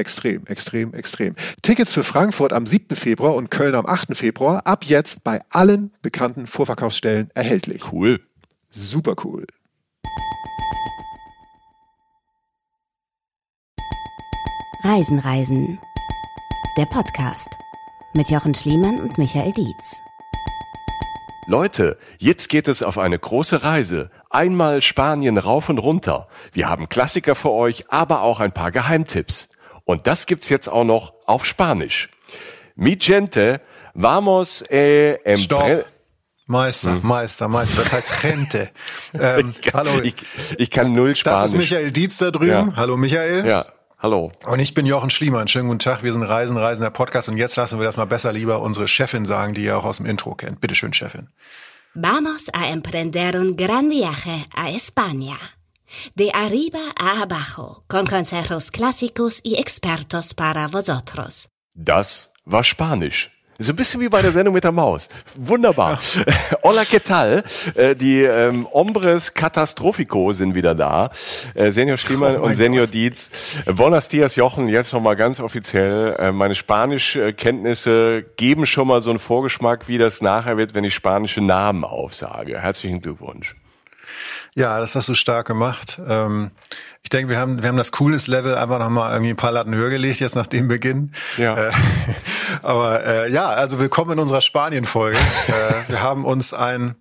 Extrem, 0.00 0.46
extrem, 0.46 0.94
extrem. 0.94 1.34
Tickets 1.60 1.92
für 1.92 2.02
Frankfurt 2.02 2.54
am 2.54 2.66
7. 2.66 2.96
Februar 2.96 3.34
und 3.34 3.50
Köln 3.50 3.74
am 3.74 3.84
8. 3.84 4.16
Februar 4.16 4.66
ab 4.66 4.84
jetzt 4.84 5.24
bei 5.24 5.42
allen 5.50 5.92
bekannten 6.00 6.46
Vorverkaufsstellen 6.46 7.30
erhältlich. 7.34 7.92
Cool. 7.92 8.18
Super 8.70 9.14
cool. 9.24 9.46
Reisen, 14.84 15.18
Reisen. 15.18 15.78
Der 16.78 16.86
Podcast 16.86 17.50
mit 18.14 18.30
Jochen 18.30 18.54
Schliemann 18.54 19.00
und 19.00 19.18
Michael 19.18 19.52
Dietz. 19.52 20.00
Leute, 21.46 21.98
jetzt 22.18 22.48
geht 22.48 22.68
es 22.68 22.82
auf 22.82 22.96
eine 22.96 23.18
große 23.18 23.62
Reise. 23.64 24.10
Einmal 24.30 24.80
Spanien 24.80 25.36
rauf 25.36 25.68
und 25.68 25.76
runter. 25.76 26.28
Wir 26.52 26.70
haben 26.70 26.88
Klassiker 26.88 27.34
für 27.34 27.50
euch, 27.50 27.90
aber 27.90 28.22
auch 28.22 28.40
ein 28.40 28.52
paar 28.52 28.70
Geheimtipps. 28.70 29.49
Und 29.90 30.06
das 30.06 30.26
gibt's 30.26 30.48
jetzt 30.48 30.68
auch 30.68 30.84
noch 30.84 31.14
auf 31.26 31.44
Spanisch. 31.44 32.10
Mi 32.76 32.96
gente, 32.96 33.60
vamos 33.92 34.62
eh, 34.70 35.36
Stopp. 35.36 35.84
Meister, 36.46 36.92
hm. 36.92 37.00
Meister, 37.02 37.48
Meister. 37.48 37.82
Das 37.82 37.92
heißt 37.92 38.22
Gente. 38.22 38.70
Ähm, 39.12 39.50
ich, 39.50 39.60
kann, 39.60 39.88
hallo. 39.88 40.00
Ich, 40.02 40.14
ich, 40.56 40.70
kann 40.70 40.92
null 40.92 41.16
Spanisch. 41.16 41.40
Das 41.40 41.52
ist 41.52 41.58
Michael 41.58 41.90
Dietz 41.90 42.18
da 42.18 42.30
drüben. 42.30 42.68
Ja. 42.70 42.72
Hallo 42.76 42.96
Michael. 42.96 43.44
Ja. 43.44 43.66
Hallo. 43.98 44.30
Und 44.46 44.60
ich 44.60 44.72
bin 44.72 44.86
Jochen 44.86 45.10
Schliemann. 45.10 45.48
Schönen 45.48 45.66
guten 45.66 45.80
Tag. 45.80 46.04
Wir 46.04 46.12
sind 46.12 46.22
Reisen, 46.22 46.56
Reisen 46.56 46.82
der 46.82 46.90
Podcast. 46.90 47.28
Und 47.28 47.36
jetzt 47.36 47.56
lassen 47.56 47.80
wir 47.80 47.86
das 47.86 47.96
mal 47.96 48.04
besser 48.04 48.32
lieber 48.32 48.62
unsere 48.62 48.86
Chefin 48.86 49.24
sagen, 49.24 49.54
die 49.54 49.64
ihr 49.64 49.76
auch 49.76 49.84
aus 49.84 49.96
dem 49.96 50.06
Intro 50.06 50.36
kennt. 50.36 50.60
Bitte 50.60 50.76
schön, 50.76 50.92
Chefin. 50.92 51.28
Vamos 51.94 52.48
a 52.52 52.68
emprender 52.68 53.34
un 53.34 53.56
gran 53.56 53.90
viaje 53.90 54.46
a 54.54 54.70
España. 54.70 55.36
De 56.14 56.30
arriba 56.32 56.80
a 56.98 57.22
abajo, 57.22 57.84
con 57.88 58.06
consejos 58.06 58.70
clásicos 58.70 59.40
y 59.42 59.56
expertos 59.56 60.34
para 60.34 60.68
vosotros. 60.68 61.48
Das 61.74 62.32
war 62.44 62.64
Spanisch. 62.64 63.30
So 63.62 63.74
ein 63.74 63.76
bisschen 63.76 64.00
wie 64.00 64.08
bei 64.08 64.22
der 64.22 64.32
Sendung 64.32 64.54
mit 64.54 64.64
der 64.64 64.72
Maus. 64.72 65.10
Wunderbar. 65.36 65.98
Hola, 66.62 66.84
¿qué 66.84 66.98
tal? 66.98 67.44
Äh, 67.74 67.94
die 67.94 68.22
ähm, 68.22 68.66
Hombres 68.72 69.34
Catastrophico 69.34 70.32
sind 70.32 70.54
wieder 70.54 70.74
da. 70.74 71.10
Äh, 71.54 71.70
Senior 71.70 71.98
Schliemann 71.98 72.36
oh 72.40 72.44
und 72.44 72.54
Senior 72.54 72.86
Gott. 72.86 72.94
Dietz. 72.94 73.30
Buenos 73.66 74.08
dias, 74.08 74.36
Jochen. 74.36 74.66
Jetzt 74.66 74.94
nochmal 74.94 75.14
ganz 75.14 75.40
offiziell. 75.40 76.16
Äh, 76.18 76.32
meine 76.32 76.54
Spanischkenntnisse 76.54 78.24
geben 78.38 78.64
schon 78.64 78.88
mal 78.88 79.02
so 79.02 79.10
einen 79.10 79.18
Vorgeschmack, 79.18 79.88
wie 79.88 79.98
das 79.98 80.22
nachher 80.22 80.56
wird, 80.56 80.72
wenn 80.74 80.84
ich 80.84 80.94
spanische 80.94 81.42
Namen 81.42 81.84
aufsage. 81.84 82.58
Herzlichen 82.58 83.02
Glückwunsch. 83.02 83.54
Ja, 84.56 84.80
das 84.80 84.96
hast 84.96 85.08
du 85.08 85.14
stark 85.14 85.46
gemacht. 85.46 86.00
Ähm, 86.08 86.50
ich 87.02 87.10
denke, 87.10 87.30
wir 87.30 87.38
haben, 87.38 87.62
wir 87.62 87.68
haben 87.68 87.76
das 87.76 87.92
Coolness-Level 87.92 88.56
einfach 88.56 88.80
nochmal 88.80 89.12
irgendwie 89.12 89.30
ein 89.30 89.36
paar 89.36 89.52
Latten 89.52 89.74
höher 89.74 89.90
gelegt, 89.90 90.20
jetzt 90.20 90.34
nach 90.34 90.46
dem 90.46 90.66
Beginn. 90.66 91.12
Ja. 91.36 91.54
Äh, 91.54 91.72
aber 92.62 93.04
äh, 93.04 93.30
ja, 93.30 93.48
also 93.48 93.78
willkommen 93.78 94.12
in 94.12 94.18
unserer 94.18 94.40
Spanien-Folge. 94.40 95.16
äh, 95.16 95.88
wir 95.88 96.02
haben 96.02 96.24
uns 96.24 96.52
ein, 96.52 96.96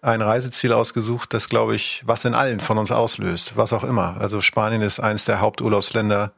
ein 0.00 0.22
Reiseziel 0.22 0.72
ausgesucht, 0.72 1.34
das, 1.34 1.50
glaube 1.50 1.74
ich, 1.74 2.02
was 2.06 2.24
in 2.24 2.34
allen 2.34 2.60
von 2.60 2.78
uns 2.78 2.90
auslöst, 2.90 3.56
was 3.56 3.74
auch 3.74 3.84
immer. 3.84 4.16
Also 4.18 4.40
Spanien 4.40 4.80
ist 4.80 4.98
eins 4.98 5.26
der 5.26 5.42
Haupturlaubsländer 5.42 6.32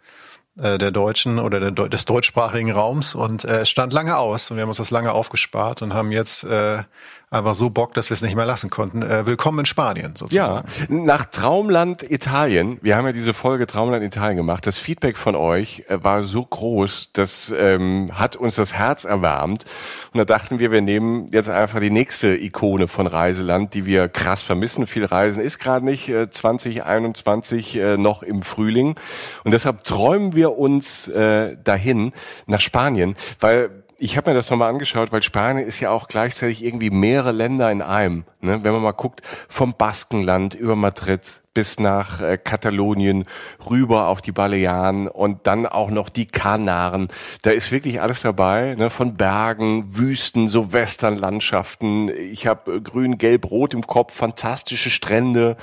äh, 0.61 0.79
der 0.79 0.91
Deutschen 0.91 1.39
oder 1.39 1.71
der, 1.71 1.89
des 1.89 2.05
deutschsprachigen 2.05 2.73
Raums 2.73 3.15
und 3.15 3.45
äh, 3.45 3.61
es 3.61 3.71
stand 3.71 3.93
lange 3.93 4.17
aus 4.17 4.51
und 4.51 4.57
wir 4.57 4.63
haben 4.63 4.71
uns 4.71 4.79
das 4.79 4.91
lange 4.91 5.13
aufgespart 5.13 5.83
und 5.83 5.95
haben 5.95 6.11
jetzt 6.11 6.43
äh, 6.43 6.83
einfach 7.31 7.55
so 7.55 7.69
Bock, 7.71 7.93
dass 7.95 8.11
wir 8.11 8.15
es 8.15 8.23
nicht 8.23 8.37
mehr 8.37 8.47
lassen 8.47 8.71
konnten. 8.71 9.03
Äh, 9.03 9.27
willkommen 9.27 9.61
in 9.61 9.65
Spanien 9.67 10.15
sozusagen. 10.17 10.67
Ja, 10.67 10.87
nach 10.89 11.27
Traumland 11.27 12.03
Italien, 12.11 12.79
wir 12.81 12.97
haben 12.97 13.07
ja 13.07 13.13
diese 13.13 13.35
Folge 13.35 13.67
Traumland 13.67 14.03
Italien 14.03 14.37
gemacht, 14.37 14.67
das 14.67 14.79
Feedback 14.79 15.17
von 15.19 15.37
euch 15.37 15.85
äh, 15.89 16.03
war 16.03 16.23
so 16.23 16.45
groß, 16.45 17.11
das 17.13 17.53
ähm, 17.57 18.11
hat 18.15 18.37
uns 18.37 18.55
das 18.55 18.73
Herz 18.73 19.05
erwärmt. 19.05 19.67
Und 20.13 20.19
da 20.19 20.25
dachten 20.25 20.59
wir, 20.59 20.71
wir 20.71 20.81
nehmen 20.81 21.27
jetzt 21.31 21.51
einfach 21.51 21.81
die 21.81 21.91
nächste 21.91 22.35
Ikone 22.35 22.89
von 22.89 23.07
Reiseland, 23.07 23.75
die 23.75 23.85
wir 23.85 24.09
krass 24.09 24.41
vermissen. 24.41 24.87
Viel 24.87 25.05
Reisen 25.05 25.43
ist 25.43 25.59
gerade 25.59 25.85
nicht 25.85 26.09
äh, 26.09 26.31
2021 26.31 27.77
äh, 27.77 27.97
noch 27.99 28.23
im 28.23 28.43
Frühling. 28.43 28.97
Und 29.45 29.53
deshalb 29.53 29.85
träumen 29.85 30.35
wir 30.35 30.57
uns 30.59 31.09
äh, 31.09 31.57
dahin 31.63 32.13
nach 32.47 32.61
Spanien, 32.61 33.17
weil 33.41 33.85
ich 34.01 34.17
habe 34.17 34.31
mir 34.31 34.37
das 34.37 34.49
nochmal 34.49 34.71
angeschaut, 34.71 35.11
weil 35.11 35.23
Spanien 35.23 35.67
ist 35.67 35.81
ja 35.81 35.91
auch 35.91 36.07
gleichzeitig 36.07 36.65
irgendwie 36.65 36.91
mehrere 36.91 37.33
Länder 37.33 37.71
in 37.73 37.83
einem. 37.83 38.25
Ne? 38.41 38.61
Wenn 38.63 38.73
man 38.73 38.83
mal 38.83 38.93
guckt, 38.93 39.23
vom 39.49 39.75
Baskenland 39.75 40.55
über 40.55 40.77
Madrid 40.77 41.43
bis 41.53 41.81
nach 41.81 42.21
äh, 42.21 42.39
Katalonien, 42.39 43.25
rüber 43.69 44.07
auf 44.07 44.23
die 44.23 44.31
Balearen 44.31 45.09
und 45.09 45.49
dann 45.49 45.67
auch 45.67 45.91
noch 45.91 46.09
die 46.09 46.27
Kanaren. 46.27 47.09
Da 47.43 47.51
ist 47.51 47.73
wirklich 47.73 48.01
alles 48.01 48.23
dabei, 48.23 48.77
ne? 48.77 48.91
von 48.91 49.17
Bergen, 49.17 49.97
Wüsten, 49.97 50.47
so 50.47 50.73
Westernlandschaften. 50.73 52.11
Ich 52.11 52.47
habe 52.47 52.77
äh, 52.77 52.81
grün, 52.81 53.19
gelb, 53.19 53.51
rot 53.51 53.75
im 53.75 53.85
Kopf, 53.85 54.15
fantastische 54.15 54.91
Strände, 54.91 55.57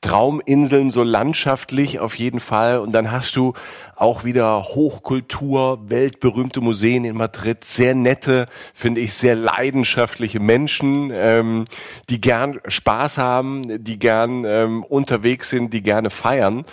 Trauminseln, 0.00 0.92
so 0.92 1.02
landschaftlich 1.02 1.98
auf 1.98 2.14
jeden 2.14 2.38
Fall. 2.38 2.78
Und 2.78 2.92
dann 2.92 3.10
hast 3.10 3.34
du 3.34 3.54
auch 4.02 4.24
wieder 4.24 4.60
Hochkultur, 4.64 5.88
weltberühmte 5.88 6.60
Museen 6.60 7.04
in 7.04 7.16
Madrid, 7.16 7.64
sehr 7.64 7.94
nette, 7.94 8.48
finde 8.74 9.00
ich, 9.00 9.14
sehr 9.14 9.36
leidenschaftliche 9.36 10.40
Menschen, 10.40 11.12
ähm, 11.14 11.66
die 12.10 12.20
gern 12.20 12.58
Spaß 12.66 13.18
haben, 13.18 13.84
die 13.84 14.00
gern 14.00 14.44
ähm, 14.44 14.82
unterwegs 14.82 15.50
sind, 15.50 15.72
die 15.72 15.84
gerne 15.84 16.10
feiern. 16.10 16.64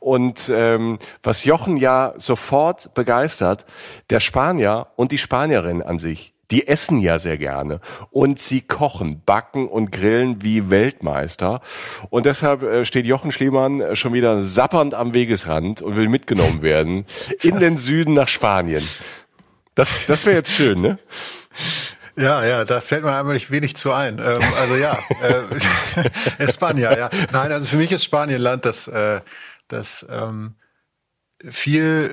Und 0.00 0.50
ähm, 0.52 0.98
was 1.22 1.44
Jochen 1.44 1.76
ja 1.76 2.14
sofort 2.16 2.94
begeistert, 2.94 3.66
der 4.08 4.20
Spanier 4.20 4.86
und 4.96 5.12
die 5.12 5.18
Spanierin 5.18 5.82
an 5.82 5.98
sich 5.98 6.32
die 6.50 6.66
essen 6.66 7.00
ja 7.00 7.18
sehr 7.18 7.38
gerne 7.38 7.80
und 8.10 8.38
sie 8.38 8.62
kochen, 8.62 9.22
backen 9.24 9.68
und 9.68 9.92
grillen 9.92 10.42
wie 10.42 10.70
Weltmeister. 10.70 11.60
Und 12.10 12.26
deshalb 12.26 12.62
äh, 12.62 12.84
steht 12.84 13.06
Jochen 13.06 13.32
Schliemann 13.32 13.80
äh, 13.80 13.96
schon 13.96 14.12
wieder 14.12 14.42
sappernd 14.42 14.94
am 14.94 15.14
Wegesrand 15.14 15.82
und 15.82 15.96
will 15.96 16.08
mitgenommen 16.08 16.62
werden 16.62 17.06
in 17.42 17.60
den 17.60 17.76
Süden 17.76 18.14
nach 18.14 18.28
Spanien. 18.28 18.86
Das, 19.74 20.06
das 20.06 20.26
wäre 20.26 20.36
jetzt 20.36 20.52
schön, 20.52 20.80
ne? 20.80 20.98
Ja, 22.18 22.44
ja, 22.44 22.64
da 22.64 22.80
fällt 22.80 23.04
mir 23.04 23.14
eigentlich 23.14 23.52
wenig 23.52 23.76
zu 23.76 23.92
ein. 23.92 24.18
Ähm, 24.18 24.42
also 24.58 24.74
ja, 24.74 24.98
äh, 25.22 25.42
Espanja, 26.42 26.98
ja. 26.98 27.10
Nein, 27.30 27.52
also 27.52 27.68
für 27.68 27.76
mich 27.76 27.92
ist 27.92 28.02
Spanien 28.02 28.42
Land, 28.42 28.64
das, 28.64 28.88
äh, 28.88 29.20
das 29.68 30.04
ähm, 30.10 30.56
viel 31.48 32.12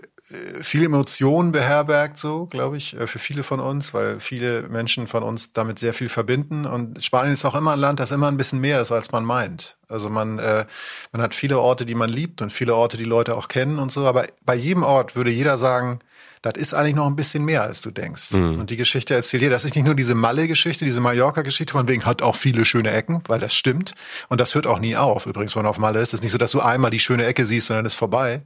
viel 0.62 0.84
Emotionen 0.84 1.52
beherbergt, 1.52 2.18
so 2.18 2.48
glaube 2.48 2.78
ich, 2.78 3.00
äh, 3.00 3.06
für 3.06 3.20
viele 3.20 3.44
von 3.44 3.60
uns, 3.60 3.94
weil 3.94 4.20
viele 4.20 4.64
Menschen 4.64 5.08
von 5.08 5.22
uns 5.22 5.54
damit 5.54 5.78
sehr 5.78 5.94
viel 5.94 6.10
verbinden. 6.10 6.66
Und 6.66 7.04
Spanien 7.04 7.34
ist 7.34 7.46
auch 7.46 7.54
immer 7.54 7.74
ein 7.74 7.80
Land, 7.80 8.00
das 8.00 8.10
immer 8.12 8.28
ein 8.28 8.38
bisschen 8.38 8.60
mehr 8.60 8.82
ist, 8.82 8.92
als 8.92 9.12
man 9.12 9.24
meint. 9.24 9.78
Also 9.88 10.10
man, 10.10 10.40
äh, 10.40 10.66
man 11.12 11.22
hat 11.22 11.36
viele 11.36 11.60
Orte, 11.60 11.86
die 11.86 11.94
man 11.94 12.10
liebt 12.10 12.42
und 12.42 12.52
viele 12.52 12.76
Orte, 12.76 12.98
die 12.98 13.04
Leute 13.04 13.36
auch 13.36 13.48
kennen 13.48 13.78
und 13.78 13.92
so. 13.92 14.08
Aber 14.08 14.26
bei 14.46 14.56
jedem 14.56 14.82
Ort 14.82 15.16
würde 15.16 15.30
jeder 15.30 15.58
sagen, 15.58 16.00
das 16.46 16.54
ist 16.62 16.74
eigentlich 16.76 16.96
noch 16.96 17.08
ein 17.08 17.16
bisschen 17.16 17.44
mehr, 17.44 17.64
als 17.64 17.82
du 17.82 17.90
denkst. 17.90 18.32
Mhm. 18.34 18.60
Und 18.60 18.70
die 18.70 18.78
Geschichte 18.78 19.16
erzählt 19.16 19.42
dir, 19.42 19.50
das 19.50 19.66
ist 19.66 19.76
nicht 19.76 19.86
nur 19.86 19.96
diese 19.96 20.14
Malle-Geschichte, 20.14 20.86
diese 20.86 21.02
Mallorca-Geschichte, 21.02 21.74
von 21.74 21.88
wegen 21.88 22.06
hat 22.06 22.22
auch 22.22 22.36
viele 22.36 22.66
schöne 22.66 22.92
Ecken, 22.92 23.22
weil 23.28 23.40
das 23.40 23.56
stimmt. 23.56 23.96
Und 24.30 24.40
das 24.40 24.54
hört 24.54 24.68
auch 24.68 24.80
nie 24.80 24.96
auf. 24.96 25.26
Übrigens, 25.26 25.56
wenn 25.56 25.64
man 25.64 25.70
auf 25.70 25.80
Malle 25.80 26.00
ist, 26.00 26.10
es 26.10 26.16
ist 26.16 26.24
nicht 26.24 26.32
so, 26.32 26.38
dass 26.38 26.52
du 26.52 26.62
einmal 26.62 26.92
die 26.92 27.00
schöne 27.00 27.26
Ecke 27.26 27.46
siehst, 27.46 27.68
sondern 27.68 27.86
ist 27.86 27.96
vorbei. 27.96 28.44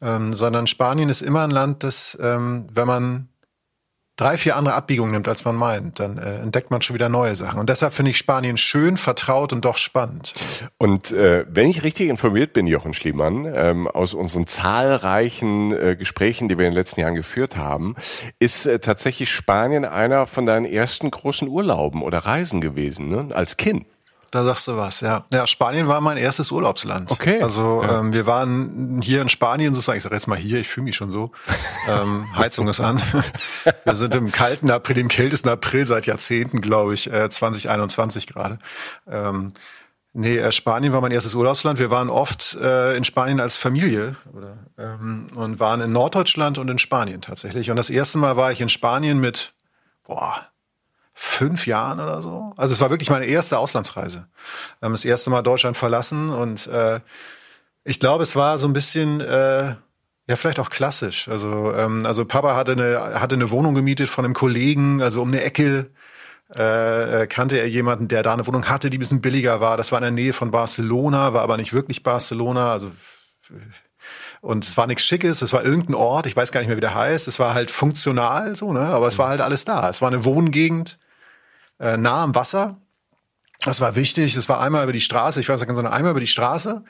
Ähm, 0.00 0.34
sondern 0.34 0.68
Spanien 0.68 1.08
ist 1.08 1.22
immer 1.22 1.42
ein 1.42 1.50
Land, 1.50 1.82
das, 1.82 2.16
ähm, 2.20 2.68
wenn 2.72 2.86
man 2.86 3.28
drei, 4.16 4.38
vier 4.38 4.56
andere 4.56 4.74
Abbiegungen 4.74 5.12
nimmt, 5.12 5.28
als 5.28 5.44
man 5.44 5.54
meint, 5.54 6.00
dann 6.00 6.18
äh, 6.18 6.38
entdeckt 6.38 6.70
man 6.70 6.82
schon 6.82 6.94
wieder 6.94 7.08
neue 7.08 7.36
Sachen. 7.36 7.60
Und 7.60 7.68
deshalb 7.68 7.92
finde 7.92 8.10
ich 8.10 8.18
Spanien 8.18 8.56
schön, 8.56 8.96
vertraut 8.96 9.52
und 9.52 9.64
doch 9.64 9.76
spannend. 9.76 10.34
Und 10.78 11.12
äh, 11.12 11.44
wenn 11.48 11.68
ich 11.68 11.82
richtig 11.82 12.08
informiert 12.08 12.52
bin, 12.52 12.66
Jochen 12.66 12.94
Schliemann, 12.94 13.46
ähm, 13.52 13.88
aus 13.88 14.14
unseren 14.14 14.46
zahlreichen 14.46 15.72
äh, 15.72 15.96
Gesprächen, 15.96 16.48
die 16.48 16.58
wir 16.58 16.66
in 16.66 16.72
den 16.72 16.78
letzten 16.78 17.00
Jahren 17.00 17.14
geführt 17.14 17.56
haben, 17.56 17.94
ist 18.38 18.66
äh, 18.66 18.78
tatsächlich 18.78 19.30
Spanien 19.30 19.84
einer 19.84 20.26
von 20.26 20.46
deinen 20.46 20.66
ersten 20.66 21.10
großen 21.10 21.48
Urlauben 21.48 22.02
oder 22.02 22.18
Reisen 22.18 22.60
gewesen, 22.60 23.10
ne? 23.10 23.34
als 23.34 23.56
Kind. 23.56 23.86
Da 24.30 24.42
sagst 24.44 24.66
du 24.68 24.76
was, 24.76 25.00
ja. 25.00 25.24
Ja, 25.32 25.46
Spanien 25.46 25.86
war 25.88 26.00
mein 26.00 26.16
erstes 26.16 26.50
Urlaubsland. 26.50 27.10
Okay. 27.10 27.40
Also 27.40 27.82
ja. 27.82 28.00
ähm, 28.00 28.12
wir 28.12 28.26
waren 28.26 29.00
hier 29.02 29.22
in 29.22 29.28
Spanien 29.28 29.72
sozusagen, 29.72 29.98
ich 29.98 30.02
sage 30.02 30.14
jetzt 30.14 30.26
mal 30.26 30.38
hier, 30.38 30.58
ich 30.58 30.68
fühle 30.68 30.84
mich 30.84 30.96
schon 30.96 31.12
so. 31.12 31.30
ähm, 31.88 32.26
Heizung 32.36 32.68
ist 32.68 32.80
an. 32.80 33.00
wir 33.84 33.94
sind 33.94 34.14
im 34.14 34.32
kalten 34.32 34.70
April, 34.70 34.98
im 34.98 35.08
kältesten 35.08 35.48
April 35.48 35.86
seit 35.86 36.06
Jahrzehnten, 36.06 36.60
glaube 36.60 36.94
ich, 36.94 37.12
äh, 37.12 37.28
2021 37.28 38.26
gerade. 38.26 38.58
Ähm, 39.08 39.52
Nee, 40.18 40.38
äh, 40.38 40.50
Spanien 40.50 40.94
war 40.94 41.02
mein 41.02 41.12
erstes 41.12 41.34
Urlaubsland. 41.34 41.78
Wir 41.78 41.90
waren 41.90 42.08
oft 42.08 42.54
äh, 42.54 42.96
in 42.96 43.04
Spanien 43.04 43.38
als 43.38 43.56
Familie 43.56 44.16
oder, 44.32 44.56
ähm, 44.78 45.26
und 45.34 45.60
waren 45.60 45.82
in 45.82 45.92
Norddeutschland 45.92 46.56
und 46.56 46.70
in 46.70 46.78
Spanien 46.78 47.20
tatsächlich. 47.20 47.70
Und 47.70 47.76
das 47.76 47.90
erste 47.90 48.16
Mal 48.16 48.34
war 48.38 48.50
ich 48.50 48.62
in 48.62 48.70
Spanien 48.70 49.20
mit, 49.20 49.52
boah, 50.06 50.48
fünf 51.18 51.66
Jahren 51.66 51.98
oder 51.98 52.20
so. 52.20 52.52
Also 52.58 52.74
es 52.74 52.80
war 52.82 52.90
wirklich 52.90 53.08
meine 53.08 53.24
erste 53.24 53.58
Auslandsreise. 53.58 54.28
Wir 54.78 54.86
haben 54.86 54.92
das 54.92 55.06
erste 55.06 55.30
Mal 55.30 55.40
Deutschland 55.40 55.74
verlassen 55.74 56.28
und 56.28 56.66
äh, 56.66 57.00
ich 57.84 57.98
glaube, 57.98 58.22
es 58.22 58.36
war 58.36 58.58
so 58.58 58.68
ein 58.68 58.74
bisschen 58.74 59.22
äh, 59.22 59.76
ja 60.28 60.36
vielleicht 60.36 60.60
auch 60.60 60.68
klassisch. 60.68 61.26
Also 61.28 61.72
ähm, 61.74 62.04
also 62.04 62.26
Papa 62.26 62.54
hatte 62.54 62.72
eine 62.72 63.18
hatte 63.18 63.34
eine 63.34 63.50
Wohnung 63.50 63.74
gemietet 63.74 64.10
von 64.10 64.26
einem 64.26 64.34
Kollegen, 64.34 65.00
also 65.00 65.22
um 65.22 65.28
eine 65.28 65.42
Ecke 65.42 65.90
äh, 66.54 67.22
äh 67.22 67.26
kannte 67.26 67.58
er 67.58 67.66
jemanden, 67.66 68.08
der 68.08 68.22
da 68.22 68.34
eine 68.34 68.46
Wohnung 68.46 68.68
hatte, 68.68 68.90
die 68.90 68.98
ein 68.98 69.00
bisschen 69.00 69.22
billiger 69.22 69.62
war. 69.62 69.78
Das 69.78 69.92
war 69.92 69.98
in 69.98 70.02
der 70.02 70.10
Nähe 70.10 70.34
von 70.34 70.50
Barcelona, 70.50 71.32
war 71.32 71.42
aber 71.42 71.56
nicht 71.56 71.72
wirklich 71.72 72.02
Barcelona. 72.02 72.72
Also 72.72 72.92
und 74.42 74.66
es 74.66 74.76
war 74.76 74.86
nichts 74.86 75.04
Schickes, 75.04 75.40
es 75.40 75.54
war 75.54 75.64
irgendein 75.64 75.94
Ort, 75.94 76.26
ich 76.26 76.36
weiß 76.36 76.52
gar 76.52 76.60
nicht 76.60 76.68
mehr, 76.68 76.76
wie 76.76 76.82
der 76.82 76.94
heißt. 76.94 77.26
Es 77.26 77.38
war 77.38 77.54
halt 77.54 77.70
funktional 77.70 78.54
so, 78.54 78.74
ne? 78.74 78.80
Aber 78.80 79.06
es 79.06 79.18
war 79.18 79.30
halt 79.30 79.40
alles 79.40 79.64
da. 79.64 79.88
Es 79.88 80.02
war 80.02 80.08
eine 80.08 80.26
Wohngegend 80.26 80.98
äh, 81.80 81.96
nah 81.96 82.22
am 82.22 82.34
Wasser. 82.34 82.76
Das 83.64 83.80
war 83.80 83.96
wichtig. 83.96 84.36
Es 84.36 84.48
war 84.48 84.60
einmal 84.60 84.84
über 84.84 84.92
die 84.92 85.00
Straße. 85.00 85.40
Ich 85.40 85.48
weiß 85.48 85.60
nicht, 85.60 85.74
so 85.74 85.82
einmal 85.82 86.10
über 86.10 86.20
die 86.20 86.26
Straße 86.26 86.84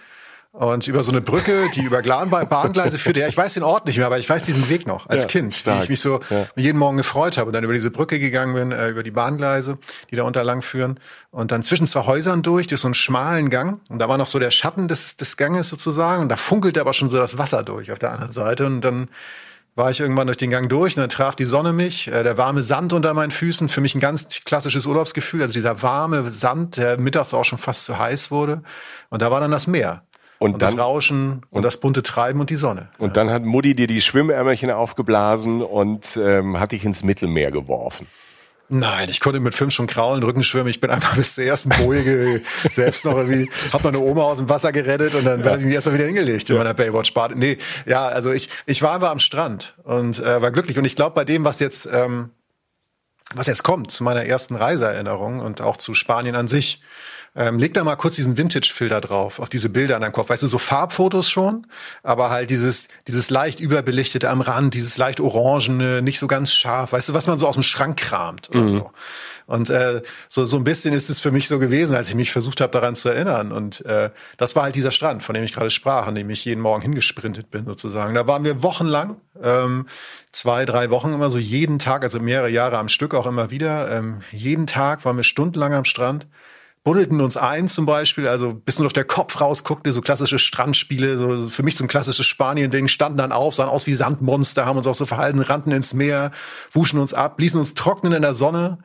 und 0.57 0.89
über 0.89 1.03
so 1.03 1.13
eine 1.13 1.21
Brücke, 1.21 1.69
die 1.75 1.83
über 1.83 2.01
Bahngleise 2.03 2.99
führte. 2.99 3.21
Ja, 3.21 3.29
ich 3.29 3.37
weiß 3.37 3.55
den 3.55 3.63
Ort 3.63 3.85
nicht 3.85 3.99
mehr, 3.99 4.07
aber 4.07 4.19
ich 4.19 4.29
weiß 4.29 4.43
diesen 4.43 4.69
Weg 4.71 4.87
noch 4.87 5.07
als 5.09 5.25
ja, 5.25 5.29
Kind, 5.29 5.55
stark. 5.55 5.79
wie 5.79 5.83
ich 5.83 5.89
mich 5.91 6.01
so 6.01 6.21
ja. 6.31 6.47
jeden 6.57 6.79
Morgen 6.79 6.97
gefreut 6.97 7.37
habe 7.37 7.49
und 7.49 7.53
dann 7.53 7.63
über 7.63 7.75
diese 7.75 7.91
Brücke 7.91 8.19
gegangen 8.19 8.55
bin, 8.55 8.73
äh, 8.73 8.89
über 8.89 9.03
die 9.03 9.11
Bahngleise, 9.11 9.79
die 10.11 10.17
da 10.17 10.25
unter 10.25 10.45
lang 10.45 10.63
führen 10.63 10.99
und 11.31 11.53
dann 11.53 11.63
zwischen 11.63 11.87
zwei 11.87 12.07
Häusern 12.07 12.43
durch, 12.43 12.67
durch 12.69 12.81
so 12.81 12.89
einen 12.89 12.95
schmalen 12.95 13.51
Gang 13.51 13.81
und 13.91 13.99
da 13.99 14.09
war 14.09 14.17
noch 14.17 14.27
so 14.27 14.39
der 14.39 14.51
Schatten 14.51 14.89
des, 14.89 15.17
des 15.17 15.37
Ganges 15.37 15.69
sozusagen 15.69 16.23
und 16.23 16.31
da 16.31 16.39
funkelte 16.39 16.81
aber 16.81 16.95
schon 16.95 17.11
so 17.11 17.19
das 17.19 17.37
Wasser 17.37 17.63
durch 17.63 17.93
auf 17.93 17.99
der 17.99 18.13
anderen 18.13 18.33
Seite 18.33 18.65
und 18.65 18.81
dann 18.81 19.09
war 19.77 19.91
ich 19.91 20.01
irgendwann 20.01 20.27
durch 20.27 20.39
den 20.39 20.51
Gang 20.51 20.69
durch 20.69 20.97
und 20.97 21.03
dann 21.03 21.11
traf 21.11 21.37
die 21.37 21.45
Sonne 21.45 21.73
mich, 21.73 22.09
äh, 22.09 22.25
der 22.25 22.37
warme 22.39 22.63
Sand 22.63 22.93
unter 22.93 23.15
meinen 23.15 23.31
Füßen, 23.31 23.69
für 23.69 23.81
mich 23.81 23.95
ein 23.95 24.01
ganz 24.01 24.43
klassisches 24.45 24.87
Urlaubsgefühl, 24.87 25.43
also 25.43 25.53
dieser 25.53 25.83
warme 25.83 26.25
Sand, 26.31 26.79
der 26.79 26.99
mittags 26.99 27.35
auch 27.35 27.45
schon 27.45 27.59
fast 27.59 27.85
zu 27.85 27.99
heiß 27.99 28.31
wurde 28.31 28.63
und 29.11 29.23
da 29.23 29.31
war 29.31 29.41
dann 29.41 29.53
das 29.53 29.67
Meer. 29.69 30.03
Und, 30.39 30.55
und 30.55 30.63
dann, 30.63 30.71
das 30.71 30.79
Rauschen 30.79 31.33
und, 31.33 31.45
und, 31.51 31.65
das 31.65 31.79
bunte 31.79 32.03
Treiben 32.03 32.41
und 32.41 32.51
die 32.51 32.57
Sonne. 32.57 32.91
Und 32.99 33.09
ja. 33.09 33.15
dann 33.15 33.31
hat 33.31 33.43
Mutti 33.45 33.75
dir 33.75 33.87
die 33.87 34.03
Schwimmärmelchen 34.03 34.71
aufgeblasen 34.71 35.63
und 35.63 36.19
ähm, 36.23 36.61
hat 36.61 36.73
dich 36.73 36.85
ins 36.85 37.03
Mittelmeer 37.03 37.51
geworfen. 37.51 38.07
Nein, 38.69 39.09
ich 39.09 39.21
konnte 39.21 39.39
mit 39.39 39.55
fünf 39.55 39.73
schon 39.73 39.87
kraulen, 39.87 40.23
Rücken 40.25 40.43
schwimmen. 40.43 40.69
Ich 40.69 40.81
bin 40.81 40.91
einfach 40.91 41.15
bis 41.15 41.35
zur 41.35 41.45
ersten 41.45 41.69
Boje 41.71 42.43
selbst 42.71 43.05
noch 43.05 43.17
irgendwie, 43.17 43.49
hab 43.73 43.85
meine 43.85 44.01
Oma 44.01 44.23
aus 44.23 44.39
dem 44.39 44.49
Wasser 44.49 44.73
gerettet 44.73 45.15
und 45.15 45.25
dann 45.25 45.41
ja. 45.41 45.45
werde 45.45 45.59
ich 45.61 45.67
mich 45.67 45.75
erstmal 45.75 45.95
wieder 45.95 46.07
hingelegt 46.07 46.51
in 46.51 46.57
meiner 46.57 46.75
Baywatch-Bade. 46.75 47.39
Nee, 47.39 47.59
ja, 47.87 48.09
also 48.09 48.33
ich, 48.33 48.49
ich 48.67 48.83
war 48.83 48.95
einfach 48.95 49.11
am 49.11 49.21
Strand 49.21 49.75
und 49.85 50.19
äh, 50.19 50.43
war 50.43 50.51
glücklich. 50.51 50.79
Und 50.79 50.85
ich 50.85 50.97
glaube, 50.97 51.15
bei 51.15 51.25
dem, 51.25 51.45
was 51.45 51.61
jetzt, 51.61 51.89
ähm, 51.93 52.31
was 53.35 53.47
jetzt 53.47 53.63
kommt, 53.63 53.93
zu 53.93 54.03
meiner 54.03 54.25
ersten 54.25 54.57
Reiseerinnerung 54.57 55.41
und 55.41 55.61
auch 55.61 55.77
zu 55.77 55.95
Spanien 55.95 56.35
an 56.35 56.49
sich, 56.49 56.81
ähm, 57.37 57.59
leg 57.59 57.75
da 57.75 57.85
mal 57.85 57.97
kurz 57.97 58.17
diesen 58.17 58.39
Vintage-Filter 58.39 59.01
drauf, 59.03 59.41
auf 59.41 59.51
diese 59.51 59.69
Bilder 59.69 59.97
an 59.97 60.03
deinem 60.03 60.13
Kopf. 60.13 60.31
Weißt 60.31 60.43
du, 60.43 60.47
so 60.47 60.59
Farbfotos 60.59 61.31
schon, 61.31 61.67
aber 62.03 62.31
halt 62.31 62.49
dieses, 62.49 62.89
dieses 63.07 63.29
leicht 63.29 63.61
überbelichtete 63.61 64.31
am 64.31 64.41
Rand, 64.41 64.75
dieses 64.75 64.97
leicht 64.97 65.21
orangene, 65.21 66.01
nicht 66.01 66.19
so 66.19 66.27
ganz 66.29 66.55
scharf, 66.55 66.93
weißt 66.93 67.11
du, 67.11 67.15
was 67.15 67.27
man 67.27 67.39
so 67.39 67.47
aus 67.47 67.55
dem 67.55 67.63
Schrank 67.63 67.99
kramt. 67.99 68.49
Oder 68.51 68.61
mhm. 68.61 68.79
so. 68.79 68.91
Und 69.47 69.71
äh, 69.71 70.03
so, 70.29 70.45
so 70.45 70.57
ein 70.57 70.65
bisschen 70.65 70.95
ist 70.95 71.11
es 71.11 71.21
für 71.21 71.31
mich 71.31 71.47
so 71.47 71.59
gewesen, 71.59 71.95
als 71.95 72.09
ich 72.09 72.15
mich 72.15 72.33
versucht 72.33 72.61
habe, 72.61 72.73
daran 72.73 72.97
zu 72.97 73.11
erinnern. 73.11 73.53
Und 73.53 73.85
äh, 73.85 74.11
das 74.39 74.57
war 74.57 74.65
halt 74.65 74.75
dieser 74.75 74.91
Strand, 74.91 75.23
von 75.23 75.35
dem 75.35 75.45
ich 75.45 75.53
gerade 75.53 75.71
sprach, 75.71 76.07
an 76.07 76.15
dem 76.15 76.31
ich 76.31 76.45
jeden 76.45 76.61
Morgen 76.61 76.83
hingesprintet 76.83 77.51
bin, 77.51 77.67
sozusagen. 77.67 78.15
Da 78.15 78.27
waren 78.27 78.45
wir 78.45 78.63
wochenlang, 78.63 79.21
ähm, 79.43 79.87
zwei, 80.33 80.65
drei 80.65 80.91
Wochen 80.91 81.13
immer 81.13 81.31
so 81.31 81.39
jeden 81.39 81.79
Tag, 81.79 82.03
also 82.03 82.19
mehrere 82.19 82.49
Jahre 82.49 82.79
am 82.79 82.89
Stück 82.89 83.15
auch 83.15 83.27
immer 83.27 83.51
wieder. 83.51 83.91
Ähm, 83.91 84.19
jeden 84.33 84.67
Tag 84.67 85.05
waren 85.05 85.17
wir 85.17 85.25
stundenlang 85.25 85.75
am 85.75 85.85
Strand 85.85 86.27
buddelten 86.87 87.21
uns 87.21 87.37
ein 87.37 87.67
zum 87.67 87.85
Beispiel, 87.85 88.29
also 88.29 88.55
bis 88.55 88.79
nur 88.79 88.85
noch 88.85 88.93
der 88.93 89.03
Kopf 89.03 89.41
rausguckte, 89.41 89.91
so 89.91 90.01
klassische 90.01 90.39
Strandspiele, 90.39 91.19
so 91.19 91.49
für 91.49 91.65
mich 91.65 91.75
so 91.75 91.83
ein 91.83 91.89
klassisches 91.89 92.27
Spanien-Ding, 92.27 92.87
standen 92.87 93.19
dann 93.19 93.33
auf, 93.33 93.57
sahen 93.57 93.69
aus 93.69 93.89
wie 93.89 93.93
Sandmonster, 93.93 94.67
haben 94.67 94.77
uns 94.77 94.87
auch 94.87 94.95
so 94.95 95.05
verhalten, 95.05 95.41
rannten 95.41 95.73
ins 95.73 95.95
Meer, 95.95 96.31
wuschen 96.71 97.01
uns 97.01 97.13
ab, 97.13 97.41
ließen 97.41 97.59
uns 97.59 97.75
trocknen 97.75 98.13
in 98.13 98.23
der 98.23 98.35
Sonne, 98.35 98.79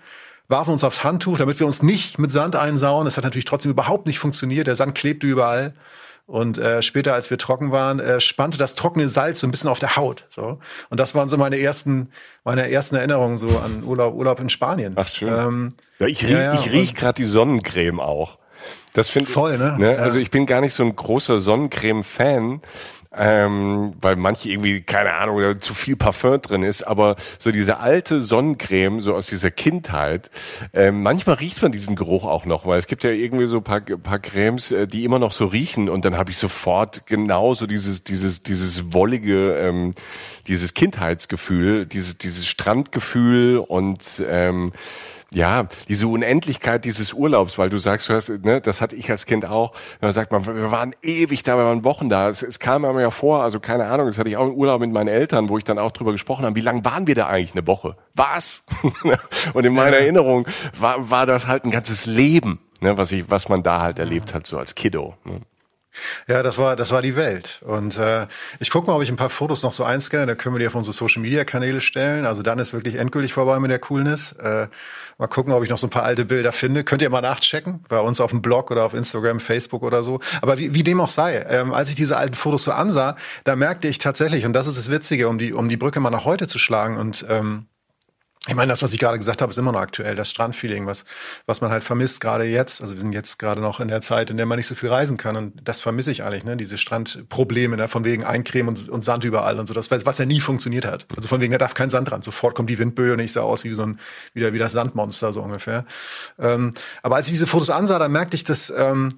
warfen 0.48 0.72
uns 0.72 0.84
aufs 0.84 1.04
Handtuch, 1.04 1.38
damit 1.38 1.60
wir 1.60 1.68
uns 1.68 1.84
nicht 1.84 2.18
mit 2.18 2.32
Sand 2.32 2.56
einsauen. 2.56 3.06
Das 3.06 3.18
hat 3.18 3.24
natürlich 3.24 3.46
trotzdem 3.46 3.72
überhaupt 3.72 4.08
nicht 4.08 4.18
funktioniert, 4.18 4.66
der 4.66 4.76
Sand 4.76 4.96
klebte 4.96 5.28
überall. 5.28 5.76
Und 6.32 6.58
äh, 6.58 6.82
später, 6.82 7.14
als 7.14 7.30
wir 7.30 7.38
trocken 7.38 7.74
waren, 7.74 8.00
äh, 8.00 8.22
spannte 8.22 8.58
das 8.58 8.74
trockene 8.74 9.10
Salz 9.10 9.42
so 9.42 9.48
ein 9.48 9.52
bisschen 9.52 9.70
auf 9.70 9.80
der 9.80 9.98
Haut. 9.98 10.24
So. 10.30 10.60
Und 10.90 10.98
das 10.98 11.14
waren 11.14 11.28
so 11.28 11.36
meine 11.36 11.60
ersten, 11.60 12.08
meine 12.46 12.72
ersten 12.72 12.96
Erinnerungen 12.96 13.38
so 13.38 13.50
an 13.60 13.84
Urlaub, 13.84 14.16
Urlaub 14.16 14.40
in 14.40 14.48
Spanien. 14.48 14.94
Ach 14.96 15.10
schön. 15.10 15.28
Ähm, 15.28 15.74
ja, 16.00 16.08
ich 16.08 16.24
riech, 16.24 16.32
ja, 16.32 16.42
ja, 16.42 16.54
ich 16.54 16.72
riech 16.72 16.96
gerade 16.96 17.22
die 17.22 17.28
Sonnencreme 17.28 18.00
auch. 18.00 18.40
Das 18.94 19.10
finde 19.10 19.30
voll, 19.30 19.58
ne? 19.58 19.76
ne? 19.78 20.00
Also 20.00 20.20
ich 20.20 20.32
bin 20.32 20.46
gar 20.46 20.62
nicht 20.62 20.74
so 20.74 20.84
ein 20.84 20.96
großer 20.96 21.42
Sonnencreme-Fan 21.42 22.62
ähm, 23.16 23.94
weil 24.00 24.16
manche 24.16 24.50
irgendwie, 24.50 24.82
keine 24.82 25.14
Ahnung, 25.14 25.60
zu 25.60 25.74
viel 25.74 25.98
Parfum 25.98 26.42
drin 26.42 26.64
ist, 26.64 26.84
aber 26.84 27.18
so 27.40 27.52
diese 27.52 27.80
alte 27.80 28.22
Sonnencreme, 28.22 29.02
so 29.02 29.16
aus 29.16 29.28
dieser 29.28 29.52
Kindheit, 29.52 30.30
ähm, 30.74 31.04
manchmal 31.04 31.36
riecht 31.36 31.62
man 31.62 31.74
diesen 31.74 31.96
Geruch 31.96 32.26
auch 32.26 32.46
noch, 32.46 32.66
weil 32.66 32.80
es 32.80 32.88
gibt 32.88 33.04
ja 33.04 33.10
irgendwie 33.10 33.48
so 33.48 33.60
paar, 33.60 33.82
paar 33.82 34.20
Cremes, 34.20 34.72
äh, 34.72 34.88
die 34.88 35.04
immer 35.04 35.20
noch 35.20 35.34
so 35.34 35.46
riechen. 35.46 35.90
Und 35.90 36.06
dann 36.06 36.16
habe 36.16 36.32
ich 36.32 36.38
sofort 36.38 37.06
genau 37.06 37.54
so 37.54 37.68
dieses, 37.68 38.06
dieses, 38.06 38.44
dieses 38.44 38.94
wollige, 38.94 39.58
ähm, 39.58 39.92
dieses 40.48 40.74
Kindheitsgefühl, 40.74 41.86
dieses, 41.86 42.18
dieses 42.18 42.48
Strandgefühl 42.48 43.58
und 43.58 44.24
ähm, 44.26 44.72
ja, 45.34 45.68
diese 45.88 46.08
Unendlichkeit 46.08 46.84
dieses 46.84 47.14
Urlaubs, 47.14 47.58
weil 47.58 47.70
du 47.70 47.78
sagst, 47.78 48.10
du 48.10 48.14
hast, 48.14 48.30
ne, 48.44 48.60
das 48.60 48.82
hatte 48.82 48.98
ich 48.98 49.10
als 49.10 49.26
Kind 49.26 49.46
auch. 49.46 49.72
Wenn 50.00 50.08
man 50.08 50.12
sagt, 50.12 50.32
man, 50.32 50.46
wir 50.46 50.72
waren 50.72 50.94
ewig 51.02 51.44
da, 51.44 51.56
wir 51.56 51.64
waren 51.64 51.86
Wochen 51.86 52.10
da. 52.10 52.28
Es, 52.28 52.44
es 52.44 52.60
kam 52.60 52.82
mir 52.82 53.02
ja 53.02 53.12
vor, 53.12 53.42
also 53.42 53.62
keine 53.62 53.86
Ahnung, 53.86 54.08
das 54.08 54.18
hatte 54.18 54.30
ich 54.30 54.36
auch 54.36 54.48
im 54.48 54.56
Urlaub 54.56 54.82
mit 54.82 54.92
meinen 54.92 55.08
Eltern, 55.08 55.48
wo 55.48 55.58
ich 55.58 55.64
dann 55.64 55.80
auch 55.80 55.92
drüber 55.92 56.12
gesprochen 56.12 56.46
habe, 56.46 56.56
wie 56.58 56.62
lange 56.62 56.84
waren 56.84 57.08
wir 57.08 57.16
da 57.16 57.28
eigentlich 57.28 57.54
eine 57.54 57.66
Woche? 57.66 57.96
Was? 58.14 58.66
Und 59.54 59.66
in 59.66 59.74
meiner 59.74 59.98
Erinnerung 59.98 60.46
war, 60.78 61.10
war 61.10 61.26
das 61.26 61.48
halt 61.48 61.64
ein 61.64 61.72
ganzes 61.72 62.06
Leben, 62.06 62.60
ne, 62.82 62.98
was 62.98 63.14
ich, 63.14 63.30
was 63.30 63.48
man 63.48 63.64
da 63.64 63.80
halt 63.80 64.00
erlebt 64.00 64.34
hat, 64.34 64.46
so 64.46 64.58
als 64.58 64.76
Kiddo. 64.76 65.16
Ne? 65.24 65.42
Ja, 66.28 66.44
das 66.44 66.58
war, 66.58 66.76
das 66.76 66.92
war 66.92 67.02
die 67.02 67.16
Welt. 67.16 67.62
Und 67.66 67.98
äh, 67.98 68.28
ich 68.60 68.70
gucke 68.70 68.88
mal, 68.88 68.96
ob 68.96 69.02
ich 69.02 69.10
ein 69.10 69.18
paar 69.18 69.30
Fotos 69.30 69.64
noch 69.64 69.74
so 69.74 69.84
einscanne, 69.84 70.26
da 70.26 70.36
können 70.36 70.56
wir 70.56 70.60
die 70.60 70.68
auf 70.68 70.76
unsere 70.76 70.94
Social 70.94 71.22
Media 71.22 71.44
Kanäle 71.44 71.82
stellen. 71.82 72.26
Also 72.26 72.44
dann 72.44 72.60
ist 72.60 72.74
wirklich 72.74 72.96
endgültig 72.96 73.34
vorbei 73.34 73.60
mit 73.60 73.72
der 73.72 73.80
Coolness. 73.80 74.34
Äh, 74.34 74.68
mal 75.18 75.28
gucken, 75.28 75.54
ob 75.54 75.64
ich 75.64 75.70
noch 75.70 75.78
so 75.78 75.88
ein 75.88 75.92
paar 75.92 76.04
alte 76.04 76.26
Bilder 76.26 76.52
finde. 76.52 76.84
Könnt 76.84 77.02
ihr 77.02 77.10
mal 77.10 77.22
nachchecken, 77.22 77.84
bei 77.90 78.00
uns 78.00 78.22
auf 78.22 78.32
dem 78.32 78.42
Blog 78.42 78.72
oder 78.72 78.86
auf 78.86 78.94
Instagram, 78.94 79.40
Facebook 79.40 79.84
oder 79.84 80.04
so. 80.04 80.20
Aber 80.42 80.58
wie, 80.58 80.74
wie 80.74 80.84
dem 80.84 81.02
auch 81.02 81.10
sei, 81.10 81.46
ähm, 81.50 81.74
als 81.74 81.90
ich 81.90 81.96
diese 81.96 82.18
alten 82.18 82.36
Fotos 82.36 82.64
so 82.64 82.72
ansah, 82.72 83.16
da 83.44 83.56
merkte 83.56 83.88
ich 83.88 83.98
tatsächlich, 83.98 84.46
und 84.46 84.54
das 84.54 84.68
ist 84.68 84.78
das 84.78 84.92
Witzige, 84.92 85.28
um 85.28 85.38
die, 85.38 85.54
um 85.54 85.68
die 85.68 85.78
Brücke 85.78 86.00
mal 86.00 86.10
nach 86.10 86.26
heute 86.26 86.48
zu 86.48 86.60
schlagen 86.60 86.98
und 86.98 87.26
ähm, 87.30 87.66
ich 88.48 88.56
meine, 88.56 88.72
das, 88.72 88.82
was 88.82 88.92
ich 88.92 89.00
gerade 89.00 89.20
gesagt 89.20 89.44
habe, 89.44 89.52
ist 89.52 89.58
immer 89.58 89.72
noch 89.72 89.82
aktuell, 89.82 90.16
das 90.16 90.32
Strandfeeling, 90.32 90.88
was, 90.88 91.06
was 91.46 91.62
man 91.62 91.70
halt 91.70 91.84
vermisst, 91.84 92.22
gerade 92.22 92.44
jetzt. 92.46 92.82
Also 92.82 92.96
wir 92.96 93.02
sind 93.02 93.14
jetzt 93.14 93.38
gerade 93.38 93.62
noch 93.62 93.80
in 93.80 93.88
der 93.88 94.02
Zeit, 94.02 94.32
in 94.32 94.38
der 94.38 94.48
man 94.48 94.58
nicht 94.58 94.66
so 94.66 94.74
viel 94.74 94.90
reisen 94.90 95.16
kann. 95.18 95.36
Und 95.36 95.54
das 95.64 95.80
vermisse 95.80 96.10
ich 96.10 96.24
eigentlich, 96.24 96.44
ne? 96.44 96.58
Diese 96.58 96.80
Strandprobleme, 96.80 97.78
ne? 97.78 97.88
von 97.88 98.04
wegen 98.04 98.24
Eincremen 98.24 98.70
und, 98.70 98.90
und 98.90 99.04
Sand 99.04 99.24
überall 99.26 99.60
und 99.60 99.68
so. 99.68 99.76
Das, 99.76 99.92
was 99.92 100.18
ja 100.18 100.26
nie 100.26 100.40
funktioniert 100.40 100.86
hat. 100.86 101.06
Also 101.16 101.28
von 101.28 101.40
wegen, 101.40 101.52
da 101.52 101.60
darf 101.60 101.76
kein 101.76 101.92
Sand 101.92 102.10
dran. 102.10 102.24
Sofort 102.24 102.56
kommt 102.56 102.72
die 102.72 102.80
Windböe 102.80 103.14
und 103.14 103.20
ich 103.20 103.32
sah 103.32 103.42
aus 103.42 103.64
wie 103.64 103.74
so 103.74 103.84
ein, 103.84 104.00
wieder 104.34 104.54
wie 104.54 104.60
das 104.60 104.72
Sandmonster, 104.72 105.32
so 105.34 105.44
ungefähr. 105.44 105.86
Ähm, 106.40 106.72
aber 107.04 107.18
als 107.18 107.28
ich 107.28 107.34
diese 107.34 107.46
Fotos 107.46 107.70
ansah, 107.70 108.00
da 108.00 108.10
merkte 108.10 108.36
ich, 108.36 108.44
dass, 108.44 108.74
ähm, 108.76 109.10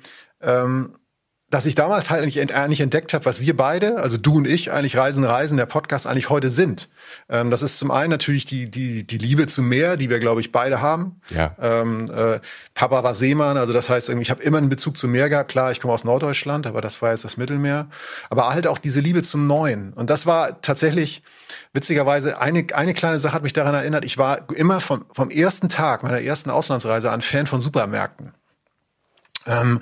ähm, 0.42 0.96
dass 1.54 1.68
ich 1.68 1.76
damals 1.76 2.10
halt 2.10 2.24
eigentlich 2.24 2.82
entdeckt 2.82 3.14
habe, 3.14 3.26
was 3.26 3.40
wir 3.40 3.56
beide, 3.56 3.98
also 3.98 4.18
du 4.18 4.38
und 4.38 4.48
ich, 4.48 4.72
eigentlich 4.72 4.98
Reisen, 4.98 5.24
Reisen, 5.24 5.56
der 5.56 5.68
Podcast 5.68 6.08
eigentlich 6.08 6.32
heute 6.32 6.50
sind. 6.50 6.90
Ähm, 7.30 7.52
das 7.52 7.62
ist 7.62 7.78
zum 7.78 7.92
einen 7.92 8.10
natürlich 8.10 8.46
die, 8.46 8.72
die, 8.72 9.06
die 9.06 9.20
Liebe 9.20 9.46
zum 9.46 9.70
Meer, 9.70 9.96
die 9.96 10.10
wir, 10.10 10.20
glaube 10.20 10.42
ich, 10.42 10.52
beide 10.52 10.82
haben. 10.82 11.22
Ja. 11.30 11.56
Ähm, 11.62 12.10
äh, 12.10 12.40
Papa 12.74 13.04
war 13.04 13.14
Seemann, 13.14 13.58
also 13.58 13.72
das 13.72 13.88
heißt, 13.88 14.10
ich 14.10 14.32
habe 14.32 14.42
immer 14.42 14.58
einen 14.58 14.70
Bezug 14.70 14.98
zum 14.98 15.12
Meer 15.12 15.30
gehabt. 15.30 15.52
Klar, 15.52 15.72
ich 15.72 15.80
komme 15.80 15.94
aus 15.94 16.04
Norddeutschland, 16.04 16.66
aber 16.66 16.82
das 16.82 17.04
war 17.04 17.12
jetzt 17.12 17.24
das 17.24 17.38
Mittelmeer. 17.38 17.88
Aber 18.32 18.50
halt 18.50 18.66
auch 18.66 18.80
diese 18.80 19.00
Liebe 19.00 19.22
zum 19.22 19.46
Neuen. 19.46 19.94
Und 19.94 20.10
das 20.10 20.26
war 20.26 20.60
tatsächlich, 20.62 21.22
witzigerweise, 21.72 22.42
eine, 22.42 22.66
eine 22.74 22.96
kleine 22.96 23.20
Sache 23.20 23.36
hat 23.36 23.44
mich 23.44 23.54
daran 23.54 23.76
erinnert. 23.76 24.06
Ich 24.06 24.18
war 24.18 24.50
immer 24.56 24.82
vom, 24.82 25.06
vom 25.14 25.30
ersten 25.30 25.70
Tag 25.70 26.02
meiner 26.02 26.20
ersten 26.20 26.50
Auslandsreise 26.50 27.12
an 27.12 27.22
Fan 27.22 27.46
von 27.46 27.62
Supermärkten. 27.62 28.32
Ähm, 29.46 29.82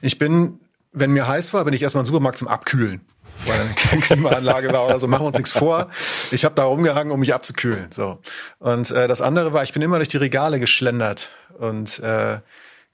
ich 0.00 0.18
bin 0.18 0.58
wenn 0.92 1.12
mir 1.12 1.26
heiß 1.26 1.54
war, 1.54 1.64
bin 1.64 1.74
ich 1.74 1.82
erstmal 1.82 2.02
im 2.02 2.06
Supermarkt 2.06 2.38
zum 2.38 2.48
Abkühlen. 2.48 3.00
Weil 3.46 3.60
eine 3.60 3.74
Klimaanlage 4.00 4.72
war 4.72 4.86
oder 4.86 5.00
so, 5.00 5.08
machen 5.08 5.22
wir 5.22 5.28
uns 5.28 5.38
nichts 5.38 5.52
vor. 5.52 5.88
Ich 6.30 6.44
habe 6.44 6.54
da 6.54 6.64
rumgehangen, 6.64 7.12
um 7.12 7.20
mich 7.20 7.34
abzukühlen. 7.34 7.90
So. 7.90 8.18
Und 8.58 8.90
äh, 8.90 9.08
das 9.08 9.20
andere 9.20 9.52
war, 9.52 9.62
ich 9.62 9.72
bin 9.72 9.82
immer 9.82 9.96
durch 9.96 10.08
die 10.08 10.18
Regale 10.18 10.60
geschlendert 10.60 11.30
und 11.58 11.98
äh, 12.00 12.38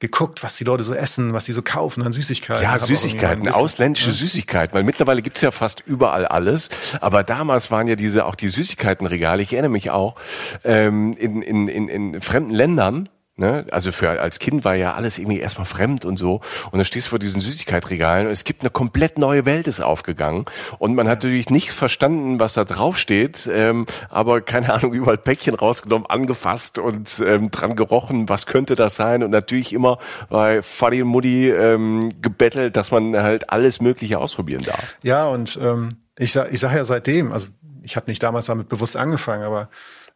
geguckt, 0.01 0.45
was 0.45 0.57
die 0.57 0.65
Leute 0.65 0.85
so 0.85 0.95
essen, 0.95 1.33
was 1.33 1.47
sie 1.47 1.53
so 1.53 1.63
kaufen 1.63 2.03
an 2.03 2.13
Süßigkeiten. 2.13 2.63
Ja, 2.63 2.79
Süßigkeiten, 2.79 3.49
ausländische 3.49 4.11
ja. 4.11 4.15
Süßigkeiten, 4.15 4.73
weil 4.75 4.85
mittlerweile 4.85 5.23
gibt's 5.23 5.41
ja 5.41 5.51
fast 5.51 5.83
überall 5.87 6.25
alles, 6.25 6.69
aber 7.01 7.25
damals 7.25 7.71
waren 7.73 7.89
ja 7.89 7.97
diese 7.97 8.25
auch 8.25 8.37
die 8.37 8.49
Süßigkeitenregale, 8.49 9.43
ich 9.43 9.53
erinnere 9.53 9.73
mich 9.73 9.91
auch, 9.91 10.15
ähm, 10.63 11.15
in, 11.15 11.43
in, 11.43 11.67
in, 11.67 11.89
in 11.89 12.21
fremden 12.21 12.55
Ländern, 12.55 13.09
Ne? 13.39 13.65
Also 13.71 13.93
für 13.93 14.21
als 14.21 14.41
Kind 14.41 14.65
war 14.65 14.75
ja 14.75 14.95
alles 14.95 15.17
irgendwie 15.17 15.39
erstmal 15.39 15.65
fremd 15.65 16.05
und 16.05 16.19
so. 16.19 16.41
Und 16.73 16.79
dann 16.79 16.85
stehst 16.85 17.07
du 17.07 17.11
vor 17.11 17.21
diesen 17.21 17.41
Süßigkeitsregalen 17.41 18.27
und 18.27 18.33
es 18.33 18.43
gibt 18.43 18.63
eine 18.63 18.71
komplett 18.71 19.17
neue 19.17 19.47
Welt 19.47 19.69
ist 19.69 19.81
aufgegangen. 19.81 20.45
Und 20.81 20.97
man 20.97 21.07
hat 21.07 21.23
natürlich 21.23 21.49
nicht 21.49 21.71
verstanden, 21.71 22.41
was 22.41 22.55
da 22.55 22.65
drauf 22.65 22.99
steht, 22.99 23.49
ähm, 23.53 23.87
aber 24.11 24.41
keine 24.41 24.75
Ahnung, 24.75 24.93
überall 24.93 25.19
Päckchen 25.19 25.55
rausgenommen, 25.55 26.07
angefasst 26.11 26.81
und 26.81 27.23
ähm, 27.25 27.53
dran 27.53 27.77
gerochen, 27.77 28.29
was 28.29 28.47
könnte 28.47 28.75
das 28.75 28.97
sein? 28.97 29.23
Und 29.23 29.31
natürlich 29.31 29.73
immer 29.73 29.99
bei 30.29 30.61
Fadi 30.61 31.03
und 31.03 31.09
Mutti 31.09 31.49
ähm, 31.49 32.11
gebettelt, 32.21 32.75
dass 32.75 32.91
man 32.91 33.17
halt 33.17 33.51
alles 33.51 33.81
Mögliche 33.81 34.19
ausprobieren 34.19 34.65
darf. 34.65 34.97
Ja, 35.05 35.29
und 35.29 35.57
ähm, 35.63 35.91
ich 36.19 36.33
sag, 36.33 36.53
ich 36.53 36.59
sag 36.59 36.75
ja 36.75 36.85
seitdem, 36.85 37.31
also 37.33 37.47
ich 37.83 37.95
habe 37.95 38.11
nicht 38.11 38.21
damals 38.21 38.47
damit 38.47 38.69
bewusst 38.69 38.97
angefangen, 38.97 39.45
aber 39.45 39.69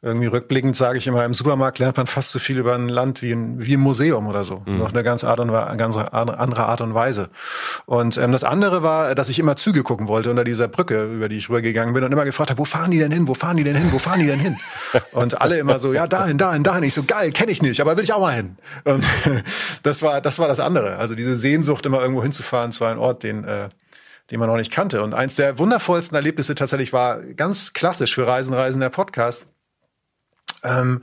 irgendwie 0.05 0.27
rückblickend 0.27 0.75
sage 0.75 0.99
ich 0.99 1.07
immer, 1.07 1.25
im 1.25 1.33
Supermarkt 1.33 1.79
lernt 1.79 1.97
man 1.97 2.09
fast 2.09 2.33
so 2.33 2.41
viel 2.41 2.59
über 2.59 2.75
ein 2.75 2.89
Land 2.89 3.23
wie, 3.23 3.31
ein, 3.31 3.65
wie 3.65 3.75
im 3.75 3.81
Museum 3.81 4.27
oder 4.27 4.45
so. 4.45 4.61
Mhm. 4.67 4.83
Auf 4.83 4.93
eine 4.93 5.05
ganz, 5.05 5.23
Art 5.23 5.39
und, 5.39 5.53
ganz 5.53 5.97
andere 5.97 6.67
Art 6.67 6.81
und 6.81 6.93
Weise. 6.93 7.31
Und 7.87 8.17
ähm, 8.17 8.33
das 8.33 8.43
andere 8.43 8.83
war, 8.83 9.15
dass 9.15 9.29
ich 9.29 9.39
immer 9.39 9.55
Züge 9.55 9.85
gucken 9.85 10.09
wollte 10.09 10.29
unter 10.31 10.43
dieser 10.43 10.67
Brücke, 10.67 11.05
über 11.05 11.29
die 11.29 11.37
ich 11.37 11.49
rübergegangen 11.49 11.95
bin 11.95 12.03
und 12.03 12.11
immer 12.11 12.25
gefragt 12.25 12.51
habe, 12.51 12.59
wo 12.59 12.65
fahren 12.65 12.91
die 12.91 12.99
denn 12.99 13.13
hin? 13.13 13.29
Wo 13.29 13.35
fahren 13.35 13.57
die 13.57 13.63
denn 13.63 13.77
hin? 13.77 13.93
Wo 13.93 14.01
fahren 14.01 14.19
die 14.19 14.27
denn 14.27 14.41
hin? 14.41 14.59
Und 15.13 15.41
alle 15.41 15.59
immer 15.59 15.79
so, 15.79 15.93
ja, 15.93 16.09
dahin, 16.09 16.37
dahin, 16.37 16.65
dahin. 16.65 16.83
Ich 16.83 16.95
so, 16.95 17.05
geil, 17.05 17.31
kenne 17.31 17.53
ich 17.53 17.63
nicht, 17.63 17.81
aber 17.81 17.97
will 17.97 18.03
ich 18.03 18.13
auch 18.13 18.21
mal 18.21 18.35
hin. 18.35 18.57
Und 18.85 19.05
das 19.85 20.03
war, 20.03 20.21
das 20.21 20.41
war 20.41 20.49
das 20.49 20.59
andere. 20.59 20.97
Also 20.97 21.15
diese 21.15 21.37
Sehnsucht, 21.37 21.87
immer 21.87 22.01
irgendwo 22.01 22.23
hinzufahren 22.23 22.73
zu 22.73 22.85
einem 22.85 22.99
Ort, 22.99 23.23
den, 23.23 23.45
äh, 23.45 23.69
den 24.33 24.41
man 24.41 24.49
noch 24.49 24.57
nicht 24.57 24.73
kannte. 24.73 25.03
Und 25.03 25.15
eins 25.15 25.37
der 25.37 25.61
wundervollsten 25.61 26.17
Erlebnisse 26.17 26.57
tatsächlich 26.57 26.93
war 26.93 27.21
ganz 27.21 27.73
klassisch 27.73 28.15
für 28.15 28.27
Reisen, 28.27 28.53
Reisen 28.53 28.81
der 28.81 28.91
Podcast 28.91 29.47
ähm, 30.63 31.03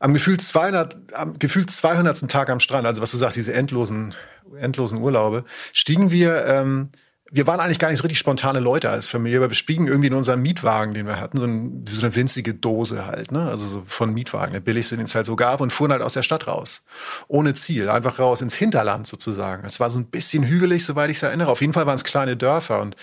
am 0.00 0.14
gefühlt 0.14 0.40
200, 0.40 0.96
am 1.14 1.38
gefühlt 1.38 1.70
200. 1.70 2.28
Tag 2.28 2.50
am 2.50 2.58
Strand, 2.58 2.86
also 2.86 3.02
was 3.02 3.12
du 3.12 3.18
sagst, 3.18 3.36
diese 3.36 3.52
endlosen, 3.52 4.14
endlosen 4.58 4.98
Urlaube, 4.98 5.44
stiegen 5.72 6.10
wir, 6.10 6.46
ähm, 6.46 6.88
wir 7.32 7.46
waren 7.46 7.60
eigentlich 7.60 7.78
gar 7.78 7.90
nicht 7.90 7.98
so 7.98 8.02
richtig 8.02 8.18
spontane 8.18 8.58
Leute 8.58 8.90
als 8.90 9.06
Familie, 9.06 9.38
aber 9.38 9.50
wir 9.50 9.54
stiegen 9.54 9.86
irgendwie 9.86 10.08
in 10.08 10.14
unseren 10.14 10.40
Mietwagen, 10.40 10.94
den 10.94 11.06
wir 11.06 11.20
hatten, 11.20 11.38
so, 11.38 11.46
ein, 11.46 11.84
so 11.88 12.00
eine 12.00 12.16
winzige 12.16 12.54
Dose 12.54 13.06
halt, 13.06 13.30
ne? 13.30 13.48
Also 13.48 13.68
so 13.68 13.82
von 13.86 14.12
Mietwagen, 14.12 14.52
der 14.52 14.60
billigste, 14.60 14.96
den 14.96 15.04
es 15.04 15.14
halt 15.14 15.26
so 15.26 15.36
gab, 15.36 15.60
und 15.60 15.70
fuhren 15.70 15.92
halt 15.92 16.02
aus 16.02 16.14
der 16.14 16.22
Stadt 16.22 16.48
raus. 16.48 16.82
Ohne 17.28 17.54
Ziel, 17.54 17.88
einfach 17.88 18.18
raus 18.18 18.40
ins 18.40 18.54
Hinterland 18.54 19.06
sozusagen. 19.06 19.64
Es 19.64 19.78
war 19.78 19.90
so 19.90 20.00
ein 20.00 20.06
bisschen 20.06 20.44
hügelig, 20.44 20.84
soweit 20.84 21.10
ich 21.10 21.18
es 21.18 21.22
erinnere. 21.22 21.50
Auf 21.50 21.60
jeden 21.60 21.72
Fall 21.72 21.86
waren 21.86 21.94
es 21.94 22.04
kleine 22.04 22.36
Dörfer 22.36 22.80
und 22.80 22.96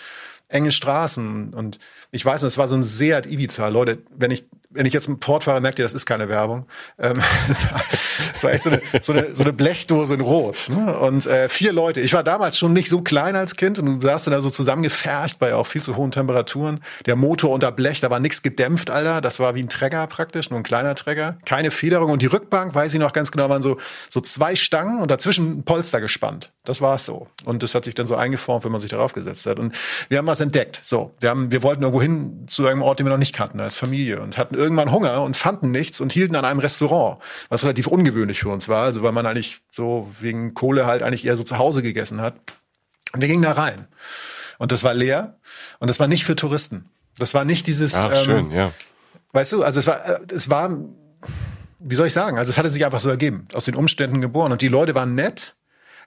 enge 0.50 0.72
Straßen 0.72 1.54
und 1.54 1.78
ich 2.12 2.26
weiß 2.26 2.42
nicht, 2.42 2.52
es 2.52 2.58
war 2.58 2.68
so 2.68 2.76
ein 2.76 2.84
Seat 2.84 3.26
Ibiza. 3.26 3.68
Leute, 3.68 4.00
wenn 4.16 4.32
ich 4.32 4.48
wenn 4.78 4.86
ich 4.86 4.94
jetzt 4.94 5.08
einen 5.08 5.20
Port 5.20 5.44
fahre, 5.44 5.60
merkt 5.60 5.80
ihr, 5.80 5.86
das 5.86 5.94
ist 5.94 6.06
keine 6.06 6.30
Werbung. 6.30 6.66
Ähm, 7.00 7.20
es, 7.50 7.66
war, 7.66 7.82
es 8.34 8.44
war 8.44 8.52
echt 8.52 8.64
so 8.64 8.70
eine, 8.70 8.82
so 9.02 9.14
eine, 9.14 9.34
so 9.34 9.44
eine 9.44 9.54
Blechdose 9.54 10.14
in 10.14 10.22
Rot. 10.22 10.70
Ne? 10.70 10.98
Und 11.00 11.26
äh, 11.26 11.50
vier 11.50 11.74
Leute. 11.74 12.02
Ich 12.02 12.14
war 12.14 12.24
damals 12.24 12.58
schon 12.58 12.74
nicht 12.74 12.90
so 12.90 13.02
klein 13.02 13.36
als 13.36 13.56
Kind 13.56 13.80
und 13.80 13.86
du 13.86 14.08
dann 14.08 14.20
da 14.26 14.42
so 14.42 14.50
zusammengefercht 14.50 15.40
bei 15.40 15.54
auch 15.56 15.66
viel 15.66 15.82
zu 15.82 15.96
hohen 15.96 16.12
Temperaturen. 16.12 16.82
Der 17.06 17.16
Motor 17.16 17.52
unter 17.52 17.72
Blech, 17.72 18.02
da 18.02 18.10
war 18.10 18.20
nichts 18.20 18.44
gedämpft, 18.44 18.90
Alter. 18.90 19.22
Das 19.22 19.40
war 19.40 19.56
wie 19.56 19.64
ein 19.64 19.70
Träger 19.70 20.06
praktisch, 20.08 20.50
nur 20.50 20.60
ein 20.60 20.64
kleiner 20.64 20.96
Träger. 20.96 21.38
Keine 21.46 21.72
Federung. 21.72 22.12
Und 22.12 22.22
die 22.22 22.28
Rückbank, 22.28 22.76
weiß 22.76 22.94
ich 22.94 23.00
noch 23.00 23.14
ganz 23.14 23.32
genau, 23.32 23.50
waren 23.50 23.62
so, 23.62 23.78
so 24.10 24.22
zwei 24.22 24.56
Stangen 24.56 25.02
und 25.02 25.10
dazwischen 25.10 25.60
ein 25.60 25.64
Polster 25.64 26.02
gespannt. 26.02 26.52
Das 26.64 26.82
war 26.82 26.96
es 26.96 27.06
so. 27.06 27.28
Und 27.46 27.64
das 27.64 27.74
hat 27.76 27.86
sich 27.86 27.96
dann 27.96 28.06
so 28.06 28.16
eingeformt, 28.16 28.66
wenn 28.66 28.72
man 28.72 28.82
sich 28.82 28.92
darauf 28.92 29.14
gesetzt 29.14 29.46
hat. 29.46 29.58
Und 29.58 29.74
wir 30.10 30.18
haben 30.18 30.28
was 30.28 30.42
entdeckt. 30.42 30.80
So, 30.84 31.14
wir, 31.20 31.30
haben, 31.30 31.52
wir 31.52 31.64
wollten 31.64 31.82
irgendwo 31.82 32.02
hin 32.02 32.46
zu 32.48 32.68
einem 32.68 32.82
Ort, 32.82 33.00
den 33.00 33.06
wir 33.06 33.12
noch 33.12 33.18
nicht 33.18 33.34
kannten 33.34 33.60
als 33.60 33.78
Familie 33.78 34.22
und 34.22 34.38
hatten 34.38 34.56
irgendwann 34.68 34.92
Hunger 34.92 35.24
und 35.24 35.36
fanden 35.36 35.72
nichts 35.72 36.02
und 36.02 36.14
hielten 36.14 36.36
an 36.36 36.46
einem 36.46 36.60
Restaurant, 36.60 37.22
was 37.50 37.64
relativ 37.64 37.88
ungewöhnlich 37.88 38.40
für 38.40 38.50
uns 38.50 38.70
war, 38.70 38.84
also 38.84 39.02
weil 39.04 39.12
man 39.12 39.26
eigentlich 39.26 39.62
so 39.72 40.12
wegen 40.20 40.54
Kohle 40.54 40.86
halt 40.86 41.04
eigentlich 41.04 41.26
eher 41.26 41.36
so 41.36 41.44
zu 41.44 41.58
Hause 41.58 41.82
gegessen 41.82 42.22
hat. 42.22 42.36
Und 43.14 43.22
wir 43.22 43.28
gingen 43.28 43.44
da 43.44 43.54
rein. 43.54 43.88
Und 44.60 44.72
das 44.72 44.84
war 44.84 44.94
leer 44.94 45.40
und 45.80 45.90
das 45.90 46.00
war 46.00 46.08
nicht 46.08 46.26
für 46.26 46.36
Touristen. 46.36 46.90
Das 47.18 47.34
war 47.34 47.46
nicht 47.46 47.68
dieses 47.68 47.96
Ach, 47.96 48.12
ähm, 48.16 48.26
schön, 48.26 48.52
ja. 48.52 48.72
Weißt 49.32 49.54
du, 49.54 49.64
also 49.64 49.80
es 49.80 49.88
war 49.88 50.06
äh, 50.06 50.20
es 50.32 50.50
war 50.50 50.78
wie 51.80 51.96
soll 51.96 52.08
ich 52.08 52.14
sagen? 52.14 52.38
Also 52.38 52.50
es 52.50 52.58
hatte 52.58 52.70
sich 52.70 52.86
einfach 52.86 53.00
so 53.00 53.10
ergeben, 53.10 53.48
aus 53.54 53.66
den 53.66 53.76
Umständen 53.76 54.22
geboren 54.22 54.52
und 54.52 54.62
die 54.62 54.68
Leute 54.68 54.96
waren 54.96 55.16
nett. 55.16 55.56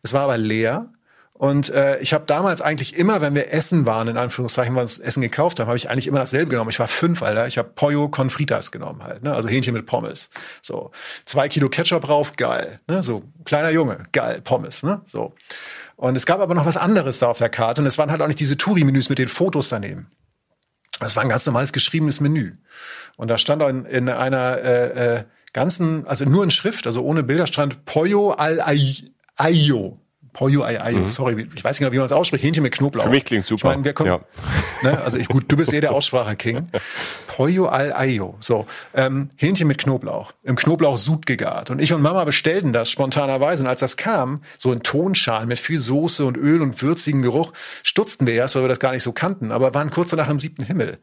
Es 0.02 0.12
war 0.12 0.22
aber 0.22 0.38
leer 0.38 0.92
und 1.40 1.70
äh, 1.70 1.98
ich 2.00 2.12
habe 2.12 2.26
damals 2.26 2.60
eigentlich 2.60 2.98
immer, 2.98 3.22
wenn 3.22 3.34
wir 3.34 3.50
essen 3.50 3.86
waren, 3.86 4.08
in 4.08 4.18
Anführungszeichen, 4.18 4.74
was 4.74 4.98
Essen 4.98 5.22
gekauft 5.22 5.58
haben, 5.58 5.68
habe 5.68 5.78
ich 5.78 5.88
eigentlich 5.88 6.06
immer 6.06 6.18
dasselbe 6.18 6.50
genommen. 6.50 6.68
Ich 6.68 6.78
war 6.78 6.86
fünf, 6.86 7.22
Alter. 7.22 7.46
Ich 7.46 7.56
habe 7.56 7.70
Pollo 7.70 8.10
con 8.10 8.28
fritas 8.28 8.70
genommen 8.70 9.02
halt, 9.02 9.22
ne? 9.22 9.32
Also 9.32 9.48
Hähnchen 9.48 9.72
mit 9.72 9.86
Pommes. 9.86 10.28
So 10.60 10.90
zwei 11.24 11.48
Kilo 11.48 11.70
Ketchup 11.70 12.04
drauf, 12.04 12.36
geil. 12.36 12.80
Ne? 12.88 13.02
So 13.02 13.22
kleiner 13.46 13.70
Junge, 13.70 14.02
geil, 14.12 14.42
Pommes, 14.42 14.82
ne? 14.82 15.00
So. 15.06 15.34
Und 15.96 16.14
es 16.14 16.26
gab 16.26 16.40
aber 16.40 16.54
noch 16.54 16.66
was 16.66 16.76
anderes 16.76 17.20
da 17.20 17.28
auf 17.28 17.38
der 17.38 17.48
Karte 17.48 17.80
und 17.80 17.86
es 17.86 17.96
waren 17.96 18.10
halt 18.10 18.20
auch 18.20 18.26
nicht 18.26 18.40
diese 18.40 18.58
Touri-Menüs 18.58 19.08
mit 19.08 19.18
den 19.18 19.28
Fotos 19.28 19.70
daneben. 19.70 20.10
Das 20.98 21.16
war 21.16 21.22
ein 21.22 21.30
ganz 21.30 21.46
normales 21.46 21.72
geschriebenes 21.72 22.20
Menü. 22.20 22.52
Und 23.16 23.28
da 23.28 23.38
stand 23.38 23.62
in, 23.62 23.86
in 23.86 24.10
einer 24.10 24.58
äh, 24.58 25.14
äh, 25.16 25.24
ganzen, 25.54 26.06
also 26.06 26.26
nur 26.26 26.44
in 26.44 26.50
Schrift, 26.50 26.86
also 26.86 27.02
ohne 27.02 27.22
Bilder, 27.22 27.46
stand 27.46 27.86
Pollo 27.86 28.32
al 28.32 28.60
Ayo. 29.36 29.98
Pollo 30.40 30.64
ai 30.64 30.80
ai, 30.80 30.92
mhm. 30.92 31.06
sorry, 31.10 31.46
ich 31.54 31.62
weiß 31.62 31.72
nicht 31.72 31.80
genau, 31.80 31.92
wie 31.92 31.98
man 31.98 32.06
es 32.06 32.12
ausspricht. 32.12 32.42
Hähnchen 32.42 32.62
mit 32.62 32.72
Knoblauch. 32.72 33.04
Für 33.04 33.10
mich 33.10 33.26
klingt 33.26 33.44
super. 33.44 33.58
Ich 33.58 33.64
meine, 33.64 33.84
wer 33.84 33.92
kommt, 33.92 34.08
ja. 34.08 34.20
ne, 34.82 34.98
also 35.02 35.18
ich, 35.18 35.28
gut, 35.28 35.44
du 35.48 35.56
bist 35.58 35.70
eh 35.74 35.82
der 35.82 35.92
Aussprache-King. 35.92 36.66
Pollo 37.26 37.66
al 37.66 37.92
aio. 37.92 38.38
So, 38.40 38.64
ähm, 38.94 39.28
Hähnchen 39.36 39.68
mit 39.68 39.76
Knoblauch. 39.76 40.32
Im 40.42 40.56
Knoblauch 40.56 40.96
Sud 40.96 41.26
gegart. 41.26 41.68
Und 41.68 41.78
ich 41.78 41.92
und 41.92 42.00
Mama 42.00 42.24
bestellten 42.24 42.72
das 42.72 42.90
spontanerweise. 42.90 43.64
Und 43.64 43.68
als 43.68 43.80
das 43.80 43.98
kam, 43.98 44.40
so 44.56 44.72
in 44.72 44.82
Tonschalen 44.82 45.46
mit 45.46 45.58
viel 45.58 45.78
Soße 45.78 46.24
und 46.24 46.38
Öl 46.38 46.62
und 46.62 46.80
würzigen 46.80 47.20
Geruch, 47.20 47.52
stutzten 47.82 48.26
wir 48.26 48.32
erst, 48.32 48.54
weil 48.54 48.62
wir 48.62 48.68
das 48.70 48.80
gar 48.80 48.92
nicht 48.92 49.02
so 49.02 49.12
kannten, 49.12 49.52
aber 49.52 49.74
waren 49.74 49.90
kurz 49.90 50.08
danach 50.08 50.30
im 50.30 50.40
siebten 50.40 50.64
Himmel. 50.64 51.00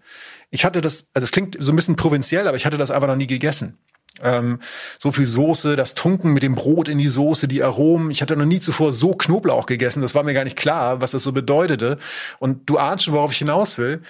Ich 0.50 0.66
hatte 0.66 0.82
das, 0.82 1.10
also 1.14 1.26
es 1.26 1.32
klingt 1.32 1.58
so 1.60 1.72
ein 1.72 1.76
bisschen 1.76 1.96
provinziell, 1.96 2.48
aber 2.48 2.58
ich 2.58 2.66
hatte 2.66 2.80
das 2.80 2.90
einfach 2.90 3.08
noch 3.08 3.16
nie 3.16 3.28
gegessen. 3.28 3.78
Ähm, 4.22 4.60
so 4.98 5.12
viel 5.12 5.28
Soße, 5.28 5.76
das 5.76 5.94
Tunken 5.94 6.34
mit 6.34 6.44
dem 6.44 6.56
Brot 6.56 6.88
in 6.88 6.98
die 6.98 7.08
Soße, 7.08 7.48
die 7.48 7.64
Aromen. 7.64 8.10
Ich 8.10 8.22
hatte 8.22 8.36
noch 8.36 8.46
nie 8.46 8.60
zuvor 8.60 8.92
so 8.92 9.12
Knoblauch 9.12 9.66
gegessen. 9.66 10.02
Das 10.02 10.16
war 10.16 10.24
mir 10.24 10.34
gar 10.34 10.44
nicht 10.44 10.58
klar, 10.58 11.02
was 11.02 11.12
das 11.12 11.24
so 11.24 11.32
bedeutete. 11.32 11.98
Und 12.40 12.70
du 12.70 12.78
ahnst 12.78 13.06
schon, 13.06 13.14
worauf 13.14 13.32
ich 13.32 13.38
hinaus 13.38 13.78
will. 13.78 14.02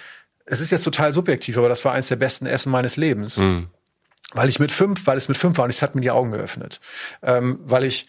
Es 0.46 0.60
ist 0.60 0.70
jetzt 0.70 0.84
total 0.84 1.12
subjektiv, 1.12 1.58
aber 1.58 1.68
das 1.68 1.84
war 1.84 1.92
eines 1.92 2.08
der 2.08 2.16
besten 2.16 2.46
Essen 2.46 2.72
meines 2.72 2.96
Lebens. 2.96 3.36
Mhm. 3.36 3.68
Weil 4.32 4.48
ich 4.48 4.58
mit 4.58 4.72
fünf, 4.72 5.06
weil 5.06 5.18
es 5.18 5.28
mit 5.28 5.36
fünf 5.36 5.58
war 5.58 5.64
und 5.64 5.70
es 5.70 5.82
hat 5.82 5.94
mir 5.94 6.00
die 6.00 6.10
Augen 6.10 6.32
geöffnet. 6.32 6.80
Ähm, 7.22 7.60
weil 7.64 7.84
ich 7.84 8.06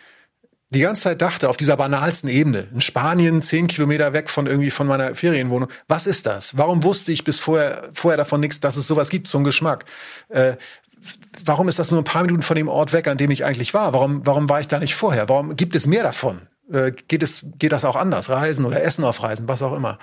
die 0.71 0.81
ganze 0.81 1.03
Zeit 1.03 1.21
dachte, 1.21 1.49
auf 1.49 1.57
dieser 1.57 1.77
banalsten 1.77 2.29
Ebene, 2.29 2.67
in 2.71 2.79
Spanien, 2.79 3.41
zehn 3.41 3.65
Kilometer 3.65 4.13
weg 4.13 4.29
von 4.29 4.45
irgendwie 4.45 4.69
von 4.69 4.85
meiner 4.85 5.15
Ferienwohnung, 5.15 5.69
was 5.87 6.05
ist 6.05 6.27
das? 6.27 6.57
Warum 6.57 6.83
wusste 6.83 7.11
ich 7.11 7.23
bis 7.23 7.39
vorher, 7.39 7.89
vorher 7.93 8.17
davon 8.17 8.39
nichts, 8.39 8.59
dass 8.59 8.77
es 8.77 8.85
sowas 8.85 9.09
gibt, 9.09 9.27
so 9.27 9.39
einen 9.39 9.45
Geschmack? 9.45 9.85
Äh, 10.27 10.57
warum 11.45 11.69
ist 11.69 11.79
das 11.79 11.91
nur 11.91 12.01
ein 12.01 12.05
paar 12.05 12.23
Minuten 12.23 12.41
von 12.41 12.55
dem 12.55 12.67
Ort 12.67 12.93
weg, 12.93 13.07
an 13.07 13.17
dem 13.17 13.31
ich 13.31 13.45
eigentlich 13.45 13.73
war? 13.73 13.93
Warum, 13.93 14.25
warum 14.25 14.49
war 14.49 14.59
ich 14.59 14.67
da 14.67 14.79
nicht 14.79 14.95
vorher? 14.95 15.29
Warum 15.29 15.55
gibt 15.55 15.75
es 15.75 15.87
mehr 15.87 16.03
davon? 16.03 16.47
Äh, 16.71 16.91
geht 17.07 17.23
es, 17.23 17.45
geht 17.57 17.71
das 17.71 17.85
auch 17.85 17.95
anders? 17.95 18.29
Reisen 18.29 18.65
oder 18.65 18.81
Essen 18.83 19.03
auf 19.03 19.23
Reisen, 19.23 19.47
was 19.47 19.61
auch 19.61 19.75
immer. 19.75 19.97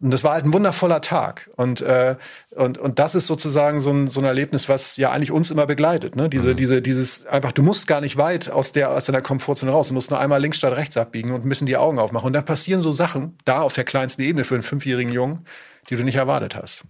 und 0.00 0.12
das 0.12 0.22
war 0.22 0.34
halt 0.34 0.44
ein 0.44 0.52
wundervoller 0.52 1.00
Tag. 1.00 1.50
Und, 1.56 1.80
äh, 1.80 2.16
und, 2.54 2.78
und 2.78 2.98
das 2.98 3.14
ist 3.14 3.26
sozusagen 3.26 3.80
so 3.80 3.90
ein, 3.90 4.08
so 4.08 4.20
ein 4.20 4.24
Erlebnis, 4.24 4.68
was 4.68 4.96
ja 4.96 5.10
eigentlich 5.10 5.32
uns 5.32 5.50
immer 5.50 5.66
begleitet. 5.66 6.14
Ne? 6.14 6.28
Diese, 6.28 6.50
mhm. 6.50 6.56
diese, 6.56 6.82
dieses 6.82 7.26
einfach, 7.26 7.52
du 7.52 7.62
musst 7.62 7.86
gar 7.86 8.00
nicht 8.00 8.16
weit 8.16 8.50
aus 8.50 8.72
der 8.72 8.90
aus 8.90 9.06
deiner 9.06 9.22
Komfortzone 9.22 9.72
raus. 9.72 9.88
Du 9.88 9.94
musst 9.94 10.10
nur 10.10 10.20
einmal 10.20 10.40
links 10.40 10.58
statt 10.58 10.74
rechts 10.74 10.96
abbiegen 10.96 11.32
und 11.32 11.44
ein 11.44 11.48
bisschen 11.48 11.66
die 11.66 11.76
Augen 11.76 11.98
aufmachen. 11.98 12.26
Und 12.26 12.32
dann 12.34 12.44
passieren 12.44 12.82
so 12.82 12.92
Sachen, 12.92 13.38
da 13.44 13.62
auf 13.62 13.72
der 13.72 13.84
kleinsten 13.84 14.22
Ebene 14.22 14.44
für 14.44 14.54
einen 14.54 14.62
fünfjährigen 14.62 15.12
Jungen, 15.12 15.46
die 15.90 15.96
du 15.96 16.04
nicht 16.04 16.16
erwartet 16.16 16.54
hast. 16.54 16.84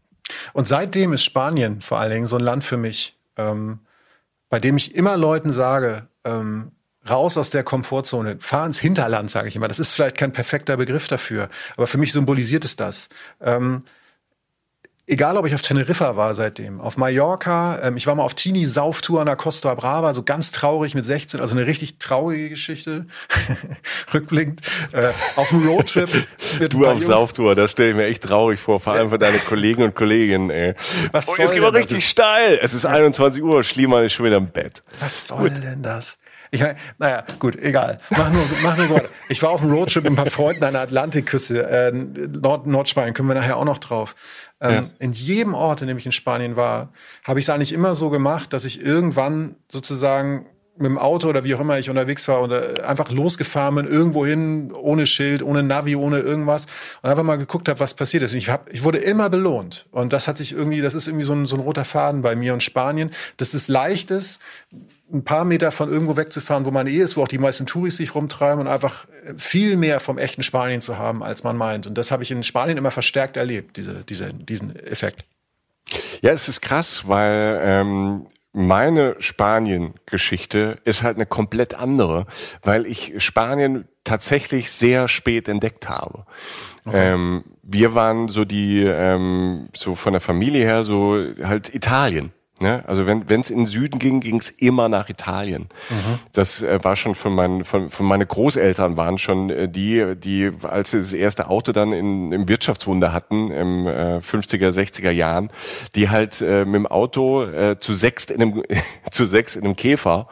Und 0.52 0.66
seitdem 0.66 1.12
ist 1.12 1.24
Spanien 1.24 1.80
vor 1.80 1.98
allen 1.98 2.12
Dingen 2.12 2.26
so 2.26 2.36
ein 2.36 2.42
Land 2.42 2.64
für 2.64 2.76
mich, 2.76 3.17
ähm, 3.38 3.80
bei 4.50 4.58
dem 4.60 4.76
ich 4.76 4.94
immer 4.94 5.16
Leuten 5.16 5.52
sage, 5.52 6.08
ähm, 6.24 6.72
raus 7.08 7.36
aus 7.36 7.50
der 7.50 7.64
Komfortzone, 7.64 8.36
fahr 8.40 8.66
ins 8.66 8.78
Hinterland, 8.78 9.30
sage 9.30 9.48
ich 9.48 9.56
immer. 9.56 9.68
Das 9.68 9.78
ist 9.78 9.92
vielleicht 9.92 10.16
kein 10.16 10.32
perfekter 10.32 10.76
Begriff 10.76 11.08
dafür, 11.08 11.48
aber 11.76 11.86
für 11.86 11.98
mich 11.98 12.12
symbolisiert 12.12 12.64
es 12.64 12.76
das. 12.76 13.08
Ähm, 13.40 13.84
egal 15.08 15.36
ob 15.36 15.46
ich 15.46 15.54
auf 15.54 15.62
Teneriffa 15.62 16.16
war 16.16 16.34
seitdem, 16.34 16.80
auf 16.80 16.96
Mallorca, 16.96 17.80
ähm, 17.82 17.96
ich 17.96 18.06
war 18.06 18.14
mal 18.14 18.22
auf 18.22 18.34
Teenie 18.34 18.66
Sauftour 18.66 19.20
an 19.20 19.26
der 19.26 19.36
Costa 19.36 19.74
Brava, 19.74 20.14
so 20.14 20.22
ganz 20.22 20.52
traurig 20.52 20.94
mit 20.94 21.04
16, 21.04 21.40
also 21.40 21.56
eine 21.56 21.66
richtig 21.66 21.98
traurige 21.98 22.50
Geschichte, 22.50 23.06
rückblickend, 24.14 24.60
äh, 24.92 25.10
auf 25.36 25.52
einem 25.52 25.68
Roadtrip. 25.68 26.08
Mit 26.60 26.72
du 26.72 26.84
auf 26.84 26.94
Jungs. 26.94 27.06
Sauftour, 27.06 27.54
das 27.54 27.72
stelle 27.72 27.90
ich 27.90 27.96
mir 27.96 28.06
echt 28.06 28.24
traurig 28.24 28.60
vor, 28.60 28.80
vor 28.80 28.92
allem 28.92 29.10
für 29.10 29.18
deine 29.18 29.38
Kollegen 29.38 29.82
und 29.82 29.94
Kolleginnen. 29.94 30.50
Ey. 30.50 30.74
Was 31.12 31.28
oh, 31.28 31.34
soll 31.34 31.44
jetzt 31.44 31.54
geht 31.54 31.62
mal 31.62 31.70
richtig 31.70 32.06
steil. 32.06 32.58
Es 32.62 32.74
ist 32.74 32.86
21 32.86 33.42
Uhr, 33.42 33.62
Schliemann 33.62 34.04
ist 34.04 34.12
schon 34.12 34.26
wieder 34.26 34.36
im 34.36 34.50
Bett. 34.50 34.82
Was 35.00 35.28
soll 35.28 35.50
Gut. 35.50 35.64
denn 35.64 35.82
das? 35.82 36.18
Ich 36.50 36.60
meine, 36.60 36.76
naja, 36.98 37.24
gut, 37.38 37.56
egal. 37.56 37.98
Mach 38.10 38.30
nur, 38.30 38.44
mach 38.62 38.76
nur 38.76 38.86
so 38.86 38.94
weiter. 38.96 39.08
Ich 39.28 39.42
war 39.42 39.50
auf 39.50 39.62
einem 39.62 39.72
Roadtrip 39.72 40.04
mit 40.04 40.12
ein 40.12 40.16
paar 40.16 40.30
Freunden 40.30 40.64
an 40.64 40.72
der 40.72 40.82
Atlantikküste, 40.82 41.68
äh, 41.68 41.92
Nord 41.92 42.66
Nordspanien, 42.66 43.14
können 43.14 43.28
wir 43.28 43.34
nachher 43.34 43.56
auch 43.56 43.64
noch 43.64 43.78
drauf. 43.78 44.14
Ähm, 44.60 44.72
ja. 44.72 44.90
In 44.98 45.12
jedem 45.12 45.54
Ort, 45.54 45.82
in 45.82 45.88
dem 45.88 45.98
ich 45.98 46.06
in 46.06 46.12
Spanien 46.12 46.56
war, 46.56 46.92
habe 47.24 47.38
ich 47.38 47.46
es 47.46 47.50
eigentlich 47.50 47.72
immer 47.72 47.94
so 47.94 48.10
gemacht, 48.10 48.52
dass 48.52 48.64
ich 48.64 48.82
irgendwann 48.82 49.56
sozusagen 49.70 50.46
mit 50.78 50.86
dem 50.86 50.98
Auto 50.98 51.28
oder 51.28 51.44
wie 51.44 51.54
auch 51.54 51.60
immer 51.60 51.78
ich 51.78 51.90
unterwegs 51.90 52.28
war 52.28 52.42
oder 52.42 52.88
einfach 52.88 53.10
losgefahren 53.10 53.74
bin, 53.74 53.86
irgendwo 53.86 54.24
hin, 54.24 54.72
ohne 54.72 55.06
Schild, 55.06 55.42
ohne 55.42 55.62
Navi, 55.62 55.96
ohne 55.96 56.20
irgendwas 56.20 56.66
und 57.02 57.10
einfach 57.10 57.24
mal 57.24 57.36
geguckt 57.36 57.68
habe, 57.68 57.80
was 57.80 57.94
passiert 57.94 58.22
ist. 58.22 58.32
Und 58.32 58.38
ich, 58.38 58.48
hab, 58.48 58.72
ich 58.72 58.84
wurde 58.84 58.98
immer 58.98 59.28
belohnt. 59.28 59.86
Und 59.90 60.12
das 60.12 60.28
hat 60.28 60.38
sich 60.38 60.52
irgendwie, 60.52 60.80
das 60.80 60.94
ist 60.94 61.08
irgendwie 61.08 61.24
so 61.24 61.34
ein, 61.34 61.46
so 61.46 61.56
ein 61.56 61.62
roter 61.62 61.84
Faden 61.84 62.22
bei 62.22 62.36
mir 62.36 62.52
und 62.52 62.62
Spanien, 62.62 63.10
dass 63.36 63.54
es 63.54 63.68
leicht 63.68 64.10
ist, 64.10 64.40
ein 65.12 65.24
paar 65.24 65.44
Meter 65.44 65.72
von 65.72 65.90
irgendwo 65.90 66.16
wegzufahren, 66.16 66.64
wo 66.66 66.70
man 66.70 66.86
eh 66.86 66.98
ist, 66.98 67.16
wo 67.16 67.22
auch 67.22 67.28
die 67.28 67.38
meisten 67.38 67.66
Touris 67.66 67.96
sich 67.96 68.14
rumtreiben 68.14 68.60
und 68.60 68.68
einfach 68.68 69.06
viel 69.36 69.76
mehr 69.76 70.00
vom 70.00 70.18
echten 70.18 70.42
Spanien 70.42 70.80
zu 70.80 70.98
haben, 70.98 71.22
als 71.22 71.44
man 71.44 71.56
meint. 71.56 71.86
Und 71.86 71.96
das 71.96 72.10
habe 72.10 72.22
ich 72.22 72.30
in 72.30 72.42
Spanien 72.42 72.76
immer 72.76 72.90
verstärkt 72.90 73.36
erlebt, 73.36 73.76
diese, 73.76 74.04
diese, 74.04 74.32
diesen 74.34 74.76
Effekt. 74.76 75.24
Ja, 76.20 76.32
es 76.32 76.48
ist 76.48 76.60
krass, 76.60 77.08
weil 77.08 77.60
ähm, 77.62 78.26
meine 78.52 79.16
Spanien-Geschichte 79.18 80.78
ist 80.84 81.02
halt 81.02 81.16
eine 81.16 81.26
komplett 81.26 81.74
andere, 81.74 82.26
weil 82.62 82.86
ich 82.86 83.14
Spanien 83.22 83.86
tatsächlich 84.04 84.72
sehr 84.72 85.08
spät 85.08 85.48
entdeckt 85.48 85.88
habe. 85.88 86.24
Okay. 86.84 87.12
Ähm, 87.12 87.44
wir 87.62 87.94
waren 87.94 88.28
so 88.28 88.44
die, 88.44 88.82
ähm, 88.82 89.68
so 89.74 89.94
von 89.94 90.12
der 90.12 90.20
Familie 90.20 90.64
her 90.64 90.84
so 90.84 91.22
halt 91.42 91.74
Italien. 91.74 92.32
Ne? 92.60 92.82
Also 92.86 93.06
wenn 93.06 93.40
es 93.40 93.50
in 93.50 93.58
den 93.58 93.66
Süden 93.66 94.00
ging, 94.00 94.20
ging 94.20 94.38
es 94.38 94.50
immer 94.50 94.88
nach 94.88 95.08
Italien. 95.08 95.68
Mhm. 95.90 96.18
Das 96.32 96.60
äh, 96.60 96.82
war 96.82 96.96
schon 96.96 97.14
von 97.14 97.32
meinen, 97.32 97.64
von, 97.64 97.88
von 97.88 98.04
meine 98.04 98.26
Großeltern 98.26 98.96
waren 98.96 99.18
schon 99.18 99.50
äh, 99.50 99.68
die, 99.68 100.16
die 100.16 100.50
als 100.62 100.90
sie 100.90 100.98
das 100.98 101.12
erste 101.12 101.48
Auto 101.48 101.70
dann 101.70 101.92
in, 101.92 102.32
im 102.32 102.48
Wirtschaftswunder 102.48 103.12
hatten 103.12 103.52
im 103.52 103.86
äh, 103.86 104.18
50er, 104.18 104.70
60er 104.70 105.12
Jahren, 105.12 105.50
die 105.94 106.10
halt 106.10 106.40
äh, 106.40 106.64
mit 106.64 106.74
dem 106.74 106.86
Auto 106.88 107.44
äh, 107.44 107.78
zu 107.78 107.94
sechs 107.94 108.24
in 108.24 108.42
einem 108.42 108.62
zu 109.12 109.24
sechs 109.24 109.54
in 109.54 109.64
einem 109.64 109.76
Käfer, 109.76 110.26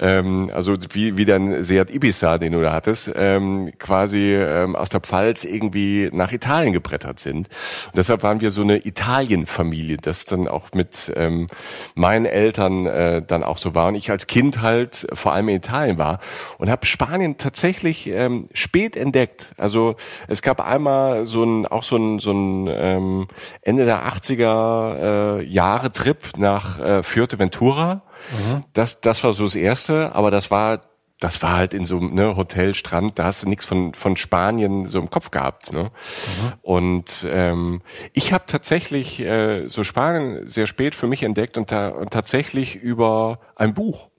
ähm, 0.00 0.50
also 0.52 0.74
wie 0.92 1.16
wie 1.16 1.24
dein 1.24 1.62
Seat 1.62 1.90
Ibiza, 1.90 2.38
den 2.38 2.52
du 2.52 2.62
da 2.62 2.72
hattest, 2.72 3.12
ähm, 3.14 3.72
quasi 3.78 4.34
ähm, 4.34 4.74
aus 4.74 4.88
der 4.88 5.00
Pfalz 5.00 5.44
irgendwie 5.44 6.10
nach 6.12 6.32
Italien 6.32 6.72
gebrettert 6.72 7.20
sind. 7.20 7.48
Und 7.86 7.96
deshalb 7.96 8.24
waren 8.24 8.40
wir 8.40 8.50
so 8.50 8.62
eine 8.62 8.84
Italien-Familie, 8.84 9.98
das 9.98 10.24
dann 10.24 10.48
auch 10.48 10.72
mit 10.72 11.12
ähm, 11.14 11.46
meinen 11.94 12.26
Eltern 12.26 12.86
äh, 12.86 13.22
dann 13.22 13.42
auch 13.42 13.58
so 13.58 13.74
war 13.74 13.88
und 13.88 13.94
ich 13.94 14.10
als 14.10 14.26
Kind 14.26 14.60
halt 14.62 15.06
vor 15.12 15.32
allem 15.32 15.48
in 15.48 15.56
Italien 15.56 15.98
war 15.98 16.20
und 16.58 16.70
habe 16.70 16.86
Spanien 16.86 17.36
tatsächlich 17.36 18.08
ähm, 18.08 18.48
spät 18.52 18.96
entdeckt. 18.96 19.54
Also 19.56 19.96
es 20.28 20.42
gab 20.42 20.60
einmal 20.60 21.24
so 21.26 21.44
ein 21.44 21.66
auch 21.66 21.82
so 21.82 21.96
ein 21.96 22.18
so 22.18 22.32
ein 22.32 22.68
ähm, 22.68 23.28
Ende 23.62 23.84
der 23.84 24.06
80er 24.06 25.40
äh, 25.40 25.44
Jahre 25.44 25.92
Trip 25.92 26.18
nach 26.36 26.78
äh, 26.78 27.02
Fuerteventura. 27.02 28.02
Mhm. 28.30 28.60
Das 28.72 29.00
das 29.00 29.24
war 29.24 29.32
so 29.32 29.44
das 29.44 29.54
erste, 29.54 30.14
aber 30.14 30.30
das 30.30 30.50
war 30.50 30.80
das 31.20 31.42
war 31.42 31.56
halt 31.56 31.74
in 31.74 31.84
so 31.84 31.98
einem 31.98 32.14
ne, 32.14 32.34
Hotel, 32.34 32.74
Strand, 32.74 33.18
da 33.18 33.24
hast 33.24 33.42
du 33.42 33.48
nichts 33.48 33.66
von, 33.66 33.92
von 33.92 34.16
Spanien 34.16 34.86
so 34.86 34.98
im 34.98 35.10
Kopf 35.10 35.30
gehabt. 35.30 35.70
Ne? 35.72 35.84
Mhm. 35.84 36.52
Und 36.62 37.26
ähm, 37.28 37.82
ich 38.14 38.32
habe 38.32 38.44
tatsächlich 38.46 39.20
äh, 39.20 39.68
so 39.68 39.84
Spanien 39.84 40.48
sehr 40.48 40.66
spät 40.66 40.94
für 40.94 41.06
mich 41.06 41.22
entdeckt 41.22 41.58
und, 41.58 41.70
da, 41.70 41.88
und 41.90 42.10
tatsächlich 42.10 42.74
über 42.74 43.38
ein 43.54 43.74
Buch. 43.74 44.10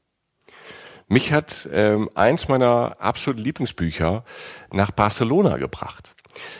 Mich 1.08 1.34
hat 1.34 1.68
ähm, 1.74 2.10
eins 2.14 2.48
meiner 2.48 2.96
absoluten 3.00 3.44
Lieblingsbücher 3.44 4.24
nach 4.72 4.92
Barcelona 4.92 5.58
gebracht. 5.58 6.16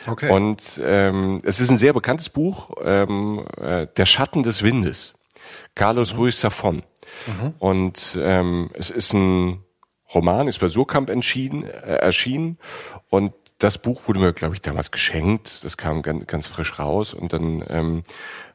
Okay. 0.06 0.30
Und 0.30 0.78
ähm, 0.84 1.40
es 1.44 1.60
ist 1.60 1.70
ein 1.70 1.78
sehr 1.78 1.94
bekanntes 1.94 2.28
Buch, 2.28 2.72
ähm, 2.82 3.46
äh, 3.58 3.86
Der 3.96 4.06
Schatten 4.06 4.42
des 4.42 4.62
Windes, 4.62 5.14
Carlos 5.74 6.12
mhm. 6.12 6.18
Ruiz 6.18 6.44
Zafón. 6.44 6.82
Mhm. 7.26 7.54
Und 7.58 8.18
ähm, 8.20 8.70
es 8.74 8.90
ist 8.90 9.14
ein 9.14 9.61
Roman 10.14 10.48
ist 10.48 10.60
bei 10.60 10.68
Surkamp 10.68 11.10
entschieden, 11.10 11.64
äh, 11.64 11.96
erschienen. 11.96 12.58
Und 13.08 13.32
das 13.58 13.78
Buch 13.78 14.08
wurde 14.08 14.20
mir, 14.20 14.32
glaube 14.32 14.54
ich, 14.54 14.62
damals 14.62 14.90
geschenkt. 14.90 15.64
Das 15.64 15.76
kam 15.76 16.02
ganz, 16.02 16.26
ganz 16.26 16.46
frisch 16.46 16.78
raus. 16.78 17.14
Und 17.14 17.32
dann 17.32 17.64
ähm, 17.68 18.02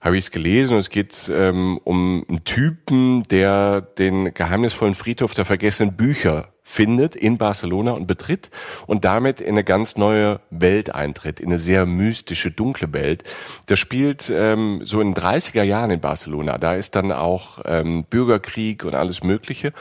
habe 0.02 0.18
ich 0.18 0.26
es 0.26 0.32
gelesen. 0.32 0.74
Und 0.74 0.80
es 0.80 0.90
geht 0.90 1.30
ähm, 1.34 1.80
um 1.84 2.26
einen 2.28 2.44
Typen, 2.44 3.24
der 3.24 3.82
den 3.82 4.34
geheimnisvollen 4.34 4.96
Friedhof 4.96 5.34
der 5.34 5.46
vergessenen 5.46 5.96
Bücher 5.96 6.50
findet 6.68 7.16
in 7.16 7.38
Barcelona 7.38 7.92
und 7.92 8.08
betritt 8.08 8.52
und 8.88 9.06
damit 9.06 9.40
in 9.40 9.52
eine 9.52 9.64
ganz 9.64 9.96
neue 9.96 10.42
Welt 10.50 10.94
eintritt, 10.94 11.40
in 11.40 11.48
eine 11.48 11.60
sehr 11.60 11.86
mystische, 11.86 12.52
dunkle 12.52 12.92
Welt. 12.92 13.24
Das 13.68 13.80
spielt 13.80 14.30
ähm, 14.30 14.82
so 14.84 15.00
in 15.00 15.14
30er 15.14 15.64
Jahren 15.64 15.92
in 15.92 16.02
Barcelona. 16.02 16.58
Da 16.58 16.76
ist 16.76 16.98
dann 16.98 17.14
auch 17.14 17.60
ähm, 17.64 18.04
Bürgerkrieg 18.10 18.84
und 18.84 18.96
alles 18.96 19.24
Mögliche 19.24 19.72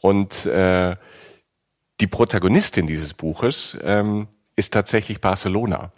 und 0.00 0.46
äh, 0.46 0.94
die 2.00 2.06
Protagonistin 2.06 2.86
dieses 2.86 3.14
Buches 3.14 3.76
ähm, 3.82 4.28
ist 4.58 4.74
tatsächlich 4.74 5.20
Barcelona, 5.20 5.92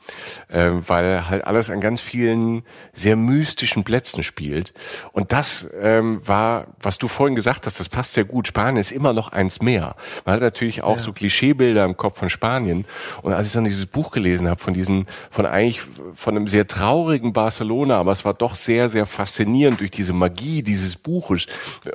äh, 0.48 0.68
weil 0.86 1.30
halt 1.30 1.44
alles 1.44 1.70
an 1.70 1.80
ganz 1.80 2.02
vielen 2.02 2.62
sehr 2.92 3.16
mystischen 3.16 3.84
Plätzen 3.84 4.22
spielt. 4.22 4.74
Und 5.12 5.32
das 5.32 5.66
ähm, 5.80 6.20
war, 6.28 6.66
was 6.82 6.98
du 6.98 7.08
vorhin 7.08 7.34
gesagt 7.34 7.64
hast, 7.64 7.80
das 7.80 7.88
passt 7.88 8.12
sehr 8.12 8.24
gut. 8.24 8.48
Spanien 8.48 8.76
ist 8.76 8.90
immer 8.92 9.14
noch 9.14 9.32
eins 9.32 9.62
mehr. 9.62 9.96
Man 10.26 10.34
hat 10.34 10.42
natürlich 10.42 10.82
auch 10.82 10.98
ja. 10.98 11.02
so 11.02 11.14
Klischeebilder 11.14 11.86
im 11.86 11.96
Kopf 11.96 12.18
von 12.18 12.28
Spanien. 12.28 12.84
Und 13.22 13.32
als 13.32 13.46
ich 13.46 13.54
dann 13.54 13.64
dieses 13.64 13.86
Buch 13.86 14.10
gelesen 14.10 14.46
habe 14.46 14.60
von 14.60 14.74
diesen, 14.74 15.06
von 15.30 15.46
eigentlich 15.46 15.80
von 16.14 16.36
einem 16.36 16.46
sehr 16.46 16.66
traurigen 16.66 17.32
Barcelona, 17.32 17.96
aber 17.96 18.12
es 18.12 18.26
war 18.26 18.34
doch 18.34 18.56
sehr, 18.56 18.90
sehr 18.90 19.06
faszinierend 19.06 19.80
durch 19.80 19.90
diese 19.90 20.12
Magie 20.12 20.62
dieses 20.62 20.96
Buches. 20.96 21.46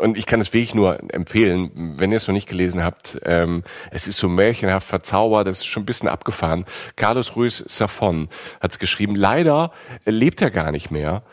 Und 0.02 0.18
ich 0.18 0.26
kann 0.26 0.42
es 0.42 0.52
wirklich 0.52 0.74
nur 0.74 0.98
empfehlen, 1.14 1.94
wenn 1.98 2.10
ihr 2.12 2.18
es 2.18 2.28
noch 2.28 2.34
nicht 2.34 2.50
gelesen 2.50 2.84
habt. 2.84 3.20
Ähm, 3.24 3.62
es 3.92 4.08
ist 4.08 4.18
so 4.18 4.28
märchenhaft 4.28 4.88
verzaubert, 4.88 5.48
es 5.48 5.60
ist 5.60 5.68
schon 5.68 5.84
ein 5.84 5.86
bisschen 5.86 6.10
abgefahren 6.10 6.55
Jahren. 6.56 6.66
Carlos 6.96 7.36
Ruiz 7.36 7.64
Safon 7.68 8.30
hat 8.60 8.72
es 8.72 8.80
geschrieben. 8.80 9.16
Leider 9.16 9.72
lebt 10.06 10.42
er 10.42 10.52
gar 10.52 10.72
nicht 10.72 10.92
mehr. 10.92 11.24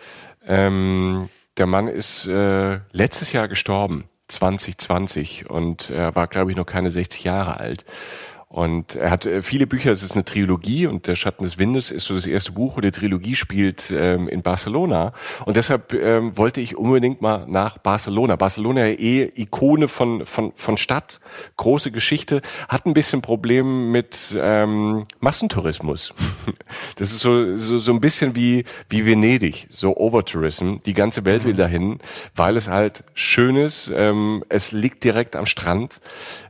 Ähm, 0.47 1.29
der 1.57 1.67
Mann 1.67 1.89
ist 1.89 2.27
äh, 2.27 2.81
letztes 2.93 3.33
Jahr 3.33 3.49
gestorben, 3.49 4.09
2020, 4.29 5.51
und 5.51 5.91
er 5.91 6.15
war, 6.17 6.27
glaube 6.27 6.51
ich, 6.51 6.57
noch 6.57 6.67
keine 6.67 6.91
60 6.91 7.25
Jahre 7.25 7.59
alt. 7.59 7.85
Und 8.53 8.97
er 8.97 9.11
hat 9.11 9.25
äh, 9.25 9.43
viele 9.43 9.67
Bücher, 9.67 9.93
es 9.93 10.03
ist 10.03 10.13
eine 10.13 10.27
Trilogie 10.27 10.87
und 10.87 11.07
der 11.07 11.17
Schatten 11.17 11.43
des 11.43 11.59
Windes 11.59 11.91
ist 11.91 12.05
so 12.05 12.15
das 12.15 12.27
erste 12.27 12.53
Buch 12.53 12.77
und 12.77 12.85
die 12.85 12.91
Trilogie 12.91 13.35
spielt 13.35 13.91
ähm, 13.91 14.29
in 14.29 14.43
Barcelona. 14.43 15.15
Und 15.47 15.57
deshalb 15.57 15.95
ähm, 15.95 16.37
wollte 16.37 16.61
ich 16.61 16.77
unbedingt 16.77 17.23
mal 17.23 17.47
nach 17.49 17.79
Barcelona. 17.79 18.37
Barcelona 18.37 18.89
eh 18.89 19.33
Ikone 19.35 19.89
von, 19.89 20.27
von, 20.27 20.53
von 20.55 20.77
Stadt, 20.77 21.19
große 21.57 21.93
Geschichte, 21.93 22.43
hat 22.69 22.85
ein 22.85 22.93
bisschen 22.93 23.23
Problem 23.23 23.91
mit 23.91 24.37
ähm, 24.39 25.05
Massentourismus. 25.21 26.13
Das 26.97 27.13
ist 27.13 27.21
so, 27.21 27.57
so, 27.57 27.79
so 27.79 27.93
ein 27.93 28.01
bisschen 28.01 28.35
wie, 28.35 28.65
wie 28.89 29.05
Venedig, 29.05 29.67
so 29.69 29.97
Overtourism. 29.97 30.77
Die 30.87 30.95
ganze 30.95 31.25
Welt 31.25 31.45
will 31.45 31.55
dahin, 31.55 31.99
weil 32.35 32.57
es 32.57 32.69
halt 32.69 33.05
schön 33.15 33.57
ist. 33.57 33.91
Ähm, 33.95 34.45
es 34.49 34.73
liegt 34.73 35.05
direkt 35.05 35.37
am 35.37 35.47
Strand. 35.47 36.01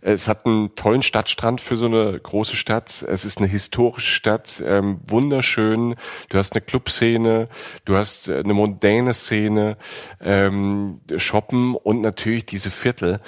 Es 0.00 0.28
hat 0.28 0.46
einen 0.46 0.74
tollen 0.74 1.02
Stadtstrand 1.02 1.60
für 1.60 1.76
so 1.76 1.91
eine 1.92 2.18
große 2.18 2.56
Stadt. 2.56 3.04
Es 3.08 3.24
ist 3.24 3.38
eine 3.38 3.48
historische 3.48 4.14
Stadt, 4.14 4.62
ähm, 4.64 5.00
wunderschön. 5.06 5.96
Du 6.28 6.38
hast 6.38 6.54
eine 6.54 6.62
Clubszene, 6.62 7.48
du 7.84 7.96
hast 7.96 8.28
äh, 8.28 8.38
eine 8.38 8.54
mondäne 8.54 9.14
Szene, 9.14 9.76
ähm, 10.20 11.00
Shoppen 11.16 11.74
und 11.74 12.00
natürlich 12.00 12.46
diese 12.46 12.70
Viertel. 12.70 13.20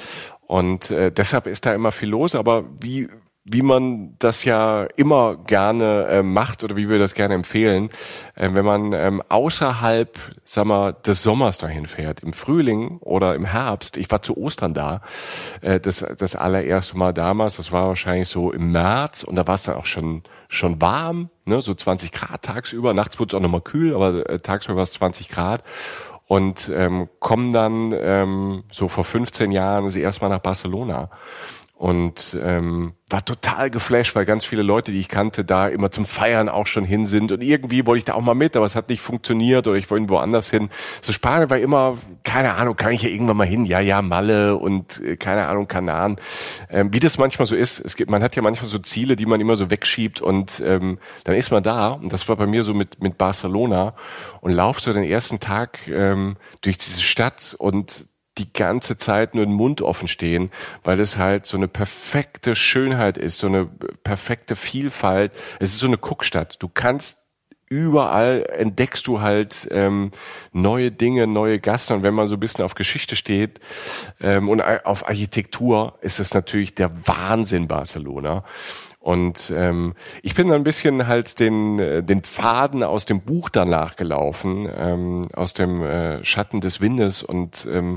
Und 0.46 0.90
äh, 0.90 1.10
deshalb 1.10 1.46
ist 1.46 1.66
da 1.66 1.74
immer 1.74 1.92
viel 1.92 2.10
los. 2.10 2.34
Aber 2.34 2.64
wie 2.80 3.08
wie 3.44 3.60
man 3.60 4.16
das 4.18 4.44
ja 4.44 4.84
immer 4.96 5.36
gerne 5.36 6.06
äh, 6.06 6.22
macht 6.22 6.64
oder 6.64 6.76
wie 6.76 6.88
wir 6.88 6.98
das 6.98 7.12
gerne 7.12 7.34
empfehlen, 7.34 7.90
äh, 8.34 8.48
wenn 8.52 8.64
man 8.64 8.94
ähm, 8.94 9.22
außerhalb, 9.28 10.18
sag 10.44 10.64
mal, 10.64 10.92
des 10.92 11.22
Sommers 11.22 11.58
dahin 11.58 11.86
fährt, 11.86 12.20
im 12.20 12.32
Frühling 12.32 12.98
oder 13.00 13.34
im 13.34 13.44
Herbst. 13.44 13.98
Ich 13.98 14.10
war 14.10 14.22
zu 14.22 14.38
Ostern 14.38 14.72
da, 14.72 15.02
äh, 15.60 15.78
das, 15.78 16.04
das 16.18 16.36
allererste 16.36 16.96
Mal 16.96 17.12
damals, 17.12 17.56
das 17.56 17.70
war 17.70 17.88
wahrscheinlich 17.88 18.28
so 18.28 18.50
im 18.50 18.72
März 18.72 19.24
und 19.24 19.36
da 19.36 19.46
war 19.46 19.56
es 19.56 19.64
dann 19.64 19.76
auch 19.76 19.86
schon 19.86 20.22
schon 20.48 20.80
warm, 20.80 21.30
ne, 21.46 21.60
so 21.60 21.74
20 21.74 22.12
Grad 22.12 22.42
tagsüber. 22.42 22.94
Nachts 22.94 23.18
wurde 23.18 23.30
es 23.30 23.34
auch 23.34 23.42
nochmal 23.42 23.60
kühl, 23.60 23.94
aber 23.94 24.28
äh, 24.28 24.38
tagsüber 24.38 24.76
war 24.76 24.82
es 24.84 24.92
20 24.92 25.28
Grad 25.28 25.64
und 26.26 26.72
ähm, 26.74 27.08
kommen 27.18 27.52
dann 27.52 27.92
ähm, 27.92 28.64
so 28.72 28.88
vor 28.88 29.04
15 29.04 29.52
Jahren 29.52 29.90
sie 29.90 30.00
erstmal 30.00 30.30
nach 30.30 30.38
Barcelona 30.38 31.10
und 31.76 32.38
ähm, 32.40 32.94
war 33.10 33.24
total 33.24 33.68
geflasht, 33.68 34.14
weil 34.14 34.24
ganz 34.24 34.44
viele 34.44 34.62
Leute, 34.62 34.92
die 34.92 35.00
ich 35.00 35.08
kannte, 35.08 35.44
da 35.44 35.68
immer 35.68 35.90
zum 35.90 36.04
Feiern 36.04 36.48
auch 36.48 36.66
schon 36.66 36.84
hin 36.84 37.04
sind 37.04 37.32
und 37.32 37.42
irgendwie 37.42 37.84
wollte 37.84 37.98
ich 37.98 38.04
da 38.04 38.14
auch 38.14 38.22
mal 38.22 38.34
mit, 38.34 38.56
aber 38.56 38.64
es 38.64 38.76
hat 38.76 38.88
nicht 38.88 39.02
funktioniert 39.02 39.66
oder 39.66 39.76
ich 39.76 39.90
wollte 39.90 40.08
woanders 40.08 40.50
hin. 40.50 40.70
So 41.02 41.12
Spanien 41.12 41.50
war 41.50 41.58
immer, 41.58 41.98
keine 42.22 42.54
Ahnung, 42.54 42.76
kann 42.76 42.92
ich 42.92 43.02
ja 43.02 43.08
irgendwann 43.08 43.36
mal 43.36 43.46
hin? 43.46 43.64
Ja, 43.64 43.80
ja, 43.80 44.02
Malle 44.02 44.56
und 44.56 45.02
äh, 45.02 45.16
keine 45.16 45.48
Ahnung, 45.48 45.66
Kanaren. 45.66 46.16
Ähm, 46.70 46.92
wie 46.92 47.00
das 47.00 47.18
manchmal 47.18 47.46
so 47.46 47.56
ist, 47.56 47.80
es 47.80 47.96
gibt, 47.96 48.10
man 48.10 48.22
hat 48.22 48.36
ja 48.36 48.42
manchmal 48.42 48.70
so 48.70 48.78
Ziele, 48.78 49.16
die 49.16 49.26
man 49.26 49.40
immer 49.40 49.56
so 49.56 49.68
wegschiebt 49.68 50.22
und 50.22 50.62
ähm, 50.64 50.98
dann 51.24 51.34
ist 51.34 51.50
man 51.50 51.62
da 51.62 51.88
und 51.88 52.12
das 52.12 52.28
war 52.28 52.36
bei 52.36 52.46
mir 52.46 52.62
so 52.62 52.72
mit 52.72 53.02
mit 53.02 53.18
Barcelona 53.18 53.94
und 54.40 54.52
laufst 54.52 54.84
so 54.84 54.92
den 54.92 55.04
ersten 55.04 55.40
Tag 55.40 55.88
ähm, 55.88 56.36
durch 56.62 56.78
diese 56.78 57.02
Stadt 57.02 57.56
und 57.58 58.08
die 58.38 58.52
ganze 58.52 58.96
Zeit 58.96 59.34
nur 59.34 59.44
den 59.44 59.54
Mund 59.54 59.80
offen 59.80 60.08
stehen, 60.08 60.50
weil 60.82 61.00
es 61.00 61.18
halt 61.18 61.46
so 61.46 61.56
eine 61.56 61.68
perfekte 61.68 62.54
Schönheit 62.54 63.16
ist, 63.16 63.38
so 63.38 63.46
eine 63.46 63.66
perfekte 63.66 64.56
Vielfalt. 64.56 65.32
Es 65.60 65.70
ist 65.70 65.78
so 65.78 65.86
eine 65.86 65.98
Guckstadt. 65.98 66.62
Du 66.62 66.68
kannst 66.68 67.18
überall 67.68 68.46
entdeckst 68.56 69.06
du 69.06 69.20
halt 69.20 69.68
ähm, 69.70 70.12
neue 70.52 70.92
Dinge, 70.92 71.26
neue 71.26 71.58
Gassen. 71.58 71.96
Und 71.96 72.02
wenn 72.02 72.14
man 72.14 72.28
so 72.28 72.34
ein 72.34 72.40
bisschen 72.40 72.64
auf 72.64 72.74
Geschichte 72.74 73.16
steht 73.16 73.60
ähm, 74.20 74.48
und 74.48 74.62
auf 74.62 75.08
Architektur, 75.08 75.98
ist 76.00 76.20
es 76.20 76.34
natürlich 76.34 76.74
der 76.74 76.90
Wahnsinn 77.06 77.66
Barcelona. 77.66 78.44
Und 79.04 79.52
ähm, 79.54 79.92
ich 80.22 80.34
bin 80.34 80.50
ein 80.50 80.64
bisschen 80.64 81.06
halt 81.06 81.38
den, 81.38 81.78
äh, 81.78 82.02
den 82.02 82.22
Pfaden 82.22 82.82
aus 82.82 83.04
dem 83.04 83.20
Buch 83.20 83.50
danach 83.50 83.96
gelaufen, 83.96 84.66
ähm, 84.74 85.20
aus 85.34 85.52
dem 85.52 85.82
äh, 85.82 86.24
Schatten 86.24 86.62
des 86.62 86.80
Windes 86.80 87.22
und 87.22 87.68
ähm, 87.70 87.96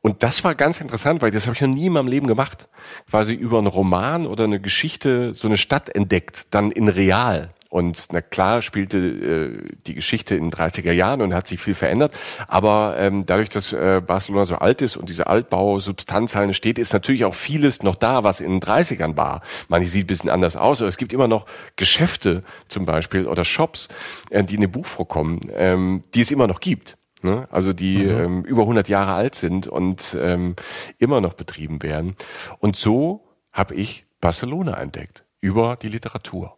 und 0.00 0.24
das 0.24 0.42
war 0.42 0.56
ganz 0.56 0.80
interessant, 0.80 1.22
weil 1.22 1.30
das 1.30 1.46
habe 1.46 1.54
ich 1.54 1.62
noch 1.62 1.68
nie 1.68 1.86
in 1.86 1.92
meinem 1.92 2.08
Leben 2.08 2.26
gemacht. 2.26 2.68
Quasi 3.08 3.32
über 3.32 3.58
einen 3.58 3.68
Roman 3.68 4.26
oder 4.26 4.44
eine 4.44 4.60
Geschichte 4.60 5.32
so 5.34 5.46
eine 5.46 5.56
Stadt 5.56 5.88
entdeckt, 5.88 6.48
dann 6.50 6.72
in 6.72 6.88
real. 6.88 7.53
Und 7.74 8.06
na 8.12 8.20
klar 8.20 8.62
spielte 8.62 8.98
äh, 8.98 9.74
die 9.84 9.94
Geschichte 9.94 10.36
in 10.36 10.48
den 10.48 10.52
30er 10.52 10.92
Jahren 10.92 11.20
und 11.20 11.34
hat 11.34 11.48
sich 11.48 11.60
viel 11.60 11.74
verändert. 11.74 12.14
Aber 12.46 12.94
ähm, 13.00 13.26
dadurch, 13.26 13.48
dass 13.48 13.72
äh, 13.72 14.00
Barcelona 14.00 14.44
so 14.44 14.54
alt 14.54 14.80
ist 14.80 14.96
und 14.96 15.08
diese 15.08 15.26
Altbau-Substanzhallen 15.26 16.54
steht, 16.54 16.78
ist 16.78 16.92
natürlich 16.92 17.24
auch 17.24 17.34
vieles 17.34 17.82
noch 17.82 17.96
da, 17.96 18.22
was 18.22 18.38
in 18.38 18.52
den 18.52 18.60
30ern 18.60 19.16
war. 19.16 19.42
Man 19.66 19.82
sieht 19.82 20.04
ein 20.04 20.06
bisschen 20.06 20.30
anders 20.30 20.54
aus, 20.54 20.82
aber 20.82 20.88
es 20.88 20.98
gibt 20.98 21.12
immer 21.12 21.26
noch 21.26 21.46
Geschäfte 21.74 22.44
zum 22.68 22.86
Beispiel 22.86 23.26
oder 23.26 23.44
Shops, 23.44 23.88
äh, 24.30 24.44
die 24.44 24.54
in 24.54 24.60
dem 24.60 24.70
Buch 24.70 24.86
vorkommen, 24.86 25.40
ähm, 25.52 26.04
die 26.14 26.20
es 26.20 26.30
immer 26.30 26.46
noch 26.46 26.60
gibt. 26.60 26.96
Ne? 27.22 27.48
Also 27.50 27.72
die 27.72 28.04
mhm. 28.04 28.20
ähm, 28.20 28.44
über 28.44 28.62
100 28.62 28.88
Jahre 28.88 29.14
alt 29.14 29.34
sind 29.34 29.66
und 29.66 30.16
ähm, 30.16 30.54
immer 30.98 31.20
noch 31.20 31.34
betrieben 31.34 31.82
werden. 31.82 32.14
Und 32.60 32.76
so 32.76 33.24
habe 33.50 33.74
ich 33.74 34.06
Barcelona 34.20 34.80
entdeckt 34.80 35.24
über 35.40 35.74
die 35.74 35.88
Literatur. 35.88 36.56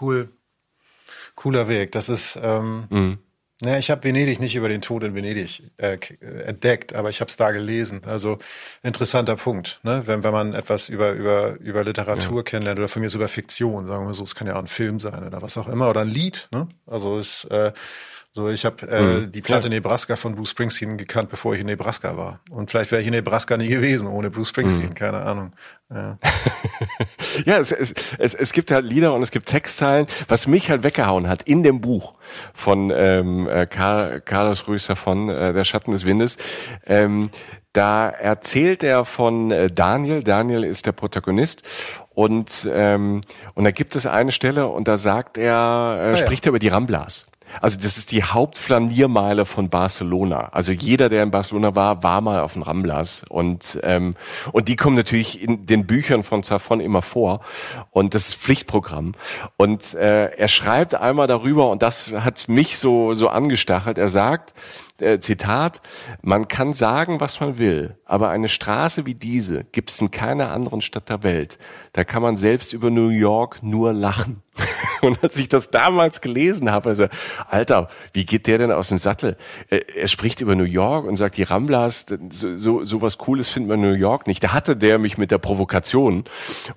Cool 0.00 0.30
cooler 1.36 1.68
Weg. 1.68 1.92
Das 1.92 2.08
ist, 2.08 2.38
ähm, 2.42 2.86
mhm. 2.90 3.18
naja, 3.62 3.78
ich 3.78 3.90
habe 3.90 4.04
Venedig 4.04 4.40
nicht 4.40 4.56
über 4.56 4.68
den 4.68 4.80
Tod 4.80 5.02
in 5.02 5.14
Venedig 5.14 5.62
äh, 5.76 5.98
entdeckt, 6.44 6.94
aber 6.94 7.10
ich 7.10 7.20
habe 7.20 7.28
es 7.28 7.36
da 7.36 7.50
gelesen. 7.50 8.02
Also 8.06 8.38
interessanter 8.82 9.36
Punkt, 9.36 9.80
ne? 9.82 10.02
wenn, 10.06 10.24
wenn 10.24 10.32
man 10.32 10.54
etwas 10.54 10.88
über, 10.88 11.12
über, 11.12 11.58
über 11.60 11.84
Literatur 11.84 12.38
ja. 12.38 12.42
kennenlernt 12.42 12.78
oder 12.78 12.88
von 12.88 13.00
mir 13.00 13.06
ist 13.06 13.14
über 13.14 13.28
Fiktion, 13.28 13.86
sagen 13.86 14.02
wir 14.02 14.06
mal 14.06 14.14
so, 14.14 14.24
es 14.24 14.34
kann 14.34 14.46
ja 14.46 14.54
auch 14.54 14.60
ein 14.60 14.66
Film 14.66 15.00
sein 15.00 15.24
oder 15.24 15.42
was 15.42 15.56
auch 15.58 15.68
immer 15.68 15.88
oder 15.88 16.00
ein 16.00 16.10
Lied. 16.10 16.48
Ne? 16.50 16.68
Also 16.86 17.18
es 17.18 17.44
äh, 17.44 17.72
so, 18.36 18.48
ich 18.48 18.64
habe 18.64 18.84
äh, 18.88 19.02
mhm. 19.02 19.30
die 19.30 19.42
Platte 19.42 19.68
ja. 19.68 19.74
Nebraska 19.74 20.16
von 20.16 20.34
Bruce 20.34 20.50
Springsteen 20.50 20.96
gekannt, 20.96 21.28
bevor 21.30 21.54
ich 21.54 21.60
in 21.60 21.66
Nebraska 21.66 22.16
war. 22.16 22.40
Und 22.50 22.68
vielleicht 22.68 22.90
wäre 22.90 23.00
ich 23.00 23.06
in 23.06 23.14
Nebraska 23.14 23.56
nie 23.56 23.68
gewesen 23.68 24.08
ohne 24.08 24.28
Bruce 24.28 24.48
Springsteen, 24.48 24.88
mhm. 24.88 24.94
keine 24.94 25.20
Ahnung. 25.22 25.52
Ja, 25.88 26.18
ja 27.46 27.58
es, 27.58 27.72
es, 27.72 27.94
es, 28.18 28.34
es 28.34 28.52
gibt 28.52 28.70
halt 28.70 28.84
Lieder 28.84 29.14
und 29.14 29.22
es 29.22 29.30
gibt 29.30 29.46
Textzeilen, 29.46 30.06
was 30.28 30.46
mich 30.46 30.70
halt 30.70 30.82
weggehauen 30.82 31.28
hat 31.28 31.42
in 31.42 31.62
dem 31.62 31.80
Buch 31.80 32.14
von 32.52 32.92
ähm, 32.94 33.48
äh, 33.48 33.66
Carlos 33.66 34.68
Ruiz 34.68 34.86
von 34.94 35.28
äh, 35.28 35.52
Der 35.52 35.64
Schatten 35.64 35.92
des 35.92 36.04
Windes. 36.06 36.38
Ähm, 36.86 37.30
da 37.72 38.08
erzählt 38.08 38.84
er 38.84 39.04
von 39.04 39.50
äh, 39.50 39.68
Daniel. 39.68 40.22
Daniel 40.22 40.62
ist 40.62 40.86
der 40.86 40.92
Protagonist 40.92 41.64
und 42.10 42.68
ähm, 42.72 43.22
und 43.54 43.64
da 43.64 43.72
gibt 43.72 43.96
es 43.96 44.06
eine 44.06 44.30
Stelle 44.30 44.68
und 44.68 44.86
da 44.86 44.96
sagt 44.96 45.38
er, 45.38 45.98
äh, 46.00 46.12
ah, 46.12 46.16
spricht 46.16 46.44
ja. 46.44 46.48
er 46.48 46.50
über 46.50 46.60
die 46.60 46.68
Ramblas. 46.68 47.26
Also 47.60 47.78
das 47.80 47.96
ist 47.96 48.12
die 48.12 48.22
Hauptflaniermeile 48.22 49.46
von 49.46 49.68
Barcelona. 49.68 50.48
Also 50.52 50.72
jeder, 50.72 51.08
der 51.08 51.22
in 51.22 51.30
Barcelona 51.30 51.74
war, 51.74 52.02
war 52.02 52.20
mal 52.20 52.40
auf 52.40 52.54
den 52.54 52.62
Ramblas 52.62 53.24
und 53.28 53.78
ähm, 53.82 54.14
und 54.52 54.68
die 54.68 54.76
kommen 54.76 54.96
natürlich 54.96 55.42
in 55.42 55.66
den 55.66 55.86
Büchern 55.86 56.22
von 56.22 56.42
Zafon 56.42 56.80
immer 56.80 57.02
vor 57.02 57.40
und 57.90 58.14
das 58.14 58.34
Pflichtprogramm. 58.34 59.12
Und 59.56 59.94
äh, 59.94 60.26
er 60.26 60.48
schreibt 60.48 60.94
einmal 60.94 61.26
darüber 61.26 61.70
und 61.70 61.82
das 61.82 62.12
hat 62.12 62.48
mich 62.48 62.78
so 62.78 63.14
so 63.14 63.28
angestachelt. 63.28 63.98
Er 63.98 64.08
sagt, 64.08 64.54
äh, 65.00 65.18
Zitat, 65.18 65.80
man 66.22 66.48
kann 66.48 66.72
sagen, 66.72 67.20
was 67.20 67.40
man 67.40 67.58
will, 67.58 67.96
aber 68.14 68.30
eine 68.30 68.48
Straße 68.48 69.06
wie 69.06 69.16
diese 69.16 69.64
gibt 69.72 69.90
es 69.90 70.00
in 70.00 70.12
keiner 70.12 70.52
anderen 70.52 70.82
Stadt 70.82 71.08
der 71.08 71.24
Welt. 71.24 71.58
Da 71.94 72.04
kann 72.04 72.22
man 72.22 72.36
selbst 72.36 72.72
über 72.72 72.88
New 72.88 73.08
York 73.08 73.64
nur 73.64 73.92
lachen. 73.92 74.40
Und 75.00 75.22
als 75.22 75.36
ich 75.36 75.48
das 75.48 75.70
damals 75.70 76.20
gelesen 76.20 76.70
habe, 76.70 76.90
also, 76.90 77.08
Alter, 77.50 77.88
wie 78.12 78.24
geht 78.24 78.46
der 78.46 78.58
denn 78.58 78.70
aus 78.70 78.88
dem 78.88 78.98
Sattel? 78.98 79.36
Er, 79.68 80.08
spricht 80.08 80.40
über 80.40 80.54
New 80.54 80.64
York 80.64 81.06
und 81.06 81.16
sagt, 81.16 81.36
die 81.36 81.42
Ramblas, 81.42 82.06
so, 82.30 82.56
so, 82.56 82.84
so 82.84 83.02
was 83.02 83.18
Cooles 83.18 83.48
findet 83.48 83.70
man 83.70 83.82
in 83.82 83.90
New 83.90 83.96
York 83.96 84.26
nicht. 84.26 84.42
Da 84.44 84.52
hatte 84.52 84.76
der 84.76 84.98
mich 84.98 85.18
mit 85.18 85.30
der 85.30 85.38
Provokation. 85.38 86.24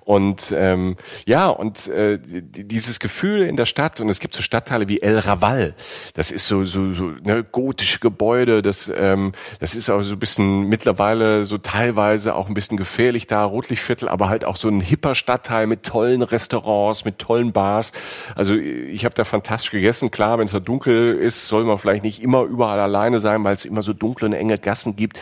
Und 0.04 0.52
ähm, 0.56 0.96
ja, 1.24 1.46
und 1.48 1.86
äh, 1.86 2.18
dieses 2.20 2.98
Gefühl 2.98 3.42
in 3.42 3.56
der 3.56 3.66
Stadt, 3.66 4.00
und 4.00 4.08
es 4.08 4.18
gibt 4.18 4.34
so 4.34 4.42
Stadtteile 4.42 4.88
wie 4.88 5.00
El 5.00 5.18
Raval, 5.18 5.74
das 6.14 6.30
ist 6.32 6.46
so, 6.48 6.64
so, 6.64 6.92
so 6.92 7.12
ne, 7.22 7.44
gotische 7.44 8.00
Gebäude, 8.00 8.60
das, 8.60 8.90
ähm, 8.94 9.32
das 9.60 9.74
ist 9.74 9.88
auch 9.88 10.02
so 10.02 10.14
ein 10.14 10.18
bisschen 10.18 10.68
mittlerweile 10.68 11.27
so 11.44 11.58
teilweise 11.58 12.34
auch 12.34 12.48
ein 12.48 12.54
bisschen 12.54 12.76
gefährlich 12.76 13.26
da, 13.26 13.44
Rotlichtviertel, 13.44 14.08
aber 14.08 14.28
halt 14.28 14.44
auch 14.44 14.56
so 14.56 14.68
ein 14.68 14.80
hipper 14.80 15.14
Stadtteil 15.14 15.66
mit 15.66 15.84
tollen 15.84 16.22
Restaurants, 16.22 17.04
mit 17.04 17.18
tollen 17.18 17.52
Bars. 17.52 17.92
Also 18.34 18.54
ich 18.54 19.04
habe 19.04 19.14
da 19.14 19.24
fantastisch 19.24 19.70
gegessen. 19.70 20.10
Klar, 20.10 20.38
wenn 20.38 20.46
es 20.46 20.52
da 20.52 20.60
dunkel 20.60 21.14
ist, 21.14 21.48
soll 21.48 21.64
man 21.64 21.78
vielleicht 21.78 22.04
nicht 22.04 22.22
immer 22.22 22.42
überall 22.42 22.80
alleine 22.80 23.20
sein, 23.20 23.42
weil 23.44 23.54
es 23.54 23.64
immer 23.64 23.82
so 23.82 23.92
dunkle 23.92 24.26
und 24.26 24.32
enge 24.32 24.58
Gassen 24.58 24.96
gibt. 24.96 25.20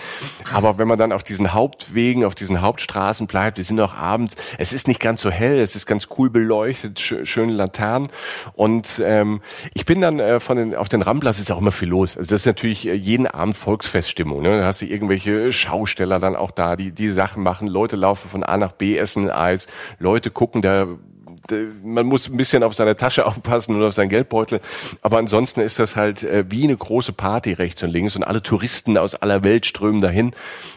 Aber 0.53 0.79
wenn 0.79 0.89
man 0.89 0.99
dann 0.99 1.13
auf 1.13 1.23
diesen 1.23 1.53
Hauptwegen, 1.53 2.25
auf 2.25 2.35
diesen 2.35 2.61
Hauptstraßen 2.61 3.27
bleibt, 3.27 3.57
wir 3.59 3.65
sind 3.65 3.81
auch 3.81 3.95
abends, 3.95 4.37
es 4.59 4.73
ist 4.73 4.89
nicht 4.89 5.01
ganz 5.01 5.23
so 5.23 5.31
hell, 5.31 5.59
es 5.61 5.77
ist 5.77 5.87
ganz 5.87 6.09
cool 6.19 6.31
beleuchtet, 6.31 7.01
sch 7.01 7.15
schöne 7.25 7.53
Laternen. 7.53 8.09
Und 8.55 9.01
ähm, 9.05 9.41
ich 9.75 9.85
bin 9.85 10.01
dann 10.01 10.19
äh, 10.21 10.41
von 10.41 10.57
den, 10.57 10.75
auf 10.75 10.89
den 10.89 11.03
Ramblas 11.03 11.39
ist 11.39 11.51
auch 11.51 11.61
immer 11.61 11.73
viel 11.73 11.89
los. 11.89 12.17
Also 12.17 12.35
das 12.35 12.43
ist 12.43 12.47
natürlich 12.47 12.87
äh, 12.87 12.95
jeden 12.95 13.27
Abend 13.27 13.57
Volksfeststimmung. 13.57 14.43
Ne? 14.43 14.61
Da 14.61 14.67
hast 14.67 14.83
du 14.83 14.87
irgendwelche 14.87 15.53
Schausteller 15.87 16.19
dann 16.19 16.37
auch 16.37 16.51
da, 16.51 16.77
die 16.77 16.93
die 16.93 17.11
Sachen 17.11 17.43
machen. 17.43 17.69
Leute 17.69 17.97
laufen 17.97 18.29
von 18.29 18.43
A 18.43 18.57
nach 18.57 18.73
B, 18.73 18.97
essen 18.97 19.31
Eis. 19.31 19.67
Leute 19.99 20.31
gucken 20.31 20.63
da 20.63 20.87
man 21.85 22.07
muss 22.07 22.29
ein 22.29 22.37
bisschen 22.37 22.65
auf 22.65 22.75
seine 22.75 22.97
Tasche 22.97 23.25
aufpassen 23.25 23.77
und 23.77 23.85
auf 23.85 23.95
seinen 23.95 24.09
Geldbeutel. 24.09 24.61
Aber 25.01 25.19
ansonsten 25.19 25.61
ist 25.61 25.79
das 25.79 25.95
halt 25.95 26.25
äh, 26.25 26.45
wie 26.49 26.65
eine 26.65 26.77
große 26.77 27.13
Party 27.13 27.53
rechts 27.53 27.85
und 27.85 27.91
links 27.91 28.17
und 28.17 28.25
alle 28.25 28.43
Touristen 28.43 28.99
aus 28.99 29.15
aller 29.15 29.45
Welt 29.45 29.65
strömen 29.65 30.01
dahin. 30.01 30.33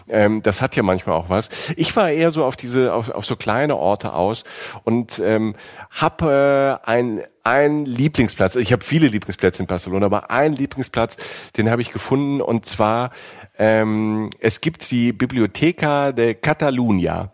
Ähm, 0.08 0.44
das 0.44 0.62
hat 0.62 0.76
ja 0.76 0.84
manchmal 0.84 1.16
auch 1.16 1.28
was. 1.28 1.50
Ich 1.76 1.96
war 1.96 2.12
eher 2.12 2.30
so 2.30 2.46
auf 2.46 2.56
diese, 2.56 2.94
auf, 2.94 3.10
auf 3.10 3.26
so 3.26 3.36
kleine 3.36 3.78
Orte 3.78 4.14
aus 4.14 4.44
und 4.84 5.20
ähm, 5.26 5.56
habe 5.90 6.80
äh, 6.86 6.88
ein 6.88 7.22
ein 7.50 7.86
Lieblingsplatz. 7.86 8.56
Ich 8.58 8.72
habe 8.72 8.84
viele 8.84 9.08
Lieblingsplätze 9.08 9.64
in 9.64 9.68
Barcelona, 9.68 10.06
aber 10.06 10.30
ein 10.30 10.54
Lieblingsplatz, 10.54 11.18
den 11.58 11.72
habe 11.72 11.82
ich 11.82 11.92
gefunden 11.92 12.42
und 12.42 12.66
zwar 12.66 13.10
Ähm, 13.60 14.30
es 14.40 14.62
gibt 14.62 14.90
die 14.90 15.12
Biblioteca 15.12 16.14
de 16.14 16.34
Catalunya 16.34 17.34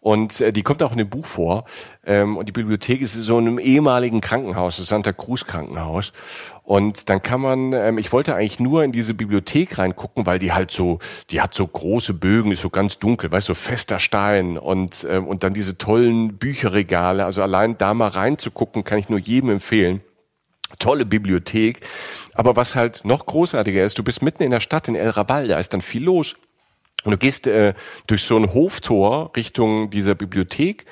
und 0.00 0.40
äh, 0.40 0.50
die 0.50 0.62
kommt 0.62 0.82
auch 0.82 0.92
in 0.92 0.98
dem 0.98 1.10
Buch 1.10 1.26
vor. 1.26 1.64
Ähm, 2.06 2.38
und 2.38 2.48
die 2.48 2.52
Bibliothek 2.52 3.02
ist 3.02 3.12
so 3.12 3.38
in 3.38 3.46
einem 3.46 3.58
ehemaligen 3.58 4.22
Krankenhaus, 4.22 4.78
das 4.78 4.86
Santa 4.86 5.12
Cruz 5.12 5.44
Krankenhaus. 5.44 6.14
Und 6.62 7.10
dann 7.10 7.20
kann 7.20 7.42
man, 7.42 7.74
ähm, 7.74 7.98
ich 7.98 8.10
wollte 8.10 8.34
eigentlich 8.34 8.58
nur 8.58 8.84
in 8.84 8.92
diese 8.92 9.12
Bibliothek 9.12 9.78
reingucken, 9.78 10.24
weil 10.24 10.38
die 10.38 10.52
halt 10.52 10.70
so, 10.70 10.98
die 11.28 11.42
hat 11.42 11.54
so 11.54 11.66
große 11.66 12.14
Bögen, 12.14 12.52
ist 12.52 12.62
so 12.62 12.70
ganz 12.70 12.98
dunkel, 12.98 13.30
weißt 13.30 13.50
du, 13.50 13.54
so 13.54 13.60
fester 13.60 13.98
Stein 13.98 14.56
und, 14.56 15.06
ähm, 15.10 15.26
und 15.26 15.42
dann 15.42 15.52
diese 15.52 15.76
tollen 15.76 16.38
Bücherregale. 16.38 17.26
Also 17.26 17.42
allein 17.42 17.76
da 17.76 17.92
mal 17.92 18.08
reinzugucken, 18.08 18.82
kann 18.82 18.98
ich 18.98 19.10
nur 19.10 19.18
jedem 19.18 19.50
empfehlen 19.50 20.00
tolle 20.78 21.06
Bibliothek. 21.06 21.80
Aber 22.34 22.56
was 22.56 22.74
halt 22.74 23.04
noch 23.04 23.26
großartiger 23.26 23.84
ist, 23.84 23.98
du 23.98 24.04
bist 24.04 24.22
mitten 24.22 24.42
in 24.42 24.50
der 24.50 24.60
Stadt 24.60 24.88
in 24.88 24.94
El 24.94 25.10
Rabal, 25.10 25.48
da 25.48 25.58
ist 25.58 25.72
dann 25.72 25.82
viel 25.82 26.04
los. 26.04 26.36
Und 27.04 27.12
du 27.12 27.18
gehst 27.18 27.46
äh, 27.46 27.74
durch 28.06 28.24
so 28.24 28.36
ein 28.36 28.52
Hoftor 28.52 29.30
Richtung 29.36 29.90
dieser 29.90 30.14
Bibliothek 30.14 30.86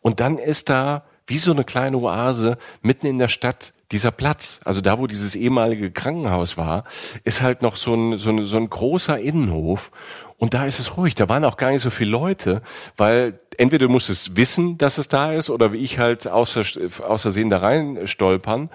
und 0.00 0.18
dann 0.20 0.38
ist 0.38 0.68
da 0.68 1.04
wie 1.26 1.38
so 1.38 1.52
eine 1.52 1.62
kleine 1.62 1.96
Oase 1.98 2.58
mitten 2.82 3.06
in 3.06 3.18
der 3.18 3.28
Stadt 3.28 3.72
dieser 3.92 4.10
Platz, 4.12 4.60
also 4.64 4.80
da, 4.80 4.98
wo 4.98 5.06
dieses 5.06 5.34
ehemalige 5.34 5.90
Krankenhaus 5.90 6.56
war, 6.56 6.84
ist 7.24 7.42
halt 7.42 7.62
noch 7.62 7.76
so 7.76 7.94
ein, 7.94 8.18
so 8.18 8.30
ein, 8.30 8.44
so 8.44 8.56
ein 8.56 8.70
großer 8.70 9.18
Innenhof. 9.18 9.90
Und 10.38 10.54
da 10.54 10.64
ist 10.64 10.78
es 10.78 10.96
ruhig. 10.96 11.14
Da 11.14 11.28
waren 11.28 11.44
auch 11.44 11.56
gar 11.56 11.70
nicht 11.70 11.82
so 11.82 11.90
viele 11.90 12.10
Leute, 12.10 12.62
weil 12.96 13.40
entweder 13.60 13.86
du 13.86 13.92
musst 13.92 14.08
es 14.08 14.36
wissen, 14.36 14.78
dass 14.78 14.96
es 14.96 15.08
da 15.08 15.32
ist, 15.32 15.50
oder 15.50 15.72
wie 15.72 15.78
ich 15.78 15.98
halt 15.98 16.26
außer, 16.26 16.62
außersehen 17.06 17.50
da 17.50 17.58
rein 17.58 18.06
stolpern. 18.06 18.70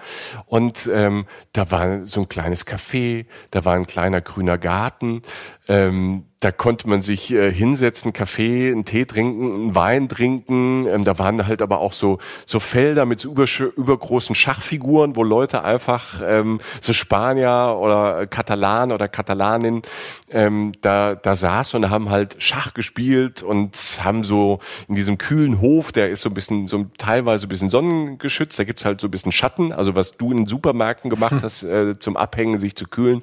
Und 0.46 0.88
ähm, 0.92 1.26
da 1.52 1.72
war 1.72 2.06
so 2.06 2.20
ein 2.20 2.28
kleines 2.28 2.66
Café, 2.66 3.26
da 3.50 3.64
war 3.64 3.74
ein 3.74 3.86
kleiner 3.86 4.20
grüner 4.20 4.58
Garten. 4.58 5.22
Ähm, 5.68 6.26
da 6.40 6.52
konnte 6.52 6.88
man 6.88 7.00
sich 7.00 7.32
äh, 7.32 7.52
hinsetzen, 7.52 8.12
Kaffee, 8.12 8.70
einen 8.70 8.84
Tee 8.84 9.06
trinken, 9.06 9.54
einen 9.54 9.74
Wein 9.74 10.08
trinken. 10.08 10.86
Ähm, 10.86 11.02
da 11.02 11.18
waren 11.18 11.46
halt 11.46 11.62
aber 11.62 11.80
auch 11.80 11.94
so 11.94 12.18
so 12.44 12.60
Felder 12.60 13.06
mit 13.06 13.20
so 13.20 13.32
übergroßen 13.32 14.34
Schachfiguren, 14.34 15.16
wo 15.16 15.24
Leute 15.24 15.64
einfach 15.64 16.20
ähm, 16.22 16.60
so 16.80 16.92
Spanier 16.92 17.78
oder 17.80 18.26
Katalan 18.26 18.92
oder 18.92 19.08
Katalanin 19.08 19.82
ähm, 20.30 20.72
da 20.82 21.14
da 21.14 21.36
saßen 21.36 21.82
und 21.82 21.90
haben 21.90 22.10
halt 22.10 22.36
Schach 22.38 22.74
gespielt 22.74 23.42
und 23.42 23.76
haben 24.04 24.22
so 24.22 24.60
in 24.88 24.94
diesem 24.94 25.18
kühlen 25.18 25.60
Hof, 25.60 25.92
der 25.92 26.10
ist 26.10 26.22
so 26.22 26.30
ein 26.30 26.34
bisschen 26.34 26.66
so 26.66 26.86
teilweise 26.98 27.46
ein 27.46 27.48
bisschen 27.48 27.70
sonnengeschützt. 27.70 28.58
Da 28.58 28.64
gibt's 28.64 28.84
halt 28.84 29.00
so 29.00 29.08
ein 29.08 29.10
bisschen 29.10 29.32
Schatten. 29.32 29.72
Also 29.72 29.94
was 29.94 30.16
du 30.16 30.30
in 30.30 30.38
den 30.38 30.46
Supermärkten 30.46 31.10
gemacht 31.10 31.36
hast 31.42 31.62
äh, 31.62 31.98
zum 31.98 32.16
Abhängen, 32.16 32.58
sich 32.58 32.76
zu 32.76 32.86
kühlen, 32.86 33.22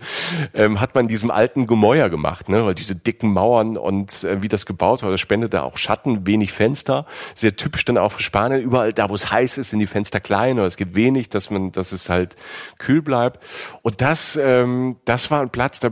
ähm, 0.54 0.80
hat 0.80 0.96
man 0.96 1.06
in 1.06 1.10
diesem 1.10 1.32
alten 1.32 1.68
Gemäuer 1.68 2.10
gemacht, 2.10 2.50
ne? 2.50 2.66
Weil 2.66 2.76
diese 2.76 2.96
dicken 2.96 3.34
Mauern 3.34 3.78
und 3.78 4.24
äh, 4.24 4.42
wie 4.42 4.48
das 4.48 4.66
gebaut 4.66 5.04
war, 5.04 5.12
das 5.12 5.22
spendet 5.22 5.54
da 5.54 5.64
auch 5.64 5.78
Schatten, 5.78 6.28
wenig 6.28 6.52
Fenster. 6.52 7.06
Sehr 7.36 7.56
typisch 7.56 7.86
dann 7.86 7.98
auch 7.98 8.12
für 8.12 8.24
Spanien. 8.24 8.62
Überall 8.62 8.94
da, 8.94 9.10
wo 9.10 9.16
es 9.16 9.32
heiß 9.32 9.58
ist, 9.58 9.70
sind 9.70 9.80
die 9.80 9.88
Fenster 9.88 10.20
klein 10.20 10.58
oder 10.58 10.68
es 10.68 10.78
gibt 10.78 10.96
wenig, 10.96 11.30
dass 11.30 11.50
man, 11.50 11.72
dass 11.72 11.92
es 11.92 12.10
halt 12.10 12.36
kühl 12.78 13.02
bleibt. 13.02 13.44
Und 13.82 14.02
das, 14.02 14.38
ähm, 14.42 14.98
das 15.06 15.32
war 15.32 15.42
ein 15.42 15.50
Platz, 15.50 15.80
da 15.80 15.90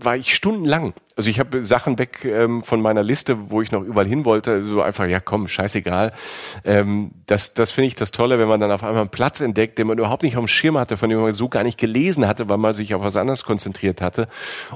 war 0.00 0.16
ich 0.16 0.34
stundenlang 0.34 0.92
also 1.18 1.30
ich 1.30 1.40
habe 1.40 1.64
Sachen 1.64 1.98
weg 1.98 2.24
ähm, 2.24 2.62
von 2.62 2.80
meiner 2.80 3.02
Liste, 3.02 3.50
wo 3.50 3.60
ich 3.60 3.72
noch 3.72 3.82
überall 3.82 4.06
hin 4.06 4.24
wollte, 4.24 4.64
so 4.64 4.82
einfach, 4.82 5.08
ja 5.08 5.18
komm, 5.18 5.48
scheißegal. 5.48 6.12
Ähm, 6.64 7.10
das 7.26 7.54
das 7.54 7.72
finde 7.72 7.88
ich 7.88 7.96
das 7.96 8.12
Tolle, 8.12 8.38
wenn 8.38 8.46
man 8.46 8.60
dann 8.60 8.70
auf 8.70 8.84
einmal 8.84 9.00
einen 9.00 9.10
Platz 9.10 9.40
entdeckt, 9.40 9.80
den 9.80 9.88
man 9.88 9.98
überhaupt 9.98 10.22
nicht 10.22 10.36
auf 10.36 10.44
dem 10.44 10.46
Schirm 10.46 10.78
hatte, 10.78 10.96
von 10.96 11.10
dem 11.10 11.18
man 11.18 11.32
so 11.32 11.48
gar 11.48 11.64
nicht 11.64 11.76
gelesen 11.76 12.28
hatte, 12.28 12.48
weil 12.48 12.58
man 12.58 12.72
sich 12.72 12.94
auf 12.94 13.02
was 13.02 13.16
anderes 13.16 13.42
konzentriert 13.42 14.00
hatte. 14.00 14.28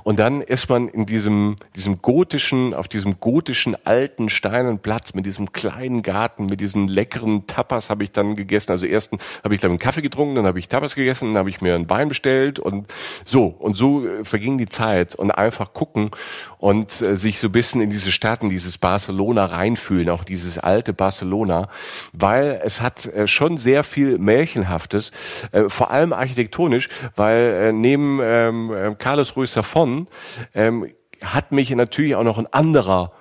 Und 0.02 0.18
dann 0.18 0.42
ist 0.42 0.68
man 0.68 0.88
in 0.88 1.06
diesem, 1.06 1.54
diesem 1.76 2.02
gotischen, 2.02 2.74
auf 2.74 2.88
diesem 2.88 3.20
gotischen 3.20 3.76
alten 3.86 4.28
steinen 4.28 4.80
Platz 4.80 5.14
mit 5.14 5.26
diesem 5.26 5.52
kleinen 5.52 6.02
Garten, 6.02 6.46
mit 6.46 6.60
diesen 6.60 6.88
leckeren 6.88 7.46
Tapas 7.46 7.88
habe 7.88 8.02
ich 8.02 8.10
dann 8.10 8.34
gegessen. 8.34 8.72
Also 8.72 8.86
ersten 8.86 9.18
habe 9.44 9.54
ich 9.54 9.60
glaube 9.60 9.74
einen 9.74 9.78
Kaffee 9.78 10.02
getrunken, 10.02 10.34
dann 10.34 10.46
habe 10.46 10.58
ich 10.58 10.66
Tapas 10.66 10.96
gegessen, 10.96 11.34
dann 11.34 11.38
habe 11.38 11.50
ich 11.50 11.60
mir 11.60 11.76
ein 11.76 11.88
Wein 11.88 12.08
bestellt 12.08 12.58
und 12.58 12.92
so. 13.24 13.46
Und 13.46 13.76
so 13.76 14.04
äh, 14.04 14.24
verging 14.24 14.58
die 14.58 14.66
Zeit 14.66 15.11
und 15.14 15.30
einfach 15.30 15.72
gucken 15.72 16.10
und 16.58 17.00
äh, 17.00 17.16
sich 17.16 17.38
so 17.38 17.48
ein 17.48 17.52
bisschen 17.52 17.80
in 17.80 17.90
diese 17.90 18.12
Stadt, 18.12 18.42
in 18.42 18.48
dieses 18.48 18.78
Barcelona 18.78 19.46
reinfühlen, 19.46 20.10
auch 20.10 20.24
dieses 20.24 20.58
alte 20.58 20.92
Barcelona, 20.92 21.68
weil 22.12 22.60
es 22.64 22.80
hat 22.80 23.06
äh, 23.06 23.26
schon 23.26 23.56
sehr 23.56 23.84
viel 23.84 24.18
Märchenhaftes, 24.18 25.10
äh, 25.52 25.68
vor 25.68 25.90
allem 25.90 26.12
architektonisch, 26.12 26.88
weil 27.16 27.38
äh, 27.38 27.72
neben 27.72 28.20
ähm, 28.22 28.72
äh, 28.72 28.94
Carlos 28.96 29.36
Ruiz 29.36 29.56
Zafón 29.56 30.06
ähm, 30.54 30.86
hat 31.22 31.52
mich 31.52 31.70
natürlich 31.70 32.16
auch 32.16 32.24
noch 32.24 32.38
ein 32.38 32.52
anderer 32.52 33.12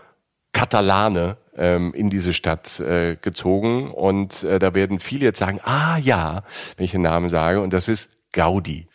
Katalane 0.53 1.37
ähm, 1.55 1.93
in 1.93 2.09
diese 2.09 2.33
Stadt 2.33 2.79
äh, 2.79 3.15
gezogen 3.15 3.91
und 3.91 4.43
äh, 4.43 4.59
da 4.59 4.73
werden 4.73 4.99
viele 4.99 5.25
jetzt 5.25 5.39
sagen, 5.39 5.59
ah 5.63 5.97
ja, 5.97 6.43
wenn 6.75 6.85
ich 6.85 6.91
den 6.91 7.01
Namen 7.01 7.29
sage 7.29 7.61
und 7.61 7.73
das 7.73 7.87
ist 7.87 8.17
Gaudi. 8.31 8.87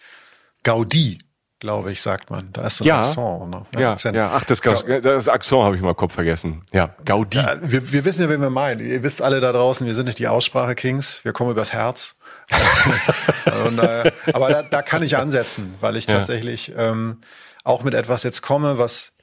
Gaudi 0.62 1.18
glaube 1.58 1.92
ich, 1.92 2.02
sagt 2.02 2.30
man. 2.30 2.52
Da 2.52 2.66
ist 2.66 2.78
so 2.78 2.84
ein 2.84 2.88
ja, 2.88 2.98
Accent. 3.00 3.50
Ne? 3.50 3.80
Ja, 3.80 3.96
ja, 3.96 4.12
ja, 4.12 4.32
ach, 4.34 4.44
das, 4.44 4.60
das 4.60 5.28
Accent 5.28 5.62
habe 5.62 5.76
ich 5.76 5.82
mal 5.82 5.94
Kopf 5.94 6.14
vergessen. 6.14 6.64
Ja, 6.72 6.94
Gaudi. 7.04 7.38
Ja, 7.38 7.56
wir, 7.60 7.92
wir 7.92 8.04
wissen 8.04 8.22
ja, 8.22 8.28
wen 8.28 8.40
wir 8.40 8.50
meinen. 8.50 8.80
Ihr 8.80 9.02
wisst 9.02 9.22
alle 9.22 9.40
da 9.40 9.52
draußen, 9.52 9.86
wir 9.86 9.94
sind 9.94 10.06
nicht 10.06 10.18
die 10.18 10.28
Aussprache-Kings, 10.28 11.24
wir 11.24 11.32
kommen 11.32 11.50
übers 11.50 11.72
Herz. 11.72 12.16
Und, 13.66 13.78
äh, 13.78 14.12
aber 14.32 14.48
da, 14.48 14.62
da 14.62 14.82
kann 14.82 15.02
ich 15.02 15.16
ansetzen, 15.16 15.74
weil 15.80 15.96
ich 15.96 16.06
tatsächlich 16.06 16.72
ähm, 16.76 17.20
auch 17.64 17.82
mit 17.82 17.94
etwas 17.94 18.22
jetzt 18.22 18.42
komme, 18.42 18.78
was 18.78 19.14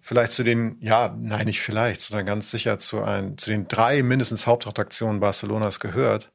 vielleicht 0.00 0.32
zu 0.32 0.42
den, 0.42 0.76
ja, 0.80 1.14
nein, 1.18 1.46
nicht 1.46 1.60
vielleicht, 1.60 2.00
sondern 2.00 2.26
ganz 2.26 2.50
sicher 2.50 2.78
zu, 2.78 3.02
ein, 3.02 3.38
zu 3.38 3.50
den 3.50 3.68
drei 3.68 4.02
mindestens 4.02 4.46
Hauptattraktionen 4.46 5.20
Barcelonas 5.20 5.80
gehört. 5.80 6.30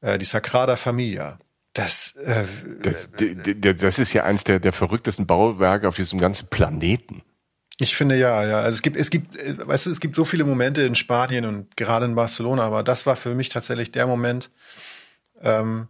Äh, 0.00 0.18
die 0.18 0.24
Sagrada 0.24 0.76
Familia. 0.76 1.38
Das, 1.78 2.16
äh, 2.16 2.44
das, 2.80 3.10
das, 3.76 3.98
ist 4.00 4.12
ja 4.12 4.24
eins 4.24 4.42
der, 4.42 4.58
der 4.58 4.72
verrücktesten 4.72 5.28
Bauwerke 5.28 5.86
auf 5.86 5.94
diesem 5.94 6.18
ganzen 6.18 6.48
Planeten. 6.48 7.22
Ich 7.78 7.94
finde 7.94 8.16
ja, 8.16 8.44
ja. 8.44 8.58
Also 8.58 8.74
es 8.74 8.82
gibt, 8.82 8.96
es 8.96 9.10
gibt, 9.10 9.36
äh, 9.36 9.54
weißt 9.64 9.86
du, 9.86 9.90
es 9.90 10.00
gibt 10.00 10.16
so 10.16 10.24
viele 10.24 10.42
Momente 10.42 10.82
in 10.82 10.96
Spanien 10.96 11.44
und 11.44 11.76
gerade 11.76 12.06
in 12.06 12.16
Barcelona, 12.16 12.64
aber 12.64 12.82
das 12.82 13.06
war 13.06 13.14
für 13.14 13.32
mich 13.36 13.48
tatsächlich 13.48 13.92
der 13.92 14.08
Moment, 14.08 14.50
ähm, 15.40 15.86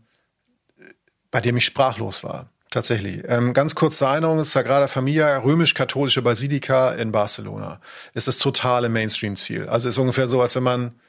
bei 1.31 1.41
dem 1.41 1.57
ich 1.57 1.65
sprachlos 1.65 2.23
war. 2.23 2.51
Tatsächlich. 2.71 3.23
Ähm, 3.27 3.55
ganz 3.55 3.75
kurz 3.75 3.97
zur 3.97 4.09
Erinnerung, 4.09 4.45
Sagrada 4.45 4.89
Familia, 4.89 5.39
römisch-katholische 5.39 6.21
Basilika 6.21 6.91
in 6.91 7.13
Barcelona, 7.13 7.81
ist 8.13 8.29
das 8.29 8.37
totale 8.37 8.91
Mainstream-Ziel. 8.91 9.71
Also 9.71 9.89
ist 9.89 9.97
ungefähr 9.97 10.29
so, 10.29 10.43
als 10.43 10.55
wenn 10.55 10.65
man, 10.65 11.01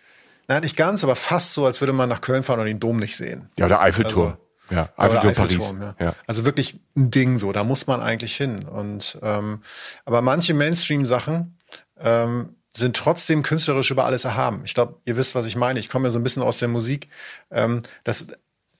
nein, 0.48 0.62
nicht 0.62 0.78
ganz, 0.78 1.04
aber 1.04 1.18
fast 1.18 1.54
so, 1.54 1.66
als 1.66 1.82
würde 1.82 1.92
man 1.92 2.08
nach 2.08 2.22
Köln 2.22 2.44
fahren 2.44 2.62
und 2.62 2.68
den 2.68 2.80
Dom 2.80 2.96
nicht 2.96 3.18
sehen. 3.18 3.50
Ja, 3.58 3.68
der 3.68 3.82
Eiffelturm. 3.82 4.28
Also, 4.28 4.49
ja, 4.70 4.90
Eiffelturm, 4.98 5.30
Eiffelturm 5.30 5.82
ja. 5.82 5.96
ja. 6.00 6.16
Also 6.28 6.46
wirklich 6.46 6.80
ein 6.96 7.12
Ding 7.12 7.38
so, 7.38 7.52
da 7.52 7.64
muss 7.64 7.88
man 7.88 8.02
eigentlich 8.02 8.36
hin. 8.36 8.64
Und 8.66 9.18
ähm, 9.22 9.62
aber 10.06 10.22
manche 10.22 10.54
Mainstream-Sachen 10.54 11.58
ähm, 12.00 12.56
sind 12.76 12.96
trotzdem 12.96 13.42
künstlerisch 13.42 13.92
über 13.92 14.06
alles 14.06 14.26
erhaben. 14.26 14.62
Ich 14.66 14.74
glaube, 14.74 14.96
ihr 15.06 15.18
wisst, 15.18 15.36
was 15.36 15.46
ich 15.46 15.56
meine. 15.56 15.80
Ich 15.80 15.90
komme 15.90 16.08
ja 16.08 16.10
so 16.10 16.20
ein 16.20 16.24
bisschen 16.24 16.44
aus 16.44 16.60
der 16.60 16.68
Musik. 16.68 17.10
Ähm, 17.52 17.82
das, 18.04 18.28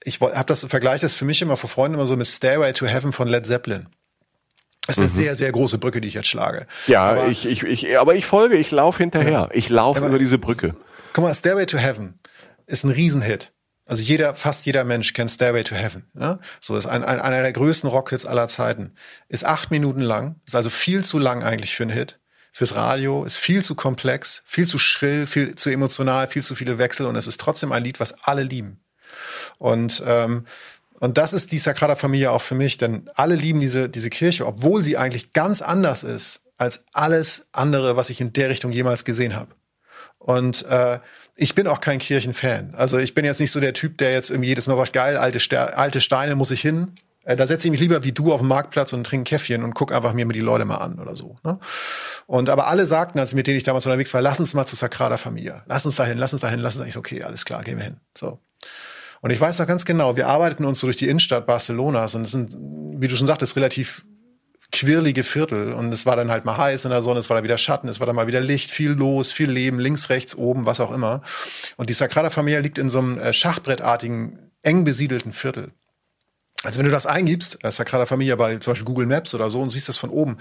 ich 0.04 0.20
habe 0.20 0.44
das 0.46 0.64
Vergleich 0.64 1.00
das 1.00 1.14
für 1.14 1.24
mich 1.24 1.42
immer 1.42 1.56
vor 1.56 1.70
Freunden 1.70 1.94
immer 1.94 2.06
so 2.06 2.16
mit 2.16 2.26
Stairway 2.26 2.72
to 2.72 2.86
Heaven 2.86 3.12
von 3.12 3.28
Led 3.28 3.46
Zeppelin. 3.46 3.88
Das 4.86 4.96
ist 4.96 4.98
eine 4.98 5.08
mhm. 5.08 5.24
sehr, 5.24 5.36
sehr 5.36 5.52
große 5.52 5.78
Brücke, 5.78 6.00
die 6.00 6.08
ich 6.08 6.14
jetzt 6.14 6.28
schlage. 6.28 6.66
Ja, 6.86 7.04
aber 7.04 7.26
ich, 7.28 7.46
ich, 7.46 7.62
ich, 7.62 7.98
aber 7.98 8.14
ich 8.14 8.26
folge, 8.26 8.56
ich 8.56 8.70
laufe 8.70 9.02
hinterher. 9.02 9.48
Ich 9.52 9.68
laufe 9.68 10.04
über 10.04 10.18
diese 10.18 10.38
Brücke. 10.38 10.74
Guck 11.12 11.24
mal, 11.24 11.34
Stairway 11.34 11.66
to 11.66 11.78
Heaven 11.78 12.18
ist 12.66 12.84
ein 12.84 12.90
Riesenhit. 12.90 13.52
Also 13.90 14.04
jeder, 14.04 14.36
fast 14.36 14.66
jeder 14.66 14.84
Mensch 14.84 15.12
kennt 15.14 15.32
Stairway 15.32 15.64
to 15.64 15.74
Heaven. 15.74 16.04
Ja? 16.16 16.38
So 16.60 16.76
ist 16.76 16.86
ein, 16.86 17.02
ein, 17.02 17.18
einer 17.18 17.42
der 17.42 17.52
größten 17.52 17.90
Rockhits 17.90 18.24
aller 18.24 18.46
Zeiten. 18.46 18.94
Ist 19.28 19.44
acht 19.44 19.72
Minuten 19.72 20.00
lang, 20.00 20.36
ist 20.46 20.54
also 20.54 20.70
viel 20.70 21.02
zu 21.02 21.18
lang 21.18 21.42
eigentlich 21.42 21.74
für 21.74 21.82
einen 21.82 21.92
Hit. 21.92 22.20
Fürs 22.52 22.76
Radio 22.76 23.24
ist 23.24 23.36
viel 23.36 23.64
zu 23.64 23.74
komplex, 23.74 24.42
viel 24.44 24.66
zu 24.66 24.78
schrill, 24.78 25.26
viel 25.26 25.56
zu 25.56 25.70
emotional, 25.70 26.28
viel 26.28 26.42
zu 26.42 26.54
viele 26.54 26.78
Wechsel 26.78 27.06
und 27.06 27.16
es 27.16 27.26
ist 27.26 27.40
trotzdem 27.40 27.72
ein 27.72 27.82
Lied, 27.82 27.98
was 27.98 28.24
alle 28.24 28.44
lieben. 28.44 28.80
Und 29.58 30.04
ähm, 30.06 30.46
und 31.00 31.16
das 31.16 31.32
ist 31.32 31.50
die 31.50 31.58
Sagrada 31.58 31.96
Familia 31.96 32.30
auch 32.30 32.42
für 32.42 32.54
mich, 32.54 32.76
denn 32.76 33.10
alle 33.14 33.34
lieben 33.34 33.58
diese, 33.58 33.88
diese 33.88 34.10
Kirche, 34.10 34.46
obwohl 34.46 34.84
sie 34.84 34.98
eigentlich 34.98 35.32
ganz 35.32 35.62
anders 35.62 36.04
ist 36.04 36.42
als 36.58 36.84
alles 36.92 37.48
andere, 37.52 37.96
was 37.96 38.10
ich 38.10 38.20
in 38.20 38.34
der 38.34 38.50
Richtung 38.50 38.70
jemals 38.70 39.06
gesehen 39.06 39.34
habe. 39.34 39.54
Und 40.18 40.62
äh, 40.66 41.00
ich 41.36 41.54
bin 41.54 41.66
auch 41.66 41.80
kein 41.80 41.98
Kirchenfan. 41.98 42.74
Also 42.74 42.98
ich 42.98 43.14
bin 43.14 43.24
jetzt 43.24 43.40
nicht 43.40 43.50
so 43.50 43.60
der 43.60 43.72
Typ, 43.72 43.98
der 43.98 44.12
jetzt 44.12 44.30
irgendwie 44.30 44.48
jedes 44.48 44.66
Mal 44.66 44.76
sagt, 44.76 44.92
geil, 44.92 45.16
alte, 45.16 45.40
Ster 45.40 45.78
alte 45.78 46.00
Steine 46.00 46.36
muss 46.36 46.50
ich 46.50 46.60
hin. 46.60 46.92
Äh, 47.24 47.36
da 47.36 47.46
setze 47.46 47.66
ich 47.66 47.70
mich 47.70 47.80
lieber 47.80 48.02
wie 48.04 48.12
du 48.12 48.32
auf 48.32 48.40
dem 48.40 48.48
Marktplatz 48.48 48.92
und 48.92 49.04
trinke 49.04 49.30
Käffchen 49.30 49.62
und 49.62 49.74
guck 49.74 49.92
einfach 49.92 50.12
mir 50.12 50.26
die 50.26 50.40
Leute 50.40 50.64
mal 50.64 50.76
an 50.76 50.98
oder 50.98 51.16
so. 51.16 51.36
Ne? 51.44 51.58
Und 52.26 52.48
aber 52.48 52.66
alle 52.66 52.86
sagten, 52.86 53.18
als 53.18 53.34
mit 53.34 53.46
denen 53.46 53.56
ich 53.56 53.64
damals 53.64 53.86
unterwegs 53.86 54.12
war, 54.14 54.22
lass 54.22 54.40
uns 54.40 54.54
mal 54.54 54.66
zu 54.66 54.76
Sagrada 54.76 55.16
Familia. 55.16 55.62
Lass 55.66 55.86
uns 55.86 55.96
dahin, 55.96 56.18
lass 56.18 56.32
uns 56.32 56.42
dahin, 56.42 56.60
lass 56.60 56.74
uns 56.74 56.78
dahin. 56.80 56.88
Ich 56.88 56.94
so, 56.94 57.00
okay, 57.00 57.22
alles 57.22 57.44
klar, 57.44 57.62
gehen 57.62 57.78
wir 57.78 57.84
hin. 57.84 57.96
So. 58.16 58.38
Und 59.20 59.30
ich 59.30 59.40
weiß 59.40 59.58
noch 59.58 59.66
ganz 59.66 59.84
genau, 59.84 60.16
wir 60.16 60.28
arbeiteten 60.28 60.64
uns 60.64 60.80
so 60.80 60.86
durch 60.86 60.96
die 60.96 61.08
Innenstadt 61.08 61.46
Barcelonas 61.46 62.14
und 62.14 62.24
es 62.24 62.30
sind, 62.30 62.56
wie 62.56 63.06
du 63.06 63.16
schon 63.16 63.26
sagtest, 63.26 63.54
relativ 63.56 64.06
quirlige 64.72 65.24
Viertel 65.24 65.72
und 65.72 65.92
es 65.92 66.06
war 66.06 66.16
dann 66.16 66.30
halt 66.30 66.44
mal 66.44 66.56
heiß 66.56 66.84
in 66.84 66.90
der 66.90 67.02
Sonne, 67.02 67.20
es 67.20 67.28
war 67.28 67.36
da 67.36 67.42
wieder 67.42 67.58
Schatten, 67.58 67.88
es 67.88 68.00
war 68.00 68.06
dann 68.06 68.16
mal 68.16 68.26
wieder 68.26 68.40
Licht, 68.40 68.70
viel 68.70 68.92
los, 68.92 69.32
viel 69.32 69.50
Leben, 69.50 69.78
links, 69.78 70.10
rechts, 70.10 70.34
oben, 70.34 70.66
was 70.66 70.80
auch 70.80 70.92
immer. 70.92 71.22
Und 71.76 71.90
die 71.90 71.94
Sagrada 71.94 72.30
Familia 72.30 72.60
liegt 72.60 72.78
in 72.78 72.88
so 72.88 72.98
einem 72.98 73.18
äh, 73.18 73.32
Schachbrettartigen, 73.32 74.50
eng 74.62 74.84
besiedelten 74.84 75.32
Viertel. 75.32 75.72
Also 76.62 76.78
wenn 76.78 76.84
du 76.84 76.90
das 76.90 77.06
eingibst, 77.06 77.64
äh, 77.64 77.70
Sagrada 77.70 78.06
Familia 78.06 78.36
bei 78.36 78.56
zum 78.56 78.72
Beispiel 78.72 78.84
Google 78.84 79.06
Maps 79.06 79.34
oder 79.34 79.50
so 79.50 79.60
und 79.60 79.70
siehst 79.70 79.88
das 79.88 79.96
von 79.96 80.10
oben, 80.10 80.36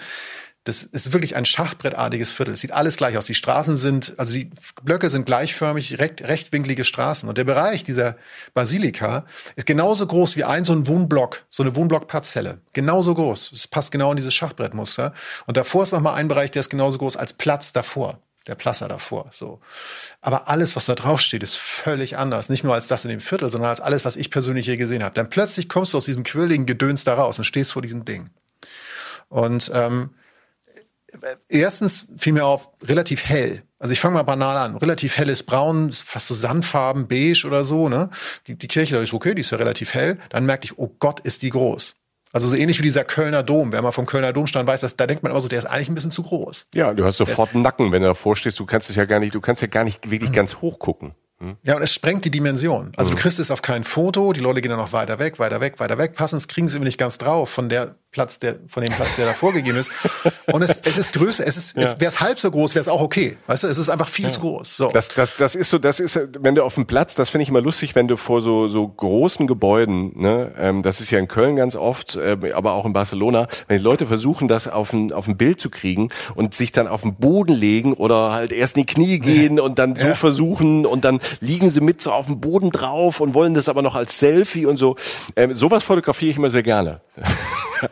das 0.70 0.84
ist 0.84 1.14
wirklich 1.14 1.36
ein 1.36 1.46
schachbrettartiges 1.46 2.32
Viertel. 2.32 2.54
Es 2.54 2.62
sieht 2.62 2.72
alles 2.72 2.96
gleich 2.96 3.18
aus. 3.18 3.26
Die 3.26 3.34
Straßen 3.34 3.76
sind, 3.76 4.14
also 4.18 4.34
die 4.34 4.52
Blöcke 4.84 5.10
sind 5.10 5.26
gleichförmig, 5.26 5.98
recht, 5.98 6.22
rechtwinklige 6.22 6.84
Straßen. 6.84 7.28
Und 7.28 7.40
der 7.40 7.44
Bereich 7.44 7.84
dieser 7.84 8.16
Basilika 8.54 9.26
ist 9.56 9.66
genauso 9.66 10.06
groß 10.06 10.38
wie 10.38 10.44
ein 10.44 10.64
so 10.64 10.74
ein 10.74 10.86
Wohnblock, 10.86 11.44
so 11.50 11.64
eine 11.64 11.76
Wohnblockparzelle. 11.76 12.62
Genauso 12.74 13.16
groß. 13.16 13.52
Es 13.52 13.68
passt 13.68 13.92
genau 13.92 14.12
in 14.12 14.18
dieses 14.18 14.36
Schachbrettmuster. 14.36 15.14
Und 15.48 15.58
davor 15.58 15.82
ist 15.82 15.92
nochmal 15.92 16.14
ein 16.14 16.28
Bereich, 16.28 16.52
der 16.52 16.60
ist 16.60 16.70
genauso 16.70 17.00
groß 17.00 17.18
als 17.18 17.34
Platz 17.34 17.74
davor. 17.74 18.20
Der 18.48 18.56
Plaza 18.56 18.88
davor, 18.88 19.30
so. 19.32 19.60
Aber 20.22 20.48
alles, 20.48 20.76
was 20.76 20.86
da 20.86 20.96
drauf 20.96 21.20
steht, 21.20 21.44
ist 21.44 21.58
völlig 21.58 22.18
anders. 22.18 22.50
Nicht 22.50 22.64
nur 22.64 22.74
als 22.74 22.88
das 22.88 23.06
in 23.06 23.10
dem 23.10 23.20
Viertel, 23.20 23.50
sondern 23.50 23.70
als 23.70 23.82
alles, 23.82 24.06
was 24.06 24.18
ich 24.18 24.32
persönlich 24.32 24.68
je 24.68 24.78
gesehen 24.78 25.04
habe. 25.04 25.14
Dann 25.14 25.30
plötzlich 25.30 25.68
kommst 25.68 25.94
du 25.94 25.98
aus 25.98 26.06
diesem 26.06 26.24
quirligen 26.24 26.66
Gedöns 26.66 27.04
da 27.04 27.16
raus 27.16 27.38
und 27.38 27.44
stehst 27.44 27.74
vor 27.74 27.82
diesem 27.82 28.06
Ding. 28.06 28.30
Und 29.28 29.72
ähm, 29.74 30.12
erstens 31.48 32.08
fiel 32.18 32.34
mir 32.34 32.46
auf, 32.46 32.70
relativ 32.84 33.24
hell. 33.26 33.64
Also 33.80 33.94
ich 33.94 34.00
fange 34.00 34.16
mal 34.16 34.24
banal 34.24 34.58
an. 34.58 34.76
Relativ 34.78 35.18
helles 35.18 35.44
Braun, 35.44 35.92
fast 35.92 36.28
so 36.28 36.34
Sandfarben, 36.34 37.08
beige 37.08 37.46
oder 37.48 37.64
so. 37.64 37.88
Ne? 37.88 38.10
Die, 38.48 38.56
die 38.56 38.68
Kirche, 38.68 38.96
da 38.96 39.02
ist 39.02 39.14
okay, 39.14 39.34
die 39.34 39.42
ist 39.42 39.52
ja 39.52 39.58
relativ 39.58 39.94
hell. 39.94 40.18
Dann 40.30 40.46
merkte 40.46 40.66
ich, 40.66 40.78
oh 40.78 40.94
Gott, 41.00 41.22
ist 41.22 41.42
die 41.44 41.50
groß. 41.50 41.96
Also 42.32 42.48
so 42.48 42.56
ähnlich 42.56 42.78
wie 42.80 42.84
dieser 42.84 43.06
Kölner 43.06 43.42
Dom. 43.42 43.72
Wer 43.72 43.82
mal 43.82 43.92
vom 43.92 44.06
Kölner 44.06 44.34
Dom 44.34 44.48
stand, 44.48 44.68
weiß, 44.68 44.82
dass, 44.82 44.96
da 44.96 45.08
denkt 45.08 45.24
man 45.24 45.32
immer 45.32 45.42
so, 45.42 45.48
der 45.48 45.60
ist 45.60 45.66
eigentlich 45.66 45.90
ein 45.90 45.96
bisschen 45.96 46.12
zu 46.12 46.24
groß. 46.24 46.68
Ja, 46.76 46.94
du 46.94 47.06
hast 47.06 47.18
sofort 47.18 47.54
einen 47.54 47.64
Nacken, 47.64 47.92
wenn 47.92 48.02
du 48.02 48.10
davor 48.10 48.36
stehst. 48.36 48.60
Du 48.60 48.66
kannst 48.66 48.90
es 48.90 48.96
ja 48.96 49.06
gar 49.06 49.20
nicht, 49.20 49.34
du 49.34 49.42
kannst 49.42 49.62
ja 49.62 49.68
gar 49.68 49.84
nicht 49.84 50.12
wirklich 50.12 50.32
ganz 50.32 50.58
hoch 50.58 50.78
gucken. 50.78 51.16
Hm? 51.40 51.56
Ja, 51.64 51.76
und 51.76 51.82
es 51.82 51.94
sprengt 51.94 52.26
die 52.26 52.32
Dimension. 52.32 52.92
Also 52.98 53.12
mhm. 53.12 53.16
du 53.16 53.22
kriegst 53.22 53.40
es 53.40 53.50
auf 53.50 53.62
kein 53.62 53.84
Foto, 53.84 54.34
die 54.34 54.42
Leute 54.42 54.62
gehen 54.62 54.70
dann 54.70 54.80
noch 54.80 54.92
weiter 54.92 55.20
weg, 55.20 55.40
weiter 55.40 55.62
weg, 55.62 55.80
weiter 55.80 55.98
weg, 55.98 56.14
passen, 56.14 56.36
es 56.36 56.48
kriegen 56.48 56.68
sie 56.68 56.76
immer 56.76 56.86
nicht 56.86 56.98
ganz 56.98 57.18
drauf 57.18 57.50
von 57.50 57.70
der 57.70 57.96
Platz, 58.12 58.40
der, 58.40 58.58
von 58.68 58.82
dem 58.84 58.92
Platz, 58.92 59.18
der 59.18 59.28
da 59.28 59.34
vorgegeben 59.36 59.78
ist. 59.78 59.92
Und 60.52 60.64
es, 60.64 60.80
es 60.84 60.98
ist 60.98 61.14
größer, 61.14 61.46
es 61.46 61.58
ist, 61.58 61.76
ja. 61.76 61.84
es, 61.84 62.00
wäre 62.00 62.10
es 62.10 62.20
halb 62.20 62.40
so 62.40 62.50
groß, 62.50 62.74
wäre 62.74 62.82
es 62.82 62.88
auch 62.88 63.02
okay. 63.02 63.38
Weißt 63.46 63.64
du, 63.64 63.68
es 63.68 63.78
ist 63.78 63.90
einfach 63.90 64.08
viel 64.08 64.26
ja. 64.26 64.32
zu 64.32 64.40
groß. 64.42 64.78
So. 64.78 64.88
Das, 64.88 65.10
das, 65.10 65.36
das 65.36 65.54
ist 65.54 65.70
so, 65.70 65.78
das 65.78 66.00
ist, 66.00 66.20
wenn 66.40 66.56
du 66.56 66.64
auf 66.64 66.74
dem 66.74 66.88
Platz, 66.88 67.14
das 67.14 67.30
finde 67.30 67.44
ich 67.44 67.50
immer 67.50 67.62
lustig, 67.62 67.94
wenn 67.94 68.08
du 68.08 68.18
vor 68.18 68.42
so, 68.42 68.68
so 68.68 68.88
großen 68.88 69.46
Gebäuden, 69.46 70.20
ne, 70.20 70.52
ähm, 70.58 70.82
das 70.82 71.02
ist 71.02 71.12
ja 71.12 71.20
in 71.20 71.28
Köln 71.28 71.56
ganz 71.56 71.76
oft, 71.76 72.16
äh, 72.16 72.38
aber 72.54 72.74
auch 72.74 72.86
in 72.86 72.94
Barcelona, 72.94 73.48
wenn 73.68 73.78
die 73.78 73.84
Leute 73.84 74.08
versuchen, 74.08 74.48
das 74.48 74.68
auf 74.68 74.92
ein, 74.92 75.12
auf 75.12 75.28
ein 75.28 75.38
Bild 75.38 75.62
zu 75.62 75.70
kriegen 75.70 76.08
und 76.34 76.56
sich 76.56 76.72
dann 76.72 76.88
auf 76.88 77.04
den 77.04 77.16
Boden 77.16 77.54
legen 77.54 77.94
oder 77.94 78.32
halt 78.32 78.52
erst 78.52 78.76
in 78.76 78.88
die 78.88 78.94
Knie 78.94 79.20
gehen 79.20 79.58
ja. 79.58 79.64
und 79.64 79.78
dann 79.78 79.96
so 79.96 80.16
versuchen 80.16 80.88
und 80.88 81.06
dann 81.06 81.20
liegen 81.42 81.70
sie 81.70 81.82
mit 81.82 82.02
so 82.02 82.12
auf 82.12 82.26
dem 82.26 82.40
Boden 82.40 82.72
drauf 82.72 83.20
und 83.20 83.36
wollen 83.36 83.54
das 83.54 83.70
aber 83.70 83.84
noch 83.84 83.96
als 83.96 84.18
Selfie 84.18 84.66
und 84.66 84.78
so. 84.78 84.96
Ähm, 85.36 85.54
sowas 85.54 85.84
fotografiere 85.84 86.32
ich 86.32 86.38
immer 86.38 86.50
sehr 86.50 86.64
gerne. 86.64 87.02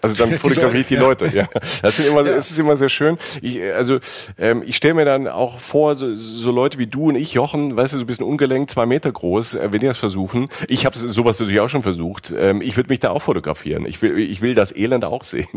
Also 0.09 0.25
dann 0.25 0.33
fotografiere 0.39 0.81
ich 0.81 0.87
die 0.87 0.95
Leute. 0.95 1.27
Ja, 1.33 1.47
das 1.81 1.97
sind 1.97 2.07
immer, 2.07 2.25
ja. 2.25 2.35
es 2.35 2.51
ist 2.51 2.59
immer 2.59 2.75
sehr 2.75 2.89
schön. 2.89 3.17
Ich, 3.41 3.61
also 3.61 3.99
ähm, 4.37 4.63
ich 4.65 4.75
stelle 4.75 4.93
mir 4.95 5.05
dann 5.05 5.27
auch 5.27 5.59
vor, 5.59 5.95
so, 5.95 6.13
so 6.15 6.51
Leute 6.51 6.77
wie 6.77 6.87
du 6.87 7.09
und 7.09 7.15
ich, 7.15 7.33
Jochen, 7.33 7.75
weißt 7.75 7.93
du, 7.93 7.97
so 7.97 8.03
ein 8.03 8.07
bisschen 8.07 8.25
ungelenkt, 8.25 8.71
zwei 8.71 8.85
Meter 8.85 9.11
groß, 9.11 9.55
äh, 9.55 9.71
wenn 9.71 9.79
die 9.79 9.87
das 9.87 9.97
versuchen. 9.97 10.47
Ich 10.67 10.85
habe 10.85 10.97
sowas 10.97 11.39
natürlich 11.39 11.59
auch 11.59 11.69
schon 11.69 11.83
versucht. 11.83 12.33
Ähm, 12.35 12.61
ich 12.61 12.77
würde 12.77 12.89
mich 12.89 12.99
da 12.99 13.09
auch 13.09 13.21
fotografieren. 13.21 13.85
Ich 13.85 14.01
will, 14.01 14.17
ich 14.17 14.41
will 14.41 14.55
das 14.55 14.75
Elend 14.75 15.05
auch 15.05 15.23
sehen. 15.23 15.47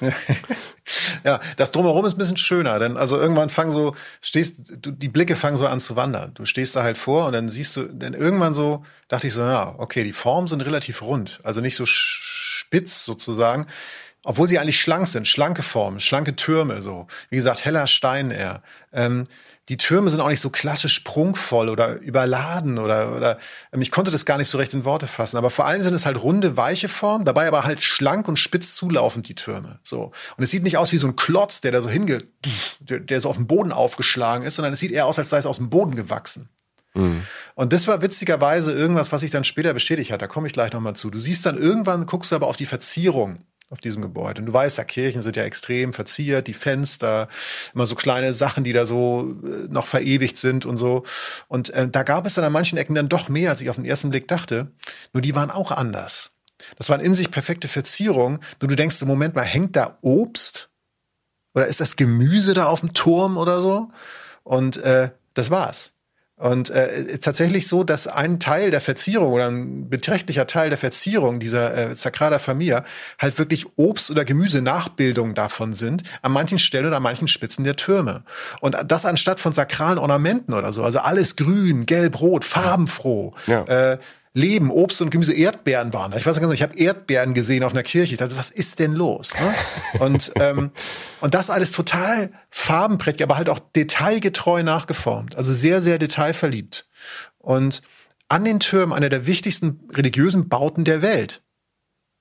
Ja, 1.24 1.38
das 1.56 1.70
drumherum 1.70 2.04
ist 2.04 2.14
ein 2.14 2.18
bisschen 2.18 2.36
schöner, 2.36 2.78
denn 2.78 2.96
also 2.96 3.18
irgendwann 3.18 3.50
fangen 3.50 3.70
so, 3.70 3.94
stehst, 4.20 4.72
du, 4.80 4.90
die 4.90 5.08
Blicke 5.08 5.36
fangen 5.36 5.56
so 5.56 5.66
an 5.66 5.78
zu 5.78 5.94
wandern. 5.94 6.32
Du 6.34 6.44
stehst 6.44 6.74
da 6.74 6.82
halt 6.82 6.98
vor 6.98 7.26
und 7.26 7.32
dann 7.32 7.48
siehst 7.48 7.76
du, 7.76 7.84
dann 7.84 8.14
irgendwann 8.14 8.54
so, 8.54 8.84
dachte 9.08 9.26
ich 9.26 9.32
so, 9.32 9.40
ja, 9.42 9.74
okay, 9.78 10.02
die 10.02 10.12
Formen 10.12 10.48
sind 10.48 10.62
relativ 10.62 11.02
rund, 11.02 11.38
also 11.44 11.60
nicht 11.60 11.76
so 11.76 11.84
spitz 11.86 13.04
sozusagen, 13.04 13.66
obwohl 14.24 14.48
sie 14.48 14.58
eigentlich 14.58 14.80
schlank 14.80 15.06
sind, 15.06 15.26
schlanke 15.28 15.62
Formen, 15.62 16.00
schlanke 16.00 16.36
Türme, 16.36 16.82
so. 16.82 17.06
Wie 17.30 17.36
gesagt, 17.36 17.64
heller 17.64 17.86
Stein 17.86 18.30
eher. 18.30 18.62
Ähm, 18.92 19.24
die 19.70 19.76
Türme 19.76 20.10
sind 20.10 20.18
auch 20.18 20.28
nicht 20.28 20.40
so 20.40 20.50
klassisch 20.50 21.00
prunkvoll 21.00 21.68
oder 21.68 22.00
überladen 22.00 22.76
oder, 22.76 23.16
oder 23.16 23.38
ähm, 23.72 23.80
ich 23.80 23.92
konnte 23.92 24.10
das 24.10 24.24
gar 24.24 24.36
nicht 24.36 24.48
so 24.48 24.58
recht 24.58 24.74
in 24.74 24.84
Worte 24.84 25.06
fassen. 25.06 25.36
Aber 25.36 25.48
vor 25.48 25.64
allem 25.64 25.80
sind 25.80 25.94
es 25.94 26.06
halt 26.06 26.20
runde, 26.20 26.56
weiche 26.56 26.88
Formen, 26.88 27.24
dabei 27.24 27.46
aber 27.46 27.62
halt 27.62 27.80
schlank 27.80 28.26
und 28.26 28.36
spitz 28.36 28.74
zulaufend, 28.74 29.28
die 29.28 29.36
Türme. 29.36 29.78
So. 29.84 30.10
Und 30.36 30.42
es 30.42 30.50
sieht 30.50 30.64
nicht 30.64 30.76
aus 30.76 30.90
wie 30.90 30.98
so 30.98 31.06
ein 31.06 31.14
Klotz, 31.14 31.60
der 31.60 31.70
da 31.70 31.80
so 31.80 31.88
hinge, 31.88 32.24
der, 32.80 32.98
der 32.98 33.20
so 33.20 33.28
auf 33.28 33.36
dem 33.36 33.46
Boden 33.46 33.70
aufgeschlagen 33.70 34.44
ist, 34.44 34.56
sondern 34.56 34.72
es 34.72 34.80
sieht 34.80 34.90
eher 34.90 35.06
aus, 35.06 35.20
als 35.20 35.30
sei 35.30 35.38
es 35.38 35.46
aus 35.46 35.58
dem 35.58 35.70
Boden 35.70 35.94
gewachsen. 35.94 36.48
Mhm. 36.94 37.22
Und 37.54 37.72
das 37.72 37.86
war 37.86 38.02
witzigerweise 38.02 38.72
irgendwas, 38.72 39.12
was 39.12 39.20
sich 39.20 39.30
dann 39.30 39.44
später 39.44 39.72
bestätigt 39.72 40.10
hat. 40.10 40.20
Da 40.20 40.26
komme 40.26 40.48
ich 40.48 40.52
gleich 40.52 40.72
nochmal 40.72 40.96
zu. 40.96 41.10
Du 41.10 41.20
siehst 41.20 41.46
dann 41.46 41.56
irgendwann, 41.56 42.06
guckst 42.06 42.32
du 42.32 42.34
aber 42.34 42.48
auf 42.48 42.56
die 42.56 42.66
Verzierung 42.66 43.44
auf 43.70 43.80
diesem 43.80 44.02
Gebäude. 44.02 44.40
Und 44.40 44.46
du 44.46 44.52
weißt, 44.52 44.78
da 44.78 44.84
Kirchen 44.84 45.22
sind 45.22 45.36
ja 45.36 45.44
extrem 45.44 45.92
verziert, 45.92 46.48
die 46.48 46.54
Fenster, 46.54 47.28
immer 47.72 47.86
so 47.86 47.94
kleine 47.94 48.32
Sachen, 48.32 48.64
die 48.64 48.72
da 48.72 48.84
so 48.84 49.32
äh, 49.44 49.68
noch 49.68 49.86
verewigt 49.86 50.36
sind 50.36 50.66
und 50.66 50.76
so. 50.76 51.04
Und 51.46 51.70
äh, 51.70 51.88
da 51.88 52.02
gab 52.02 52.26
es 52.26 52.34
dann 52.34 52.44
an 52.44 52.52
manchen 52.52 52.78
Ecken 52.78 52.96
dann 52.96 53.08
doch 53.08 53.28
mehr, 53.28 53.50
als 53.50 53.60
ich 53.60 53.70
auf 53.70 53.76
den 53.76 53.84
ersten 53.84 54.10
Blick 54.10 54.26
dachte. 54.26 54.72
Nur 55.12 55.22
die 55.22 55.36
waren 55.36 55.50
auch 55.50 55.70
anders. 55.70 56.32
Das 56.76 56.88
waren 56.88 57.00
in 57.00 57.14
sich 57.14 57.30
perfekte 57.30 57.68
Verzierungen. 57.68 58.40
Nur 58.60 58.68
du 58.68 58.76
denkst, 58.76 59.00
im 59.00 59.08
Moment 59.08 59.36
mal, 59.36 59.44
hängt 59.44 59.76
da 59.76 59.98
Obst? 60.02 60.68
Oder 61.54 61.66
ist 61.66 61.80
das 61.80 61.96
Gemüse 61.96 62.54
da 62.54 62.66
auf 62.66 62.80
dem 62.80 62.92
Turm 62.92 63.36
oder 63.36 63.60
so? 63.60 63.90
Und 64.42 64.78
äh, 64.78 65.10
das 65.34 65.50
war's. 65.50 65.94
Und 66.40 66.70
äh, 66.70 67.18
tatsächlich 67.18 67.68
so, 67.68 67.84
dass 67.84 68.06
ein 68.06 68.40
Teil 68.40 68.70
der 68.70 68.80
Verzierung 68.80 69.34
oder 69.34 69.48
ein 69.48 69.90
beträchtlicher 69.90 70.46
Teil 70.46 70.70
der 70.70 70.78
Verzierung 70.78 71.38
dieser 71.38 71.76
äh, 71.76 71.94
Sagrada 71.94 72.38
Familia 72.38 72.82
halt 73.18 73.38
wirklich 73.38 73.66
Obst- 73.76 74.10
oder 74.10 74.24
Gemüse-Nachbildungen 74.24 75.34
davon 75.34 75.74
sind, 75.74 76.02
an 76.22 76.32
manchen 76.32 76.58
Stellen 76.58 76.86
oder 76.86 76.96
an 76.96 77.02
manchen 77.02 77.28
Spitzen 77.28 77.64
der 77.64 77.76
Türme. 77.76 78.22
Und 78.62 78.74
das 78.86 79.04
anstatt 79.04 79.38
von 79.38 79.52
sakralen 79.52 79.98
Ornamenten 79.98 80.54
oder 80.54 80.72
so. 80.72 80.82
Also 80.82 81.00
alles 81.00 81.36
grün, 81.36 81.84
gelb, 81.84 82.18
rot, 82.22 82.46
farbenfroh. 82.46 83.34
Ja. 83.46 83.64
Äh, 83.64 83.98
Leben, 84.32 84.70
Obst 84.70 85.02
und 85.02 85.10
Gemüse, 85.10 85.34
Erdbeeren 85.34 85.92
waren. 85.92 86.12
Ich 86.16 86.24
weiß 86.24 86.40
nicht, 86.40 86.52
ich 86.52 86.62
habe 86.62 86.78
Erdbeeren 86.78 87.34
gesehen 87.34 87.64
auf 87.64 87.72
einer 87.72 87.82
Kirche. 87.82 88.14
Ich 88.14 88.18
dachte, 88.18 88.36
was 88.36 88.50
ist 88.50 88.78
denn 88.78 88.92
los? 88.92 89.34
Ne? 89.34 89.54
Und, 89.98 90.32
ähm, 90.40 90.70
und 91.20 91.34
das 91.34 91.50
alles 91.50 91.72
total 91.72 92.30
farbenprächtig, 92.50 93.24
aber 93.24 93.36
halt 93.36 93.48
auch 93.48 93.58
detailgetreu 93.58 94.62
nachgeformt. 94.62 95.36
Also 95.36 95.52
sehr, 95.52 95.80
sehr 95.80 95.98
detailverliebt. 95.98 96.86
Und 97.38 97.82
an 98.28 98.44
den 98.44 98.60
Türmen 98.60 98.92
einer 98.92 99.08
der 99.08 99.26
wichtigsten 99.26 99.80
religiösen 99.92 100.48
Bauten 100.48 100.84
der 100.84 101.02
Welt. 101.02 101.42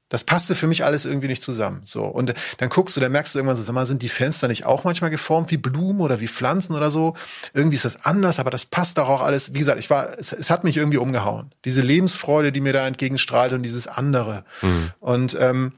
Das 0.09 0.23
passte 0.23 0.55
für 0.55 0.67
mich 0.67 0.83
alles 0.83 1.05
irgendwie 1.05 1.27
nicht 1.27 1.43
zusammen. 1.43 1.81
So. 1.85 2.03
Und 2.03 2.33
dann 2.57 2.69
guckst 2.69 2.97
du, 2.97 3.01
dann 3.01 3.11
merkst 3.11 3.33
du 3.33 3.39
irgendwann 3.39 3.55
so, 3.55 3.63
sag 3.63 3.73
mal, 3.73 3.85
sind 3.85 4.01
die 4.01 4.09
Fenster 4.09 4.47
nicht 4.47 4.65
auch 4.65 4.83
manchmal 4.83 5.09
geformt 5.09 5.51
wie 5.51 5.57
Blumen 5.57 6.01
oder 6.01 6.19
wie 6.19 6.27
Pflanzen 6.27 6.75
oder 6.75 6.91
so? 6.91 7.15
Irgendwie 7.53 7.75
ist 7.75 7.85
das 7.85 8.05
anders, 8.05 8.39
aber 8.39 8.49
das 8.49 8.65
passt 8.65 8.97
doch 8.97 9.07
auch 9.07 9.21
alles. 9.21 9.53
Wie 9.53 9.59
gesagt, 9.59 9.79
ich 9.79 9.89
war, 9.89 10.17
es, 10.17 10.33
es 10.33 10.49
hat 10.49 10.63
mich 10.63 10.77
irgendwie 10.77 10.97
umgehauen. 10.97 11.51
Diese 11.65 11.81
Lebensfreude, 11.81 12.51
die 12.51 12.61
mir 12.61 12.73
da 12.73 12.87
entgegenstrahlt 12.87 13.53
und 13.53 13.63
dieses 13.63 13.87
andere. 13.87 14.43
Mhm. 14.61 14.91
Und 14.99 15.37
ähm, 15.39 15.73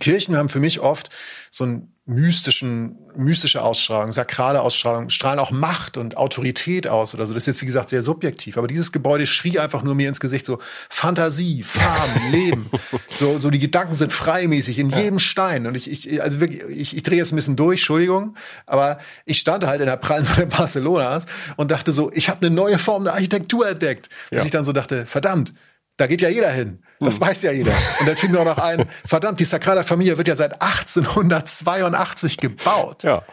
Kirchen 0.00 0.36
haben 0.36 0.48
für 0.48 0.60
mich 0.60 0.80
oft 0.80 1.10
so 1.56 1.64
ein 1.64 1.92
mystischen, 2.04 2.98
mystische 3.16 3.62
Ausstrahlung, 3.62 4.12
sakrale 4.12 4.60
Ausstrahlung, 4.60 5.08
strahlen 5.08 5.40
auch 5.40 5.50
Macht 5.50 5.96
und 5.96 6.16
Autorität 6.16 6.86
aus 6.86 7.14
oder 7.14 7.26
so. 7.26 7.34
Das 7.34 7.42
ist 7.42 7.46
jetzt, 7.46 7.62
wie 7.62 7.66
gesagt, 7.66 7.90
sehr 7.90 8.02
subjektiv. 8.02 8.58
Aber 8.58 8.68
dieses 8.68 8.92
Gebäude 8.92 9.26
schrie 9.26 9.58
einfach 9.58 9.82
nur 9.82 9.96
mir 9.96 10.08
ins 10.08 10.20
Gesicht 10.20 10.46
so 10.46 10.60
Fantasie, 10.88 11.64
Farben, 11.64 12.30
Leben. 12.30 12.70
So, 13.18 13.38
so 13.38 13.50
die 13.50 13.58
Gedanken 13.58 13.94
sind 13.94 14.12
freimäßig 14.12 14.78
in 14.78 14.90
ja. 14.90 15.00
jedem 15.00 15.18
Stein. 15.18 15.66
Und 15.66 15.76
ich, 15.76 15.90
ich 15.90 16.22
also 16.22 16.40
wirklich, 16.40 16.62
ich, 16.68 16.96
ich 16.96 17.02
drehe 17.02 17.18
jetzt 17.18 17.32
ein 17.32 17.36
bisschen 17.36 17.56
durch, 17.56 17.80
Entschuldigung. 17.80 18.36
Aber 18.66 18.98
ich 19.24 19.38
stand 19.38 19.66
halt 19.66 19.80
in 19.80 19.86
der 19.86 19.96
prallen 19.96 20.24
Sonne 20.24 20.46
Barcelonas 20.46 21.26
und 21.56 21.72
dachte 21.72 21.92
so, 21.92 22.12
ich 22.12 22.28
habe 22.28 22.46
eine 22.46 22.54
neue 22.54 22.78
Form 22.78 23.04
der 23.04 23.14
Architektur 23.14 23.68
entdeckt. 23.68 24.10
Bis 24.30 24.40
ja. 24.40 24.44
ich 24.44 24.52
dann 24.52 24.64
so 24.64 24.72
dachte, 24.72 25.06
verdammt, 25.06 25.54
da 25.96 26.06
geht 26.06 26.20
ja 26.20 26.28
jeder 26.28 26.50
hin. 26.50 26.82
Das 27.00 27.16
hm. 27.16 27.26
weiß 27.26 27.42
ja 27.42 27.52
jeder. 27.52 27.74
Und 28.00 28.06
dann 28.06 28.16
fiel 28.16 28.30
mir 28.30 28.40
auch 28.40 28.44
noch 28.44 28.58
ein, 28.58 28.88
verdammt, 29.04 29.40
die 29.40 29.44
Sagrada 29.44 29.82
Familia 29.82 30.16
wird 30.16 30.28
ja 30.28 30.36
seit 30.36 30.60
1882 30.60 32.38
gebaut. 32.38 33.02
Ja. 33.04 33.24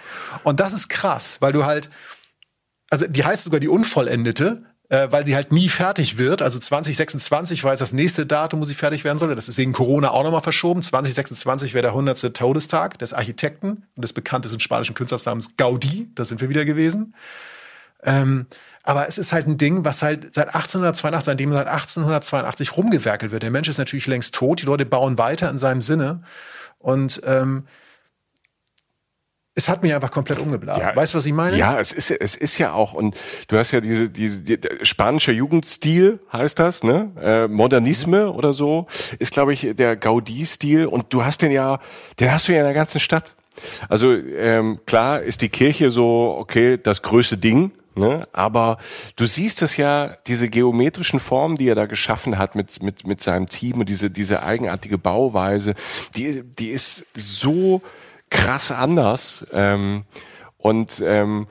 Und 0.44 0.60
das 0.60 0.74
ist 0.74 0.90
krass, 0.90 1.38
weil 1.42 1.54
du 1.54 1.66
halt, 1.66 1.90
also 2.90 3.08
die 3.08 3.24
heißt 3.24 3.44
sogar 3.44 3.60
die 3.60 3.70
Unvollendete, 3.70 4.64
äh, 4.90 5.08
weil 5.12 5.26
sie 5.26 5.36
halt 5.36 5.52
nie 5.52 5.70
fertig 5.70 6.18
wird. 6.18 6.42
Also 6.42 6.60
2026 6.60 7.64
war 7.64 7.72
jetzt 7.72 7.82
das 7.82 7.94
nächste 7.94 8.26
Datum, 8.26 8.62
wo 8.62 8.66
sie 8.66 8.76
fertig 8.76 9.04
werden 9.04 9.18
sollte. 9.18 9.36
Das 9.36 9.48
ist 9.48 9.58
wegen 9.58 9.74
Corona 9.74 10.12
auch 10.12 10.24
nochmal 10.24 10.42
verschoben. 10.42 10.82
2026 10.82 11.74
wäre 11.74 11.84
der 11.84 11.92
100. 11.92 12.34
Todestag 12.36 13.00
des 13.00 13.14
Architekten 13.14 13.88
und 13.96 14.04
des 14.04 14.14
bekanntesten 14.14 14.60
spanischen 14.60 14.94
Künstlers 14.94 15.26
namens 15.26 15.58
Gaudi. 15.58 16.12
Da 16.16 16.26
sind 16.26 16.42
wir 16.42 16.50
wieder 16.50 16.66
gewesen. 16.66 17.16
Ähm, 18.06 18.48
aber 18.84 19.08
es 19.08 19.18
ist 19.18 19.32
halt 19.32 19.48
ein 19.48 19.58
Ding, 19.58 19.86
was 19.86 20.02
halt 20.02 20.34
seit 20.34 20.48
1882, 20.48 21.26
seitdem 21.26 21.54
seit 21.54 21.68
1882 21.68 22.76
rumgewerkelt 22.76 23.32
wird. 23.32 23.44
Der 23.44 23.52
Mensch 23.52 23.70
ist 23.70 23.78
natürlich 23.78 24.08
längst 24.08 24.36
tot. 24.36 24.62
Die 24.62 24.66
Leute 24.66 24.86
bauen 24.86 25.18
weiter 25.18 25.50
in 25.50 25.58
seinem 25.58 25.82
Sinne. 25.82 26.24
Und 26.80 27.22
ähm, 27.26 27.66
es 29.56 29.70
hat 29.70 29.84
mich 29.84 29.94
einfach 29.94 30.12
komplett 30.12 30.40
umgeblasen. 30.40 30.82
Ja, 30.82 30.96
weißt 30.96 31.14
du, 31.14 31.18
was 31.18 31.26
ich 31.26 31.34
meine? 31.34 31.58
Ja, 31.58 31.80
es 31.80 31.92
ist, 31.92 32.12
es 32.12 32.36
ist 32.36 32.58
ja 32.58 32.74
auch, 32.74 32.94
und 32.94 33.16
du 33.48 33.58
hast 33.58 33.72
ja 33.72 33.82
diese, 33.82 34.10
diese 34.10 34.42
die, 34.42 34.60
spanische 34.82 35.32
Jugendstil, 35.32 36.20
heißt 36.34 36.58
das, 36.58 36.84
ne? 36.84 37.12
Äh, 37.22 37.48
Modernisme 37.48 38.26
mhm. 38.26 38.32
oder 38.32 38.52
so, 38.52 38.88
ist, 39.20 39.32
glaube 39.32 39.54
ich, 39.54 39.76
der 39.76 40.00
Gaudí-Stil. 40.00 40.88
Und 40.88 41.14
du 41.14 41.24
hast 41.24 41.42
den 41.42 41.52
ja, 41.52 41.80
den 42.20 42.32
hast 42.32 42.48
du 42.48 42.52
ja 42.52 42.60
in 42.60 42.66
der 42.66 42.74
ganzen 42.74 43.00
Stadt. 43.00 43.36
Also 43.88 44.12
ähm, 44.14 44.80
klar 44.86 45.22
ist 45.22 45.42
die 45.42 45.50
Kirche 45.50 45.92
so, 45.92 46.36
okay, 46.40 46.80
das 46.82 47.04
größte 47.04 47.38
Ding, 47.38 47.72
Ne? 47.96 48.28
Aber 48.34 48.78
du 49.16 49.26
siehst 49.26 49.62
das 49.62 49.78
ja, 49.78 50.16
diese 50.28 50.50
geometrischen 50.50 51.20
Formen, 51.20 51.56
die 51.56 51.68
er 51.68 51.76
da 51.76 51.86
geschaffen 51.86 52.38
hat 52.38 52.56
mit, 52.56 52.82
mit, 52.82 53.06
mit 53.06 53.22
seinem 53.22 53.48
Team 53.48 53.80
und 53.80 53.90
diese, 53.90 54.10
diese 54.10 54.44
eigenartige 54.44 54.98
Bauweise, 54.98 55.76
die, 56.16 56.44
die 56.44 56.70
ist 56.70 57.06
so 57.16 57.82
krass 58.30 58.72
anders. 58.72 59.46
Ähm, 59.52 60.06
und 60.58 61.02
ähm, 61.06 61.48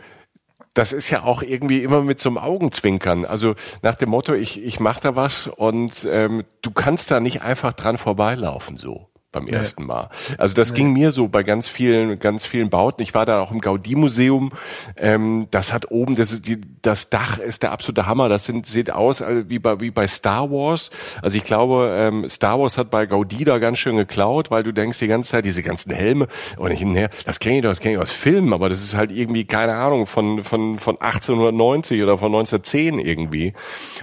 das 0.75 0.93
ist 0.93 1.11
ja 1.11 1.23
auch 1.23 1.43
irgendwie 1.43 1.83
immer 1.83 2.03
mit 2.03 2.19
so 2.19 2.31
einem 2.31 2.39
Augenzwinkern. 2.39 3.25
Also 3.25 3.55
nach 3.83 3.95
dem 3.95 4.09
Motto, 4.11 4.35
ich, 4.35 4.63
ich 4.63 4.81
mach 4.81 5.01
da 5.01 5.17
was 5.17 5.47
und 5.47 6.07
ähm, 6.11 6.45
du 6.63 6.71
kannst 6.71 7.11
da 7.11 7.21
nicht 7.21 7.43
einfach 7.43 7.75
dran 7.75 7.99
vorbeilaufen 7.99 8.79
so 8.79 9.12
beim 9.33 9.49
ersten 9.49 9.85
Mal. 9.85 10.11
Also 10.37 10.55
das 10.55 10.71
nee. 10.71 10.77
ging 10.77 10.93
mir 10.93 11.11
so 11.11 11.27
bei 11.27 11.43
ganz 11.43 11.67
vielen, 11.67 12.19
ganz 12.19 12.45
vielen 12.45 12.69
Bauten. 12.69 13.03
Ich 13.03 13.15
war 13.15 13.25
da 13.25 13.41
auch 13.41 13.51
im 13.51 13.61
Gaudí-Museum. 13.61 14.53
Ähm, 14.97 15.49
das 15.51 15.73
hat 15.73 15.91
oben, 15.91 16.15
das 16.15 16.33
ist 16.33 16.47
die, 16.47 16.61
das 16.83 17.09
Dach 17.09 17.39
ist 17.39 17.63
der 17.63 17.73
absolute 17.73 18.07
Hammer. 18.07 18.29
Das 18.29 18.45
sind, 18.45 18.67
sieht 18.67 18.91
aus 18.91 19.23
äh, 19.23 19.45
wie 19.49 19.59
bei, 19.59 19.81
wie 19.81 19.91
bei 19.91 20.07
Star 20.07 20.51
Wars. 20.51 20.91
Also 21.23 21.39
ich 21.39 21.45
glaube, 21.45 21.95
ähm, 21.97 22.29
Star 22.29 22.61
Wars 22.61 22.77
hat 22.77 22.91
bei 22.91 23.05
Gaudí 23.05 23.45
da 23.45 23.59
ganz 23.59 23.79
schön 23.79 23.97
geklaut, 23.97 24.51
weil 24.51 24.63
du 24.63 24.73
denkst 24.73 24.99
die 24.99 25.09
ganze 25.09 25.31
Zeit, 25.31 25.45
diese 25.47 25.63
ganzen 25.63 25.93
Helme 25.93 26.29
und 26.59 26.71
hinher, 26.71 27.09
das 27.25 27.41
kenne 27.41 27.57
ich 27.57 27.63
doch, 27.63 27.71
das 27.71 27.81
kenne 27.81 27.95
ich 27.95 28.01
aus 28.01 28.11
Filmen, 28.11 28.53
aber 28.53 28.69
das 28.69 28.83
ist 28.83 28.95
halt 28.95 29.11
irgendwie, 29.11 29.47
keine 29.47 29.75
Ahnung, 29.75 30.07
von, 30.07 30.45
von, 30.45 30.79
von 30.79 31.01
1890 31.01 32.03
oder 32.03 32.19
von 32.19 32.35
1910 32.35 32.99
irgendwie. 32.99 33.55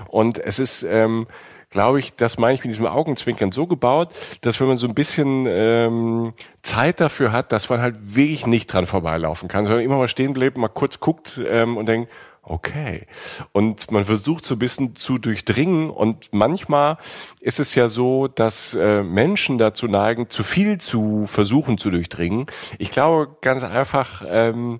Und 0.07 0.39
es 0.39 0.57
ist, 0.57 0.83
ähm, 0.83 1.27
glaube 1.69 1.99
ich, 1.99 2.13
das 2.15 2.37
meine 2.37 2.55
ich 2.55 2.63
mit 2.63 2.71
diesem 2.71 2.85
Augenzwinkern 2.85 3.51
so 3.51 3.67
gebaut, 3.67 4.09
dass 4.41 4.59
wenn 4.59 4.67
man 4.67 4.77
so 4.77 4.87
ein 4.87 4.95
bisschen 4.95 5.45
ähm, 5.47 6.33
Zeit 6.63 6.99
dafür 6.99 7.31
hat, 7.31 7.51
dass 7.51 7.69
man 7.69 7.81
halt 7.81 8.15
wirklich 8.15 8.47
nicht 8.47 8.67
dran 8.67 8.87
vorbeilaufen 8.87 9.47
kann, 9.47 9.65
sondern 9.65 9.83
immer 9.83 9.97
mal 9.97 10.07
stehen 10.07 10.33
bleibt, 10.33 10.57
mal 10.57 10.67
kurz 10.67 10.99
guckt 10.99 11.39
ähm, 11.45 11.77
und 11.77 11.87
denkt, 11.87 12.09
okay. 12.49 13.05
Und 13.51 13.91
man 13.91 14.05
versucht 14.05 14.45
so 14.45 14.55
ein 14.55 14.59
bisschen 14.59 14.95
zu 14.95 15.17
durchdringen 15.17 15.89
und 15.89 16.29
manchmal 16.31 16.97
ist 17.41 17.59
es 17.59 17.75
ja 17.75 17.87
so, 17.87 18.27
dass 18.27 18.73
äh, 18.73 19.03
Menschen 19.03 19.57
dazu 19.57 19.87
neigen, 19.87 20.29
zu 20.29 20.43
viel 20.43 20.79
zu 20.79 21.25
versuchen 21.27 21.77
zu 21.77 21.89
durchdringen. 21.91 22.47
Ich 22.79 22.91
glaube 22.91 23.35
ganz 23.41 23.63
einfach, 23.63 24.23
ähm, 24.27 24.79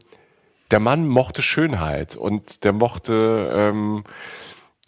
der 0.72 0.80
Mann 0.80 1.08
mochte 1.08 1.42
Schönheit 1.42 2.16
und 2.16 2.64
der 2.64 2.74
mochte 2.74 3.52
ähm, 3.54 4.04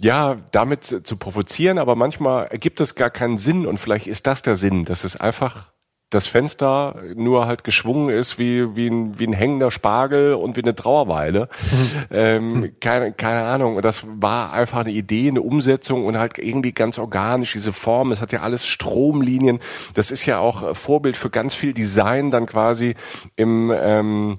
ja, 0.02 0.38
damit 0.52 0.84
zu 0.84 1.18
provozieren, 1.18 1.78
aber 1.78 1.96
manchmal 1.96 2.48
ergibt 2.48 2.80
es 2.82 2.96
gar 2.96 3.10
keinen 3.10 3.38
Sinn 3.38 3.66
und 3.66 3.78
vielleicht 3.78 4.08
ist 4.08 4.28
das 4.28 4.42
der 4.42 4.56
Sinn, 4.56 4.86
dass 4.86 5.04
es 5.04 5.16
einfach 5.16 5.72
das 6.10 6.28
Fenster 6.28 7.02
nur 7.16 7.48
halt 7.48 7.64
geschwungen 7.64 8.10
ist 8.10 8.38
wie, 8.38 8.76
wie, 8.76 8.88
ein, 8.88 9.18
wie 9.18 9.28
ein 9.28 9.34
hängender 9.34 9.72
Spargel 9.72 10.34
und 10.34 10.58
wie 10.58 10.62
eine 10.62 10.76
Trauerweile. 10.76 11.48
Mhm. 11.72 12.06
ähm, 12.12 12.76
keine, 12.82 13.14
keine 13.14 13.44
Ahnung. 13.44 13.78
Und 13.78 13.86
das 13.86 14.06
war 14.06 14.52
einfach 14.52 14.80
eine 14.80 14.92
Idee, 14.92 15.30
eine 15.30 15.42
Umsetzung 15.42 16.06
und 16.06 16.18
halt 16.18 16.38
irgendwie 16.38 16.74
ganz 16.74 17.00
organisch, 17.00 17.54
diese 17.54 17.72
Form. 17.72 18.12
Es 18.12 18.20
hat 18.20 18.34
ja 18.34 18.42
alles 18.42 18.68
Stromlinien. 18.68 19.60
Das 19.96 20.12
ist 20.12 20.26
ja 20.26 20.40
auch 20.40 20.76
Vorbild 20.76 21.16
für 21.16 21.30
ganz 21.30 21.56
viel 21.56 21.74
Design 21.74 22.30
dann 22.30 22.46
quasi 22.46 22.96
im, 23.38 23.72
ähm, 23.74 24.38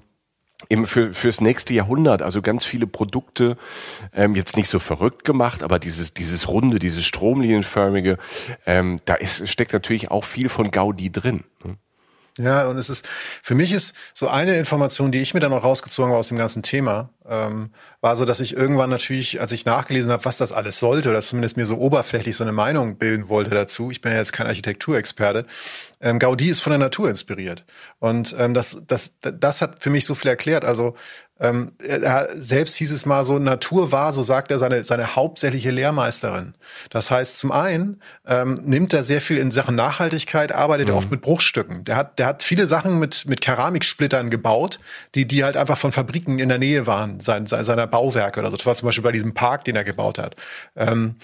eben 0.68 0.86
für 0.86 1.12
fürs 1.14 1.40
nächste 1.40 1.74
Jahrhundert. 1.74 2.22
Also 2.22 2.42
ganz 2.42 2.64
viele 2.64 2.86
Produkte 2.86 3.56
ähm, 4.12 4.34
jetzt 4.34 4.56
nicht 4.56 4.68
so 4.68 4.78
verrückt 4.78 5.24
gemacht, 5.24 5.62
aber 5.62 5.78
dieses 5.78 6.14
dieses 6.14 6.48
runde, 6.48 6.78
dieses 6.78 7.04
stromlinienförmige, 7.04 8.18
ähm, 8.66 9.00
da 9.04 9.14
ist 9.14 9.48
steckt 9.48 9.72
natürlich 9.72 10.10
auch 10.10 10.24
viel 10.24 10.48
von 10.48 10.70
Gaudi 10.70 11.10
drin. 11.10 11.44
Ne? 11.64 11.76
Ja, 12.39 12.66
und 12.68 12.78
es 12.78 12.89
ist, 12.89 13.07
für 13.43 13.55
mich 13.55 13.72
ist 13.72 13.95
so 14.14 14.28
eine 14.28 14.57
Information, 14.57 15.12
die 15.12 15.20
ich 15.20 15.35
mir 15.35 15.41
dann 15.41 15.51
noch 15.51 15.64
rausgezogen 15.64 16.11
habe 16.11 16.18
aus 16.18 16.28
dem 16.28 16.39
ganzen 16.39 16.62
Thema, 16.62 17.11
ähm, 17.28 17.70
war 18.01 18.16
so, 18.16 18.24
dass 18.24 18.41
ich 18.41 18.57
irgendwann 18.57 18.89
natürlich, 18.89 19.39
als 19.39 19.53
ich 19.53 19.66
nachgelesen 19.66 20.11
habe, 20.11 20.24
was 20.24 20.39
das 20.39 20.53
alles 20.53 20.78
sollte, 20.78 21.11
oder 21.11 21.20
zumindest 21.20 21.59
mir 21.59 21.66
so 21.66 21.76
oberflächlich 21.76 22.35
so 22.35 22.45
eine 22.45 22.53
Meinung 22.53 22.97
bilden 22.97 23.28
wollte 23.28 23.51
dazu, 23.51 23.91
ich 23.91 24.01
bin 24.01 24.12
ja 24.12 24.18
jetzt 24.18 24.33
kein 24.33 24.47
Architekturexperte, 24.47 25.45
ähm, 26.01 26.18
Gaudi 26.18 26.49
ist 26.49 26.61
von 26.61 26.70
der 26.70 26.78
Natur 26.78 27.11
inspiriert. 27.11 27.66
Und 27.99 28.35
ähm, 28.39 28.55
das, 28.55 28.83
das, 28.87 29.12
das 29.20 29.61
hat 29.61 29.83
für 29.83 29.91
mich 29.91 30.07
so 30.07 30.14
viel 30.14 30.30
erklärt. 30.30 30.64
Also 30.64 30.95
ähm, 31.43 31.72
er, 31.78 32.28
selbst 32.34 32.76
hieß 32.76 32.93
es 32.93 33.05
mal 33.05 33.24
so, 33.24 33.38
Natur 33.40 33.90
war, 33.90 34.12
so 34.12 34.22
sagt 34.22 34.53
er, 34.53 34.59
seine, 34.59 34.84
seine 34.84 35.16
hauptsächliche 35.16 35.72
Lehrmeisterin. 35.72 36.55
Das 36.90 37.11
heißt, 37.11 37.36
zum 37.36 37.51
einen 37.51 38.01
ähm, 38.28 38.55
nimmt 38.64 38.95
er 38.95 39.03
sehr 39.03 39.20
viel 39.20 39.38
in 39.38 39.51
Sachen 39.51 39.74
Nachhaltigkeit, 39.74 40.53
arbeitet 40.53 40.86
mhm. 40.86 40.95
er 40.95 40.99
oft 40.99 41.11
mit 41.11 41.20
Bruchstücken. 41.20 41.82
Der 41.82 41.97
hat, 41.97 42.20
der 42.20 42.26
hat 42.26 42.45
viele 42.45 42.68
Sachen 42.68 43.01
mit, 43.01 43.26
mit 43.26 43.40
Keramiksplittern 43.40 44.30
gebaut, 44.30 44.78
die, 45.16 45.26
die 45.26 45.43
halt 45.43 45.57
einfach 45.57 45.78
von 45.78 45.90
Fabriken 45.90 46.38
in 46.38 46.49
der 46.49 46.59
Nähe 46.59 46.86
waren, 46.86 47.18
sein, 47.18 47.47
seiner 47.47 47.88
Bauwerke 47.88 48.38
oder 48.38 48.53
so. 48.53 48.57
Das 48.57 48.66
war 48.66 48.76
zum 48.76 48.86
Beispiel 48.86 49.05
bei 49.05 49.12
diesem 49.12 49.34
Park, 49.34 49.64
den 49.64 49.74
er 49.74 49.84
gebaut 49.84 50.18
hat. 50.18 50.36
Ähm, 50.76 51.16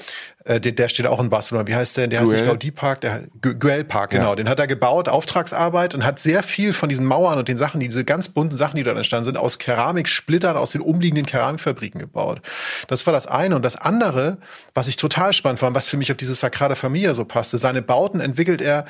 äh, 0.48 0.60
der, 0.60 0.72
der 0.72 0.88
steht 0.88 1.06
auch 1.06 1.20
in 1.20 1.28
Barcelona. 1.28 1.66
Wie 1.66 1.74
heißt 1.74 1.98
der? 1.98 2.06
Der 2.06 2.20
Guel. 2.20 2.32
heißt 2.32 2.42
nicht 2.42 2.50
Gaudi 2.50 2.70
Park, 2.70 3.02
der 3.02 3.24
Guel 3.40 3.84
Park, 3.84 4.10
genau. 4.10 4.30
Ja. 4.30 4.36
Den 4.36 4.48
hat 4.48 4.58
er 4.58 4.66
gebaut, 4.66 5.08
Auftragsarbeit 5.08 5.94
und 5.94 6.04
hat 6.04 6.18
sehr 6.18 6.42
viel 6.42 6.72
von 6.72 6.88
diesen 6.88 7.04
Mauern 7.04 7.38
und 7.38 7.48
den 7.48 7.58
Sachen, 7.58 7.80
diese 7.80 8.04
ganz 8.04 8.30
bunten 8.30 8.56
Sachen, 8.56 8.76
die 8.76 8.82
dort 8.82 8.96
entstanden 8.96 9.26
sind, 9.26 9.36
aus 9.36 9.58
Keramiksplittern 9.58 10.56
aus 10.56 10.72
den 10.72 10.80
umliegenden 10.80 11.26
Keramikfabriken 11.26 12.00
gebaut. 12.00 12.40
Das 12.86 13.06
war 13.06 13.12
das 13.12 13.26
eine. 13.26 13.56
Und 13.56 13.64
das 13.64 13.76
andere, 13.76 14.38
was 14.72 14.88
ich 14.88 14.96
total 14.96 15.34
spannend 15.34 15.60
fand, 15.60 15.76
was 15.76 15.86
für 15.86 15.98
mich 15.98 16.10
auf 16.10 16.16
diese 16.16 16.34
Sagrada 16.34 16.74
Familia 16.74 17.12
so 17.12 17.26
passte, 17.26 17.58
seine 17.58 17.82
Bauten 17.82 18.20
entwickelt 18.20 18.62
er 18.62 18.86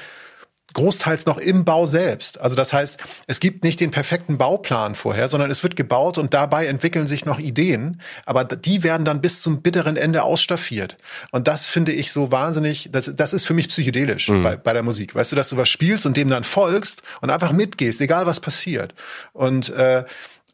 großteils 0.75 1.27
noch 1.27 1.39
im 1.39 1.65
Bau 1.65 1.87
selbst. 1.87 2.41
Also 2.41 2.55
das 2.55 2.73
heißt, 2.73 2.99
es 3.27 3.41
gibt 3.41 3.65
nicht 3.65 3.81
den 3.81 3.91
perfekten 3.91 4.39
Bauplan 4.39 4.95
vorher, 4.95 5.29
sondern 5.29 5.51
es 5.51 5.63
wird 5.63 5.77
gebaut 5.77 6.19
und 6.19 6.35
dabei 6.35 6.67
entwickeln 6.67 7.07
sich 7.07 7.25
noch 7.25 7.39
Ideen, 7.39 8.01
aber 8.27 8.45
die 8.45 8.83
werden 8.83 9.05
dann 9.05 9.21
bis 9.21 9.41
zum 9.41 9.63
bitteren 9.63 9.97
Ende 9.97 10.23
ausstaffiert. 10.23 10.97
Und 11.31 11.49
das 11.49 11.67
finde 11.67 11.93
ich 11.93 12.13
so 12.13 12.31
wahnsinnig, 12.31 12.91
das, 12.93 13.13
das 13.17 13.33
ist 13.33 13.45
für 13.45 13.55
mich 13.55 13.69
psychedelisch 13.69 14.29
mhm. 14.29 14.43
bei, 14.43 14.57
bei 14.57 14.73
der 14.73 14.83
Musik. 14.83 15.15
Weißt 15.15 15.33
du, 15.33 15.37
dass 15.37 15.51
du 15.51 15.57
was 15.57 15.69
spielst 15.69 16.07
und 16.07 16.17
dem 16.17 16.29
dann 16.29 16.45
folgst 16.45 17.03
und 17.21 17.31
einfach 17.31 17.53
mitgehst, 17.53 18.01
egal 18.01 18.27
was 18.27 18.41
passiert. 18.41 18.95
Und 19.33 19.71
äh, 19.71 20.05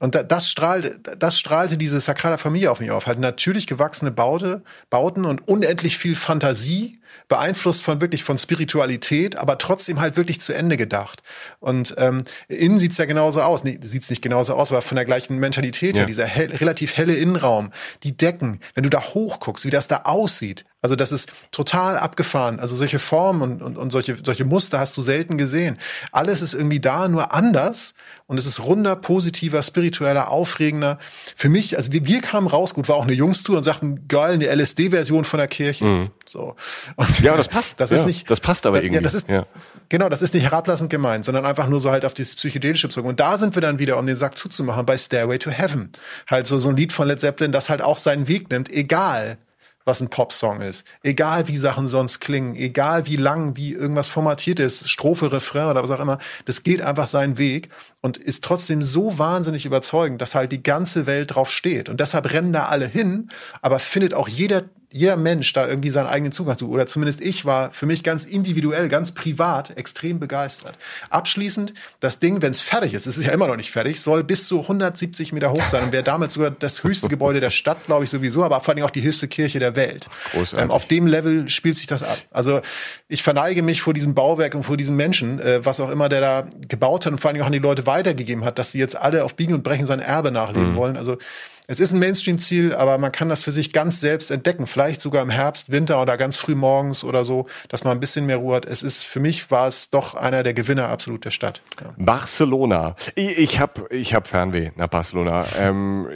und 0.00 0.14
das 0.28 0.50
strahlte, 0.50 0.98
das 1.18 1.38
strahlte 1.38 1.78
diese 1.78 1.98
Sagrada 1.98 2.36
Familie 2.36 2.70
auf 2.70 2.80
mich 2.80 2.90
auf. 2.90 3.06
Halt 3.06 3.20
natürlich 3.20 3.66
gewachsene 3.66 4.10
Baute, 4.10 4.62
Bauten 4.90 5.24
und 5.24 5.48
unendlich 5.48 5.96
viel 5.96 6.14
Fantasie, 6.14 6.98
beeinflusst 7.28 7.82
von 7.82 8.00
wirklich 8.00 8.24
von 8.24 8.38
Spiritualität, 8.38 9.36
aber 9.36 9.58
trotzdem 9.58 10.00
halt 10.00 10.16
wirklich 10.16 10.40
zu 10.40 10.52
Ende 10.52 10.76
gedacht. 10.76 11.22
Und 11.60 11.94
ähm, 11.98 12.22
innen 12.48 12.78
sieht's 12.78 12.98
ja 12.98 13.04
genauso 13.04 13.42
aus. 13.42 13.64
Nee, 13.64 13.78
sieht's 13.82 14.10
nicht 14.10 14.22
genauso 14.22 14.54
aus, 14.54 14.72
aber 14.72 14.82
von 14.82 14.96
der 14.96 15.04
gleichen 15.04 15.38
Mentalität 15.38 15.96
ja. 15.96 16.00
her. 16.00 16.06
Dieser 16.06 16.26
hell, 16.26 16.54
relativ 16.54 16.96
helle 16.96 17.14
Innenraum, 17.14 17.70
die 18.02 18.16
Decken, 18.16 18.60
wenn 18.74 18.84
du 18.84 18.90
da 18.90 19.02
hochguckst, 19.02 19.64
wie 19.64 19.70
das 19.70 19.88
da 19.88 20.02
aussieht. 20.04 20.64
Also 20.84 20.96
das 20.96 21.12
ist 21.12 21.32
total 21.50 21.96
abgefahren. 21.96 22.60
Also 22.60 22.76
solche 22.76 22.98
Formen 22.98 23.40
und, 23.40 23.62
und, 23.62 23.78
und 23.78 23.90
solche, 23.90 24.18
solche 24.22 24.44
Muster 24.44 24.78
hast 24.78 24.94
du 24.98 25.00
selten 25.00 25.38
gesehen. 25.38 25.78
Alles 26.12 26.42
ist 26.42 26.52
irgendwie 26.52 26.78
da, 26.78 27.08
nur 27.08 27.32
anders. 27.32 27.94
Und 28.26 28.36
es 28.36 28.44
ist 28.44 28.60
runder, 28.60 28.94
positiver, 28.94 29.62
spiritueller, 29.62 30.30
aufregender. 30.30 30.98
Für 31.36 31.48
mich, 31.48 31.78
also 31.78 31.92
wir, 31.92 32.04
wir 32.04 32.20
kamen 32.20 32.46
raus, 32.46 32.74
gut, 32.74 32.86
war 32.88 32.96
auch 32.96 33.04
eine 33.04 33.14
Jungstour 33.14 33.56
und 33.56 33.64
sagten, 33.64 34.08
geil, 34.08 34.34
eine 34.34 34.54
LSD-Version 34.54 35.24
von 35.24 35.38
der 35.38 35.48
Kirche. 35.48 35.84
Mhm. 35.86 36.10
So. 36.26 36.54
Und 36.96 37.03
ja, 37.20 37.36
das 37.36 37.48
passt. 37.48 37.80
Das 37.80 37.92
ist 37.92 38.00
ja, 38.00 38.06
nicht. 38.06 38.30
Das 38.30 38.40
passt 38.40 38.66
aber 38.66 38.78
irgendwie. 38.78 38.96
Ja, 38.96 39.00
das 39.00 39.14
ist, 39.14 39.28
ja. 39.28 39.44
Genau, 39.88 40.08
das 40.08 40.22
ist 40.22 40.34
nicht 40.34 40.44
herablassend 40.44 40.90
gemeint, 40.90 41.24
sondern 41.24 41.44
einfach 41.44 41.68
nur 41.68 41.80
so 41.80 41.90
halt 41.90 42.04
auf 42.04 42.14
dieses 42.14 42.36
psychedelische 42.36 42.88
bezogen. 42.88 43.08
Und 43.08 43.20
da 43.20 43.38
sind 43.38 43.54
wir 43.54 43.62
dann 43.62 43.78
wieder, 43.78 43.98
um 43.98 44.06
den 44.06 44.16
Sack 44.16 44.36
zuzumachen, 44.36 44.86
bei 44.86 44.96
Stairway 44.96 45.38
to 45.38 45.50
Heaven. 45.50 45.90
Halt 46.30 46.46
so, 46.46 46.58
so 46.58 46.70
ein 46.70 46.76
Lied 46.76 46.92
von 46.92 47.08
Led 47.08 47.20
Zeppelin, 47.20 47.52
das 47.52 47.70
halt 47.70 47.82
auch 47.82 47.96
seinen 47.96 48.28
Weg 48.28 48.50
nimmt, 48.50 48.72
egal 48.72 49.38
was 49.84 50.00
ein 50.00 50.08
Popsong 50.08 50.62
ist. 50.62 50.86
Egal 51.02 51.48
wie 51.48 51.56
Sachen 51.56 51.86
sonst 51.86 52.20
klingen, 52.20 52.56
egal 52.56 53.06
wie 53.06 53.16
lang, 53.16 53.56
wie 53.56 53.72
irgendwas 53.72 54.08
formatiert 54.08 54.60
ist, 54.60 54.88
Strophe, 54.88 55.30
Refrain 55.30 55.68
oder 55.68 55.82
was 55.82 55.90
auch 55.90 56.00
immer, 56.00 56.18
das 56.46 56.62
geht 56.62 56.82
einfach 56.82 57.06
seinen 57.06 57.38
Weg 57.38 57.68
und 58.00 58.16
ist 58.16 58.44
trotzdem 58.44 58.82
so 58.82 59.18
wahnsinnig 59.18 59.66
überzeugend, 59.66 60.22
dass 60.22 60.34
halt 60.34 60.52
die 60.52 60.62
ganze 60.62 61.06
Welt 61.06 61.34
drauf 61.34 61.50
steht. 61.50 61.88
Und 61.88 62.00
deshalb 62.00 62.32
rennen 62.32 62.52
da 62.52 62.66
alle 62.66 62.86
hin, 62.86 63.28
aber 63.60 63.78
findet 63.78 64.14
auch 64.14 64.28
jeder 64.28 64.62
jeder 64.94 65.16
Mensch 65.16 65.52
da 65.52 65.66
irgendwie 65.66 65.90
seinen 65.90 66.06
eigenen 66.06 66.30
Zugang 66.30 66.56
zu. 66.56 66.70
Oder 66.70 66.86
zumindest 66.86 67.20
ich 67.20 67.44
war 67.44 67.72
für 67.72 67.84
mich 67.84 68.04
ganz 68.04 68.24
individuell, 68.24 68.88
ganz 68.88 69.10
privat 69.10 69.76
extrem 69.76 70.20
begeistert. 70.20 70.78
Abschließend, 71.10 71.74
das 71.98 72.20
Ding, 72.20 72.42
wenn 72.42 72.52
es 72.52 72.60
fertig 72.60 72.94
ist, 72.94 73.08
es 73.08 73.18
ist 73.18 73.24
ja 73.24 73.32
immer 73.32 73.48
noch 73.48 73.56
nicht 73.56 73.72
fertig, 73.72 74.00
soll 74.00 74.22
bis 74.22 74.46
zu 74.46 74.60
170 74.60 75.32
Meter 75.32 75.50
hoch 75.50 75.64
sein 75.64 75.82
und 75.82 75.92
wäre 75.92 76.04
damit 76.04 76.30
sogar 76.30 76.52
das 76.52 76.84
höchste 76.84 77.08
Gebäude 77.08 77.40
der 77.40 77.50
Stadt, 77.50 77.86
glaube 77.86 78.04
ich 78.04 78.10
sowieso, 78.10 78.44
aber 78.44 78.60
vor 78.60 78.72
allem 78.72 78.84
auch 78.84 78.90
die 78.90 79.02
höchste 79.02 79.26
Kirche 79.26 79.58
der 79.58 79.74
Welt. 79.74 80.08
Ähm, 80.56 80.70
auf 80.70 80.86
dem 80.86 81.08
Level 81.08 81.48
spielt 81.48 81.76
sich 81.76 81.88
das 81.88 82.04
ab. 82.04 82.18
Also 82.30 82.60
ich 83.08 83.24
verneige 83.24 83.64
mich 83.64 83.82
vor 83.82 83.94
diesem 83.94 84.14
Bauwerk 84.14 84.54
und 84.54 84.62
vor 84.62 84.76
diesem 84.76 84.94
Menschen, 84.94 85.40
äh, 85.40 85.66
was 85.66 85.80
auch 85.80 85.90
immer 85.90 86.08
der 86.08 86.20
da 86.20 86.46
gebaut 86.68 87.04
hat 87.04 87.12
und 87.12 87.18
vor 87.18 87.32
allem 87.32 87.42
auch 87.42 87.46
an 87.46 87.52
die 87.52 87.58
Leute 87.58 87.86
weitergegeben 87.86 88.44
hat, 88.44 88.60
dass 88.60 88.70
sie 88.70 88.78
jetzt 88.78 88.96
alle 88.96 89.24
auf 89.24 89.34
Biegen 89.34 89.54
und 89.54 89.64
Brechen 89.64 89.86
sein 89.86 89.98
Erbe 89.98 90.30
nachleben 90.30 90.70
mhm. 90.70 90.76
wollen. 90.76 90.96
Also 90.96 91.18
es 91.66 91.80
ist 91.80 91.92
ein 91.92 91.98
Mainstream-Ziel, 91.98 92.74
aber 92.74 92.98
man 92.98 93.10
kann 93.10 93.30
das 93.30 93.42
für 93.42 93.52
sich 93.52 93.72
ganz 93.72 94.00
selbst 94.00 94.30
entdecken. 94.30 94.66
Vielleicht 94.66 95.00
sogar 95.00 95.22
im 95.22 95.30
Herbst, 95.30 95.72
Winter 95.72 96.00
oder 96.02 96.18
ganz 96.18 96.36
früh 96.36 96.54
morgens 96.54 97.04
oder 97.04 97.24
so, 97.24 97.46
dass 97.68 97.84
man 97.84 97.96
ein 97.96 98.00
bisschen 98.00 98.26
mehr 98.26 98.36
Ruhe 98.36 98.56
hat. 98.56 98.66
Es 98.66 98.82
ist, 98.82 99.04
für 99.04 99.18
mich 99.18 99.50
war 99.50 99.66
es 99.66 99.88
doch 99.88 100.14
einer 100.14 100.42
der 100.42 100.52
Gewinner 100.52 100.88
absolut 100.88 101.24
der 101.24 101.30
Stadt. 101.30 101.62
Ja. 101.80 101.94
Barcelona. 101.96 102.96
Ich, 103.14 103.38
ich 103.38 103.60
habe 103.60 103.86
ich 103.90 104.14
hab 104.14 104.28
Fernweh 104.28 104.72
nach 104.76 104.88
Barcelona. 104.88 105.46
Ähm, 105.58 106.08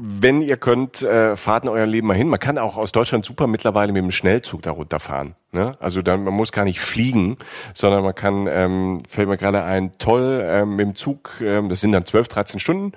wenn 0.00 0.42
ihr 0.42 0.56
könnt, 0.56 1.02
äh, 1.02 1.36
fahrt 1.36 1.62
in 1.62 1.70
eurem 1.70 1.90
Leben 1.90 2.08
mal 2.08 2.16
hin. 2.16 2.28
Man 2.28 2.40
kann 2.40 2.58
auch 2.58 2.76
aus 2.76 2.90
Deutschland 2.90 3.24
super 3.24 3.46
mittlerweile 3.46 3.92
mit 3.92 4.02
dem 4.02 4.10
Schnellzug 4.10 4.62
da 4.62 4.72
runterfahren. 4.72 5.36
Ne? 5.50 5.78
Also 5.80 6.02
dann, 6.02 6.24
man 6.24 6.34
muss 6.34 6.52
gar 6.52 6.64
nicht 6.64 6.78
fliegen, 6.78 7.38
sondern 7.72 8.04
man 8.04 8.14
kann, 8.14 8.46
ähm, 8.50 9.02
fällt 9.08 9.28
mir 9.28 9.38
gerade 9.38 9.62
ein, 9.64 9.92
toll 9.92 10.42
ähm, 10.44 10.76
mit 10.76 10.86
dem 10.86 10.94
Zug, 10.94 11.40
ähm, 11.40 11.70
das 11.70 11.80
sind 11.80 11.92
dann 11.92 12.04
12, 12.04 12.28
13 12.28 12.60
Stunden, 12.60 12.92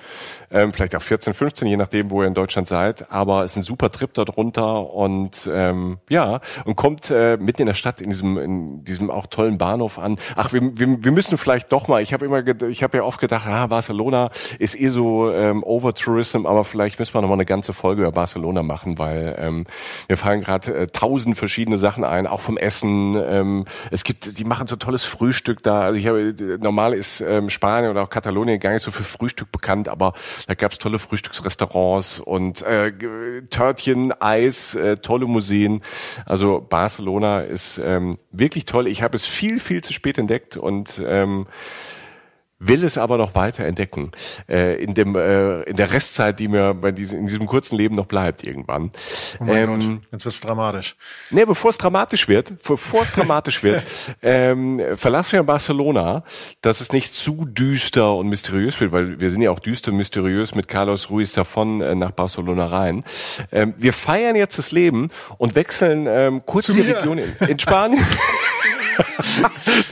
ähm, 0.52 0.74
vielleicht 0.74 0.94
auch 0.98 1.02
14, 1.02 1.34
15, 1.34 1.70
je 1.70 1.78
nachdem, 1.92 2.12
wo 2.12 2.22
ihr 2.22 2.28
in 2.28 2.34
Deutschland 2.34 2.68
seid, 2.68 3.12
aber 3.12 3.44
es 3.44 3.52
ist 3.52 3.58
ein 3.58 3.64
super 3.64 3.90
Trip 3.90 4.14
dort 4.14 4.38
und 4.38 5.50
ähm, 5.52 5.98
ja, 6.10 6.40
und 6.66 6.76
kommt 6.76 7.12
äh, 7.12 7.38
mitten 7.38 7.64
in 7.64 7.68
der 7.68 7.74
Stadt 7.74 8.00
in 8.02 8.10
diesem, 8.10 8.38
in 8.38 8.84
diesem 8.84 9.12
auch 9.12 9.28
tollen 9.28 9.58
Bahnhof 9.58 10.00
an. 10.00 10.18
Ach, 10.36 10.54
wir, 10.54 10.62
wir, 10.62 11.04
wir 11.04 11.12
müssen 11.12 11.38
vielleicht 11.38 11.72
doch 11.72 11.88
mal, 11.88 12.02
ich 12.02 12.14
habe 12.14 12.26
immer, 12.26 12.46
ich 12.68 12.84
habe 12.84 12.98
ja 12.98 13.04
oft 13.04 13.20
gedacht, 13.20 13.46
ah, 13.48 13.68
Barcelona 13.68 14.30
ist 14.58 14.80
eh 14.80 14.88
so 14.88 15.32
ähm, 15.32 15.64
Over-Tourism, 15.64 16.46
aber 16.46 16.64
vielleicht 16.64 17.00
müssen 17.00 17.14
wir 17.14 17.22
noch 17.22 17.28
mal 17.28 17.34
eine 17.34 17.46
ganze 17.46 17.74
Folge 17.74 18.04
über 18.04 18.12
Barcelona 18.12 18.64
machen, 18.64 18.98
weil 18.98 19.36
ähm, 19.38 19.66
mir 20.08 20.18
fallen 20.18 20.42
gerade 20.42 20.74
äh, 20.74 20.88
tausend 20.88 21.38
verschiedene 21.38 21.78
Sachen 21.78 22.04
ein, 22.04 22.26
auch 22.28 22.42
auch 22.42 22.46
vom 22.46 22.58
Essen. 22.58 23.16
Ähm, 23.16 23.66
es 23.92 24.04
gibt, 24.04 24.38
die 24.38 24.44
machen 24.44 24.68
so 24.68 24.76
tolles 24.76 25.04
Frühstück 25.04 25.62
da. 25.64 25.82
Also 25.82 26.00
ich 26.00 26.08
habe, 26.08 26.34
normal 26.60 26.94
ist 26.94 27.22
ähm, 27.22 27.50
Spanien 27.50 27.92
oder 27.92 28.04
auch 28.04 28.10
Katalonien 28.10 28.60
gar 28.60 28.74
nicht 28.74 28.82
so 28.82 28.92
für 28.92 29.04
Frühstück 29.04 29.52
bekannt, 29.52 29.88
aber 29.88 30.14
da 30.48 30.56
gab 30.56 30.72
es 30.72 30.80
tolle 30.80 31.00
Frühstücksrestaurants 31.00 31.81
und 32.20 32.62
äh, 32.62 32.92
Törtchen, 33.50 34.14
Eis, 34.22 34.76
äh, 34.76 34.98
tolle 34.98 35.26
Museen. 35.26 35.82
Also 36.26 36.66
Barcelona 36.68 37.42
ist 37.42 37.80
ähm, 37.84 38.18
wirklich 38.32 38.66
toll. 38.66 38.88
Ich 38.88 39.02
habe 39.02 39.16
es 39.16 39.26
viel, 39.26 39.60
viel 39.60 39.84
zu 39.84 39.94
spät 39.94 40.18
entdeckt 40.18 40.58
und 40.58 41.02
ähm, 41.06 41.48
will 42.62 42.84
es 42.84 42.98
aber 42.98 43.18
noch 43.18 43.34
weiter 43.34 43.66
entdecken 43.66 44.12
äh, 44.48 44.82
in 44.82 44.94
dem 44.94 45.16
äh, 45.16 45.64
in 45.64 45.76
der 45.76 45.92
Restzeit, 45.92 46.40
die 46.40 46.48
mir 46.48 46.74
bei 46.74 46.92
diesem 46.92 47.20
in 47.20 47.28
diesem 47.28 47.48
kurzen 47.48 47.76
Leben 47.76 47.96
noch 47.96 48.06
bleibt 48.06 48.44
irgendwann. 48.44 48.92
Oh 49.40 49.46
mein 49.46 49.64
ähm, 49.64 49.80
Gott, 49.80 50.12
jetzt 50.12 50.26
wird's 50.26 50.40
dramatisch. 50.42 50.96
Nee, 51.32 51.46
bevor 51.46 51.72
es 51.72 51.78
dramatisch 51.80 52.28
wird, 52.28 52.62
bevor 52.64 53.02
es 53.02 53.14
dramatisch 53.14 53.64
wird, 53.64 53.84
ähm, 54.22 54.80
verlassen 54.96 55.34
wir 55.34 55.44
Barcelona, 55.44 56.24
dass 56.62 56.82
es 56.82 56.94
nicht 56.94 57.12
zu 57.14 57.46
düster 57.46 58.14
und 58.16 58.30
mysteriös 58.30 58.80
wird, 58.80 58.92
weil 58.92 59.20
wir 59.20 59.32
sind 59.32 59.42
ja 59.42 59.50
auch 59.50 59.60
düster 59.60 59.92
und 59.92 59.98
mysteriös 59.98 60.54
mit 60.54 60.68
Carlos 60.68 61.10
Ruiz 61.10 61.36
Zafón 61.36 61.84
äh, 61.84 61.96
nach 61.96 62.12
Barcelona 62.12 62.68
rein. 62.68 63.04
Ähm, 63.52 63.74
wir 63.78 63.94
feiern 63.94 64.36
jetzt 64.36 64.60
das 64.60 64.72
Leben 64.72 65.10
und 65.40 65.56
wechseln 65.56 66.06
ähm, 66.08 66.44
kurz 66.46 66.68
Zu 66.68 66.74
die 66.74 66.82
mir. 66.82 66.98
Region 66.98 67.18
in, 67.18 67.48
in 67.48 67.60
Spanien. 67.60 68.06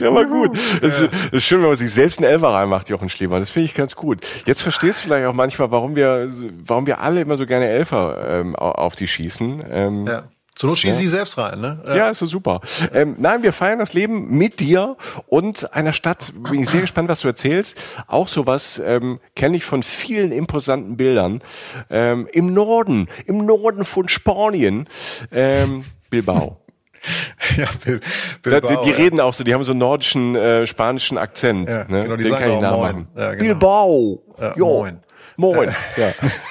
Der 0.00 0.14
war 0.14 0.24
gut. 0.24 0.58
Es 0.82 1.00
ist, 1.00 1.10
ist, 1.32 1.44
schön, 1.44 1.60
wenn 1.60 1.68
man 1.68 1.76
sich 1.76 1.90
selbst 1.90 2.18
einen 2.18 2.30
Elfer 2.30 2.48
reinmacht, 2.48 2.88
Jochen 2.88 3.08
Schliemann. 3.08 3.40
Das 3.40 3.50
finde 3.50 3.66
ich 3.66 3.74
ganz 3.74 3.96
gut. 3.96 4.26
Jetzt 4.46 4.62
verstehst 4.62 5.00
du 5.00 5.04
vielleicht 5.04 5.26
auch 5.26 5.34
manchmal, 5.34 5.70
warum 5.70 5.96
wir, 5.96 6.28
warum 6.64 6.86
wir 6.86 7.00
alle 7.00 7.20
immer 7.20 7.36
so 7.36 7.46
gerne 7.46 7.68
Elfer 7.68 8.40
ähm, 8.40 8.56
auf 8.56 8.96
die 8.96 9.08
schießen. 9.08 9.64
Ähm, 9.70 10.06
ja. 10.06 10.24
Zur 10.60 10.68
Not 10.68 10.78
schießen 10.78 11.00
ja. 11.00 11.08
sie 11.08 11.16
selbst 11.16 11.38
rein, 11.38 11.58
ne? 11.60 11.80
Ja, 11.86 11.96
ja 11.96 12.10
ist 12.10 12.18
so 12.18 12.26
super. 12.26 12.60
Ähm, 12.92 13.14
nein, 13.18 13.42
wir 13.42 13.54
feiern 13.54 13.78
das 13.78 13.94
Leben 13.94 14.36
mit 14.36 14.60
dir 14.60 14.96
und 15.26 15.72
einer 15.72 15.94
Stadt. 15.94 16.34
Bin 16.34 16.60
ich 16.60 16.68
sehr 16.68 16.82
gespannt, 16.82 17.08
was 17.08 17.20
du 17.20 17.28
erzählst. 17.28 17.78
Auch 18.08 18.28
sowas 18.28 18.78
ähm, 18.84 19.20
kenne 19.34 19.56
ich 19.56 19.64
von 19.64 19.82
vielen 19.82 20.32
imposanten 20.32 20.98
Bildern. 20.98 21.40
Ähm, 21.88 22.28
Im 22.32 22.52
Norden, 22.52 23.08
im 23.24 23.46
Norden 23.46 23.86
von 23.86 24.08
Spanien, 24.08 24.86
ähm, 25.32 25.82
Bilbao. 26.10 26.60
ja, 27.56 27.66
Bil 27.84 28.00
Bilbao, 28.42 28.68
die, 28.68 28.84
die 28.84 28.90
ja. 28.90 28.96
reden 28.96 29.20
auch 29.20 29.34
so, 29.34 29.44
die 29.44 29.54
haben 29.54 29.64
so 29.64 29.72
einen 29.72 29.80
nordischen, 29.80 30.36
äh, 30.36 30.66
spanischen 30.66 31.18
Akzent. 31.18 31.68
Ja, 31.68 31.84
ne? 31.88 32.02
genau, 32.02 32.16
die 32.16 32.24
Den 32.24 32.32
sagen 32.32 32.44
kann 32.44 32.52
ich 32.52 32.60
nachmachen. 32.60 33.08
Ja, 33.16 33.34
genau. 33.34 33.44
Bilbao. 33.44 34.22
Ja, 34.38 34.54
jo. 34.56 34.66
Moin. 34.66 35.00
Moin. 35.36 35.68
Äh, 35.68 36.00
ja. 36.00 36.12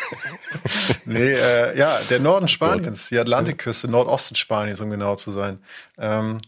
nee, 1.06 1.34
äh, 1.34 1.78
ja, 1.78 2.00
der 2.10 2.20
Norden 2.20 2.48
Spaniens, 2.48 3.10
die 3.10 3.20
Atlantikküste, 3.20 3.88
Nordosten 3.88 4.36
Spaniens, 4.36 4.82
um 4.82 4.90
genau 4.90 5.16
zu 5.16 5.32
sein, 5.32 5.60
ähm, 5.98 6.40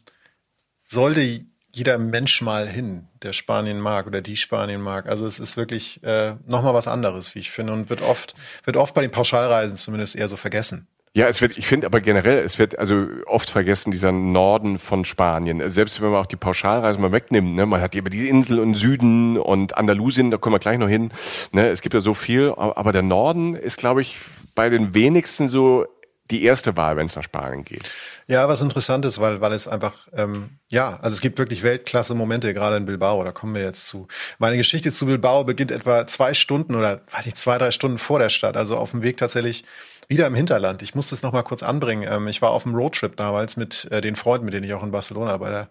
sollte 0.82 1.46
jeder 1.74 1.98
Mensch 1.98 2.42
mal 2.42 2.68
hin, 2.68 3.08
der 3.22 3.34
Spanien 3.34 3.80
mag 3.80 4.08
oder 4.08 4.22
die 4.22 4.36
Spanien 4.36 4.82
mag. 4.82 5.08
Also 5.08 5.26
es 5.26 5.40
ist 5.40 5.56
wirklich 5.56 6.04
äh, 6.04 6.36
nochmal 6.46 6.74
was 6.74 6.88
anderes, 6.88 7.34
wie 7.34 7.40
ich 7.40 7.52
finde, 7.52 7.74
und 7.74 7.90
wird 7.90 8.02
oft, 8.02 8.36
wird 8.66 8.76
oft 8.76 8.94
bei 8.94 9.02
den 9.02 9.12
Pauschalreisen 9.12 9.78
zumindest 9.78 10.16
eher 10.16 10.28
so 10.28 10.36
vergessen. 10.36 10.88
Ja, 11.14 11.28
es 11.28 11.42
wird, 11.42 11.58
ich 11.58 11.68
finde 11.68 11.88
aber 11.88 12.00
generell, 12.00 12.40
es 12.40 12.58
wird 12.58 12.80
also 12.80 13.06
oft 13.26 13.50
vergessen, 13.50 13.92
dieser 13.92 14.14
Norden 14.14 14.80
von 14.80 15.04
Spanien. 15.04 15.70
Selbst 15.70 16.02
wenn 16.02 16.10
man 16.10 16.22
auch 16.22 16.26
die 16.26 16.38
Pauschalreise 16.38 17.00
mal 17.00 17.12
wegnimmt, 17.12 17.54
ne, 17.54 17.66
man 17.66 17.82
hat 17.82 17.94
eben 17.96 18.10
die 18.10 18.30
Insel 18.30 18.60
und 18.60 18.76
Süden 18.76 19.38
und 19.38 19.78
Andalusien, 19.78 20.32
da 20.32 20.38
kommen 20.38 20.56
wir 20.56 20.60
gleich 20.60 20.78
noch 20.78 20.88
hin. 20.88 21.12
Ne, 21.52 21.68
es 21.68 21.82
gibt 21.82 21.94
ja 21.94 22.00
so 22.00 22.14
viel, 22.14 22.54
aber 22.56 22.94
der 22.94 23.02
Norden 23.02 23.56
ist, 23.56 23.78
glaube 23.78 24.02
ich, 24.02 24.16
bei 24.56 24.70
den 24.70 24.94
wenigsten 24.94 25.50
so 25.50 25.86
die 26.30 26.46
erste 26.46 26.78
Wahl, 26.78 26.96
wenn 26.96 27.08
es 27.08 27.18
nach 27.18 27.24
Spanien 27.24 27.66
geht. 27.66 27.84
Ja, 28.28 28.48
was 28.48 28.62
interessant 28.62 29.04
ist, 29.04 29.20
weil, 29.20 29.42
weil 29.42 29.52
es 29.52 29.68
einfach, 29.68 30.08
ähm, 30.14 30.60
ja, 30.70 30.98
also 31.02 31.14
es 31.14 31.20
gibt 31.20 31.38
wirklich 31.38 31.62
Weltklasse-Momente, 31.62 32.54
gerade 32.54 32.78
in 32.78 32.86
Bilbao, 32.86 33.22
da 33.26 33.34
kommen 33.34 33.54
wir 33.54 33.64
jetzt 33.64 33.90
zu. 33.90 34.08
Meine 34.40 34.56
Geschichte 34.56 34.92
zu 34.92 35.06
Bilbao 35.08 35.44
beginnt 35.44 35.72
etwa 35.72 36.08
zwei 36.08 36.34
Stunden 36.34 36.76
oder, 36.76 37.02
weiß 37.12 37.26
ich, 37.26 37.36
zwei, 37.36 37.58
drei 37.58 37.72
Stunden 37.72 37.98
vor 37.98 38.20
der 38.20 38.30
Stadt, 38.30 38.56
also 38.56 38.78
auf 38.78 38.92
dem 38.92 39.04
Weg 39.04 39.18
tatsächlich 39.18 39.66
wieder 40.12 40.28
im 40.28 40.36
Hinterland. 40.36 40.84
Ich 40.84 40.94
muss 40.94 41.08
das 41.08 41.24
noch 41.24 41.32
mal 41.32 41.42
kurz 41.42 41.64
anbringen. 41.64 42.08
Ähm, 42.08 42.28
ich 42.28 42.42
war 42.42 42.52
auf 42.52 42.66
einem 42.66 42.76
Roadtrip 42.76 43.16
damals 43.16 43.58
mit 43.58 43.88
äh, 43.92 44.02
den 44.02 44.16
Freunden, 44.16 44.46
mit 44.46 44.54
denen 44.54 44.66
ich 44.66 44.74
auch 44.74 44.84
in 44.84 44.92
Barcelona 44.92 45.38
bei 45.38 45.50
der, 45.50 45.70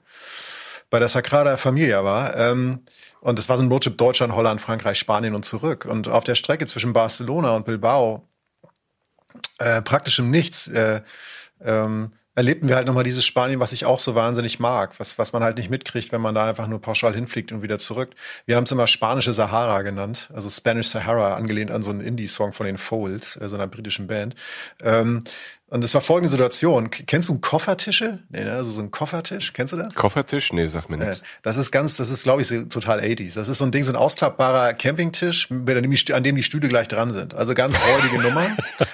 bei 0.89 0.99
der 0.99 1.09
Sagrada 1.09 1.57
Familia 1.57 2.05
war. 2.05 2.37
Ähm, 2.37 2.81
und 3.21 3.39
das 3.39 3.49
war 3.49 3.59
so 3.59 3.63
ein 3.63 3.71
Roadtrip 3.71 3.99
Deutschland, 3.99 4.35
Holland, 4.35 4.61
Frankreich, 4.61 4.99
Spanien 4.99 5.35
und 5.35 5.45
zurück. 5.45 5.85
Und 5.85 6.09
auf 6.09 6.25
der 6.25 6.35
Strecke 6.35 6.67
zwischen 6.67 6.95
Barcelona 6.95 7.55
und 7.55 7.67
Bilbao, 7.67 8.27
äh, 9.59 9.83
praktisch 9.83 10.19
im 10.19 10.31
Nichts, 10.31 10.69
äh, 10.69 11.03
ähm, 11.63 12.13
erlebten 12.41 12.69
wir 12.69 12.77
halt 12.77 12.87
nochmal 12.87 13.05
dieses 13.05 13.27
Spanien, 13.27 13.61
was 13.61 13.73
ich 13.73 13.85
auch 13.85 13.99
so 13.99 14.15
wahnsinnig 14.15 14.59
mag, 14.61 14.99
was, 14.99 15.19
was 15.19 15.35
man 15.35 15.45
halt 15.45 15.59
nicht 15.59 15.69
mitkriegt, 15.69 16.11
wenn 16.11 16.23
man 16.23 16.35
da 16.35 16.49
einfach 16.49 16.69
nur 16.69 16.81
pauschal 16.81 17.15
hinfliegt 17.15 17.53
und 17.53 17.61
wieder 17.63 17.79
zurück. 17.79 18.15
Wir 18.47 18.57
haben 18.57 18.65
es 18.65 18.73
immer 18.73 18.87
spanische 18.87 19.35
Sahara 19.35 19.83
genannt, 19.83 20.31
also 20.33 20.49
Spanish 20.49 20.89
Sahara, 20.89 21.35
angelehnt 21.35 21.71
an 21.71 21.83
so 21.83 21.91
einen 21.91 22.01
Indie-Song 22.01 22.55
von 22.55 22.65
den 22.65 22.79
Folds, 22.79 23.37
äh, 23.37 23.47
so 23.47 23.57
einer 23.57 23.67
britischen 23.67 24.07
Band. 24.07 24.37
Ähm, 24.83 25.21
und 25.71 25.85
es 25.85 25.95
war 25.95 26.01
folgende 26.01 26.29
Situation. 26.29 26.91
Kennst 26.91 27.29
du 27.29 27.39
Koffertische? 27.39 28.19
Nee, 28.29 28.43
ne? 28.45 28.53
Also 28.53 28.71
so 28.71 28.83
ein 28.83 28.91
Koffertisch. 28.91 29.53
Kennst 29.53 29.73
du 29.73 29.77
das? 29.77 29.95
Koffertisch? 29.95 30.53
Nee, 30.53 30.67
sag 30.67 30.91
mir 30.91 30.97
nichts. 30.97 31.23
Das 31.43 31.57
ist 31.57 31.71
ganz, 31.71 31.97
das 31.97 32.11
ist, 32.11 32.25
glaube 32.25 32.43
ich, 32.43 32.49
total 32.69 32.99
80s. 32.99 33.37
Das 33.37 33.49
ist 33.49 33.59
so 33.59 33.65
ein 33.65 33.71
Ding, 33.71 33.85
so 33.85 33.93
ein 33.93 33.97
ausklappbarer 33.97 34.75
Campingtisch, 34.75 35.49
an 35.51 36.25
dem 36.25 36.37
die 36.37 36.43
Stühle 36.43 36.69
gleich 36.69 36.89
dran 36.89 37.13
sind. 37.13 37.35
Also 37.35 37.55
ganz 37.55 37.79
räudige 37.81 38.19
Nummer. 38.23 38.49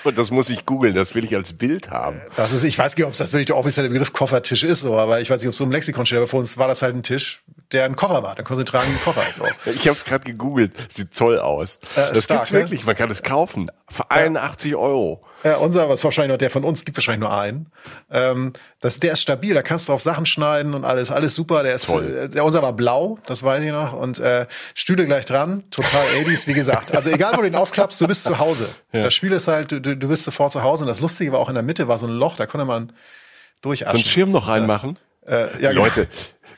Und 0.05 0.19
das 0.19 0.31
muss 0.31 0.51
ich 0.51 0.67
googeln, 0.67 0.95
das 0.95 1.15
will 1.15 1.25
ich 1.25 1.35
als 1.35 1.55
Bild 1.55 1.91
haben. 1.91 2.21
Das 2.37 2.53
ist, 2.53 2.63
ich 2.63 2.79
weiß 2.79 2.95
nicht, 2.95 3.07
ob 3.07 3.17
das 3.17 3.33
wirklich 3.33 3.47
der 3.47 3.57
offizielle 3.57 3.89
Begriff 3.89 4.13
Koffertisch 4.13 4.63
ist, 4.63 4.83
so, 4.83 4.99
aber 4.99 5.23
ich 5.23 5.31
weiß 5.31 5.41
nicht, 5.41 5.49
ob 5.49 5.53
es 5.53 5.59
so 5.59 5.65
im 5.65 5.71
Lexikon 5.71 6.05
steht, 6.05 6.19
aber 6.19 6.29
für 6.29 6.37
uns 6.37 6.59
war 6.59 6.69
das 6.69 6.83
halt 6.83 6.95
ein 6.95 7.03
Tisch, 7.03 7.43
der 7.73 7.85
ein 7.85 7.97
Koffer 7.97 8.23
war. 8.23 8.35
Dann 8.35 8.45
konnte 8.45 8.61
sie 8.61 8.65
tragen 8.65 8.91
einen 8.91 9.01
Koffer. 9.01 9.25
So. 9.33 9.45
Ich 9.67 9.89
habe 9.89 9.97
es 9.97 10.05
gerade 10.05 10.25
gegoogelt. 10.25 10.73
Sieht 10.89 11.17
toll 11.17 11.39
aus. 11.39 11.79
Äh, 11.95 12.13
das 12.13 12.25
stark, 12.25 12.41
gibt's 12.41 12.53
ne? 12.53 12.59
wirklich. 12.59 12.85
Man 12.85 12.97
kann 12.97 13.11
es 13.11 13.23
kaufen. 13.23 13.71
Für 13.89 14.11
81 14.11 14.73
ja. 14.73 14.79
Euro. 14.79 15.23
Ja, 15.45 15.59
unser, 15.59 15.89
was 15.89 16.03
wahrscheinlich 16.03 16.33
noch 16.33 16.39
der 16.39 16.51
von 16.51 16.65
uns, 16.65 16.85
gibt 16.85 16.97
wahrscheinlich 16.97 17.29
nur 17.29 17.39
einen. 17.39 17.71
Ähm, 18.11 18.53
das, 18.81 18.99
der 18.99 19.13
ist 19.13 19.23
stabil, 19.23 19.55
da 19.55 19.63
kannst 19.63 19.89
du 19.89 19.93
auf 19.93 20.01
Sachen 20.01 20.27
schneiden 20.27 20.75
und 20.75 20.85
alles, 20.85 21.13
alles 21.13 21.35
super. 21.35 21.63
Der 21.63 21.75
ist, 21.75 21.87
Toll. 21.87 22.29
der 22.33 22.45
unser 22.45 22.63
war 22.63 22.73
blau, 22.73 23.19
das 23.27 23.43
weiß 23.43 23.63
ich 23.63 23.71
noch. 23.71 23.93
Und 23.93 24.19
äh, 24.19 24.47
Stühle 24.75 25.05
gleich 25.07 25.25
dran, 25.25 25.63
total 25.71 26.05
80s, 26.07 26.47
wie 26.49 26.55
gesagt. 26.55 26.95
Also 26.95 27.11
egal, 27.11 27.33
wo 27.35 27.43
du 27.43 27.45
den 27.45 27.55
aufklappst, 27.55 28.01
du 28.01 28.09
bist 28.09 28.25
zu 28.25 28.39
Hause. 28.39 28.69
Ja. 28.93 29.03
Das 29.03 29.15
Spiel 29.15 29.33
ist 29.33 29.47
halt, 29.47 29.71
du, 29.71 29.81
du 29.81 30.09
bist 30.09 30.25
sofort 30.25 30.53
zu 30.53 30.63
Hause. 30.63 30.85
Und 30.85 30.89
das 30.89 31.01
Lustige 31.01 31.33
war 31.33 31.39
auch 31.39 31.49
in 31.49 31.55
der 31.55 31.63
Mitte 31.63 31.87
war 31.87 31.99
so 31.99 32.07
ein 32.07 32.13
Loch, 32.13 32.37
da 32.37 32.47
konnte 32.47 32.65
man 32.65 32.93
durchaschen. 33.63 33.93
So 33.93 33.99
einen 33.99 34.05
Schirm 34.05 34.31
noch 34.33 34.49
reinmachen? 34.49 34.99
Äh, 35.27 35.61
ja, 35.61 35.71
Leute, 35.71 36.09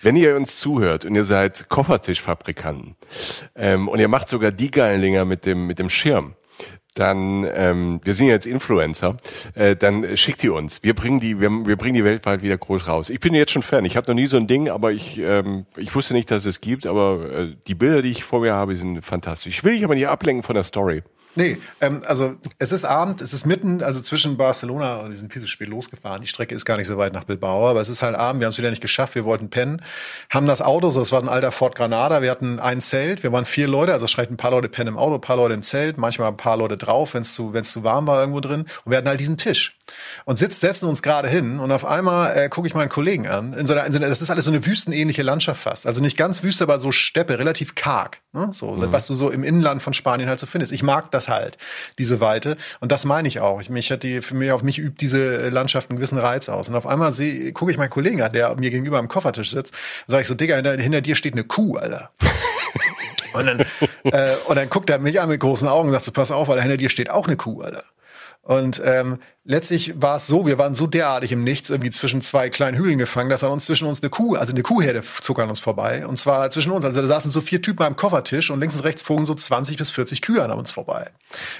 wenn 0.02 0.16
ihr 0.16 0.36
uns 0.36 0.58
zuhört 0.60 1.04
und 1.04 1.14
ihr 1.14 1.24
seid 1.24 1.68
Koffertischfabrikanten 1.68 2.96
ähm, 3.56 3.88
und 3.88 3.98
ihr 3.98 4.08
macht 4.08 4.28
sogar 4.28 4.50
die 4.50 4.70
geilen 4.70 5.00
Dinger 5.00 5.24
mit 5.24 5.46
dem, 5.46 5.66
mit 5.66 5.78
dem 5.78 5.90
Schirm, 5.90 6.34
dann 6.98 7.46
ähm, 7.54 8.00
wir 8.02 8.12
sind 8.14 8.26
ja 8.26 8.32
jetzt 8.32 8.46
Influencer, 8.46 9.16
äh, 9.54 9.76
dann 9.76 10.16
schickt 10.16 10.42
die 10.42 10.48
uns. 10.48 10.82
Wir 10.82 10.94
bringen 10.94 11.20
die, 11.20 11.40
wir, 11.40 11.50
wir 11.50 11.76
bringen 11.76 11.94
die 11.94 12.04
weltweit 12.04 12.42
wieder 12.42 12.58
groß 12.58 12.88
raus. 12.88 13.10
Ich 13.10 13.20
bin 13.20 13.34
jetzt 13.34 13.52
schon 13.52 13.62
Fan. 13.62 13.84
Ich 13.84 13.96
habe 13.96 14.08
noch 14.08 14.14
nie 14.14 14.26
so 14.26 14.36
ein 14.36 14.46
Ding, 14.48 14.68
aber 14.68 14.92
ich 14.92 15.18
ähm, 15.18 15.66
ich 15.76 15.94
wusste 15.94 16.14
nicht, 16.14 16.30
dass 16.30 16.44
es 16.44 16.60
gibt. 16.60 16.86
Aber 16.86 17.30
äh, 17.30 17.56
die 17.66 17.74
Bilder, 17.74 18.02
die 18.02 18.10
ich 18.10 18.24
vor 18.24 18.40
mir 18.40 18.54
habe, 18.54 18.74
sind 18.74 19.00
fantastisch. 19.02 19.58
Ich 19.58 19.64
will 19.64 19.74
dich 19.74 19.84
aber 19.84 19.94
nicht 19.94 20.08
ablenken 20.08 20.42
von 20.42 20.54
der 20.54 20.64
Story. 20.64 21.02
Nee, 21.38 21.58
ähm, 21.80 22.02
also 22.04 22.34
es 22.58 22.72
ist 22.72 22.84
Abend, 22.84 23.20
es 23.20 23.32
ist 23.32 23.46
mitten, 23.46 23.80
also 23.80 24.00
zwischen 24.00 24.36
Barcelona 24.36 24.96
und 24.96 25.12
wir 25.12 25.20
sind 25.20 25.32
viel 25.32 25.40
zu 25.40 25.46
spät 25.46 25.68
losgefahren. 25.68 26.20
Die 26.20 26.26
Strecke 26.26 26.52
ist 26.52 26.64
gar 26.64 26.76
nicht 26.76 26.88
so 26.88 26.98
weit 26.98 27.12
nach 27.12 27.22
Bilbao, 27.22 27.68
aber 27.68 27.80
es 27.80 27.88
ist 27.88 28.02
halt 28.02 28.16
Abend, 28.16 28.40
wir 28.40 28.46
haben 28.46 28.50
es 28.50 28.58
wieder 28.58 28.70
nicht 28.70 28.82
geschafft, 28.82 29.14
wir 29.14 29.24
wollten 29.24 29.48
pennen, 29.48 29.80
haben 30.30 30.48
das 30.48 30.62
Auto, 30.62 30.90
so 30.90 30.98
das 30.98 31.12
war 31.12 31.22
ein 31.22 31.28
alter 31.28 31.52
Ford 31.52 31.76
Granada, 31.76 32.22
wir 32.22 32.32
hatten 32.32 32.58
ein 32.58 32.80
Zelt, 32.80 33.22
wir 33.22 33.30
waren 33.30 33.44
vier 33.44 33.68
Leute, 33.68 33.92
also 33.92 34.08
schreibt 34.08 34.32
ein 34.32 34.36
paar 34.36 34.50
Leute 34.50 34.68
pennen 34.68 34.88
im 34.88 34.98
Auto, 34.98 35.14
ein 35.14 35.20
paar 35.20 35.36
Leute 35.36 35.54
im 35.54 35.62
Zelt, 35.62 35.96
manchmal 35.96 36.26
ein 36.26 36.36
paar 36.36 36.56
Leute 36.56 36.76
drauf, 36.76 37.14
wenn 37.14 37.22
es 37.22 37.36
zu, 37.36 37.54
wenn's 37.54 37.72
zu 37.72 37.84
warm 37.84 38.08
war 38.08 38.18
irgendwo 38.18 38.40
drin 38.40 38.62
und 38.84 38.90
wir 38.90 38.96
hatten 38.96 39.08
halt 39.08 39.20
diesen 39.20 39.36
Tisch 39.36 39.78
und 40.24 40.40
sitzt, 40.40 40.58
setzen 40.58 40.88
uns 40.88 41.02
gerade 41.02 41.28
hin 41.28 41.60
und 41.60 41.70
auf 41.70 41.84
einmal 41.84 42.36
äh, 42.36 42.48
gucke 42.48 42.66
ich 42.66 42.74
meinen 42.74 42.88
Kollegen 42.88 43.28
an, 43.28 43.52
in 43.52 43.64
so, 43.64 43.74
einer, 43.74 43.86
in 43.86 43.92
so 43.92 43.98
einer, 43.98 44.08
das 44.08 44.22
ist 44.22 44.30
alles 44.30 44.44
so 44.44 44.50
eine 44.50 44.66
wüstenähnliche 44.66 45.22
Landschaft 45.22 45.62
fast, 45.62 45.86
also 45.86 46.00
nicht 46.00 46.16
ganz 46.16 46.42
Wüste, 46.42 46.64
aber 46.64 46.80
so 46.80 46.90
Steppe, 46.90 47.38
relativ 47.38 47.76
karg, 47.76 48.22
ne? 48.32 48.48
so, 48.50 48.72
mhm. 48.72 48.92
was 48.92 49.06
du 49.06 49.14
so 49.14 49.30
im 49.30 49.44
Inland 49.44 49.82
von 49.82 49.92
Spanien 49.92 50.28
halt 50.28 50.40
so 50.40 50.46
findest. 50.46 50.72
Ich 50.72 50.82
mag 50.82 51.12
das 51.12 51.27
halt, 51.28 51.58
diese 51.98 52.20
Weite. 52.20 52.56
Und 52.80 52.92
das 52.92 53.04
meine 53.04 53.28
ich 53.28 53.40
auch. 53.40 53.60
Ich, 53.60 53.70
mich 53.70 53.90
hat 53.90 54.02
die, 54.02 54.22
für 54.22 54.34
mich, 54.34 54.50
auf 54.52 54.62
mich 54.62 54.78
übt 54.78 54.96
diese 55.00 55.48
Landschaft 55.48 55.90
einen 55.90 55.98
gewissen 55.98 56.18
Reiz 56.18 56.48
aus. 56.48 56.68
Und 56.68 56.76
auf 56.76 56.86
einmal 56.86 57.12
gucke 57.52 57.70
ich 57.70 57.78
meinen 57.78 57.90
Kollegen 57.90 58.22
an, 58.22 58.32
der 58.32 58.54
mir 58.56 58.70
gegenüber 58.70 58.98
am 58.98 59.08
Koffertisch 59.08 59.50
sitzt, 59.50 59.74
sage 60.06 60.22
ich 60.22 60.28
so, 60.28 60.34
Digga, 60.34 60.56
hinter, 60.56 60.76
hinter 60.76 61.00
dir 61.00 61.14
steht 61.14 61.34
eine 61.34 61.44
Kuh, 61.44 61.76
Alter. 61.76 62.10
und 63.34 63.46
dann, 63.46 63.60
äh, 64.04 64.36
und 64.46 64.56
dann 64.56 64.68
guckt 64.68 64.90
er 64.90 64.98
mich 64.98 65.20
an 65.20 65.28
mit 65.28 65.40
großen 65.40 65.68
Augen 65.68 65.88
und 65.88 65.92
sagt 65.92 66.04
so, 66.04 66.12
pass 66.12 66.30
auf, 66.30 66.48
weil 66.48 66.60
hinter 66.60 66.76
dir 66.76 66.90
steht 66.90 67.10
auch 67.10 67.26
eine 67.26 67.36
Kuh, 67.36 67.62
Alter. 67.62 67.84
Und 68.42 68.80
ähm, 68.84 69.18
letztlich 69.48 69.94
war 70.00 70.16
es 70.16 70.26
so, 70.26 70.46
wir 70.46 70.58
waren 70.58 70.74
so 70.74 70.86
derartig 70.86 71.32
im 71.32 71.42
Nichts, 71.42 71.70
irgendwie 71.70 71.90
zwischen 71.90 72.20
zwei 72.20 72.50
kleinen 72.50 72.76
Hügeln 72.76 72.98
gefangen, 72.98 73.30
dass 73.30 73.42
an 73.42 73.50
uns 73.50 73.64
zwischen 73.64 73.88
uns 73.88 74.02
eine 74.02 74.10
Kuh, 74.10 74.36
also 74.36 74.52
eine 74.52 74.62
Kuhherde 74.62 75.02
zog 75.02 75.40
an 75.40 75.48
uns 75.48 75.58
vorbei. 75.58 76.06
Und 76.06 76.18
zwar 76.18 76.50
zwischen 76.50 76.70
uns. 76.70 76.84
Also 76.84 77.00
da 77.00 77.06
saßen 77.06 77.30
so 77.30 77.40
vier 77.40 77.60
Typen 77.62 77.82
am 77.82 77.96
Koffertisch 77.96 78.50
und 78.50 78.60
links 78.60 78.76
und 78.76 78.84
rechts 78.84 79.02
flogen 79.02 79.24
so 79.24 79.34
20 79.34 79.78
bis 79.78 79.90
40 79.90 80.20
Kühe 80.22 80.42
an 80.42 80.50
uns 80.52 80.70
vorbei. 80.70 81.10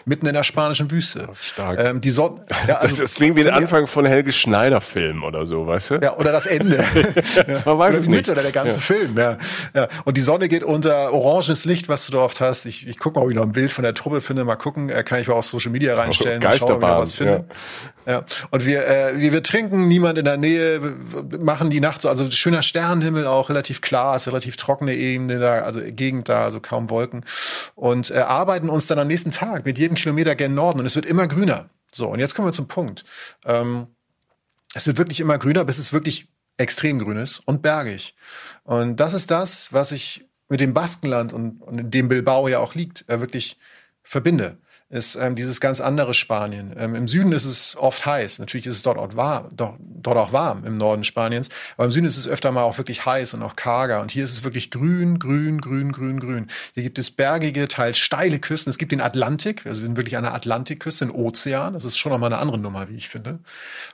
Mitten 0.05 0.27
in 0.27 0.35
der 0.35 0.43
spanischen 0.43 0.91
Wüste. 0.91 1.31
Stark. 1.41 1.81
Ähm, 1.81 2.01
die 2.01 2.11
Sonne. 2.11 2.45
Ja, 2.67 2.77
also, 2.77 2.89
das, 2.89 2.97
das 2.99 3.15
klingt 3.15 3.37
wie 3.37 3.43
der 3.43 3.55
Anfang 3.55 3.87
von 3.87 4.05
Helge 4.05 4.33
Schneider-Film 4.33 5.25
oder 5.25 5.47
so, 5.47 5.67
weißt 5.67 5.91
du? 5.91 5.95
Ja, 5.97 6.17
oder 6.17 6.31
das 6.31 6.47
Ende. 6.47 6.85
Man 7.65 7.79
weiß 7.79 7.97
es 7.97 8.01
nicht. 8.03 8.17
Mitte 8.17 8.33
oder 8.33 8.43
der 8.43 8.53
ganze 8.53 8.77
ja. 8.77 8.83
Film, 8.83 9.17
ja. 9.17 9.39
ja. 9.75 9.89
Und 10.05 10.17
die 10.17 10.21
Sonne 10.21 10.49
geht 10.49 10.63
unter 10.63 11.13
oranges 11.15 11.65
Licht, 11.65 11.89
was 11.89 12.07
du 12.07 12.13
da 12.13 12.19
oft 12.19 12.41
hast. 12.43 12.67
Ich, 12.67 12.87
ich 12.87 12.99
gucke 12.99 13.19
mal, 13.19 13.25
ob 13.25 13.31
ich 13.31 13.37
noch 13.37 13.45
ein 13.45 13.53
Bild 13.53 13.73
von 13.73 13.85
der 13.85 13.95
Truppe 13.95 14.21
finde. 14.21 14.45
Mal 14.45 14.57
gucken, 14.57 14.91
äh, 14.91 15.03
kann 15.03 15.21
ich 15.21 15.29
mal 15.29 15.35
auf 15.35 15.47
Social 15.47 15.73
Media 15.73 15.95
reinstellen. 15.95 16.39
Oh, 16.43 16.47
Geisterbahn. 16.49 16.91
Schauen, 16.91 17.03
was 17.03 17.13
finde. 17.15 17.33
Ja. 17.33 17.45
Ja. 18.07 18.25
Und 18.51 18.65
wir, 18.65 18.87
äh, 18.87 19.19
wir, 19.19 19.33
wir 19.33 19.43
trinken, 19.43 19.89
niemand 19.89 20.19
in 20.19 20.25
der 20.25 20.37
Nähe, 20.37 20.81
machen 21.41 21.71
die 21.71 21.81
Nacht 21.81 22.03
so, 22.03 22.09
also 22.09 22.31
schöner 22.31 22.63
Sternenhimmel 22.63 23.27
auch, 23.27 23.51
relativ 23.51 23.81
klar, 23.81 24.17
ist 24.17 24.27
relativ 24.27 24.57
trockene 24.57 24.95
Ebene 24.95 25.39
da, 25.39 25.61
also 25.61 25.81
Gegend 25.85 26.29
da, 26.29 26.45
also 26.45 26.61
kaum 26.61 26.91
Wolken. 26.91 27.25
Und 27.75 28.11
äh, 28.11 28.19
arbeiten 28.19 28.69
uns 28.69 28.87
dann 28.87 28.99
am 28.99 29.09
nächsten 29.09 29.31
Tag 29.31 29.65
mit 29.65 29.79
jedem 29.79 29.97
Kilometer 29.97 30.35
gen 30.35 30.55
Norden 30.55 30.81
und 30.81 30.87
es 30.87 30.97
wird 30.97 31.07
immer 31.07 31.27
grüner. 31.27 31.69
So, 31.93 32.09
und 32.09 32.19
jetzt 32.21 32.35
kommen 32.35 32.49
wir 32.49 32.53
zum 32.53 32.69
Punkt. 32.69 33.05
Ähm, 33.45 33.89
es 34.75 34.87
wird 34.87 34.99
wirklich 34.99 35.21
immer 35.21 35.39
grüner, 35.39 35.65
bis 35.65 35.79
es 35.79 35.93
wirklich 35.93 36.29
extrem 36.57 36.99
grün 36.99 37.17
ist 37.17 37.41
und 37.47 37.63
bergig. 37.63 38.15
Und 38.65 38.97
das 38.97 39.15
ist 39.15 39.31
das, 39.31 39.73
was 39.73 39.93
ich 39.93 40.27
mit 40.49 40.61
dem 40.61 40.75
Baskenland 40.75 41.33
und, 41.33 41.61
und 41.63 41.91
dem 41.91 42.09
Bilbao 42.09 42.49
ja 42.49 42.59
auch 42.59 42.75
liegt, 42.75 43.09
äh, 43.09 43.21
wirklich 43.21 43.59
verbinde 44.03 44.59
ist 44.91 45.17
ähm, 45.17 45.35
dieses 45.35 45.61
ganz 45.61 45.81
andere 45.81 46.15
Spanien. 46.15 46.75
Ähm, 46.79 46.95
Im 46.95 47.09
Süden 47.09 47.33
ist 47.33 47.45
es 47.45 47.77
oft 47.77 48.07
heiß. 48.07 48.39
Natürlich 48.39 48.67
ist 48.67 48.77
es 48.77 48.83
dort 48.83 48.97
auch 48.97 49.17
warm, 49.17 49.49
doch, 49.55 49.75
dort 49.79 50.17
auch 50.17 50.33
warm 50.33 50.65
im 50.65 50.79
Norden 50.79 51.05
Spaniens. 51.05 51.51
Aber 51.77 51.87
im 51.87 51.91
Süden 51.91 52.07
ist 52.07 52.17
es 52.17 52.27
öfter 52.27 52.53
mal 52.53 52.63
auch 52.63 52.79
wirklich 52.79 53.05
heiß 53.05 53.35
und 53.35 53.43
auch 53.43 53.55
karger. 53.55 54.01
Und 54.01 54.13
hier 54.13 54.25
ist 54.25 54.33
es 54.33 54.45
wirklich 54.45 54.71
grün, 54.71 55.19
grün, 55.19 55.61
grün, 55.61 55.93
grün, 55.93 56.21
grün. 56.21 56.47
Hier 56.73 56.85
gibt 56.85 56.99
es 56.99 57.11
bergige, 57.11 57.69
teils 57.69 57.99
steile 57.99 58.39
Küsten. 58.39 58.71
Es 58.71 58.79
gibt 58.79 58.93
den 58.93 59.03
Atlantik. 59.03 59.67
Also 59.67 59.83
wir 59.83 59.87
sind 59.89 59.99
wirklich 59.99 60.17
an 60.17 60.23
der 60.23 60.33
Atlantikküste, 60.33 61.05
ein 61.05 61.11
Ozean. 61.11 61.75
Das 61.75 61.85
ist 61.85 61.99
schon 61.99 62.11
nochmal 62.11 62.33
eine 62.33 62.41
andere 62.41 62.57
Nummer, 62.57 62.89
wie 62.89 62.97
ich 62.97 63.11
finde. 63.11 63.41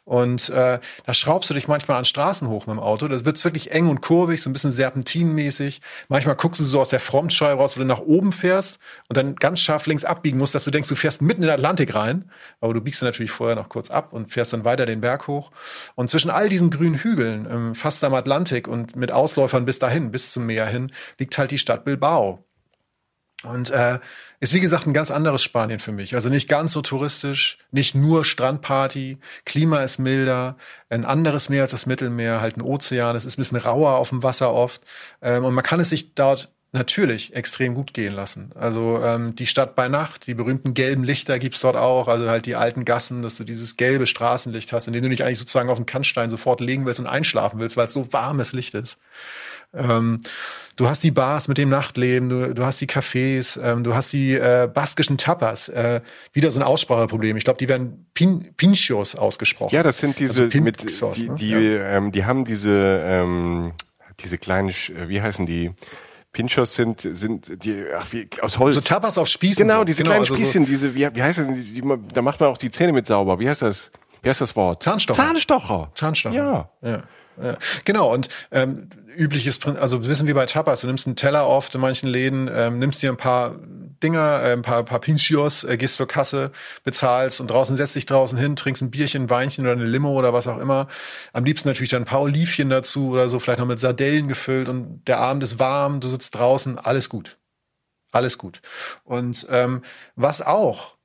Und 0.04 0.48
äh, 0.50 0.78
da 1.06 1.14
schraubst 1.14 1.50
du 1.50 1.54
dich 1.54 1.66
manchmal 1.66 1.98
an 1.98 2.04
Straßen 2.04 2.46
hoch 2.48 2.66
mit 2.68 2.76
dem 2.76 2.80
Auto. 2.80 3.08
Das 3.08 3.24
wird 3.24 3.44
wirklich 3.44 3.72
eng 3.72 3.88
und 3.88 4.00
kurvig, 4.00 4.40
so 4.40 4.48
ein 4.48 4.52
bisschen 4.52 4.70
serpentinmäßig. 4.70 5.80
Manchmal 6.08 6.36
guckst 6.36 6.60
du 6.60 6.64
so 6.64 6.80
aus 6.80 6.88
der 6.88 7.00
Frontscheibe 7.00 7.60
raus, 7.60 7.76
wo 7.76 7.80
du 7.80 7.86
nach 7.86 8.00
oben 8.00 8.30
fährst 8.30 8.78
und 9.08 9.16
dann 9.16 9.34
ganz 9.34 9.58
scharf 9.58 9.86
links 9.86 10.04
abbiegen 10.04 10.38
musst, 10.38 10.54
dass 10.54 10.64
du 10.64 10.70
denkst, 10.70 10.83
denkst, 10.84 10.88
du 10.88 10.96
fährst 10.96 11.22
mitten 11.22 11.42
in 11.42 11.48
den 11.48 11.54
Atlantik 11.54 11.94
rein, 11.94 12.30
aber 12.60 12.74
du 12.74 12.80
biegst 12.80 13.02
natürlich 13.02 13.30
vorher 13.30 13.56
noch 13.56 13.68
kurz 13.68 13.90
ab 13.90 14.12
und 14.12 14.30
fährst 14.30 14.52
dann 14.52 14.64
weiter 14.64 14.86
den 14.86 15.00
Berg 15.00 15.26
hoch. 15.26 15.50
Und 15.94 16.10
zwischen 16.10 16.30
all 16.30 16.48
diesen 16.48 16.70
grünen 16.70 16.96
Hügeln, 16.96 17.48
ähm, 17.50 17.74
fast 17.74 18.04
am 18.04 18.14
Atlantik 18.14 18.68
und 18.68 18.96
mit 18.96 19.10
Ausläufern 19.10 19.64
bis 19.64 19.78
dahin, 19.78 20.10
bis 20.10 20.32
zum 20.32 20.46
Meer 20.46 20.66
hin, 20.66 20.92
liegt 21.18 21.36
halt 21.38 21.50
die 21.50 21.58
Stadt 21.58 21.84
Bilbao. 21.84 22.44
Und 23.42 23.70
äh, 23.70 23.98
ist 24.40 24.54
wie 24.54 24.60
gesagt 24.60 24.86
ein 24.86 24.94
ganz 24.94 25.10
anderes 25.10 25.42
Spanien 25.42 25.78
für 25.78 25.92
mich. 25.92 26.14
Also 26.14 26.30
nicht 26.30 26.48
ganz 26.48 26.72
so 26.72 26.80
touristisch, 26.80 27.58
nicht 27.70 27.94
nur 27.94 28.24
Strandparty, 28.24 29.18
Klima 29.44 29.80
ist 29.82 29.98
milder, 29.98 30.56
ein 30.88 31.04
anderes 31.04 31.50
Meer 31.50 31.62
als 31.62 31.72
das 31.72 31.84
Mittelmeer, 31.84 32.40
halt 32.40 32.56
ein 32.56 32.62
Ozean, 32.62 33.16
es 33.16 33.26
ist 33.26 33.36
ein 33.36 33.42
bisschen 33.42 33.58
rauer 33.58 33.96
auf 33.96 34.08
dem 34.08 34.22
Wasser 34.22 34.52
oft. 34.52 34.82
Ähm, 35.20 35.44
und 35.44 35.52
man 35.52 35.64
kann 35.64 35.80
es 35.80 35.90
sich 35.90 36.14
dort 36.14 36.53
natürlich 36.74 37.34
extrem 37.34 37.74
gut 37.74 37.94
gehen 37.94 38.12
lassen. 38.12 38.50
Also 38.56 39.00
ähm, 39.02 39.34
die 39.36 39.46
Stadt 39.46 39.76
bei 39.76 39.88
Nacht, 39.88 40.26
die 40.26 40.34
berühmten 40.34 40.74
gelben 40.74 41.04
Lichter 41.04 41.38
gibt's 41.38 41.60
dort 41.60 41.76
auch, 41.76 42.08
also 42.08 42.28
halt 42.28 42.46
die 42.46 42.56
alten 42.56 42.84
Gassen, 42.84 43.22
dass 43.22 43.36
du 43.36 43.44
dieses 43.44 43.76
gelbe 43.76 44.06
Straßenlicht 44.06 44.72
hast, 44.72 44.88
in 44.88 44.92
dem 44.92 45.02
du 45.02 45.08
dich 45.08 45.22
eigentlich 45.22 45.38
sozusagen 45.38 45.70
auf 45.70 45.78
den 45.78 45.86
Kannstein 45.86 46.30
sofort 46.30 46.60
legen 46.60 46.84
willst 46.84 47.00
und 47.00 47.06
einschlafen 47.06 47.60
willst, 47.60 47.76
weil 47.76 47.86
es 47.86 47.92
so 47.92 48.12
warmes 48.12 48.52
Licht 48.52 48.74
ist. 48.74 48.98
Ähm, 49.72 50.20
du 50.74 50.88
hast 50.88 51.04
die 51.04 51.12
Bars 51.12 51.46
mit 51.46 51.58
dem 51.58 51.68
Nachtleben, 51.68 52.28
du, 52.28 52.54
du 52.54 52.64
hast 52.64 52.80
die 52.80 52.88
Cafés, 52.88 53.58
ähm, 53.62 53.84
du 53.84 53.94
hast 53.94 54.12
die 54.12 54.34
äh, 54.34 54.68
baskischen 54.72 55.16
Tapas. 55.16 55.68
Äh, 55.68 56.00
wieder 56.32 56.50
so 56.50 56.58
ein 56.58 56.64
Ausspracheproblem. 56.64 57.36
Ich 57.36 57.44
glaube, 57.44 57.58
die 57.58 57.68
werden 57.68 58.06
Pin 58.14 58.52
Pinchos 58.56 59.14
ausgesprochen. 59.14 59.74
Ja, 59.74 59.84
das 59.84 59.98
sind 59.98 60.18
diese 60.18 60.44
also 60.44 60.60
mit 60.60 60.82
die, 60.82 61.28
ne? 61.28 61.34
die, 61.36 61.50
ja. 61.50 61.58
ähm, 61.96 62.10
die 62.10 62.24
haben 62.24 62.44
diese 62.44 63.00
ähm, 63.04 63.72
diese 64.20 64.38
kleinen, 64.38 64.70
wie 64.70 65.22
heißen 65.22 65.46
die? 65.46 65.72
Pinchos 66.34 66.74
sind, 66.74 67.08
sind 67.12 67.64
die, 67.64 67.84
ach, 67.96 68.06
wie, 68.10 68.28
aus 68.42 68.58
Holz. 68.58 68.74
So 68.74 68.82
Tapas 68.82 69.16
auf 69.16 69.28
Spießen. 69.28 69.66
Genau, 69.66 69.84
diese 69.84 70.02
genau, 70.02 70.16
kleinen 70.16 70.22
also 70.24 70.36
Spießchen, 70.36 70.66
so 70.66 70.70
diese, 70.70 70.94
wie, 70.94 71.08
wie 71.14 71.22
heißt 71.22 71.38
das? 71.38 71.46
Die, 71.46 71.82
da 72.12 72.20
macht 72.20 72.40
man 72.40 72.50
auch 72.50 72.58
die 72.58 72.70
Zähne 72.70 72.92
mit 72.92 73.06
sauber. 73.06 73.38
Wie 73.38 73.48
heißt 73.48 73.62
das? 73.62 73.90
Wie 74.20 74.28
heißt 74.28 74.40
das 74.40 74.54
Wort? 74.56 74.82
Zahnstocher. 74.82 75.22
Zahnstocher. 75.22 75.90
Zahnstocher. 75.94 76.34
Ja. 76.34 76.68
ja. 76.82 77.02
Genau, 77.84 78.12
und 78.12 78.28
ähm, 78.52 78.88
übliches, 79.16 79.58
also 79.64 80.06
wissen 80.06 80.26
wir 80.26 80.34
bei 80.34 80.46
Tapas, 80.46 80.82
du 80.82 80.86
nimmst 80.86 81.06
einen 81.06 81.16
Teller 81.16 81.48
oft 81.48 81.74
in 81.74 81.80
manchen 81.80 82.08
Läden, 82.08 82.50
ähm, 82.52 82.78
nimmst 82.78 83.02
dir 83.02 83.10
ein 83.10 83.16
paar 83.16 83.56
Dinger, 84.04 84.42
äh, 84.42 84.52
ein 84.52 84.62
paar, 84.62 84.82
paar 84.84 85.00
Pinchios, 85.00 85.64
äh, 85.64 85.76
gehst 85.76 85.96
zur 85.96 86.06
Kasse, 86.06 86.52
bezahlst 86.84 87.40
und 87.40 87.50
draußen 87.50 87.74
setzt 87.76 87.96
dich 87.96 88.06
draußen 88.06 88.38
hin, 88.38 88.54
trinkst 88.54 88.82
ein 88.82 88.90
Bierchen, 88.90 89.24
ein 89.24 89.30
Weinchen 89.30 89.64
oder 89.64 89.72
eine 89.72 89.86
Limo 89.86 90.12
oder 90.12 90.32
was 90.32 90.46
auch 90.46 90.58
immer. 90.58 90.88
Am 91.32 91.44
liebsten 91.44 91.68
natürlich 91.68 91.90
dann 91.90 92.02
ein 92.02 92.06
paar 92.06 92.20
Olivchen 92.20 92.68
dazu 92.68 93.10
oder 93.10 93.28
so, 93.28 93.38
vielleicht 93.38 93.60
noch 93.60 93.66
mit 93.66 93.80
Sardellen 93.80 94.28
gefüllt 94.28 94.68
und 94.68 95.04
der 95.06 95.18
Abend 95.18 95.42
ist 95.42 95.58
warm, 95.58 96.00
du 96.00 96.08
sitzt 96.08 96.34
draußen, 96.34 96.78
alles 96.78 97.08
gut. 97.08 97.38
Alles 98.12 98.38
gut. 98.38 98.60
Und 99.02 99.46
ähm, 99.50 99.82
was 100.14 100.40
auch 100.40 100.96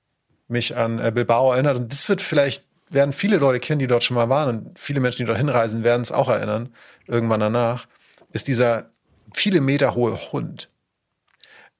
mich 0.47 0.75
an 0.75 0.99
äh, 0.99 1.11
Bilbao 1.13 1.53
erinnert, 1.53 1.77
und 1.77 1.91
das 1.91 2.07
wird 2.09 2.21
vielleicht 2.21 2.65
werden 2.89 3.13
viele 3.13 3.37
Leute 3.37 3.59
kennen, 3.59 3.79
die 3.79 3.87
dort 3.87 4.03
schon 4.03 4.15
mal 4.15 4.29
waren 4.29 4.49
und 4.49 4.79
viele 4.79 4.99
Menschen, 4.99 5.19
die 5.19 5.25
dort 5.25 5.37
hinreisen, 5.37 5.83
werden 5.83 6.01
es 6.01 6.11
auch 6.11 6.29
erinnern, 6.29 6.69
irgendwann 7.07 7.39
danach, 7.39 7.87
ist 8.31 8.47
dieser 8.47 8.89
viele 9.33 9.61
Meter 9.61 9.95
hohe 9.95 10.17
Hund. 10.31 10.69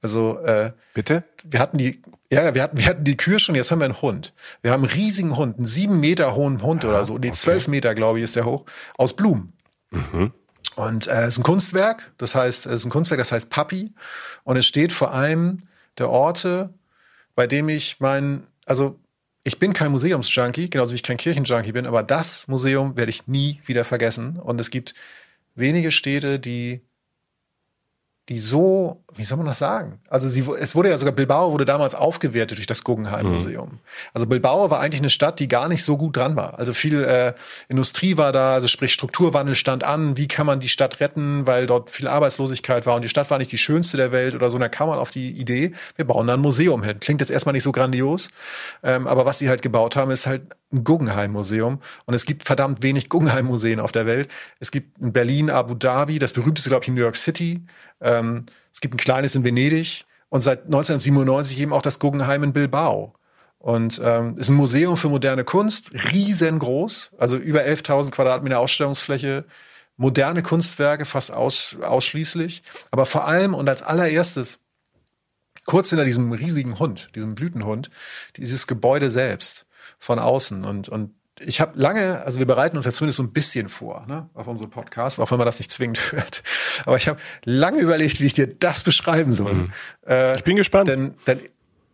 Also 0.02 0.38
äh, 0.40 0.72
bitte. 0.94 1.24
Wir 1.44 1.60
hatten 1.60 1.78
die, 1.78 2.02
ja, 2.32 2.54
wir 2.54 2.62
hatten, 2.62 2.78
wir 2.78 2.86
hatten 2.86 3.04
die 3.04 3.16
Kühe 3.16 3.38
schon. 3.38 3.54
Jetzt 3.54 3.70
haben 3.70 3.80
wir 3.80 3.84
einen 3.84 4.00
Hund. 4.00 4.32
Wir 4.62 4.72
haben 4.72 4.84
einen 4.84 4.92
riesigen 4.92 5.36
Hund, 5.36 5.56
einen 5.56 5.66
sieben 5.66 6.00
Meter 6.00 6.34
hohen 6.34 6.62
Hund 6.62 6.84
ja, 6.84 6.90
oder 6.90 7.04
so. 7.04 7.18
Nee, 7.18 7.32
zwölf 7.32 7.64
okay. 7.64 7.70
Meter, 7.70 7.94
glaube 7.94 8.18
ich, 8.18 8.24
ist 8.24 8.36
der 8.36 8.46
hoch 8.46 8.64
aus 8.96 9.14
Blumen. 9.14 9.52
Mhm. 9.90 10.32
Und 10.76 11.08
äh, 11.08 11.22
es 11.22 11.34
ist 11.34 11.38
ein 11.38 11.42
Kunstwerk. 11.42 12.12
Das 12.16 12.34
heißt, 12.34 12.66
es 12.66 12.72
ist 12.72 12.84
ein 12.86 12.90
Kunstwerk, 12.90 13.18
das 13.18 13.32
heißt 13.32 13.50
Papi. 13.50 13.84
Und 14.44 14.56
es 14.56 14.66
steht 14.66 14.92
vor 14.92 15.12
einem 15.12 15.58
der 15.98 16.08
Orte, 16.08 16.72
bei 17.34 17.46
dem 17.46 17.68
ich 17.68 18.00
mein, 18.00 18.46
also 18.64 18.98
ich 19.42 19.58
bin 19.58 19.72
kein 19.72 19.90
Museumsjunkie, 19.92 20.70
genauso 20.70 20.92
wie 20.92 20.96
ich 20.96 21.02
kein 21.02 21.16
Kirchenjunkie 21.16 21.72
bin, 21.72 21.86
aber 21.86 22.02
das 22.02 22.46
Museum 22.48 22.96
werde 22.96 23.10
ich 23.10 23.26
nie 23.26 23.60
wieder 23.64 23.84
vergessen. 23.84 24.36
Und 24.38 24.60
es 24.60 24.70
gibt 24.70 24.94
wenige 25.54 25.90
Städte, 25.90 26.38
die 26.38 26.82
die 28.30 28.38
so, 28.38 29.02
wie 29.16 29.24
soll 29.24 29.38
man 29.38 29.46
das 29.46 29.58
sagen? 29.58 30.00
Also 30.08 30.28
sie, 30.28 30.44
es 30.58 30.74
wurde 30.74 30.90
ja 30.90 30.98
sogar, 30.98 31.14
Bilbao 31.14 31.52
wurde 31.52 31.64
damals 31.64 31.94
aufgewertet 31.94 32.58
durch 32.58 32.66
das 32.66 32.84
Guggenheim 32.84 33.26
Museum. 33.26 33.68
Mhm. 33.70 33.78
Also 34.12 34.26
Bilbao 34.26 34.70
war 34.70 34.80
eigentlich 34.80 35.00
eine 35.00 35.10
Stadt, 35.10 35.40
die 35.40 35.48
gar 35.48 35.68
nicht 35.68 35.84
so 35.84 35.96
gut 35.96 36.16
dran 36.16 36.36
war. 36.36 36.58
Also 36.58 36.72
viel 36.72 37.02
äh, 37.04 37.34
Industrie 37.68 38.16
war 38.16 38.32
da, 38.32 38.54
also 38.54 38.68
sprich 38.68 38.92
Strukturwandel 38.92 39.54
stand 39.54 39.84
an. 39.84 40.16
Wie 40.16 40.28
kann 40.28 40.46
man 40.46 40.60
die 40.60 40.68
Stadt 40.68 41.00
retten, 41.00 41.46
weil 41.46 41.66
dort 41.66 41.90
viel 41.90 42.08
Arbeitslosigkeit 42.08 42.86
war 42.86 42.96
und 42.96 43.02
die 43.02 43.08
Stadt 43.08 43.30
war 43.30 43.38
nicht 43.38 43.52
die 43.52 43.58
schönste 43.58 43.96
der 43.96 44.12
Welt 44.12 44.34
oder 44.34 44.50
so. 44.50 44.56
Und 44.56 44.62
da 44.62 44.68
kam 44.68 44.88
man 44.88 44.98
auf 44.98 45.10
die 45.10 45.30
Idee, 45.30 45.72
wir 45.96 46.04
bauen 46.04 46.26
da 46.26 46.34
ein 46.34 46.40
Museum 46.40 46.82
hin. 46.82 47.00
Klingt 47.00 47.20
jetzt 47.20 47.30
erstmal 47.30 47.52
nicht 47.52 47.64
so 47.64 47.72
grandios, 47.72 48.30
ähm, 48.82 49.06
aber 49.06 49.26
was 49.26 49.38
sie 49.38 49.48
halt 49.48 49.62
gebaut 49.62 49.96
haben, 49.96 50.10
ist 50.10 50.26
halt 50.26 50.42
ein 50.72 50.84
Guggenheim-Museum. 50.84 51.80
Und 52.06 52.14
es 52.14 52.24
gibt 52.24 52.44
verdammt 52.44 52.82
wenig 52.82 53.08
Guggenheim-Museen 53.08 53.80
auf 53.80 53.92
der 53.92 54.06
Welt. 54.06 54.28
Es 54.60 54.70
gibt 54.70 54.98
in 55.00 55.12
Berlin, 55.12 55.50
Abu 55.50 55.74
Dhabi, 55.74 56.18
das 56.18 56.32
berühmteste, 56.32 56.70
glaube 56.70 56.84
ich, 56.84 56.88
in 56.88 56.94
New 56.94 57.00
York 57.00 57.16
City. 57.16 57.64
Ähm, 58.00 58.46
es 58.72 58.80
gibt 58.80 58.94
ein 58.94 58.98
kleines 58.98 59.34
in 59.34 59.44
Venedig 59.44 60.04
und 60.28 60.40
seit 60.42 60.66
1997 60.66 61.60
eben 61.60 61.72
auch 61.72 61.82
das 61.82 61.98
Guggenheim 61.98 62.42
in 62.42 62.52
Bilbao. 62.52 63.14
Und 63.58 64.00
ähm, 64.02 64.38
ist 64.38 64.48
ein 64.48 64.54
Museum 64.54 64.96
für 64.96 65.10
moderne 65.10 65.44
Kunst, 65.44 65.92
riesengroß, 66.12 67.12
also 67.18 67.36
über 67.36 67.60
11.000 67.60 68.10
Quadratmeter 68.10 68.58
Ausstellungsfläche, 68.58 69.44
moderne 69.98 70.42
Kunstwerke 70.42 71.04
fast 71.04 71.30
aus, 71.30 71.76
ausschließlich, 71.82 72.62
aber 72.90 73.04
vor 73.04 73.28
allem 73.28 73.52
und 73.52 73.68
als 73.68 73.82
allererstes 73.82 74.60
kurz 75.66 75.90
hinter 75.90 76.06
diesem 76.06 76.32
riesigen 76.32 76.78
Hund, 76.78 77.10
diesem 77.14 77.34
Blütenhund, 77.34 77.90
dieses 78.36 78.66
Gebäude 78.66 79.10
selbst 79.10 79.66
von 79.98 80.18
außen 80.18 80.64
und 80.64 80.88
und 80.88 81.14
ich 81.44 81.60
habe 81.60 81.78
lange, 81.78 82.22
also 82.24 82.38
wir 82.38 82.46
bereiten 82.46 82.76
uns 82.76 82.86
ja 82.86 82.92
zumindest 82.92 83.16
so 83.16 83.22
ein 83.22 83.32
bisschen 83.32 83.68
vor 83.68 84.04
ne, 84.06 84.28
auf 84.34 84.46
unsere 84.46 84.68
Podcasts, 84.68 85.18
auch 85.18 85.30
wenn 85.30 85.38
man 85.38 85.46
das 85.46 85.58
nicht 85.58 85.72
zwingend 85.72 85.98
hört. 86.12 86.42
Aber 86.86 86.96
ich 86.96 87.08
habe 87.08 87.20
lange 87.44 87.80
überlegt, 87.80 88.20
wie 88.20 88.26
ich 88.26 88.34
dir 88.34 88.46
das 88.46 88.82
beschreiben 88.82 89.32
soll. 89.32 89.54
Mhm. 89.54 89.72
Äh, 90.06 90.36
ich 90.36 90.44
bin 90.44 90.56
gespannt. 90.56 90.88
Denn, 90.88 91.14
denn 91.26 91.40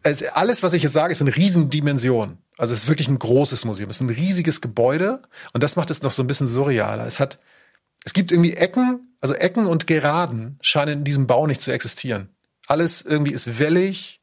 also 0.02 0.24
alles, 0.34 0.62
was 0.62 0.72
ich 0.72 0.82
jetzt 0.82 0.92
sage, 0.92 1.12
ist 1.12 1.20
eine 1.20 1.34
Riesendimension. 1.34 2.38
Also 2.58 2.72
es 2.72 2.84
ist 2.84 2.88
wirklich 2.88 3.08
ein 3.08 3.18
großes 3.18 3.64
Museum. 3.64 3.90
Es 3.90 3.96
ist 3.96 4.02
ein 4.02 4.10
riesiges 4.10 4.60
Gebäude 4.60 5.22
und 5.52 5.62
das 5.62 5.76
macht 5.76 5.90
es 5.90 6.02
noch 6.02 6.12
so 6.12 6.22
ein 6.22 6.26
bisschen 6.26 6.46
surrealer. 6.46 7.06
Es 7.06 7.20
hat, 7.20 7.38
es 8.04 8.12
gibt 8.12 8.32
irgendwie 8.32 8.54
Ecken, 8.54 9.14
also 9.20 9.34
Ecken 9.34 9.66
und 9.66 9.86
Geraden 9.86 10.58
scheinen 10.60 11.00
in 11.00 11.04
diesem 11.04 11.26
Bau 11.26 11.46
nicht 11.46 11.60
zu 11.60 11.70
existieren. 11.72 12.30
Alles 12.66 13.02
irgendwie 13.02 13.32
ist 13.32 13.58
wellig, 13.58 14.20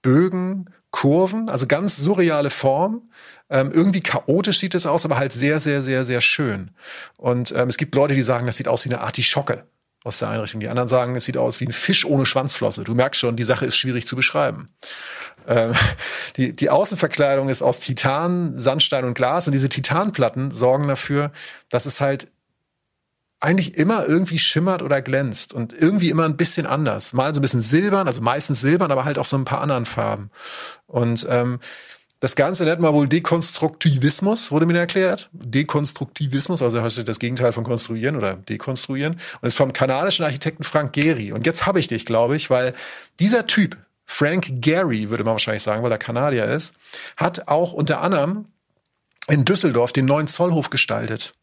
Bögen, 0.00 0.70
Kurven, 0.90 1.48
also 1.48 1.66
ganz 1.66 1.96
surreale 1.96 2.50
Form. 2.50 3.10
Ähm, 3.52 3.70
irgendwie 3.70 4.00
chaotisch 4.00 4.58
sieht 4.58 4.74
es 4.74 4.86
aus, 4.86 5.04
aber 5.04 5.18
halt 5.18 5.34
sehr, 5.34 5.60
sehr, 5.60 5.82
sehr, 5.82 6.06
sehr 6.06 6.22
schön. 6.22 6.70
Und 7.18 7.52
ähm, 7.54 7.68
es 7.68 7.76
gibt 7.76 7.94
Leute, 7.94 8.14
die 8.14 8.22
sagen, 8.22 8.46
das 8.46 8.56
sieht 8.56 8.66
aus 8.66 8.86
wie 8.86 8.88
eine 8.88 9.02
Artischocke 9.02 9.66
aus 10.04 10.18
der 10.18 10.30
Einrichtung. 10.30 10.60
Die 10.60 10.70
anderen 10.70 10.88
sagen, 10.88 11.14
es 11.14 11.26
sieht 11.26 11.36
aus 11.36 11.60
wie 11.60 11.66
ein 11.66 11.72
Fisch 11.72 12.06
ohne 12.06 12.24
Schwanzflosse. 12.24 12.82
Du 12.82 12.94
merkst 12.94 13.20
schon, 13.20 13.36
die 13.36 13.42
Sache 13.42 13.66
ist 13.66 13.76
schwierig 13.76 14.06
zu 14.06 14.16
beschreiben. 14.16 14.68
Ähm, 15.46 15.72
die, 16.38 16.54
die 16.54 16.70
Außenverkleidung 16.70 17.50
ist 17.50 17.62
aus 17.62 17.78
Titan, 17.78 18.58
Sandstein 18.58 19.04
und 19.04 19.14
Glas 19.14 19.46
und 19.46 19.52
diese 19.52 19.68
Titanplatten 19.68 20.50
sorgen 20.50 20.88
dafür, 20.88 21.30
dass 21.68 21.84
es 21.84 22.00
halt 22.00 22.32
eigentlich 23.38 23.76
immer 23.76 24.06
irgendwie 24.06 24.38
schimmert 24.38 24.82
oder 24.82 25.02
glänzt 25.02 25.52
und 25.52 25.72
irgendwie 25.72 26.10
immer 26.10 26.24
ein 26.24 26.36
bisschen 26.36 26.64
anders. 26.64 27.12
Mal 27.12 27.34
so 27.34 27.40
ein 27.40 27.42
bisschen 27.42 27.60
silbern, 27.60 28.06
also 28.06 28.22
meistens 28.22 28.60
silbern, 28.60 28.92
aber 28.92 29.04
halt 29.04 29.18
auch 29.18 29.24
so 29.26 29.36
ein 29.36 29.44
paar 29.44 29.60
anderen 29.60 29.84
Farben. 29.84 30.30
Und 30.86 31.26
ähm, 31.28 31.58
das 32.22 32.36
Ganze 32.36 32.62
nennt 32.62 32.80
man 32.80 32.94
wohl 32.94 33.08
Dekonstruktivismus, 33.08 34.52
wurde 34.52 34.64
mir 34.64 34.78
erklärt. 34.78 35.28
Dekonstruktivismus, 35.32 36.62
also 36.62 36.80
heißt 36.80 37.08
das 37.08 37.18
Gegenteil 37.18 37.50
von 37.50 37.64
konstruieren 37.64 38.14
oder 38.14 38.36
dekonstruieren. 38.36 39.14
Und 39.40 39.48
ist 39.48 39.56
vom 39.56 39.72
kanadischen 39.72 40.24
Architekten 40.24 40.62
Frank 40.62 40.92
Gehry. 40.92 41.32
Und 41.32 41.46
jetzt 41.46 41.66
habe 41.66 41.80
ich 41.80 41.88
dich, 41.88 42.06
glaube 42.06 42.36
ich, 42.36 42.48
weil 42.48 42.74
dieser 43.18 43.48
Typ, 43.48 43.76
Frank 44.04 44.62
Gehry, 44.62 45.10
würde 45.10 45.24
man 45.24 45.32
wahrscheinlich 45.32 45.64
sagen, 45.64 45.82
weil 45.82 45.90
er 45.90 45.98
Kanadier 45.98 46.44
ist, 46.44 46.74
hat 47.16 47.48
auch 47.48 47.72
unter 47.72 48.02
anderem 48.02 48.44
in 49.26 49.44
Düsseldorf 49.44 49.92
den 49.92 50.04
neuen 50.04 50.28
Zollhof 50.28 50.70
gestaltet. 50.70 51.34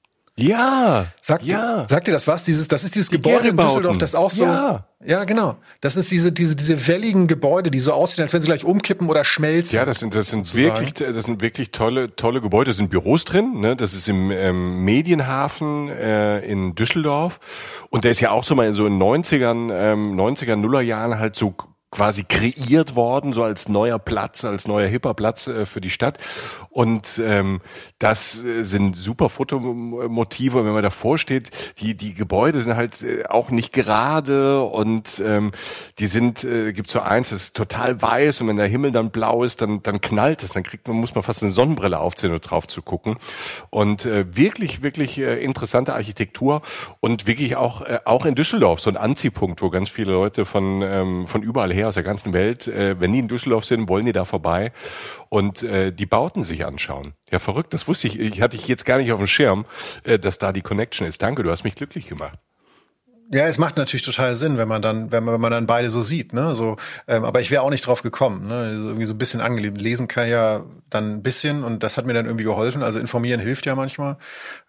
Ja. 0.42 1.08
Sagt, 1.22 1.44
ja. 1.44 1.88
Sagt 1.88 2.08
dir 2.08 2.12
das 2.12 2.28
was? 2.28 2.44
Dieses, 2.44 2.68
das 2.68 2.84
ist 2.84 2.96
dieses 2.96 3.10
die 3.10 3.18
Gebäude 3.18 3.50
in 3.50 3.58
Düsseldorf, 3.58 3.98
das 3.98 4.16
auch 4.16 4.30
so. 4.30 4.46
Ja. 4.46 4.86
ja, 5.06 5.24
genau. 5.24 5.56
Das 5.82 5.98
ist 5.98 6.12
diese, 6.12 6.32
diese, 6.32 6.56
diese 6.56 6.88
welligen 6.88 7.28
Gebäude, 7.28 7.72
die 7.72 7.80
so 7.80 7.94
aussehen, 7.94 8.24
als 8.24 8.34
wenn 8.34 8.42
sie 8.42 8.48
gleich 8.48 8.64
umkippen 8.64 9.10
oder 9.10 9.26
schmelzen. 9.26 9.76
Ja, 9.76 9.86
das 9.86 10.00
sind, 10.00 10.16
das 10.16 10.30
sind 10.30 10.54
wirklich, 10.56 10.94
das 10.94 11.26
sind 11.26 11.42
wirklich 11.42 11.72
tolle, 11.72 12.16
tolle 12.16 12.42
Gebäude. 12.42 12.72
Da 12.72 12.78
sind 12.78 12.90
Büros 12.90 13.26
drin, 13.26 13.60
ne? 13.60 13.76
Das 13.76 13.94
ist 13.94 14.08
im 14.08 14.32
ähm, 14.32 14.84
Medienhafen 14.84 15.90
äh, 15.90 16.40
in 16.40 16.76
Düsseldorf. 16.76 17.40
Und 17.90 18.04
der 18.04 18.12
ist 18.12 18.20
ja 18.20 18.32
auch 18.32 18.44
so 18.44 18.56
mal 18.56 18.72
so 18.74 18.86
in 18.86 19.00
90ern, 19.00 19.72
ähm, 19.72 20.20
90er, 20.20 20.56
Nullerjahren 20.56 21.20
halt 21.20 21.36
so 21.36 21.56
quasi 21.92 22.24
kreiert 22.24 22.96
worden, 22.96 23.34
so 23.34 23.44
als 23.44 23.68
neuer 23.68 23.98
Platz, 23.98 24.46
als 24.46 24.68
neuer 24.68 24.88
hipper 24.88 25.16
Platz 25.16 25.48
äh, 25.48 25.66
für 25.66 25.82
die 25.82 25.90
Stadt. 25.90 26.20
Und 26.70 27.20
ähm, 27.24 27.62
das 27.98 28.44
äh, 28.44 28.64
sind 28.64 28.96
super 28.96 29.30
Fotomotive. 29.30 30.66
wenn 30.66 30.74
man 30.74 30.84
davor 30.84 31.18
steht, 31.18 31.50
die 31.80 31.96
die 31.96 32.14
Gebäude 32.14 32.62
sind 32.62 32.76
halt 32.76 33.02
äh, 33.02 33.26
auch 33.26 33.50
nicht 33.50 33.74
gerade 33.74 34.62
und 34.62 35.20
ähm, 35.26 35.52
die 35.98 36.06
sind, 36.06 36.44
äh, 36.44 36.74
gibt 36.74 36.92
so 36.92 37.00
eins, 37.00 37.30
das 37.30 37.42
ist 37.42 37.56
total 37.56 38.00
weiß 38.00 38.42
und 38.42 38.48
wenn 38.48 38.58
der 38.58 38.68
Himmel 38.68 38.92
dann 38.92 39.10
blau 39.10 39.44
ist, 39.44 39.62
dann 39.64 39.82
dann 39.82 40.00
knallt 40.00 40.44
es, 40.44 40.54
dann 40.54 40.64
kriegt 40.64 40.88
man 40.88 40.98
muss 40.98 41.16
man 41.16 41.24
fast 41.24 41.42
eine 41.42 41.52
Sonnenbrille 41.52 42.00
aufziehen, 42.00 42.32
um 42.32 42.40
drauf 42.40 42.68
zu 42.68 42.84
gucken. 42.84 43.18
Und 43.72 44.06
äh, 44.06 44.26
wirklich 44.36 44.84
wirklich 44.84 45.18
äh, 45.18 45.44
interessante 45.44 45.96
Architektur 45.96 46.62
und 47.00 47.26
wirklich 47.26 47.56
auch 47.56 47.82
äh, 47.82 48.00
auch 48.06 48.26
in 48.26 48.36
Düsseldorf 48.36 48.80
so 48.80 48.92
ein 48.92 48.98
Anziehpunkt, 48.98 49.64
wo 49.64 49.72
ganz 49.72 49.90
viele 49.90 50.12
Leute 50.12 50.46
von 50.46 50.84
ähm, 50.84 51.26
von 51.26 51.42
überall 51.42 51.74
her 51.74 51.79
her 51.80 51.88
aus 51.88 51.96
der 51.96 52.04
ganzen 52.04 52.34
Welt. 52.34 52.68
Äh, 52.68 53.00
wenn 53.00 53.12
die 53.12 53.20
in 53.20 53.28
Düsseldorf 53.28 53.66
sind, 53.66 53.90
wollen 53.90 54.06
die 54.06 54.12
da 54.12 54.26
vorbei 54.26 54.72
und 55.30 55.64
äh, 55.64 55.92
die 55.92 56.06
Bauten 56.06 56.44
sich 56.44 56.66
anschauen. 56.66 57.14
Ja, 57.32 57.40
verrückt, 57.40 57.74
das 57.74 57.88
wusste 57.88 58.08
ich. 58.08 58.20
Ich 58.20 58.42
hatte 58.42 58.56
ich 58.56 58.68
jetzt 58.68 58.86
gar 58.86 58.98
nicht 58.98 59.12
auf 59.12 59.20
dem 59.20 59.28
Schirm, 59.28 59.66
äh, 60.04 60.20
dass 60.20 60.38
da 60.38 60.52
die 60.52 60.62
Connection 60.62 61.08
ist. 61.08 61.22
Danke, 61.22 61.44
du 61.44 61.52
hast 61.52 61.64
mich 61.64 61.76
glücklich 61.76 62.08
gemacht. 62.08 62.38
Ja, 63.32 63.46
es 63.46 63.60
macht 63.60 63.78
natürlich 63.78 64.04
total 64.04 64.34
Sinn, 64.34 64.58
wenn 64.58 64.68
man 64.68 64.82
dann, 64.82 65.12
wenn 65.12 65.24
man, 65.24 65.36
wenn 65.36 65.42
man 65.42 65.52
dann 65.52 65.68
beide 65.68 65.92
so 65.92 66.02
sieht, 66.02 66.34
ne? 66.34 66.56
So, 66.56 66.78
ähm, 67.08 67.24
aber 67.24 67.42
ich 67.42 67.52
wäre 67.52 67.62
auch 67.62 67.70
nicht 67.70 67.86
drauf 67.86 68.02
gekommen, 68.02 68.48
ne? 68.48 68.56
Also 68.56 68.88
irgendwie 68.88 69.06
so 69.06 69.14
ein 69.14 69.20
bisschen 69.20 69.40
angelebt. 69.40 69.80
Lesen 69.80 70.08
kann 70.08 70.28
ja 70.28 70.66
dann 70.90 71.12
ein 71.14 71.22
bisschen 71.22 71.64
und 71.64 71.84
das 71.84 71.96
hat 71.98 72.08
mir 72.08 72.14
dann 72.14 72.26
irgendwie 72.26 72.46
geholfen. 72.46 72.82
Also 72.82 72.98
informieren 72.98 73.40
hilft 73.40 73.68
ja 73.68 73.76
manchmal, 73.76 74.18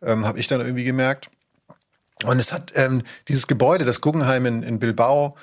ähm, 0.03 0.27
habe 0.27 0.39
ich 0.39 0.47
dann 0.47 0.61
irgendwie 0.61 0.85
gemerkt. 0.85 1.31
Und 2.27 2.39
es 2.39 2.53
hat 2.53 2.73
ähm, 2.75 3.03
dieses 3.29 3.47
Gebäude, 3.47 3.87
das 3.87 4.03
Guggenheim 4.03 4.45
in, 4.45 4.63
in 4.63 4.79
Bilbao, 4.79 5.37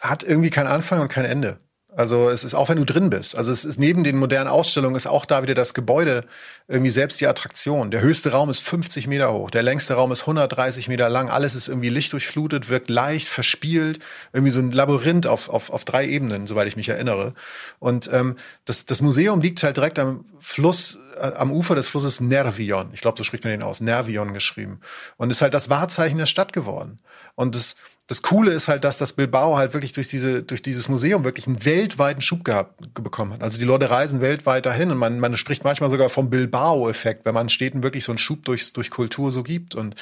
hat 0.00 0.22
irgendwie 0.22 0.50
keinen 0.50 0.68
Anfang 0.68 1.00
und 1.00 1.08
kein 1.08 1.24
Ende. 1.24 1.58
Also 1.96 2.28
es 2.28 2.42
ist 2.42 2.54
auch 2.54 2.68
wenn 2.68 2.78
du 2.78 2.84
drin 2.84 3.08
bist. 3.08 3.36
Also 3.36 3.52
es 3.52 3.64
ist 3.64 3.78
neben 3.78 4.02
den 4.02 4.16
modernen 4.16 4.48
Ausstellungen 4.48 4.96
ist 4.96 5.06
auch 5.06 5.24
da 5.24 5.42
wieder 5.42 5.54
das 5.54 5.74
Gebäude 5.74 6.24
irgendwie 6.66 6.90
selbst 6.90 7.20
die 7.20 7.26
Attraktion. 7.26 7.90
Der 7.92 8.00
höchste 8.00 8.32
Raum 8.32 8.50
ist 8.50 8.60
50 8.60 9.06
Meter 9.06 9.32
hoch, 9.32 9.50
der 9.50 9.62
längste 9.62 9.94
Raum 9.94 10.10
ist 10.10 10.22
130 10.22 10.88
Meter 10.88 11.08
lang. 11.08 11.30
Alles 11.30 11.54
ist 11.54 11.68
irgendwie 11.68 11.90
lichtdurchflutet, 11.90 12.68
wirkt 12.68 12.90
leicht, 12.90 13.28
verspielt, 13.28 14.00
irgendwie 14.32 14.50
so 14.50 14.60
ein 14.60 14.72
Labyrinth 14.72 15.26
auf, 15.26 15.48
auf, 15.48 15.70
auf 15.70 15.84
drei 15.84 16.06
Ebenen, 16.06 16.46
soweit 16.48 16.66
ich 16.66 16.76
mich 16.76 16.88
erinnere. 16.88 17.32
Und 17.78 18.10
ähm, 18.12 18.36
das, 18.64 18.86
das 18.86 19.00
Museum 19.00 19.40
liegt 19.40 19.62
halt 19.62 19.76
direkt 19.76 19.98
am 20.00 20.24
Fluss, 20.40 20.98
äh, 21.16 21.32
am 21.36 21.52
Ufer 21.52 21.76
des 21.76 21.88
Flusses 21.88 22.20
Nervion. 22.20 22.90
Ich 22.92 23.02
glaube, 23.02 23.18
so 23.18 23.24
spricht 23.24 23.44
man 23.44 23.52
den 23.52 23.62
aus. 23.62 23.80
Nervion 23.80 24.34
geschrieben. 24.34 24.80
Und 25.16 25.30
ist 25.30 25.42
halt 25.42 25.54
das 25.54 25.70
Wahrzeichen 25.70 26.18
der 26.18 26.26
Stadt 26.26 26.52
geworden. 26.52 26.98
Und 27.36 27.54
das 27.54 27.76
das 28.06 28.20
Coole 28.20 28.52
ist 28.52 28.68
halt, 28.68 28.84
dass 28.84 28.98
das 28.98 29.14
Bilbao 29.14 29.56
halt 29.56 29.72
wirklich 29.72 29.94
durch 29.94 30.08
diese, 30.08 30.42
durch 30.42 30.60
dieses 30.60 30.90
Museum 30.90 31.24
wirklich 31.24 31.46
einen 31.46 31.64
weltweiten 31.64 32.20
Schub 32.20 32.44
gehabt, 32.44 32.92
bekommen 33.02 33.32
hat. 33.32 33.42
Also 33.42 33.56
die 33.58 33.64
Leute 33.64 33.88
reisen 33.88 34.20
weltweit 34.20 34.66
dahin 34.66 34.90
und 34.90 34.98
man, 34.98 35.20
man 35.20 35.34
spricht 35.38 35.64
manchmal 35.64 35.88
sogar 35.88 36.10
vom 36.10 36.28
Bilbao-Effekt, 36.28 37.24
wenn 37.24 37.32
man 37.32 37.48
Städten 37.48 37.82
wirklich 37.82 38.04
so 38.04 38.12
einen 38.12 38.18
Schub 38.18 38.44
durch, 38.44 38.74
durch 38.74 38.90
Kultur 38.90 39.30
so 39.30 39.42
gibt. 39.42 39.74
Und 39.74 39.94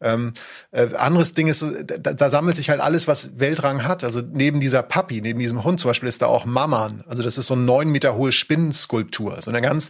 ähm, 0.00 0.34
äh, 0.70 0.94
anderes 0.94 1.34
Ding 1.34 1.48
ist, 1.48 1.64
da, 1.84 2.12
da 2.12 2.30
sammelt 2.30 2.54
sich 2.54 2.70
halt 2.70 2.80
alles, 2.80 3.08
was 3.08 3.40
Weltrang 3.40 3.82
hat. 3.82 4.04
Also 4.04 4.20
neben 4.20 4.60
dieser 4.60 4.84
Papi, 4.84 5.20
neben 5.20 5.40
diesem 5.40 5.64
Hund 5.64 5.80
zum 5.80 5.90
Beispiel 5.90 6.08
ist 6.08 6.22
da 6.22 6.26
auch 6.26 6.46
Mamman. 6.46 7.02
Also 7.08 7.24
das 7.24 7.38
ist 7.38 7.48
so 7.48 7.54
eine 7.54 7.64
neun 7.64 7.88
Meter 7.90 8.14
hohe 8.14 8.30
Spinnenskulptur. 8.30 9.42
So 9.42 9.50
eine 9.50 9.62
ganz, 9.62 9.88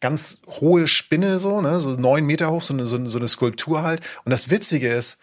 ganz 0.00 0.42
hohe 0.60 0.86
Spinne, 0.86 1.38
so, 1.38 1.62
ne, 1.62 1.80
so 1.80 1.92
neun 1.92 2.26
Meter 2.26 2.50
hoch, 2.50 2.60
so 2.60 2.74
eine, 2.74 2.84
so, 2.84 2.96
eine 2.98 3.28
Skulptur 3.28 3.82
halt. 3.84 4.00
Und 4.24 4.32
das 4.32 4.50
Witzige 4.50 4.88
ist, 4.88 5.16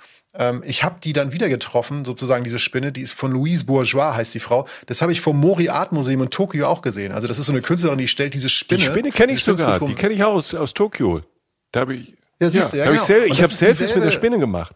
ich 0.63 0.83
habe 0.83 0.95
die 1.03 1.13
dann 1.13 1.31
wieder 1.31 1.47
getroffen, 1.47 2.05
sozusagen 2.05 2.43
diese 2.43 2.57
Spinne, 2.57 2.91
die 2.91 3.01
ist 3.01 3.13
von 3.13 3.31
Louise 3.31 3.65
Bourgeois, 3.65 4.15
heißt 4.15 4.33
die 4.33 4.39
Frau. 4.39 4.67
Das 4.87 5.03
habe 5.03 5.11
ich 5.11 5.21
vom 5.21 5.39
Mori 5.39 5.69
Art 5.69 5.91
Museum 5.91 6.23
in 6.23 6.29
Tokio 6.31 6.67
auch 6.67 6.81
gesehen. 6.81 7.11
Also 7.11 7.27
das 7.27 7.37
ist 7.37 7.45
so 7.45 7.51
eine 7.51 7.61
Künstlerin, 7.61 7.99
die 7.99 8.07
stellt 8.07 8.33
diese 8.33 8.49
Spinne. 8.49 8.79
Die 8.79 8.85
Spinne 8.85 9.11
kenne 9.11 9.33
ich 9.33 9.43
sogar, 9.43 9.79
die 9.79 9.93
kenne 9.93 10.15
ich 10.15 10.23
aus, 10.23 10.55
aus 10.55 10.73
Tokio. 10.73 11.21
Da 11.71 11.81
habe 11.81 11.95
ich, 11.95 12.13
ja, 12.39 12.49
siehst 12.49 12.73
ja, 12.73 12.85
du, 12.85 12.91
ja, 12.91 12.91
hab 12.91 12.91
genau. 12.91 13.01
ich, 13.01 13.07
sel 13.07 13.23
ich 13.25 13.41
habe 13.41 13.53
Selfies 13.53 13.93
mit 13.93 14.03
der 14.03 14.11
Spinne 14.11 14.39
gemacht. 14.39 14.73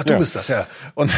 Ach, 0.00 0.04
du 0.04 0.12
ja. 0.14 0.18
bist 0.18 0.36
das, 0.36 0.48
ja. 0.48 0.66
Und, 0.94 1.14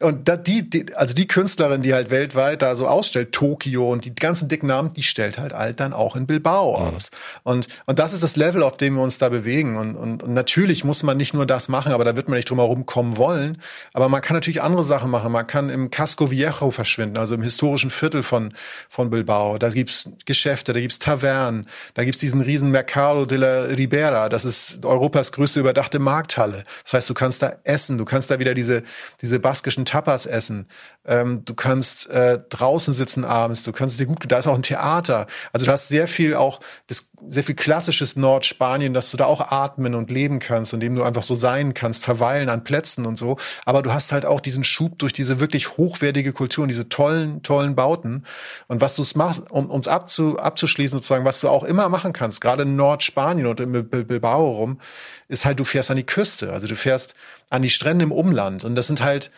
und 0.00 0.28
da, 0.28 0.36
die, 0.36 0.68
die, 0.68 0.94
also 0.94 1.14
die 1.14 1.26
Künstlerin, 1.26 1.82
die 1.82 1.94
halt 1.94 2.10
weltweit 2.10 2.62
da 2.62 2.74
so 2.74 2.86
ausstellt, 2.86 3.32
Tokio 3.32 3.90
und 3.90 4.04
die 4.04 4.14
ganzen 4.14 4.48
dicken 4.48 4.66
Namen, 4.66 4.92
die 4.92 5.02
stellt 5.02 5.38
halt 5.38 5.52
halt 5.52 5.80
dann 5.80 5.92
auch 5.92 6.16
in 6.16 6.26
Bilbao 6.26 6.78
mhm. 6.78 6.94
aus. 6.94 7.10
Und, 7.42 7.68
und 7.86 7.98
das 7.98 8.12
ist 8.12 8.22
das 8.22 8.36
Level, 8.36 8.62
auf 8.62 8.76
dem 8.76 8.94
wir 8.94 9.02
uns 9.02 9.18
da 9.18 9.28
bewegen. 9.28 9.76
Und, 9.76 9.96
und, 9.96 10.22
und 10.22 10.34
natürlich 10.34 10.84
muss 10.84 11.02
man 11.02 11.16
nicht 11.16 11.34
nur 11.34 11.46
das 11.46 11.68
machen, 11.68 11.92
aber 11.92 12.04
da 12.04 12.16
wird 12.16 12.28
man 12.28 12.36
nicht 12.36 12.50
drum 12.50 12.58
herum 12.58 12.86
kommen 12.86 13.16
wollen. 13.16 13.58
Aber 13.92 14.08
man 14.08 14.20
kann 14.20 14.34
natürlich 14.34 14.62
andere 14.62 14.84
Sachen 14.84 15.10
machen. 15.10 15.32
Man 15.32 15.46
kann 15.46 15.70
im 15.70 15.90
Casco 15.90 16.30
Viejo 16.30 16.70
verschwinden, 16.70 17.18
also 17.18 17.34
im 17.34 17.42
historischen 17.42 17.90
Viertel 17.90 18.22
von, 18.22 18.52
von 18.88 19.10
Bilbao. 19.10 19.58
Da 19.58 19.68
gibt's 19.68 20.10
Geschäfte, 20.24 20.72
da 20.72 20.80
gibt's 20.80 20.98
Tavernen, 20.98 21.66
da 21.94 22.04
gibt's 22.04 22.20
diesen 22.20 22.40
riesen 22.40 22.70
Mercado 22.70 23.26
de 23.26 23.38
la 23.38 23.62
Ribera. 23.64 24.28
Das 24.28 24.44
ist 24.44 24.84
Europas 24.84 25.32
größte 25.32 25.60
überdachte 25.60 25.98
Markthalle. 25.98 26.64
Das 26.84 26.94
heißt, 26.94 27.10
du 27.10 27.14
kannst 27.14 27.42
da 27.42 27.56
essen, 27.64 27.98
du 27.98 28.04
kannst 28.04 28.17
da 28.26 28.38
wieder 28.40 28.54
diese, 28.54 28.82
diese 29.22 29.38
baskischen 29.38 29.84
Tapas 29.84 30.26
essen. 30.26 30.66
Ähm, 31.06 31.44
du 31.44 31.54
kannst 31.54 32.10
äh, 32.10 32.38
draußen 32.48 32.92
sitzen 32.92 33.24
abends, 33.24 33.62
du 33.62 33.72
kannst 33.72 33.98
dir 34.00 34.06
gut, 34.06 34.24
da 34.28 34.38
ist 34.38 34.46
auch 34.46 34.54
ein 34.54 34.62
Theater. 34.62 35.26
Also 35.52 35.66
du 35.66 35.72
hast 35.72 35.88
sehr 35.88 36.08
viel 36.08 36.34
auch, 36.34 36.60
das, 36.86 37.10
sehr 37.30 37.44
viel 37.44 37.54
klassisches 37.54 38.16
Nordspanien, 38.16 38.94
dass 38.94 39.10
du 39.10 39.16
da 39.16 39.24
auch 39.24 39.50
atmen 39.50 39.94
und 39.94 40.10
leben 40.10 40.38
kannst, 40.38 40.72
indem 40.72 40.94
du 40.94 41.02
einfach 41.02 41.22
so 41.22 41.34
sein 41.34 41.74
kannst, 41.74 42.02
verweilen 42.02 42.48
an 42.48 42.64
Plätzen 42.64 43.06
und 43.06 43.16
so. 43.16 43.36
Aber 43.64 43.82
du 43.82 43.92
hast 43.92 44.12
halt 44.12 44.24
auch 44.24 44.40
diesen 44.40 44.64
Schub 44.64 44.98
durch 44.98 45.12
diese 45.12 45.40
wirklich 45.40 45.76
hochwertige 45.76 46.32
Kultur 46.32 46.62
und 46.62 46.68
diese 46.68 46.88
tollen, 46.88 47.42
tollen 47.42 47.74
Bauten. 47.74 48.24
Und 48.68 48.80
was 48.80 48.94
du 48.94 49.04
machst, 49.18 49.50
um 49.50 49.68
uns 49.70 49.88
abzu, 49.88 50.38
abzuschließen 50.38 50.98
sozusagen, 50.98 51.24
was 51.24 51.40
du 51.40 51.48
auch 51.48 51.64
immer 51.64 51.88
machen 51.88 52.12
kannst, 52.12 52.40
gerade 52.40 52.62
in 52.62 52.76
Nordspanien 52.76 53.46
und 53.46 53.60
in 53.60 53.72
Bilbao 53.88 54.50
rum, 54.52 54.80
ist 55.28 55.44
halt, 55.44 55.60
du 55.60 55.64
fährst 55.64 55.90
an 55.90 55.96
die 55.96 56.06
Küste. 56.06 56.52
Also 56.52 56.68
du 56.68 56.76
fährst 56.76 57.14
an 57.50 57.62
die 57.62 57.70
Strände 57.70 58.04
im 58.04 58.12
Umland. 58.12 58.64
Und 58.64 58.74
das 58.74 58.86
sind 58.86 59.02
halt 59.02 59.30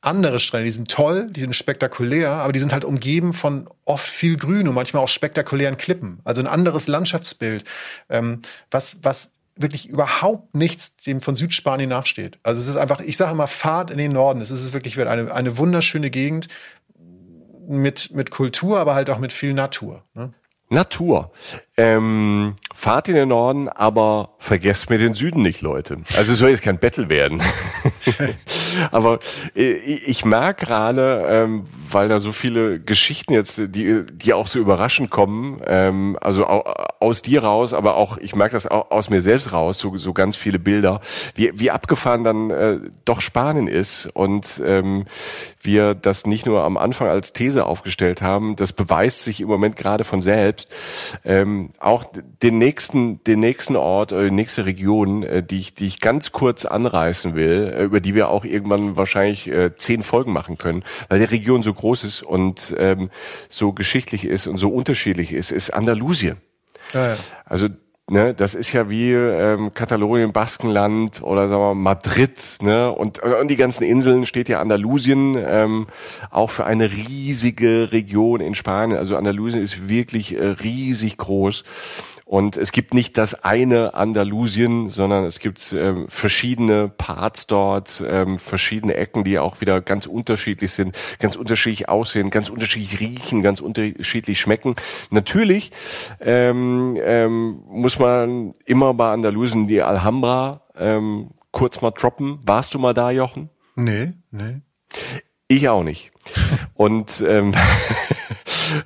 andere 0.00 0.38
Strände, 0.38 0.64
die 0.64 0.70
sind 0.70 0.90
toll, 0.90 1.26
die 1.30 1.40
sind 1.40 1.54
spektakulär, 1.54 2.30
aber 2.30 2.52
die 2.52 2.58
sind 2.58 2.72
halt 2.72 2.84
umgeben 2.84 3.32
von 3.32 3.68
oft 3.84 4.06
viel 4.06 4.36
Grün 4.36 4.68
und 4.68 4.74
manchmal 4.74 5.02
auch 5.02 5.08
spektakulären 5.08 5.76
Klippen. 5.76 6.20
Also 6.24 6.40
ein 6.40 6.46
anderes 6.46 6.86
Landschaftsbild, 6.86 7.64
ähm, 8.08 8.42
was, 8.70 8.98
was 9.02 9.32
wirklich 9.56 9.88
überhaupt 9.88 10.54
nichts 10.54 10.96
dem 10.96 11.20
von 11.20 11.34
Südspanien 11.34 11.88
nachsteht. 11.88 12.38
Also 12.42 12.60
es 12.60 12.68
ist 12.68 12.76
einfach, 12.76 13.00
ich 13.00 13.16
sage 13.16 13.32
immer, 13.32 13.46
Fahrt 13.46 13.90
in 13.90 13.98
den 13.98 14.12
Norden. 14.12 14.40
Es 14.40 14.50
ist 14.50 14.72
wirklich 14.74 15.00
eine, 15.00 15.32
eine 15.32 15.58
wunderschöne 15.58 16.10
Gegend 16.10 16.48
mit, 17.66 18.12
mit 18.12 18.30
Kultur, 18.30 18.78
aber 18.78 18.94
halt 18.94 19.10
auch 19.10 19.18
mit 19.18 19.32
viel 19.32 19.54
Natur. 19.54 20.04
Ne? 20.14 20.32
Natur. 20.68 21.30
Ähm, 21.76 22.56
fahrt 22.74 23.08
in 23.08 23.14
den 23.14 23.28
Norden, 23.28 23.68
aber 23.68 24.30
vergesst 24.38 24.90
mir 24.90 24.98
den 24.98 25.14
Süden 25.14 25.42
nicht, 25.42 25.60
Leute. 25.60 25.98
Also 26.16 26.32
es 26.32 26.38
soll 26.38 26.50
jetzt 26.50 26.62
kein 26.62 26.78
Battle 26.78 27.08
werden. 27.08 27.42
aber 28.90 29.18
äh, 29.54 29.72
ich 29.72 30.24
merke 30.24 30.66
gerade, 30.66 31.24
ähm, 31.28 31.66
weil 31.90 32.08
da 32.08 32.20
so 32.20 32.32
viele 32.32 32.80
Geschichten 32.80 33.32
jetzt, 33.32 33.58
die, 33.58 34.04
die 34.12 34.32
auch 34.34 34.46
so 34.46 34.58
überraschend 34.58 35.10
kommen, 35.10 35.60
ähm, 35.66 36.18
also 36.20 36.46
aus 36.46 37.22
dir 37.22 37.44
raus, 37.44 37.72
aber 37.72 37.96
auch, 37.96 38.18
ich 38.18 38.34
merke 38.34 38.54
das 38.54 38.66
auch 38.66 38.90
aus 38.90 39.10
mir 39.10 39.22
selbst 39.22 39.52
raus, 39.52 39.78
so, 39.78 39.96
so 39.96 40.12
ganz 40.12 40.36
viele 40.36 40.58
Bilder, 40.58 41.00
wie, 41.34 41.52
wie 41.54 41.70
abgefahren 41.70 42.24
dann 42.24 42.50
äh, 42.50 42.78
doch 43.04 43.20
Spanien 43.20 43.68
ist 43.68 44.06
und 44.14 44.60
ähm, 44.64 45.04
wir 45.62 45.94
das 45.94 46.26
nicht 46.26 46.46
nur 46.46 46.62
am 46.62 46.76
Anfang 46.76 47.08
als 47.08 47.32
These 47.32 47.66
aufgestellt 47.66 48.22
haben, 48.22 48.56
das 48.56 48.72
beweist 48.72 49.24
sich 49.24 49.40
im 49.40 49.48
Moment 49.48 49.76
gerade 49.76 50.04
von 50.04 50.20
selbst. 50.20 50.74
Ähm, 51.24 51.70
auch 51.80 52.04
den 52.42 52.58
nächsten, 52.58 53.22
den 53.24 53.40
nächsten 53.40 53.76
Ort 53.76 54.12
die 54.12 54.30
nächste 54.30 54.66
Region, 54.66 55.22
äh, 55.22 55.42
die 55.42 55.58
ich, 55.58 55.74
die 55.74 55.86
ich 55.86 56.00
ganz 56.00 56.32
kurz 56.32 56.64
anreißen 56.64 57.34
will, 57.34 57.72
äh, 57.76 57.84
über 57.84 58.00
die 58.00 58.14
wir 58.14 58.28
auch 58.28 58.44
irgendwann 58.56 58.96
wahrscheinlich 58.96 59.48
äh, 59.48 59.76
zehn 59.76 60.02
Folgen 60.02 60.32
machen 60.32 60.58
können, 60.58 60.84
weil 61.08 61.18
die 61.18 61.24
Region 61.24 61.62
so 61.62 61.72
groß 61.72 62.04
ist 62.04 62.22
und 62.22 62.74
ähm, 62.78 63.10
so 63.48 63.72
geschichtlich 63.72 64.24
ist 64.24 64.46
und 64.46 64.58
so 64.58 64.70
unterschiedlich 64.70 65.32
ist, 65.32 65.50
ist 65.50 65.70
Andalusien. 65.70 66.36
Ja, 66.92 67.08
ja. 67.10 67.16
Also 67.44 67.68
ne, 68.10 68.34
das 68.34 68.54
ist 68.54 68.72
ja 68.72 68.88
wie 68.88 69.12
ähm, 69.12 69.74
Katalonien, 69.74 70.32
Baskenland 70.32 71.22
oder 71.22 71.48
sagen 71.48 71.60
wir 71.60 71.74
Madrid, 71.74 72.58
ne, 72.62 72.90
und, 72.90 73.18
und 73.20 73.48
die 73.48 73.56
ganzen 73.56 73.84
Inseln 73.84 74.26
steht 74.26 74.48
ja 74.48 74.60
Andalusien 74.60 75.36
ähm, 75.38 75.86
auch 76.30 76.50
für 76.50 76.64
eine 76.64 76.90
riesige 76.90 77.92
Region 77.92 78.40
in 78.40 78.54
Spanien. 78.54 78.98
Also 78.98 79.16
Andalusien 79.16 79.62
ist 79.62 79.88
wirklich 79.88 80.36
äh, 80.36 80.44
riesig 80.46 81.16
groß 81.16 81.64
und 82.28 82.56
es 82.56 82.72
gibt 82.72 82.92
nicht 82.92 83.16
das 83.18 83.44
eine 83.44 83.94
Andalusien, 83.94 84.90
sondern 84.90 85.24
es 85.26 85.38
gibt 85.38 85.72
ähm, 85.72 86.06
verschiedene 86.08 86.88
Parts 86.88 87.46
dort, 87.46 88.02
ähm, 88.04 88.40
verschiedene 88.40 88.94
Ecken, 88.96 89.22
die 89.22 89.38
auch 89.38 89.60
wieder 89.60 89.80
ganz 89.80 90.06
unterschiedlich 90.06 90.72
sind, 90.72 90.98
ganz 91.20 91.36
unterschiedlich 91.36 91.88
aussehen, 91.88 92.30
ganz 92.30 92.48
unterschiedlich 92.48 92.98
riechen, 92.98 93.44
ganz 93.44 93.60
unterschiedlich 93.60 94.40
schmecken. 94.40 94.74
Natürlich 95.10 95.70
ähm, 96.18 96.98
ähm, 97.00 97.62
muss 97.68 98.00
man 98.00 98.54
immer 98.64 98.92
bei 98.94 99.12
Andalusien 99.12 99.68
die 99.68 99.82
Alhambra 99.82 100.62
ähm, 100.76 101.30
kurz 101.52 101.80
mal 101.80 101.92
droppen. 101.92 102.40
Warst 102.44 102.74
du 102.74 102.80
mal 102.80 102.92
da, 102.92 103.12
Jochen? 103.12 103.50
Nee, 103.76 104.14
nee. 104.32 104.62
Ich 105.46 105.68
auch 105.68 105.84
nicht. 105.84 106.10
Und 106.74 107.22
ähm, 107.24 107.52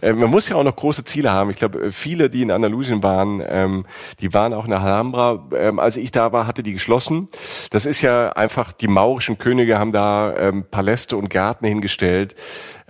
äh, 0.00 0.12
man 0.12 0.30
muss 0.30 0.48
ja 0.48 0.56
auch 0.56 0.64
noch 0.64 0.76
große 0.76 1.04
Ziele 1.04 1.30
haben. 1.30 1.50
Ich 1.50 1.56
glaube, 1.56 1.80
äh, 1.80 1.92
viele, 1.92 2.30
die 2.30 2.42
in 2.42 2.50
Andalusien 2.50 3.02
waren, 3.02 3.42
ähm, 3.46 3.86
die 4.20 4.32
waren 4.34 4.54
auch 4.54 4.64
in 4.64 4.70
der 4.70 4.80
Alhambra. 4.80 5.46
Ähm, 5.54 5.78
als 5.78 5.96
ich 5.96 6.12
da 6.12 6.32
war, 6.32 6.46
hatte 6.46 6.62
die 6.62 6.72
geschlossen. 6.72 7.28
Das 7.70 7.86
ist 7.86 8.00
ja 8.00 8.30
einfach, 8.30 8.72
die 8.72 8.88
maurischen 8.88 9.38
Könige 9.38 9.78
haben 9.78 9.92
da 9.92 10.36
ähm, 10.36 10.64
Paläste 10.70 11.16
und 11.16 11.30
Gärten 11.30 11.66
hingestellt 11.66 12.34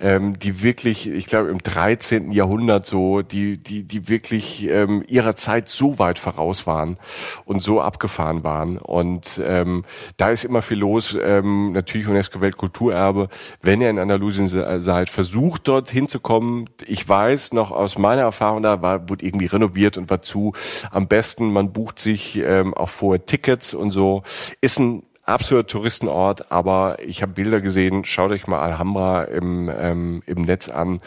ähm, 0.01 0.39
die 0.39 0.63
wirklich, 0.63 1.09
ich 1.09 1.27
glaube 1.27 1.51
im 1.51 1.59
13. 1.59 2.33
Jahrhundert 2.33 2.87
so, 2.87 3.23
die, 3.23 3.59
die, 3.59 3.83
die 3.85 4.09
wirklich 4.09 4.67
ähm, 4.69 5.05
ihrer 5.07 5.37
Zeit 5.37 5.69
so 5.69 5.99
weit 5.99 6.19
voraus 6.19 6.67
waren 6.67 6.97
und 7.45 7.63
so 7.63 7.81
abgefahren 7.81 8.43
waren. 8.43 8.79
Und 8.79 9.41
ähm, 9.45 9.85
da 10.17 10.31
ist 10.31 10.45
immer 10.45 10.63
viel 10.63 10.79
los. 10.79 11.17
Ähm, 11.21 11.73
natürlich 11.73 12.09
UNESCO 12.09 12.41
Weltkulturerbe. 12.41 13.29
Wenn 13.63 13.81
ihr 13.81 13.91
in 13.91 13.99
Andalusien 13.99 14.49
seid, 14.49 15.11
versucht 15.11 15.69
dort 15.69 15.91
hinzukommen. 15.91 16.71
Ich 16.87 17.07
weiß 17.09 17.53
noch 17.53 17.71
aus 17.71 17.99
meiner 17.99 18.23
Erfahrung, 18.23 18.63
da 18.63 18.81
war, 18.83 19.09
wurde 19.09 19.25
irgendwie 19.25 19.47
renoviert 19.47 19.99
und 19.99 20.11
war 20.11 20.23
zu. 20.23 20.55
Am 20.91 21.09
besten, 21.09 21.53
man 21.53 21.73
bucht 21.73 21.99
sich 21.99 22.37
ähm, 22.37 22.75
auch 22.75 22.89
vorher 22.89 23.25
Tickets 23.27 23.75
und 23.75 23.91
so. 23.91 24.23
Ist 24.61 24.79
ein 24.79 25.03
absoluter 25.31 25.67
Touristenort, 25.67 26.53
aber 26.53 26.99
ich 27.05 27.23
habe 27.23 27.33
Bilder 27.33 27.61
gesehen, 27.61 28.05
schaut 28.05 28.31
euch 28.31 28.47
mal 28.47 28.61
Alhambra 28.61 29.25
im, 29.25 29.71
ähm, 29.75 30.23
im 30.27 30.43
Netz 30.43 30.69
an. 30.69 31.01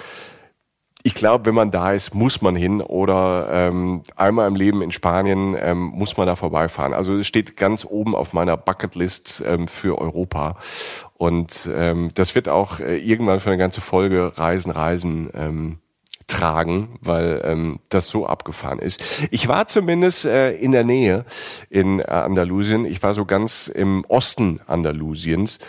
Ich 1.05 1.15
glaube, 1.15 1.45
wenn 1.45 1.55
man 1.55 1.69
da 1.69 1.91
ist, 1.91 2.15
muss 2.15 2.41
man 2.41 2.55
hin 2.55 2.79
oder 2.79 3.49
ähm, 3.51 4.03
einmal 4.15 4.47
im 4.47 4.55
Leben 4.55 4.81
in 4.81 4.91
Spanien 4.91 5.53
ähm, 5.59 5.91
muss 5.93 6.15
man 6.15 6.27
da 6.27 6.37
vorbeifahren. 6.37 6.93
Also 6.93 7.15
es 7.15 7.27
steht 7.27 7.57
ganz 7.57 7.85
oben 7.85 8.15
auf 8.15 8.31
meiner 8.31 8.55
Bucketlist 8.55 9.43
ähm, 9.45 9.67
für 9.67 9.99
Europa. 9.99 10.57
Und 11.15 11.69
ähm, 11.73 12.09
das 12.15 12.35
wird 12.35 12.47
auch 12.47 12.79
äh, 12.79 12.97
irgendwann 12.97 13.41
für 13.41 13.49
eine 13.49 13.57
ganze 13.57 13.81
Folge 13.81 14.31
Reisen, 14.37 14.71
Reisen 14.71 15.29
ähm, 15.33 15.79
tragen, 16.27 16.97
weil 17.01 17.41
ähm, 17.43 17.79
das 17.89 18.07
so 18.07 18.25
abgefahren 18.25 18.79
ist. 18.79 19.27
Ich 19.31 19.47
war 19.47 19.67
zumindest 19.67 20.25
äh, 20.25 20.51
in 20.55 20.71
der 20.71 20.83
Nähe 20.83 21.25
in 21.69 21.99
äh, 21.99 22.03
Andalusien. 22.03 22.85
Ich 22.85 23.01
war 23.03 23.13
so 23.13 23.25
ganz 23.25 23.67
im 23.67 24.05
Osten 24.07 24.59
Andalusiens 24.67 25.59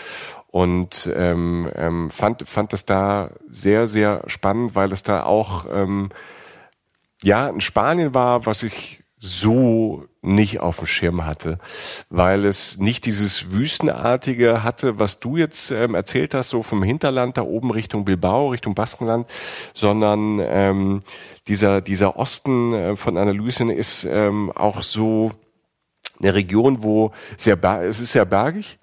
und 0.48 1.10
ähm, 1.14 1.70
ähm, 1.74 2.10
fand 2.10 2.48
fand 2.48 2.72
das 2.72 2.86
da 2.86 3.30
sehr 3.50 3.86
sehr 3.86 4.22
spannend, 4.26 4.74
weil 4.74 4.92
es 4.92 5.02
da 5.02 5.24
auch 5.24 5.66
ähm, 5.70 6.10
ja 7.22 7.48
in 7.48 7.60
Spanien 7.60 8.14
war, 8.14 8.46
was 8.46 8.62
ich 8.62 9.02
so 9.18 10.04
nicht 10.24 10.60
auf 10.60 10.78
dem 10.78 10.86
Schirm 10.86 11.26
hatte, 11.26 11.58
weil 12.10 12.44
es 12.44 12.78
nicht 12.78 13.06
dieses 13.06 13.52
Wüstenartige 13.52 14.62
hatte, 14.62 14.98
was 14.98 15.20
du 15.20 15.36
jetzt 15.36 15.70
ähm, 15.70 15.94
erzählt 15.94 16.34
hast, 16.34 16.50
so 16.50 16.62
vom 16.62 16.82
Hinterland 16.82 17.36
da 17.36 17.42
oben 17.42 17.70
Richtung 17.70 18.04
Bilbao, 18.04 18.48
Richtung 18.48 18.74
Baskenland, 18.74 19.26
sondern 19.74 20.40
ähm, 20.42 21.02
dieser, 21.46 21.80
dieser 21.80 22.16
Osten 22.16 22.72
äh, 22.72 22.96
von 22.96 23.16
Andalusien 23.16 23.70
ist 23.70 24.04
ähm, 24.04 24.50
auch 24.52 24.82
so 24.82 25.32
eine 26.20 26.34
Region, 26.34 26.82
wo 26.82 27.12
sehr, 27.36 27.62
es 27.82 28.00
ist 28.00 28.12
sehr 28.12 28.24
bergig, 28.24 28.78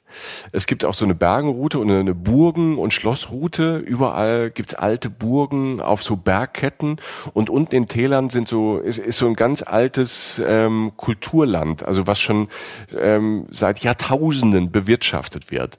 es 0.51 0.67
gibt 0.67 0.85
auch 0.85 0.93
so 0.93 1.05
eine 1.05 1.15
Bergenroute 1.15 1.79
und 1.79 1.91
eine 1.91 2.15
Burgen- 2.15 2.77
und 2.77 2.93
Schlossroute. 2.93 3.77
Überall 3.77 4.51
gibt's 4.51 4.73
alte 4.73 5.09
Burgen 5.09 5.81
auf 5.81 6.03
so 6.03 6.15
Bergketten 6.15 6.97
und 7.33 7.49
unten 7.49 7.75
in 7.75 7.87
Tälern 7.87 8.29
sind 8.29 8.47
so 8.47 8.77
ist, 8.77 8.97
ist 8.97 9.17
so 9.17 9.27
ein 9.27 9.35
ganz 9.35 9.63
altes 9.63 10.41
ähm, 10.45 10.91
Kulturland, 10.97 11.83
also 11.83 12.07
was 12.07 12.19
schon 12.19 12.49
ähm, 12.97 13.45
seit 13.49 13.79
Jahrtausenden 13.79 14.71
bewirtschaftet 14.71 15.51
wird. 15.51 15.77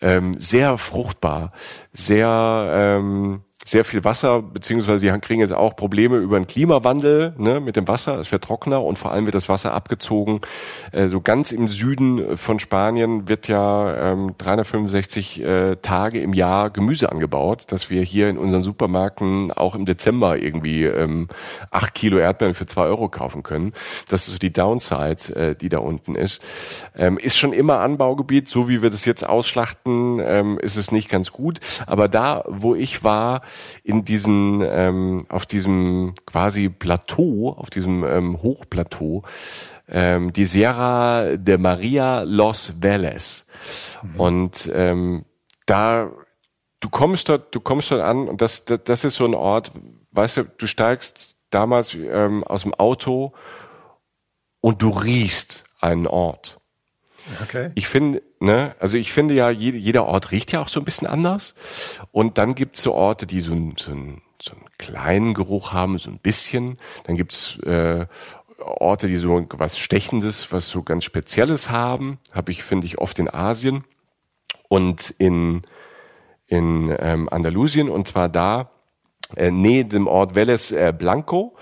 Ähm, 0.00 0.36
sehr 0.38 0.78
fruchtbar, 0.78 1.52
sehr 1.92 2.98
ähm, 2.98 3.42
sehr 3.64 3.84
viel 3.84 4.02
Wasser, 4.04 4.42
beziehungsweise 4.42 4.98
sie 4.98 5.20
kriegen 5.20 5.40
jetzt 5.40 5.52
auch 5.52 5.76
Probleme 5.76 6.16
über 6.16 6.38
den 6.38 6.46
Klimawandel 6.46 7.32
ne, 7.38 7.60
mit 7.60 7.76
dem 7.76 7.86
Wasser. 7.86 8.18
Es 8.18 8.32
wird 8.32 8.42
trockener 8.42 8.82
und 8.82 8.98
vor 8.98 9.12
allem 9.12 9.26
wird 9.26 9.36
das 9.36 9.48
Wasser 9.48 9.72
abgezogen. 9.72 10.40
Äh, 10.90 11.08
so 11.08 11.20
ganz 11.20 11.52
im 11.52 11.68
Süden 11.68 12.36
von 12.36 12.58
Spanien 12.58 13.28
wird 13.28 13.46
ja 13.46 14.12
ähm, 14.12 14.34
365 14.38 15.42
äh, 15.42 15.76
Tage 15.76 16.20
im 16.20 16.32
Jahr 16.32 16.70
Gemüse 16.70 17.12
angebaut, 17.12 17.70
dass 17.70 17.88
wir 17.88 18.02
hier 18.02 18.28
in 18.28 18.36
unseren 18.36 18.62
Supermärkten 18.62 19.52
auch 19.52 19.76
im 19.76 19.84
Dezember 19.84 20.38
irgendwie 20.38 20.84
ähm, 20.84 21.28
acht 21.70 21.94
Kilo 21.94 22.18
Erdbeeren 22.18 22.54
für 22.54 22.66
zwei 22.66 22.86
Euro 22.86 23.08
kaufen 23.08 23.44
können. 23.44 23.72
Das 24.08 24.26
ist 24.26 24.32
so 24.32 24.38
die 24.38 24.52
Downside, 24.52 25.36
äh, 25.36 25.54
die 25.54 25.68
da 25.68 25.78
unten 25.78 26.16
ist. 26.16 26.42
Ähm, 26.96 27.16
ist 27.16 27.38
schon 27.38 27.52
immer 27.52 27.78
Anbaugebiet, 27.78 28.48
so 28.48 28.68
wie 28.68 28.82
wir 28.82 28.90
das 28.90 29.04
jetzt 29.04 29.26
ausschlachten, 29.26 30.20
ähm, 30.20 30.58
ist 30.58 30.76
es 30.76 30.90
nicht 30.90 31.08
ganz 31.08 31.30
gut. 31.30 31.60
Aber 31.86 32.08
da, 32.08 32.42
wo 32.48 32.74
ich 32.74 33.04
war, 33.04 33.42
in 33.82 34.04
diesen, 34.04 34.62
ähm, 34.64 35.26
auf 35.28 35.46
diesem 35.46 36.14
quasi 36.26 36.68
Plateau, 36.68 37.54
auf 37.56 37.70
diesem 37.70 38.04
ähm, 38.04 38.42
Hochplateau, 38.42 39.22
ähm, 39.88 40.32
die 40.32 40.44
Sierra 40.44 41.36
de 41.36 41.58
Maria 41.58 42.22
Los 42.22 42.74
Vélez. 42.80 43.44
Mhm. 44.02 44.20
Und 44.20 44.70
ähm, 44.72 45.24
da, 45.66 46.10
du 46.80 46.88
kommst 46.88 47.28
dort, 47.28 47.54
du 47.54 47.60
kommst 47.60 47.90
dort 47.90 48.02
an 48.02 48.28
und 48.28 48.40
das, 48.40 48.64
das, 48.64 48.80
das 48.84 49.04
ist 49.04 49.16
so 49.16 49.24
ein 49.24 49.34
Ort, 49.34 49.72
weißt 50.12 50.38
du, 50.38 50.44
du 50.44 50.66
steigst 50.66 51.36
damals 51.50 51.94
ähm, 51.94 52.44
aus 52.44 52.62
dem 52.62 52.74
Auto 52.74 53.32
und 54.60 54.82
du 54.82 54.90
riechst 54.90 55.64
einen 55.80 56.06
Ort. 56.06 56.61
Okay. 57.42 57.70
Ich 57.74 57.88
finde, 57.88 58.22
ne, 58.40 58.74
also 58.78 58.98
ich 58.98 59.12
finde 59.12 59.34
ja, 59.34 59.50
jede, 59.50 59.76
jeder 59.76 60.06
Ort 60.06 60.30
riecht 60.30 60.52
ja 60.52 60.60
auch 60.60 60.68
so 60.68 60.80
ein 60.80 60.84
bisschen 60.84 61.06
anders. 61.06 61.54
Und 62.10 62.38
dann 62.38 62.54
gibt's 62.54 62.82
so 62.82 62.94
Orte, 62.94 63.26
die 63.26 63.40
so, 63.40 63.52
ein, 63.52 63.74
so, 63.76 63.92
ein, 63.92 64.22
so 64.40 64.52
einen 64.52 64.66
kleinen 64.78 65.34
Geruch 65.34 65.72
haben, 65.72 65.98
so 65.98 66.10
ein 66.10 66.18
bisschen. 66.18 66.78
Dann 67.04 67.16
gibt's 67.16 67.58
äh, 67.60 68.06
Orte, 68.58 69.06
die 69.06 69.16
so 69.16 69.46
was 69.50 69.78
Stechendes, 69.78 70.52
was 70.52 70.68
so 70.68 70.82
ganz 70.82 71.04
Spezielles 71.04 71.70
haben. 71.70 72.18
Habe 72.32 72.52
ich, 72.52 72.62
finde 72.62 72.86
ich, 72.86 72.98
oft 72.98 73.18
in 73.18 73.32
Asien 73.32 73.84
und 74.68 75.10
in, 75.18 75.62
in 76.46 76.94
ähm, 76.98 77.28
Andalusien. 77.28 77.88
Und 77.88 78.08
zwar 78.08 78.28
da, 78.28 78.70
äh, 79.36 79.50
nähe 79.50 79.84
dem 79.84 80.06
Ort 80.06 80.34
Vélez 80.34 80.74
äh, 80.74 80.92
Blanco. 80.92 81.56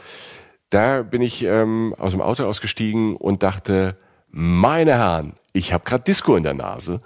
Da 0.70 1.02
bin 1.02 1.20
ich 1.20 1.42
ähm, 1.42 1.94
aus 1.98 2.12
dem 2.12 2.20
Auto 2.20 2.44
ausgestiegen 2.44 3.16
und 3.16 3.42
dachte, 3.42 3.96
meine 4.28 4.92
Herren, 4.92 5.34
ich 5.53 5.72
habe 5.72 5.84
gerade 5.84 6.05
Disco 6.05 6.36
in 6.36 6.42
der 6.42 6.55
Nase, 6.55 7.01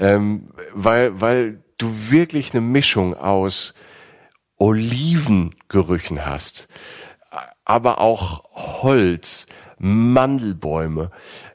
ähm, 0.00 0.48
weil, 0.72 1.20
weil 1.20 1.64
du 1.78 2.10
wirklich 2.10 2.52
eine 2.52 2.60
Mischung 2.60 3.14
aus 3.14 3.74
Olivengerüchen 4.56 6.24
hast, 6.24 6.68
aber 7.64 8.00
auch 8.00 8.44
Holz, 8.82 9.46
Mandelbäume. 9.78 11.10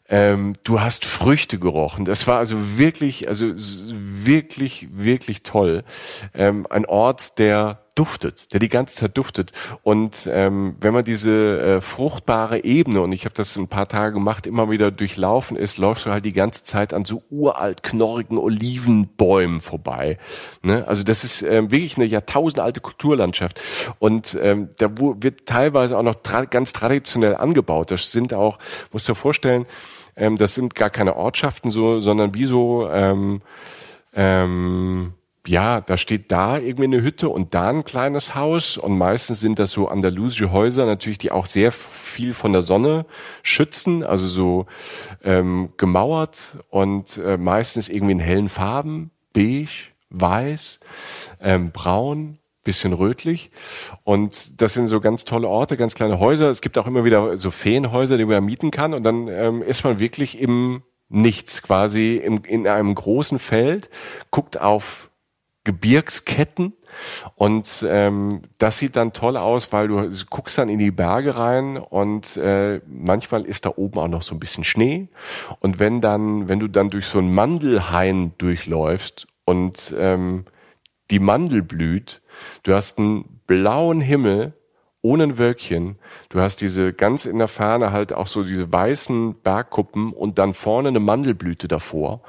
Ähm, 0.08 0.54
du 0.64 0.82
hast 0.82 1.06
Früchte 1.06 1.60
gerochen. 1.60 2.04
Das 2.04 2.26
war 2.26 2.40
also 2.40 2.78
wirklich, 2.78 3.28
also 3.28 3.52
wirklich, 3.54 4.88
wirklich 4.92 5.44
toll. 5.44 5.84
Ähm, 6.34 6.66
ein 6.70 6.86
Ort, 6.86 7.38
der 7.38 7.86
duftet, 8.00 8.54
der 8.54 8.62
die 8.62 8.70
ganze 8.70 8.96
Zeit 8.96 9.18
duftet. 9.18 9.52
Und 9.84 10.30
ähm, 10.32 10.78
wenn 10.80 10.94
man 10.94 11.04
diese 11.04 11.60
äh, 11.60 11.82
fruchtbare 11.82 12.64
Ebene, 12.64 13.02
und 13.02 13.12
ich 13.12 13.26
habe 13.26 13.36
das 13.36 13.58
ein 13.58 13.68
paar 13.68 13.90
Tage 13.90 14.14
gemacht, 14.14 14.48
immer 14.48 14.70
wieder 14.70 14.90
durchlaufen 14.90 15.58
ist, 15.58 15.78
läufst 15.78 16.06
du 16.06 16.12
halt 16.12 16.24
die 16.24 16.32
ganze 16.32 16.64
Zeit 16.64 16.94
an 16.94 17.04
so 17.04 17.24
uralt 17.30 17.84
knorrigen 17.84 18.38
Olivenbäumen 18.38 19.60
vorbei. 19.60 20.18
Ne? 20.62 20.88
Also 20.88 21.04
das 21.04 21.26
ist 21.26 21.42
ähm, 21.42 21.72
wirklich 21.72 21.98
eine 21.98 22.06
jahrtausendalte 22.06 22.80
Kulturlandschaft. 22.80 23.60
Und 24.00 24.38
ähm, 24.42 24.70
da 24.78 24.90
wird 24.98 25.46
teilweise 25.46 25.98
auch 25.98 26.04
noch 26.04 26.16
tra 26.16 26.46
ganz 26.46 26.72
traditionell 26.72 27.36
angebaut. 27.36 27.92
Das 27.92 28.14
sind 28.14 28.34
auch, 28.34 28.60
musst 28.94 29.10
du 29.10 29.12
dir 29.12 29.18
vorstellen, 29.18 29.66
ähm, 30.16 30.38
das 30.38 30.56
sind 30.56 30.74
gar 30.74 30.90
keine 30.90 31.18
Ortschaften 31.18 31.70
so, 31.70 32.00
sondern 32.00 32.34
wie 32.34 32.46
so 32.46 32.90
ähm, 32.90 33.42
ähm, 34.14 35.14
ja, 35.50 35.82
da 35.82 35.98
steht 35.98 36.32
da 36.32 36.60
irgendwie 36.60 36.84
eine 36.84 37.02
Hütte 37.02 37.28
und 37.30 37.56
da 37.56 37.70
ein 37.70 37.84
kleines 37.84 38.36
Haus. 38.36 38.78
Und 38.78 39.00
meistens 39.00 39.40
sind 39.40 39.58
das 39.58 39.72
so 39.72 39.88
andalusische 39.88 40.52
Häuser 40.52 40.86
natürlich, 40.86 41.18
die 41.18 41.32
auch 41.32 41.48
sehr 41.48 41.72
viel 41.72 42.36
von 42.36 42.54
der 42.54 42.62
Sonne 42.62 43.08
schützen, 43.42 44.04
also 44.04 44.28
so 44.28 44.68
ähm, 45.24 45.70
gemauert 45.78 46.60
und 46.70 47.18
äh, 47.18 47.38
meistens 47.38 47.90
irgendwie 47.90 48.12
in 48.12 48.20
hellen 48.20 48.48
Farben, 48.48 49.10
beige, 49.34 49.90
weiß, 50.12 50.82
ähm, 51.42 51.72
braun, 51.72 52.38
bisschen 52.64 52.94
rötlich. 52.94 53.50
Und 54.04 54.62
das 54.62 54.76
sind 54.76 54.86
so 54.86 55.00
ganz 55.00 55.26
tolle 55.26 55.48
Orte, 55.48 55.78
ganz 55.78 55.96
kleine 55.96 56.20
Häuser. 56.20 56.52
Es 56.52 56.62
gibt 56.62 56.78
auch 56.78 56.86
immer 56.86 57.06
wieder 57.06 57.38
so 57.38 57.50
Feenhäuser, 57.50 58.18
die 58.18 58.26
man 58.26 58.46
mieten 58.46 58.70
kann. 58.70 58.94
Und 58.94 59.02
dann 59.02 59.28
ähm, 59.28 59.64
ist 59.64 59.84
man 59.84 59.98
wirklich 59.98 60.40
im 60.40 60.84
Nichts, 61.12 61.64
quasi 61.64 62.18
im, 62.18 62.44
in 62.44 62.68
einem 62.68 62.94
großen 62.94 63.40
Feld, 63.40 63.90
guckt 64.30 64.62
auf 64.62 65.09
Gebirgsketten. 65.70 66.74
Und 67.36 67.86
ähm, 67.88 68.42
das 68.58 68.80
sieht 68.80 68.96
dann 68.96 69.14
toll 69.14 69.38
aus, 69.38 69.72
weil 69.72 69.88
du 69.88 70.10
guckst 70.32 70.58
dann 70.58 70.68
in 70.68 70.80
die 70.80 70.90
Berge 70.90 71.38
rein 71.38 71.78
und 71.78 72.36
äh, 72.38 72.82
manchmal 72.88 73.46
ist 73.46 73.68
da 73.68 73.74
oben 73.76 74.00
auch 74.00 74.08
noch 74.08 74.24
so 74.24 74.34
ein 74.34 74.40
bisschen 74.40 74.64
Schnee. 74.64 75.10
Und 75.60 75.78
wenn 75.78 76.02
dann, 76.02 76.50
wenn 76.50 76.60
du 76.60 76.68
dann 76.68 76.90
durch 76.90 77.06
so 77.06 77.20
einen 77.20 77.32
Mandelhain 77.34 78.34
durchläufst 78.40 79.28
und 79.46 79.94
ähm, 79.96 80.46
die 81.12 81.20
Mandel 81.20 81.62
blüht, 81.62 82.24
du 82.64 82.74
hast 82.74 82.98
einen 82.98 83.42
blauen 83.46 84.02
Himmel 84.02 84.54
ohne 85.02 85.24
ein 85.24 85.38
Wölkchen. 85.38 86.00
Du 86.30 86.42
hast 86.42 86.62
diese 86.62 86.94
ganz 86.94 87.26
in 87.26 87.38
der 87.38 87.48
Ferne 87.48 87.92
halt 87.92 88.12
auch 88.12 88.28
so 88.28 88.44
diese 88.44 88.72
weißen 88.72 89.36
Bergkuppen 89.36 90.12
und 90.14 90.40
dann 90.40 90.56
vorne 90.56 90.90
eine 90.90 91.00
Mandelblüte 91.00 91.68
davor. 91.68 92.22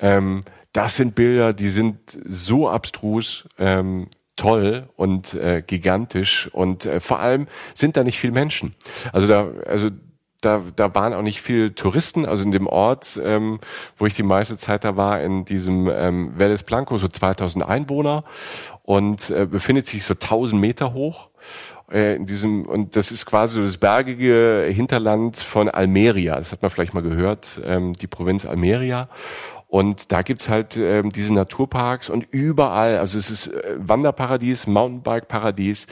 Ähm, 0.00 0.40
das 0.74 0.96
sind 0.96 1.14
Bilder, 1.14 1.54
die 1.54 1.70
sind 1.70 2.18
so 2.26 2.68
abstrus, 2.68 3.48
ähm, 3.58 4.08
toll 4.36 4.88
und 4.96 5.32
äh, 5.34 5.62
gigantisch 5.64 6.50
und 6.52 6.84
äh, 6.84 6.98
vor 6.98 7.20
allem 7.20 7.46
sind 7.74 7.96
da 7.96 8.02
nicht 8.02 8.18
viel 8.18 8.32
Menschen. 8.32 8.74
Also 9.12 9.28
da, 9.28 9.48
also 9.66 9.88
da, 10.40 10.62
da 10.74 10.92
waren 10.94 11.14
auch 11.14 11.22
nicht 11.22 11.40
viel 11.40 11.70
Touristen. 11.70 12.26
Also 12.26 12.44
in 12.44 12.50
dem 12.50 12.66
Ort, 12.66 13.18
ähm, 13.22 13.60
wo 13.96 14.06
ich 14.06 14.14
die 14.14 14.24
meiste 14.24 14.56
Zeit 14.56 14.84
da 14.84 14.96
war, 14.96 15.22
in 15.22 15.44
diesem 15.44 15.88
ähm, 15.88 16.34
Vélez 16.36 16.64
Blanco, 16.64 16.98
so 16.98 17.06
2000 17.06 17.64
Einwohner 17.64 18.24
und 18.82 19.30
äh, 19.30 19.46
befindet 19.46 19.86
sich 19.86 20.04
so 20.04 20.14
1000 20.14 20.60
Meter 20.60 20.92
hoch 20.92 21.30
äh, 21.90 22.16
in 22.16 22.26
diesem 22.26 22.66
und 22.66 22.96
das 22.96 23.10
ist 23.10 23.26
quasi 23.26 23.62
das 23.62 23.76
bergige 23.76 24.68
Hinterland 24.68 25.36
von 25.36 25.68
Almeria. 25.68 26.36
Das 26.36 26.52
hat 26.52 26.62
man 26.62 26.70
vielleicht 26.70 26.94
mal 26.94 27.02
gehört, 27.02 27.60
ähm, 27.64 27.92
die 27.94 28.08
Provinz 28.08 28.44
Almeria. 28.44 29.08
Und 29.74 30.12
da 30.12 30.22
gibt's 30.22 30.48
halt 30.48 30.76
ähm, 30.76 31.10
diese 31.10 31.34
Naturparks 31.34 32.08
und 32.08 32.28
überall, 32.30 32.98
also 32.98 33.18
es 33.18 33.28
ist 33.28 33.48
äh, 33.48 33.74
Wanderparadies, 33.76 34.68
Mountainbike-Paradies 34.68 35.88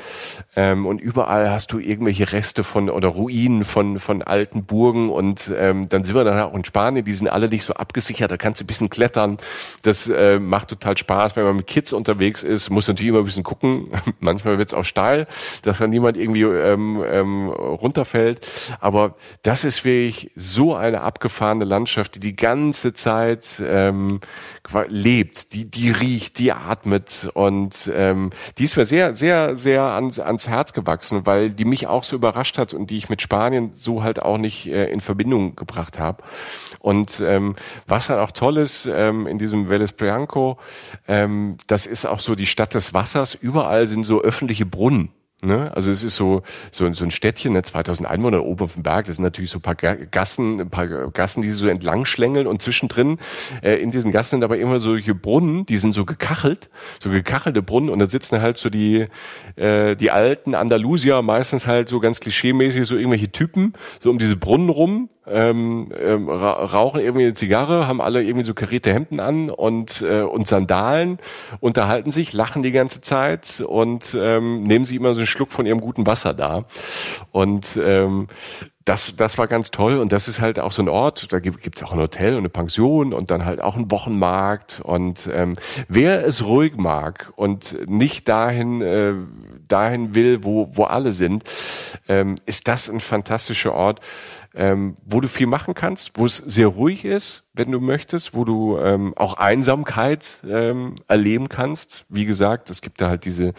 ähm, 0.55 0.87
und 0.87 1.01
überall 1.01 1.51
hast 1.51 1.73
du 1.73 1.81
irgendwelche 1.81 2.31
Reste 2.31 2.63
von 2.63 2.89
oder 2.89 3.09
Ruinen 3.09 3.65
von 3.65 3.99
von 3.99 4.23
alten 4.23 4.67
Burgen 4.67 5.11
und 5.11 5.51
ähm, 5.59 5.89
dann 5.89 6.05
sind 6.05 6.15
wir 6.15 6.23
dann 6.23 6.39
auch 6.39 6.55
in 6.55 6.65
Spanien, 6.65 7.05
die 7.05 7.13
sind 7.13 7.27
alle 7.27 7.49
nicht 7.49 7.65
so 7.65 7.75
abgesichert, 7.75 8.31
da 8.31 8.37
kannst 8.37 8.61
du 8.61 8.65
ein 8.65 8.69
bisschen 8.69 8.89
klettern, 8.89 9.39
das 9.83 10.09
äh, 10.09 10.39
macht 10.39 10.69
total 10.69 10.97
Spaß, 10.97 11.35
wenn 11.35 11.43
man 11.43 11.57
mit 11.57 11.67
Kids 11.67 11.93
unterwegs 11.93 12.45
ist, 12.45 12.71
muss 12.71 12.87
natürlich 12.87 13.09
immer 13.09 13.19
ein 13.19 13.25
bisschen 13.25 13.43
gucken, 13.43 13.89
manchmal 14.21 14.59
wird's 14.59 14.75
auch 14.75 14.85
steil, 14.85 15.27
dass 15.63 15.79
dann 15.79 15.91
niemand 15.91 16.19
irgendwie 16.19 16.43
ähm, 16.43 17.03
ähm, 17.05 17.49
runterfällt, 17.49 18.47
aber 18.79 19.17
das 19.43 19.65
ist 19.65 19.85
wirklich 19.85 20.31
so 20.37 20.77
eine 20.77 21.01
abgefahrene 21.01 21.65
Landschaft, 21.65 22.15
die 22.15 22.21
die 22.21 22.37
ganze 22.37 22.95
Zeit 22.95 23.59
ähm, 23.73 24.21
lebt, 24.89 25.53
die, 25.53 25.71
die 25.71 25.91
riecht, 25.91 26.39
die 26.39 26.53
atmet 26.53 27.29
und 27.35 27.91
ähm, 27.95 28.31
die 28.59 28.65
ist 28.65 28.77
mir 28.77 28.85
sehr, 28.85 29.17
sehr, 29.17 29.57
sehr 29.57 29.83
ans, 29.83 30.19
ans 30.19 30.49
Herz 30.49 30.73
gewachsen, 30.73 31.27
weil 31.27 31.51
die 31.51 31.65
mich 31.65 31.87
auch 31.87 32.05
so 32.05 32.17
überrascht 32.17 32.59
hat 32.59 32.75
und 32.75 32.91
die 32.91 32.97
ich 32.97 33.09
mit 33.09 33.23
Spanien 33.23 33.73
so 33.73 34.03
halt 34.03 34.23
auch 34.23 34.39
nicht 34.39 34.67
äh, 34.67 34.91
in 34.91 35.01
Verbindung 35.01 35.57
gebracht 35.57 35.99
habe. 35.99 36.23
Und 36.79 37.21
ähm, 37.21 37.57
was 37.87 38.09
dann 38.09 38.19
auch 38.19 38.33
toll 38.33 38.59
ist 38.59 38.87
ähm, 38.87 39.27
in 39.27 39.39
diesem 39.39 39.69
Vélez 39.69 39.93
Prianco, 39.97 40.59
ähm, 41.09 41.57
das 41.67 41.87
ist 41.87 42.07
auch 42.07 42.21
so 42.21 42.35
die 42.35 42.47
Stadt 42.47 42.75
des 42.75 42.95
Wassers. 42.95 43.35
Überall 43.35 43.87
sind 43.87 44.05
so 44.05 44.21
öffentliche 44.21 44.67
Brunnen. 44.67 45.11
Ne? 45.45 45.75
Also 45.75 45.91
es 45.91 46.05
ist 46.05 46.15
so, 46.15 46.43
so, 46.71 46.93
so 46.93 47.05
ein 47.05 47.11
Städtchen, 47.11 47.53
ne? 47.55 47.63
2000 47.63 48.09
Einwohner 48.09 48.45
oben 48.45 48.63
auf 48.63 48.75
dem 48.75 48.85
Berg. 48.85 49.07
Das 49.07 49.17
sind 49.17 49.25
natürlich 49.25 49.51
so 49.51 49.59
ein 49.59 49.63
paar 49.63 49.75
Gassen, 49.75 50.61
ein 50.61 50.71
paar 50.71 50.87
Gassen, 50.87 51.43
die 51.43 51.51
sie 51.51 51.59
so 51.59 51.67
entlang 51.67 52.05
schlängeln 52.05 52.47
und 52.47 52.63
zwischendrin 52.63 53.19
äh, 53.61 53.75
in 53.75 53.91
diesen 53.91 54.13
Gassen 54.13 54.37
sind 54.37 54.45
aber 54.45 54.59
immer 54.59 54.79
solche 54.79 55.17
Brunnen, 55.17 55.67
die 55.67 55.79
sind 55.79 55.95
so 55.95 56.05
gekachelt, 56.05 56.71
so 57.01 57.11
gekachelte 57.11 57.61
Brunnen 57.61 57.91
und 57.91 57.99
da 57.99 58.07
sitzen 58.07 58.41
halt 58.41 58.57
so 58.57 58.71
die 58.71 59.09
äh, 59.57 59.97
die 59.97 60.13
alten 60.13 60.55
Andalusier, 60.55 61.23
meistens 61.23 61.67
halt 61.67 61.89
so 61.89 61.99
ganz 61.99 62.21
klischeemäßig 62.21 62.87
so 62.87 62.97
irgendwelche 62.97 63.33
Typen 63.33 63.73
so 63.99 64.11
um 64.11 64.19
diese 64.19 64.37
Brunnen 64.37 64.69
rum 64.69 65.09
ähm, 65.27 65.91
ähm, 65.99 66.29
rauchen 66.29 67.01
irgendwie 67.01 67.25
eine 67.25 67.35
Zigarre, 67.35 67.87
haben 67.87 68.01
alle 68.01 68.23
irgendwie 68.23 68.45
so 68.45 68.55
karierte 68.55 68.93
Hemden 68.93 69.21
an 69.21 69.51
und, 69.51 70.03
äh, 70.03 70.23
und 70.23 70.49
Sandalen, 70.49 71.19
unterhalten 71.61 72.11
sich, 72.11 72.33
lachen 72.33 72.63
die 72.63 72.73
ganze 72.73 73.01
Zeit 73.01 73.63
und 73.67 74.17
ähm, 74.19 74.65
nehmen 74.65 74.85
sich 74.85 74.97
immer 74.97 75.15
so 75.15 75.21
einen 75.21 75.27
Schluck 75.27 75.53
von 75.53 75.67
ihrem 75.67 75.81
guten 75.81 76.07
Wasser 76.07 76.35
da. 76.35 76.65
Und 77.31 77.79
ähm, 77.83 78.29
das, 78.85 79.15
das 79.17 79.39
war 79.39 79.47
ganz 79.47 79.71
toll 79.71 79.99
und 79.99 80.13
das 80.13 80.29
ist 80.29 80.41
halt 80.41 80.59
auch 80.59 80.73
so 80.73 80.83
ein 80.83 80.89
Ort, 80.89 81.33
da 81.33 81.39
gibt 81.39 81.77
es 81.77 81.83
auch 81.83 81.93
ein 81.93 81.99
Hotel 81.99 82.33
und 82.33 82.41
eine 82.41 82.49
Pension 82.49 83.13
und 83.13 83.31
dann 83.31 83.45
halt 83.45 83.63
auch 83.63 83.77
ein 83.77 83.91
Wochenmarkt 83.91 84.81
und 84.85 85.31
ähm, 85.33 85.55
wer 85.89 86.25
es 86.25 86.45
ruhig 86.45 86.77
mag 86.77 87.33
und 87.37 87.77
nicht 87.89 88.29
dahin 88.29 88.83
äh, 88.83 89.15
dahin 89.73 90.15
will, 90.15 90.45
wo, 90.45 90.69
wo 90.77 90.85
alle 90.85 91.13
sind, 91.13 91.45
ähm, 92.09 92.37
ist 92.47 92.69
das 92.69 92.89
ein 92.89 93.01
fantastischer 93.01 93.73
Ort 93.73 94.01
ähm, 94.55 94.97
wo 95.05 95.21
du 95.21 95.29
viel 95.29 95.47
machen 95.47 95.75
kannst, 95.75 96.13
wo 96.15 96.27
es 96.27 96.37
sehr 96.37 96.67
ruhig 96.67 97.05
ist, 97.05 97.45
wenn 97.55 97.71
du 97.71 97.81
möchtest, 97.81 98.35
wo 98.35 98.45
du 98.45 98.79
ähm, 98.79 99.15
auch 99.17 99.35
Einsamkeit 99.35 100.39
ähm, 100.49 100.97
erleben 101.09 101.49
kannst. 101.49 102.05
Wie 102.09 102.27
gesagt, 102.27 102.69
es 102.71 102.83
gibt 102.83 103.01
da 103.01 103.09
halt 103.09 103.25
diese, 103.25 103.55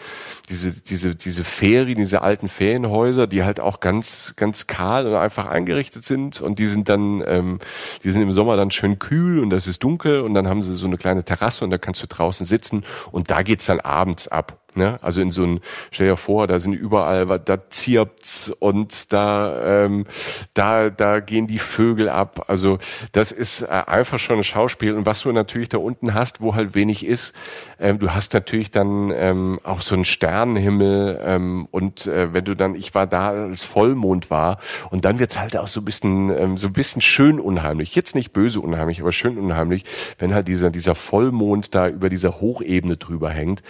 diese, 0.48 0.82
diese, 0.82 1.14
diese 1.16 1.44
Ferien, 1.44 1.98
diese 1.98 2.22
alten 2.22 2.48
Ferienhäuser, 2.48 3.26
die 3.26 3.42
halt 3.42 3.60
auch 3.60 3.80
ganz, 3.80 4.34
ganz 4.36 4.66
kahl 4.66 5.06
und 5.06 5.16
einfach 5.16 5.46
eingerichtet 5.46 6.04
sind 6.04 6.40
und 6.40 6.58
die 6.58 6.66
sind 6.66 6.88
dann, 6.88 7.22
ähm, 7.26 7.58
die 8.04 8.10
sind 8.10 8.22
im 8.22 8.32
Sommer 8.32 8.56
dann 8.56 8.70
schön 8.70 8.98
kühl 8.98 9.40
und 9.40 9.50
das 9.50 9.66
ist 9.66 9.82
dunkel 9.82 10.20
und 10.20 10.34
dann 10.34 10.48
haben 10.48 10.62
sie 10.62 10.74
so 10.74 10.86
eine 10.86 10.96
kleine 10.96 11.24
Terrasse 11.24 11.64
und 11.64 11.70
da 11.70 11.78
kannst 11.78 12.02
du 12.02 12.06
draußen 12.06 12.46
sitzen 12.46 12.84
und 13.10 13.30
da 13.30 13.42
geht's 13.42 13.66
dann 13.66 13.80
abends 13.80 14.28
ab. 14.28 14.63
Ne? 14.76 14.98
Also 15.02 15.20
in 15.20 15.30
so 15.30 15.44
ein, 15.44 15.60
stell 15.90 16.08
dir 16.08 16.16
vor, 16.16 16.46
da 16.46 16.58
sind 16.58 16.74
überall, 16.74 17.26
da 17.40 17.70
zirpt's 17.70 18.52
und 18.58 19.12
da, 19.12 19.84
ähm, 19.84 20.06
da, 20.54 20.90
da 20.90 21.20
gehen 21.20 21.46
die 21.46 21.58
Vögel 21.58 22.08
ab. 22.08 22.44
Also 22.48 22.78
das 23.12 23.32
ist 23.32 23.62
äh, 23.62 23.66
einfach 23.86 24.18
schon 24.18 24.38
ein 24.38 24.44
Schauspiel. 24.44 24.94
Und 24.94 25.06
was 25.06 25.22
du 25.22 25.32
natürlich 25.32 25.68
da 25.68 25.78
unten 25.78 26.14
hast, 26.14 26.40
wo 26.40 26.54
halt 26.54 26.74
wenig 26.74 27.06
ist, 27.06 27.34
ähm, 27.78 27.98
du 27.98 28.10
hast 28.14 28.34
natürlich 28.34 28.70
dann 28.70 29.10
ähm, 29.10 29.60
auch 29.62 29.80
so 29.80 29.94
einen 29.94 30.04
Sternenhimmel 30.04 31.20
ähm, 31.22 31.68
und 31.70 32.06
äh, 32.06 32.32
wenn 32.32 32.44
du 32.44 32.54
dann, 32.54 32.74
ich 32.74 32.94
war 32.94 33.06
da, 33.06 33.30
als 33.30 33.62
Vollmond 33.62 34.30
war 34.30 34.58
und 34.90 35.04
dann 35.04 35.18
wird's 35.18 35.38
halt 35.38 35.56
auch 35.56 35.66
so 35.66 35.80
ein 35.80 35.84
bisschen, 35.84 36.30
ähm, 36.30 36.56
so 36.56 36.68
ein 36.68 36.72
bisschen 36.72 37.02
schön 37.02 37.40
unheimlich. 37.40 37.94
Jetzt 37.94 38.14
nicht 38.14 38.32
böse 38.32 38.60
unheimlich, 38.60 39.00
aber 39.00 39.12
schön 39.12 39.38
unheimlich, 39.38 39.84
wenn 40.18 40.34
halt 40.34 40.48
dieser, 40.48 40.70
dieser 40.70 40.94
Vollmond 40.94 41.74
da 41.74 41.88
über 41.88 42.08
dieser 42.08 42.40
Hochebene 42.40 42.96
drüber 42.96 43.30
hängt 43.30 43.62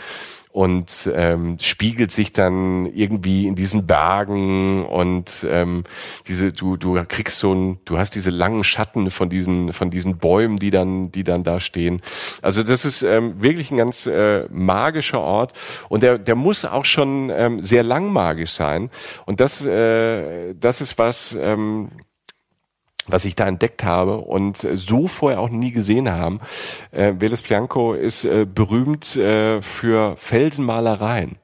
und 0.55 1.11
ähm, 1.13 1.57
spiegelt 1.61 2.13
sich 2.13 2.33
dann 2.33 2.87
irgendwie 2.87 3.49
in 3.49 3.57
diesen 3.57 3.89
Bergen 3.89 4.87
und 4.87 5.45
ähm, 5.51 5.83
diese 6.29 6.53
du 6.53 6.77
du 6.77 7.05
kriegst 7.09 7.41
so 7.41 7.53
ein 7.53 7.81
du 7.85 7.99
hast 7.99 8.15
diese 8.15 8.31
langen 8.31 8.63
Schatten 8.63 9.11
von 9.11 9.29
diesen 9.29 9.73
von 9.73 9.91
diesen 9.91 10.19
Bäumen 10.19 10.59
die 10.59 10.71
dann 10.71 11.11
die 11.11 11.25
dann 11.25 11.43
da 11.43 11.59
stehen. 11.59 12.01
Also 12.41 12.63
das 12.63 12.85
ist 12.85 13.03
ähm, 13.03 13.43
wirklich 13.43 13.73
ein 13.73 13.79
ganz 13.79 14.07
äh, 14.07 14.47
magischer 14.53 15.21
Ort 15.21 15.55
und 15.89 16.05
der 16.05 16.19
der 16.19 16.37
muss 16.37 16.65
auch 16.65 16.85
schon 16.85 17.33
ähm, 17.35 17.61
sehr 17.61 17.83
lang 17.83 18.13
magisch 18.13 18.53
sein 18.53 18.91
und 19.27 19.41
das 19.41 19.67
äh, 19.67 20.55
das 20.55 20.81
ist 20.81 20.99
was 20.99 21.37
ähm, 21.37 21.91
was 23.07 23.25
ich 23.25 23.37
da 23.37 23.47
entdeckt 23.47 23.85
habe 23.85 24.19
und 24.19 24.57
so 24.57 25.09
vorher 25.09 25.41
auch 25.41 25.51
nie 25.51 25.73
gesehen 25.73 26.11
haben. 26.11 26.41
Äh, 26.91 27.15
Veles 27.19 27.43
Bianco 27.43 27.95
ist 27.95 28.25
äh, 28.25 28.47
berühmt 28.47 29.17
äh, 29.17 29.61
für 29.63 30.17
Felsenmalereien. 30.17 31.37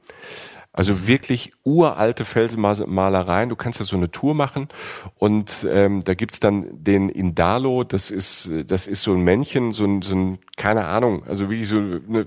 Also 0.72 1.06
wirklich 1.06 1.52
uralte 1.64 2.24
Felsenmalereien. 2.24 3.48
Du 3.48 3.56
kannst 3.56 3.80
ja 3.80 3.84
so 3.84 3.96
eine 3.96 4.10
Tour 4.10 4.34
machen 4.34 4.68
und 5.16 5.66
ähm, 5.68 6.04
da 6.04 6.14
gibt's 6.14 6.38
dann 6.38 6.66
den 6.72 7.08
Indalo, 7.08 7.82
das 7.82 8.10
ist, 8.10 8.48
das 8.66 8.86
ist 8.86 9.02
so 9.02 9.12
ein 9.12 9.20
Männchen, 9.20 9.72
so 9.72 9.84
ein, 9.84 10.00
so 10.00 10.14
ein 10.14 10.38
keine 10.56 10.84
Ahnung, 10.84 11.24
also 11.26 11.50
wie 11.50 11.64
so 11.64 11.76
eine, 11.76 12.26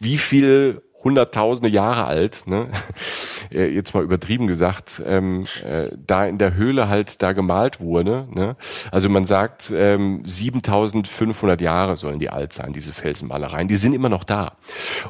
wie 0.00 0.18
viel 0.18 0.82
hunderttausende 1.02 1.68
Jahre 1.70 2.04
alt, 2.04 2.46
ne? 2.46 2.68
Äh, 3.52 3.66
jetzt 3.74 3.94
mal 3.94 4.04
übertrieben 4.04 4.46
gesagt, 4.46 5.02
ähm, 5.04 5.44
äh, 5.64 5.88
da 6.06 6.24
in 6.26 6.38
der 6.38 6.54
Höhle 6.54 6.88
halt 6.88 7.20
da 7.20 7.32
gemalt 7.32 7.80
wurde. 7.80 8.28
Ne? 8.30 8.56
Also 8.92 9.08
man 9.08 9.24
sagt, 9.24 9.72
ähm, 9.74 10.22
7500 10.24 11.60
Jahre 11.60 11.96
sollen 11.96 12.20
die 12.20 12.30
alt 12.30 12.52
sein, 12.52 12.72
diese 12.72 12.92
Felsenmalereien. 12.92 13.66
Die 13.66 13.76
sind 13.76 13.92
immer 13.92 14.08
noch 14.08 14.22
da. 14.22 14.52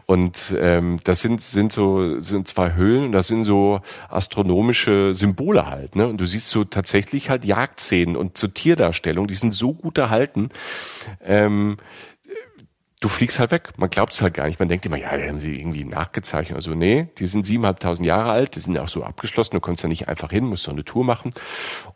Und 0.06 0.54
ähm, 0.58 1.00
das 1.04 1.20
sind, 1.20 1.42
sind 1.42 1.72
so 1.72 2.18
sind 2.18 2.48
zwei 2.48 2.74
Höhlen, 2.74 3.12
das 3.12 3.26
sind 3.26 3.44
so 3.44 3.80
astronomische 4.08 5.12
Symbole 5.12 5.66
halt. 5.66 5.96
Ne? 5.96 6.06
Und 6.06 6.20
du 6.20 6.24
siehst 6.24 6.48
so 6.48 6.64
tatsächlich 6.64 7.28
halt 7.28 7.44
Jagdszenen 7.44 8.16
und 8.16 8.38
zur 8.38 8.54
Tierdarstellung, 8.54 9.26
die 9.26 9.34
sind 9.34 9.52
so 9.52 9.74
gut 9.74 9.98
erhalten. 9.98 10.48
Ähm, 11.22 11.76
du 13.00 13.08
fliegst 13.08 13.40
halt 13.40 13.50
weg. 13.50 13.70
Man 13.78 13.88
glaubt 13.88 14.12
es 14.12 14.20
halt 14.20 14.34
gar 14.34 14.46
nicht. 14.46 14.60
Man 14.60 14.68
denkt 14.68 14.84
immer, 14.84 14.98
ja, 14.98 15.16
die 15.16 15.26
haben 15.26 15.40
sie 15.40 15.58
irgendwie 15.58 15.84
nachgezeichnet 15.84 16.52
oder 16.52 16.62
so. 16.62 16.74
Nee, 16.74 17.08
die 17.18 17.26
sind 17.26 17.46
siebeneinhalbtausend 17.46 18.06
Jahre 18.06 18.30
alt, 18.30 18.54
die 18.54 18.60
sind 18.60 18.78
auch 18.78 18.88
so 18.88 19.02
abgeschlossen, 19.02 19.54
du 19.54 19.60
konntest 19.60 19.84
da 19.84 19.88
nicht 19.88 20.08
einfach 20.08 20.30
hin, 20.30 20.44
musst 20.44 20.64
so 20.64 20.70
eine 20.70 20.84
Tour 20.84 21.04
machen. 21.04 21.30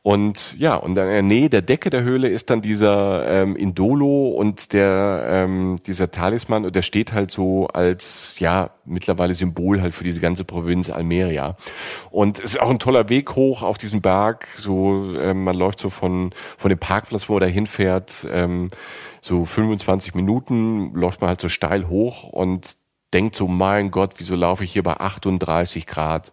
Und 0.03 0.57
ja, 0.59 0.77
und 0.77 0.95
dann 0.95 1.07
in 1.09 1.13
der 1.13 1.23
Nähe 1.23 1.51
der 1.51 1.61
Decke 1.61 1.91
der 1.91 2.03
Höhle 2.03 2.29
ist 2.29 2.49
dann 2.49 2.63
dieser 2.63 3.29
ähm, 3.29 3.55
Indolo 3.55 4.29
und 4.29 4.73
der 4.73 5.27
ähm, 5.29 5.77
dieser 5.87 6.11
Talisman 6.11 6.65
und 6.65 6.75
der 6.75 6.83
steht 6.83 7.13
halt 7.13 7.31
so 7.31 7.67
als 7.67 8.37
ja 8.39 8.71
mittlerweile 8.87 9.35
Symbol 9.35 9.83
halt 9.83 9.95
für 9.95 10.05
diese 10.05 10.21
ganze 10.21 10.45
Provinz 10.45 10.89
Almeria. 10.89 11.57
Und 12.11 12.39
es 12.39 12.55
ist 12.55 12.61
auch 12.61 12.71
ein 12.71 12.79
toller 12.79 13.11
Weg 13.11 13.37
hoch 13.37 13.63
auf 13.63 13.77
diesen 13.77 14.01
Berg. 14.01 14.49
So 14.57 15.15
ähm, 15.19 15.45
man 15.45 15.57
läuft 15.57 15.81
so 15.81 15.91
von 15.91 16.31
von 16.57 16.71
dem 16.71 16.79
Parkplatz, 16.79 17.29
wo 17.29 17.37
er 17.37 17.41
da 17.41 17.47
hinfährt. 17.47 18.27
Ähm, 18.31 18.69
so 19.25 19.47
25 19.47 20.15
Minuten 20.15 20.93
läuft 20.93 21.23
man 21.23 21.29
halt 21.29 21.41
so 21.41 21.49
steil 21.49 21.89
hoch 21.89 22.25
und 22.25 22.77
denkt 23.15 23.37
so, 23.37 23.49
mein 23.49 23.91
Gott, 23.91 24.17
wieso 24.19 24.35
laufe 24.35 24.65
ich 24.65 24.73
hier 24.73 24.83
bei 24.83 24.99
38 24.99 25.87
Grad 25.87 26.31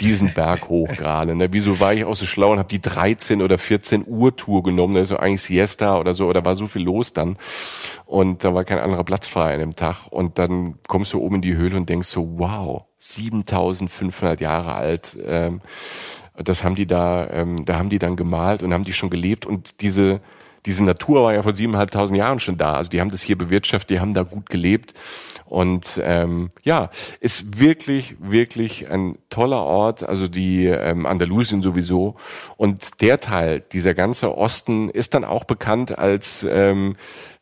diesen 0.00 0.32
Berg 0.32 0.68
hoch 0.68 0.86
gerade? 0.90 1.34
Ne? 1.34 1.52
Wieso 1.52 1.80
war 1.80 1.92
ich 1.92 2.04
auch 2.04 2.14
so 2.14 2.26
schlau 2.26 2.52
und 2.52 2.60
habe 2.60 2.68
die 2.68 2.80
13 2.80 3.42
oder 3.42 3.58
14 3.58 4.04
Uhr 4.06 4.36
Tour 4.36 4.62
genommen? 4.62 4.94
Da 4.94 5.00
ist 5.00 5.08
so 5.08 5.16
eigentlich 5.16 5.42
Siesta 5.42 5.98
oder 5.98 6.14
so, 6.14 6.28
oder 6.28 6.44
war 6.44 6.54
so 6.54 6.68
viel 6.68 6.82
los 6.82 7.12
dann. 7.12 7.36
Und 8.06 8.44
da 8.44 8.54
war 8.54 8.62
kein 8.62 8.78
anderer 8.78 9.02
Platz 9.02 9.26
frei 9.26 9.54
an 9.54 9.58
dem 9.58 9.74
Tag. 9.74 10.06
Und 10.10 10.38
dann 10.38 10.78
kommst 10.86 11.12
du 11.12 11.20
oben 11.20 11.36
in 11.36 11.42
die 11.42 11.56
Höhle 11.56 11.76
und 11.76 11.88
denkst 11.88 12.08
so, 12.08 12.38
wow, 12.38 12.84
7500 12.98 14.40
Jahre 14.40 14.74
alt. 14.74 15.18
Ähm, 15.26 15.58
das 16.36 16.62
haben 16.62 16.76
die 16.76 16.86
da, 16.86 17.28
ähm, 17.30 17.64
da 17.64 17.76
haben 17.76 17.88
die 17.90 17.98
dann 17.98 18.14
gemalt 18.14 18.62
und 18.62 18.72
haben 18.72 18.84
die 18.84 18.92
schon 18.92 19.10
gelebt. 19.10 19.46
Und 19.46 19.80
diese, 19.80 20.20
diese 20.66 20.84
Natur 20.84 21.22
war 21.22 21.34
ja 21.34 21.42
vor 21.42 21.52
siebeneinhalbtausend 21.52 22.18
Jahren 22.18 22.40
schon 22.40 22.56
da. 22.56 22.74
Also 22.74 22.90
die 22.90 23.00
haben 23.00 23.10
das 23.10 23.22
hier 23.22 23.36
bewirtschaftet, 23.38 23.90
die 23.90 24.00
haben 24.00 24.14
da 24.14 24.22
gut 24.22 24.50
gelebt. 24.50 24.94
Und 25.46 26.00
ähm, 26.04 26.48
ja, 26.62 26.90
ist 27.18 27.58
wirklich, 27.58 28.14
wirklich 28.20 28.88
ein 28.88 29.18
toller 29.30 29.64
Ort, 29.64 30.04
also 30.08 30.28
die 30.28 30.66
ähm, 30.66 31.06
Andalusien 31.06 31.60
sowieso. 31.60 32.14
Und 32.56 33.00
der 33.00 33.18
Teil, 33.18 33.60
dieser 33.60 33.94
ganze 33.94 34.36
Osten, 34.36 34.90
ist 34.90 35.14
dann 35.14 35.24
auch 35.24 35.44
bekannt 35.44 35.98
als 35.98 36.46
ähm, 36.48 36.96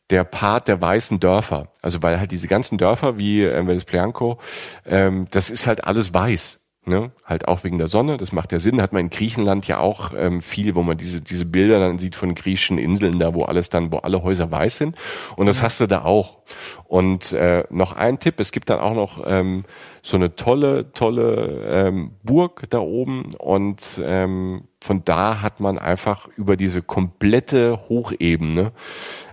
der 0.09 0.25
Part 0.25 0.69
der 0.69 0.81
weißen 0.81 1.21
Dörfer. 1.21 1.69
Also 1.83 2.03
weil 2.03 2.19
halt 2.19 2.33
diese 2.33 2.49
ganzen 2.49 2.79
Dörfer 2.79 3.19
wie 3.19 3.43
äh, 3.45 3.66
Velesplianco, 3.66 4.39
ähm, 4.87 5.27
das 5.31 5.51
ist 5.51 5.66
halt 5.66 5.85
alles 5.85 6.14
weiß. 6.14 6.61
Ne? 6.89 7.12
Halt 7.24 7.47
auch 7.47 7.64
wegen 7.64 7.76
der 7.76 7.89
Sonne, 7.89 8.16
das 8.16 8.32
macht 8.32 8.51
ja 8.53 8.59
Sinn. 8.59 8.80
Hat 8.80 8.93
man 8.93 9.03
in 9.03 9.11
Griechenland 9.11 9.68
ja 9.68 9.78
auch 9.78 10.12
ähm, 10.16 10.41
viel, 10.41 10.74
wo 10.74 10.82
man 10.82 10.97
diese, 10.97 11.20
diese 11.20 11.45
Bilder 11.45 11.78
dann 11.78 11.99
sieht 11.99 12.16
von 12.16 12.34
griechischen 12.34 12.78
Inseln, 12.78 13.18
da 13.18 13.34
wo 13.34 13.45
alles 13.45 13.68
dann, 13.68 13.93
wo 13.93 13.99
alle 13.99 14.22
Häuser 14.22 14.51
weiß 14.51 14.78
sind. 14.78 14.97
Und 15.36 15.47
das 15.47 15.62
hast 15.62 15.80
du 15.80 15.86
da 15.86 16.05
auch. 16.05 16.39
Und 16.84 17.32
äh, 17.32 17.64
noch 17.68 17.93
ein 17.93 18.18
Tipp, 18.18 18.41
es 18.41 18.53
gibt 18.53 18.70
dann 18.70 18.80
auch 18.80 18.95
noch 18.95 19.22
ähm, 19.26 19.64
so 20.01 20.16
eine 20.16 20.34
tolle, 20.34 20.91
tolle 20.93 21.66
ähm, 21.68 22.12
Burg 22.22 22.64
da 22.70 22.78
oben 22.78 23.28
und 23.39 24.01
ähm, 24.03 24.64
von 24.80 25.05
da 25.05 25.43
hat 25.43 25.61
man 25.61 25.78
einfach 25.78 26.28
über 26.36 26.57
diese 26.57 26.80
komplette 26.82 27.78
Hochebene 27.89 28.72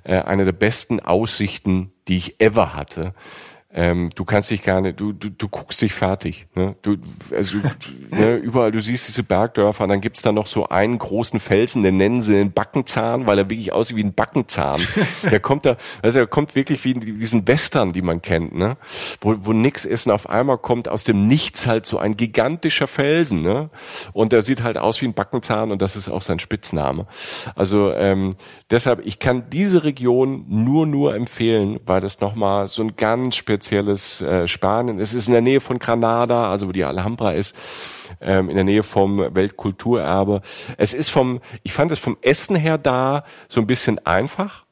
äh, 0.03 0.17
eine 0.17 0.43
der 0.43 0.51
besten 0.51 0.99
Aussichten, 0.99 1.93
die 2.07 2.17
ich 2.17 2.41
ever 2.41 2.73
hatte 2.73 3.13
ähm, 3.78 4.09
du 4.15 4.23
kannst 4.23 4.51
dich 4.51 4.63
gar 4.63 4.80
nicht, 4.80 5.01
du, 5.01 5.11
du, 5.11 5.30
du 5.30 5.49
guckst 5.49 5.82
dich 5.82 5.91
fertig. 5.91 6.47
Ne? 6.55 6.78
Du, 6.82 6.95
also 7.36 7.57
ne, 8.09 8.38
überall, 8.38 8.71
du 8.71 8.80
siehst 8.80 9.09
diese 9.09 9.23
Bergdörfer, 9.23 9.84
und 9.84 9.89
dann 9.89 9.99
gibt's 9.99 10.21
da 10.21 10.32
noch 10.32 10.47
so 10.47 10.69
einen 10.69 10.97
großen 10.97 11.41
Felsen, 11.41 11.84
den 11.84 11.97
nennen 11.97 12.21
sie 12.21 12.36
den 12.36 12.53
Backenzahn, 12.53 13.28
weil 13.28 13.38
er 13.38 13.49
wirklich 13.49 13.73
aussieht 13.73 13.97
wie 13.97 14.03
ein 14.03 14.13
Backenzahn. 14.13 14.80
der 15.30 15.41
kommt 15.41 15.65
da, 15.65 15.76
also 16.01 16.19
er 16.19 16.28
kommt 16.28 16.55
wirklich 16.55 16.86
wie 16.86 16.91
in 16.91 17.01
diesen 17.01 17.45
Western, 17.49 17.91
die 17.91 18.01
man 18.01 18.21
kennt, 18.21 18.55
ne? 18.55 18.78
wo, 19.19 19.36
wo 19.41 19.51
nix 19.51 19.84
ist 19.84 20.07
und 20.07 20.13
auf 20.13 20.30
einmal 20.30 20.57
kommt 20.57 20.88
aus 20.88 21.03
dem 21.03 21.28
Nichts 21.28 21.67
halt 21.67 21.86
so 21.86 21.97
ein 21.97 22.15
gigantischer 22.15 22.88
Felsen. 22.88 23.41
Ne? 23.41 23.69
Und 24.13 24.32
der 24.32 24.41
sieht 24.41 24.63
halt 24.63 24.78
aus 24.78 25.01
wie 25.01 25.05
ein 25.05 25.13
Backenzahn 25.13 25.71
und 25.71 25.82
das 25.82 25.97
ist 25.97 26.07
auch 26.07 26.21
sein 26.21 26.39
Spitzname. 26.39 27.07
Also 27.55 27.91
ähm, 27.91 28.30
deshalb, 28.69 29.05
ich 29.05 29.19
kann 29.19 29.49
diese 29.49 29.84
Region 29.84 30.45
nur, 30.47 30.88
nur 30.88 31.13
empfehlen, 31.13 31.82
weil 31.86 31.99
das 31.99 32.21
nochmal 32.21 32.67
so 32.67 32.82
ein 32.82 32.95
ganz 32.95 33.36
spezielles 33.36 33.64
spezielles 33.66 34.22
äh, 34.22 34.47
Spanien. 34.47 34.99
Es 34.99 35.13
ist 35.13 35.28
in 35.28 35.34
der 35.34 35.41
Nähe 35.41 35.59
von 35.59 35.80
Granada, 35.80 36.49
also 36.49 36.68
wo 36.68 36.72
die 36.72 36.84
Alhambra 36.84 37.32
ist, 37.32 37.55
ähm, 38.22 38.49
in 38.49 38.55
der 38.55 38.63
Nähe 38.63 38.84
vom 38.84 39.18
Weltkulturerbe. 39.18 40.41
Es 40.78 40.93
ist 40.93 41.09
vom, 41.09 41.41
ich 41.63 41.74
fand 41.74 41.91
es 41.91 41.99
vom 41.99 42.18
Essen 42.22 42.55
her 42.55 42.78
da 42.78 43.24
so 43.47 43.59
ein 43.61 43.68
bisschen 43.68 44.05
einfach 44.05 44.64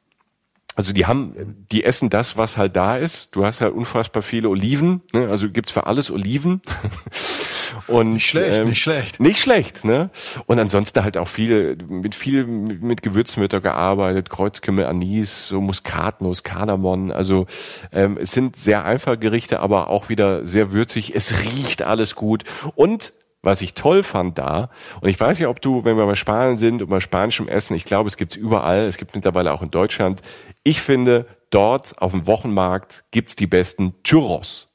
also 0.75 0.91
die 0.91 1.05
haben, 1.05 1.65
die 1.71 1.83
essen 1.83 2.09
das, 2.09 2.35
was 2.37 2.57
halt 2.57 2.75
da 2.75 2.97
ist. 2.97 3.35
Du 3.35 3.45
hast 3.45 3.61
halt 3.61 3.73
unfassbar 3.73 4.23
viele 4.23 4.49
Oliven, 4.49 5.01
ne? 5.13 5.29
also 5.29 5.49
gibt's 5.49 5.71
für 5.71 5.85
alles 5.85 6.09
Oliven. 6.09 6.61
Und, 7.87 8.13
nicht 8.13 8.27
schlecht, 8.27 8.59
ähm, 8.59 8.69
nicht 8.69 8.81
schlecht. 8.81 9.19
Nicht 9.19 9.39
schlecht, 9.39 9.83
ne? 9.83 10.09
Und 10.45 10.59
ansonsten 10.59 11.03
halt 11.03 11.17
auch 11.17 11.27
viel, 11.27 11.77
mit 11.87 12.15
viel 12.15 12.45
mit 12.45 13.01
Gewürzen 13.01 13.41
wird 13.41 13.53
da 13.53 13.59
gearbeitet, 13.59 14.29
Kreuzkümmel, 14.29 14.85
Anis, 14.85 15.47
so 15.47 15.59
Muskatnuss, 15.59 16.43
Kardamom. 16.43 17.11
Also 17.11 17.47
ähm, 17.91 18.17
es 18.19 18.31
sind 18.31 18.55
sehr 18.55 18.85
einfache 18.85 19.17
Gerichte, 19.17 19.59
aber 19.59 19.89
auch 19.89 20.09
wieder 20.09 20.45
sehr 20.45 20.71
würzig. 20.71 21.15
Es 21.15 21.33
riecht 21.43 21.81
alles 21.81 22.15
gut. 22.15 22.43
Und 22.75 23.13
was 23.43 23.61
ich 23.61 23.75
toll 23.75 24.01
fand 24.01 24.37
da, 24.39 24.69
und 25.01 25.09
ich 25.09 25.19
weiß 25.19 25.37
nicht, 25.37 25.47
ob 25.47 25.61
du, 25.61 25.85
wenn 25.85 25.97
wir 25.97 26.05
bei 26.05 26.15
Spanien 26.15 26.57
sind 26.57 26.81
und 26.81 26.89
bei 26.89 26.99
spanischem 26.99 27.47
Essen, 27.47 27.75
ich 27.75 27.85
glaube, 27.85 28.07
es 28.07 28.17
gibt's 28.17 28.35
überall, 28.35 28.79
es 28.79 28.97
gibt 28.97 29.13
mittlerweile 29.13 29.53
auch 29.53 29.61
in 29.61 29.69
Deutschland, 29.69 30.21
ich 30.63 30.81
finde, 30.81 31.27
dort 31.51 32.01
auf 32.01 32.11
dem 32.11 32.25
Wochenmarkt 32.25 33.03
gibt's 33.11 33.35
die 33.35 33.47
besten 33.47 33.93
Churros. 34.03 34.72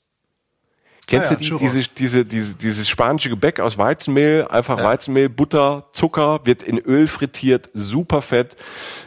Kennst 1.09 1.31
ah, 1.31 1.35
ja, 1.35 1.39
du 1.39 1.57
die, 1.57 1.65
diese, 1.65 1.89
diese, 1.89 2.25
diese, 2.27 2.59
dieses 2.59 2.87
spanische 2.87 3.31
Gebäck 3.31 3.61
aus 3.61 3.79
Weizenmehl, 3.79 4.47
einfach 4.47 4.77
ja. 4.77 4.85
Weizenmehl, 4.85 5.31
Butter, 5.31 5.87
Zucker, 5.93 6.41
wird 6.45 6.63
in 6.63 6.79
Öl 6.79 7.09
frittiert, 7.09 7.71
super 7.73 8.21
fett, 8.21 8.57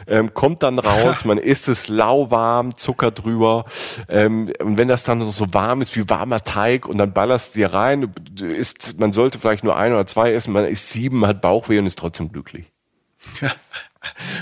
ähm, 0.08 0.34
kommt 0.34 0.64
dann 0.64 0.80
raus, 0.80 1.24
man 1.24 1.38
isst 1.38 1.68
es 1.68 1.86
lauwarm, 1.86 2.76
Zucker 2.76 3.12
drüber, 3.12 3.66
ähm, 4.08 4.52
und 4.58 4.78
wenn 4.78 4.88
das 4.88 5.04
dann 5.04 5.20
so 5.20 5.54
warm 5.54 5.80
ist 5.80 5.94
wie 5.94 6.10
warmer 6.10 6.42
Teig 6.42 6.86
und 6.86 6.98
dann 6.98 7.12
ballerst 7.12 7.54
du 7.54 7.60
dir 7.60 7.72
rein, 7.72 8.12
du 8.32 8.46
isst, 8.46 8.98
man 8.98 9.12
sollte 9.12 9.38
vielleicht 9.38 9.62
nur 9.62 9.76
ein 9.76 9.92
oder 9.92 10.04
zwei 10.04 10.32
essen, 10.32 10.52
man 10.52 10.64
isst 10.64 10.88
sieben, 10.88 11.24
hat 11.24 11.40
Bauchweh 11.40 11.78
und 11.78 11.86
ist 11.86 12.00
trotzdem 12.00 12.32
glücklich. 12.32 12.71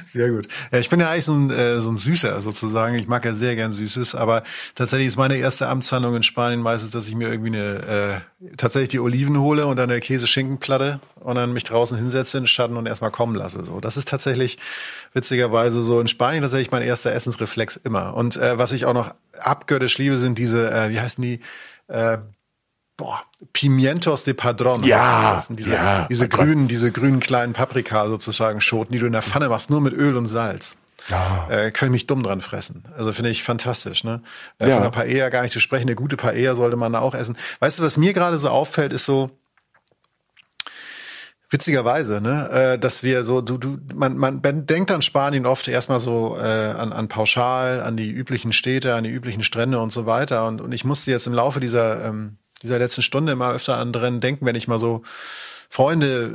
Sehr 0.07 0.31
gut. 0.31 0.48
Ja, 0.73 0.78
ich 0.78 0.89
bin 0.89 1.01
ja 1.01 1.11
eigentlich 1.11 1.24
so 1.24 1.35
ein, 1.35 1.51
äh, 1.51 1.81
so 1.81 1.90
ein 1.90 1.97
Süßer 1.97 2.40
sozusagen. 2.43 2.94
Ich 2.94 3.07
mag 3.07 3.24
ja 3.24 3.32
sehr 3.32 3.55
gern 3.57 3.73
Süßes, 3.73 4.15
aber 4.15 4.43
tatsächlich 4.74 5.09
ist 5.09 5.16
meine 5.16 5.36
erste 5.36 5.69
Amtshandlung 5.69 6.16
in 6.16 6.23
Spanien 6.23 6.61
meistens, 6.61 6.90
dass 6.90 7.09
ich 7.09 7.15
mir 7.15 7.28
irgendwie 7.28 7.57
eine 7.57 8.23
äh, 8.40 8.57
tatsächlich 8.57 8.90
die 8.90 9.01
Oliven 9.01 9.39
hole 9.39 9.66
und 9.66 9.77
dann 9.77 9.90
eine 9.90 10.01
Käse-Schinkenplatte 10.01 11.01
und 11.20 11.35
dann 11.36 11.52
mich 11.52 11.65
draußen 11.65 11.97
hinsetze 11.97 12.39
in 12.39 12.44
den 12.44 12.48
Schatten 12.48 12.77
und 12.77 12.86
erstmal 12.86 13.11
kommen 13.11 13.35
lasse. 13.35 13.65
So, 13.65 13.81
das 13.81 13.97
ist 13.97 14.09
tatsächlich 14.09 14.59
witzigerweise 15.12 15.82
so 15.82 16.01
in 16.01 16.09
Spanien 16.09 16.43
tatsächlich 16.43 16.70
mein 16.70 16.82
erster 16.82 17.12
Essensreflex 17.12 17.77
immer. 17.77 18.15
Und 18.15 18.36
äh, 18.36 18.59
was 18.59 18.73
ich 18.73 18.86
auch 18.86 18.94
noch 18.94 19.15
abgöttisch 19.39 19.98
liebe, 19.98 20.16
sind 20.16 20.39
diese, 20.39 20.70
äh, 20.70 20.90
wie 20.90 21.01
heißen 21.01 21.23
die? 21.23 21.40
Äh, 21.89 22.19
boah, 23.01 23.23
Pimientos 23.55 24.25
de 24.25 24.35
Padron. 24.35 24.85
Ja, 24.85 25.43
diese, 25.49 25.73
ja, 25.73 26.07
diese 26.11 26.29
grünen, 26.29 26.69
diese 26.69 26.93
grünen 26.93 27.19
kleinen 27.19 27.55
Paprika 27.55 28.07
sozusagen 28.07 28.61
Schoten, 28.61 28.93
die 28.93 28.99
du 28.99 29.07
in 29.07 29.13
der 29.13 29.23
Pfanne 29.23 29.49
machst, 29.49 29.71
nur 29.71 29.81
mit 29.81 29.95
Öl 29.95 30.17
und 30.17 30.27
Salz. 30.27 30.77
Ja. 31.09 31.49
Äh, 31.49 31.71
können 31.71 31.93
mich 31.93 32.07
dumm 32.07 32.23
dran 32.23 32.43
fressen. 32.43 32.85
Also 32.95 33.13
finde 33.13 33.31
ich 33.31 33.43
fantastisch. 33.43 34.05
Ne? 34.05 34.21
Äh, 34.59 34.69
ja. 34.69 34.75
Von 34.75 34.83
der 34.83 34.91
Paella 34.91 35.31
gar 35.31 35.43
nicht 35.43 35.53
zu 35.53 35.61
sprechen. 35.61 35.85
Eine 35.85 35.95
gute 35.95 36.19
Paella 36.19 36.55
sollte 36.55 36.77
man 36.77 36.95
auch 36.95 37.15
essen. 37.15 37.39
Weißt 37.61 37.79
du, 37.79 37.83
was 37.83 37.97
mir 37.97 38.13
gerade 38.13 38.39
so 38.39 38.51
auffällt, 38.51 38.93
ist 38.93 39.07
so, 39.07 39.31
Witzigerweise, 41.53 42.21
ne, 42.21 42.49
äh, 42.51 42.79
dass 42.79 43.03
wir 43.03 43.25
so, 43.25 43.41
du, 43.41 43.59
du, 43.59 43.79
man, 43.93 44.17
man 44.17 44.41
denkt 44.67 44.93
an 44.93 45.03
Spanien 45.03 45.47
oft 45.47 45.67
erstmal 45.67 45.99
so 45.99 46.39
äh, 46.41 46.45
an, 46.45 46.93
an 46.93 47.09
pauschal, 47.09 47.81
an 47.81 47.97
die 47.97 48.09
üblichen 48.09 48.53
Städte, 48.53 48.95
an 48.95 49.03
die 49.03 49.11
üblichen 49.11 49.43
Strände 49.43 49.81
und 49.81 49.91
so 49.91 50.07
weiter. 50.07 50.47
Und, 50.47 50.61
und 50.61 50.71
ich 50.71 50.85
musste 50.85 51.11
jetzt 51.11 51.27
im 51.27 51.33
Laufe 51.33 51.59
dieser 51.59 52.05
ähm, 52.05 52.37
dieser 52.62 52.78
letzten 52.78 53.03
Stunde 53.03 53.32
immer 53.32 53.53
öfter 53.53 53.77
an 53.77 53.93
drin 53.93 54.20
denken, 54.20 54.47
wenn 54.47 54.57
ich 54.57 54.69
mal 54.69 54.78
so 54.78 55.03
Freunde, 55.73 56.33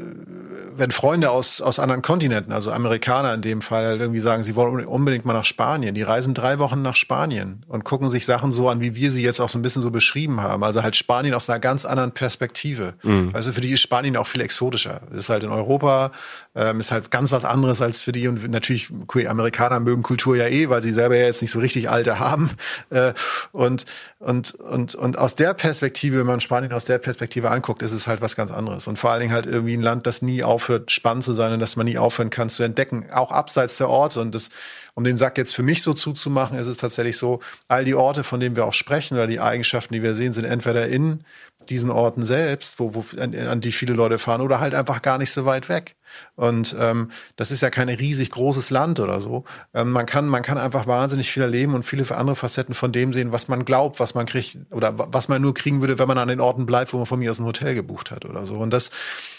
wenn 0.77 0.91
Freunde 0.91 1.29
aus, 1.29 1.61
aus 1.61 1.77
anderen 1.77 2.01
Kontinenten, 2.01 2.53
also 2.53 2.71
Amerikaner 2.71 3.33
in 3.33 3.41
dem 3.41 3.61
Fall, 3.61 3.99
irgendwie 3.99 4.21
sagen, 4.21 4.43
sie 4.43 4.55
wollen 4.55 4.85
unbedingt 4.85 5.25
mal 5.25 5.33
nach 5.33 5.43
Spanien. 5.43 5.93
Die 5.93 6.03
reisen 6.03 6.33
drei 6.33 6.57
Wochen 6.57 6.81
nach 6.81 6.95
Spanien 6.95 7.61
und 7.67 7.83
gucken 7.83 8.09
sich 8.09 8.25
Sachen 8.25 8.53
so 8.53 8.69
an, 8.69 8.79
wie 8.79 8.95
wir 8.95 9.11
sie 9.11 9.23
jetzt 9.23 9.41
auch 9.41 9.49
so 9.49 9.59
ein 9.59 9.61
bisschen 9.61 9.81
so 9.81 9.91
beschrieben 9.91 10.41
haben. 10.41 10.63
Also 10.63 10.83
halt 10.83 10.95
Spanien 10.95 11.33
aus 11.33 11.49
einer 11.49 11.59
ganz 11.59 11.83
anderen 11.83 12.13
Perspektive. 12.13 12.93
Mhm. 13.03 13.31
Also 13.33 13.51
für 13.51 13.59
die 13.59 13.71
ist 13.71 13.81
Spanien 13.81 14.15
auch 14.15 14.25
viel 14.25 14.39
exotischer. 14.39 15.01
Ist 15.11 15.27
halt 15.27 15.43
in 15.43 15.49
Europa, 15.49 16.11
ähm, 16.55 16.79
ist 16.79 16.93
halt 16.93 17.11
ganz 17.11 17.33
was 17.33 17.43
anderes 17.43 17.81
als 17.81 17.99
für 17.99 18.13
die. 18.13 18.29
Und 18.29 18.49
natürlich, 18.49 18.87
Amerikaner 19.27 19.81
mögen 19.81 20.01
Kultur 20.01 20.37
ja 20.37 20.47
eh, 20.47 20.69
weil 20.69 20.81
sie 20.81 20.93
selber 20.93 21.17
ja 21.17 21.25
jetzt 21.25 21.41
nicht 21.41 21.51
so 21.51 21.59
richtig 21.59 21.89
alte 21.89 22.19
haben. 22.19 22.51
Äh, 22.89 23.13
und, 23.51 23.85
und, 24.19 24.53
und, 24.53 24.95
und 24.95 25.17
aus 25.17 25.35
der 25.35 25.53
Perspektive, 25.53 26.19
wenn 26.19 26.25
man 26.25 26.39
Spanien 26.39 26.71
aus 26.71 26.85
der 26.85 26.99
Perspektive 26.99 27.51
anguckt, 27.51 27.81
ist 27.81 27.91
es 27.91 28.07
halt 28.07 28.21
was 28.21 28.37
ganz 28.37 28.51
anderes. 28.51 28.87
Und 28.87 28.97
vor 28.97 29.11
allen 29.11 29.19
Dingen 29.19 29.24
halt 29.31 29.45
irgendwie 29.45 29.75
ein 29.75 29.81
Land, 29.81 30.07
das 30.07 30.21
nie 30.21 30.43
aufhört, 30.43 30.91
spannend 30.91 31.23
zu 31.23 31.33
sein 31.33 31.53
und 31.53 31.59
das 31.59 31.75
man 31.75 31.85
nie 31.85 31.97
aufhören 31.97 32.29
kann 32.29 32.49
zu 32.49 32.63
entdecken, 32.63 33.07
auch 33.11 33.31
abseits 33.31 33.77
der 33.77 33.89
Orte. 33.89 34.21
Und 34.21 34.35
das, 34.35 34.49
um 34.95 35.03
den 35.03 35.17
Sack 35.17 35.37
jetzt 35.37 35.53
für 35.53 35.61
mich 35.61 35.83
so 35.83 35.93
zuzumachen, 35.93 36.57
ist 36.57 36.67
es 36.67 36.77
tatsächlich 36.77 37.17
so, 37.17 37.41
all 37.67 37.83
die 37.83 37.95
Orte, 37.95 38.23
von 38.23 38.39
denen 38.39 38.55
wir 38.55 38.65
auch 38.65 38.73
sprechen 38.73 39.15
oder 39.15 39.27
die 39.27 39.41
Eigenschaften, 39.41 39.93
die 39.93 40.01
wir 40.01 40.15
sehen, 40.15 40.31
sind 40.33 40.45
entweder 40.45 40.87
in 40.87 41.23
diesen 41.69 41.89
Orten 41.89 42.23
selbst, 42.23 42.79
wo, 42.79 42.95
wo 42.95 43.03
an, 43.19 43.35
an 43.35 43.59
die 43.59 43.73
viele 43.73 43.93
Leute 43.93 44.17
fahren, 44.17 44.41
oder 44.41 44.61
halt 44.61 44.73
einfach 44.73 45.01
gar 45.01 45.17
nicht 45.17 45.31
so 45.31 45.45
weit 45.45 45.67
weg. 45.67 45.95
Und 46.35 46.75
ähm, 46.79 47.11
das 47.35 47.51
ist 47.51 47.61
ja 47.61 47.69
kein 47.69 47.89
riesig 47.89 48.31
großes 48.31 48.69
Land 48.69 49.01
oder 49.01 49.19
so. 49.19 49.43
Ähm, 49.73 49.91
man, 49.91 50.05
kann, 50.05 50.27
man 50.27 50.43
kann 50.43 50.57
einfach 50.57 50.87
wahnsinnig 50.87 51.29
viel 51.29 51.43
erleben 51.43 51.73
und 51.73 51.83
viele 51.83 52.09
andere 52.15 52.37
Facetten 52.37 52.73
von 52.73 52.93
dem 52.93 53.11
sehen, 53.11 53.33
was 53.33 53.49
man 53.49 53.65
glaubt, 53.65 53.99
was 53.99 54.15
man 54.15 54.25
kriegt 54.25 54.57
oder 54.71 54.93
was 54.95 55.27
man 55.27 55.41
nur 55.41 55.53
kriegen 55.53 55.81
würde, 55.81 55.99
wenn 55.99 56.07
man 56.07 56.17
an 56.17 56.29
den 56.29 56.39
Orten 56.39 56.65
bleibt, 56.65 56.93
wo 56.93 56.97
man 56.97 57.05
von 57.05 57.19
mir 57.19 57.31
aus 57.31 57.39
ein 57.39 57.45
Hotel 57.45 57.75
gebucht 57.75 58.11
hat 58.11 58.23
oder 58.23 58.45
so. 58.45 58.55
Und 58.55 58.71
das, 58.71 58.91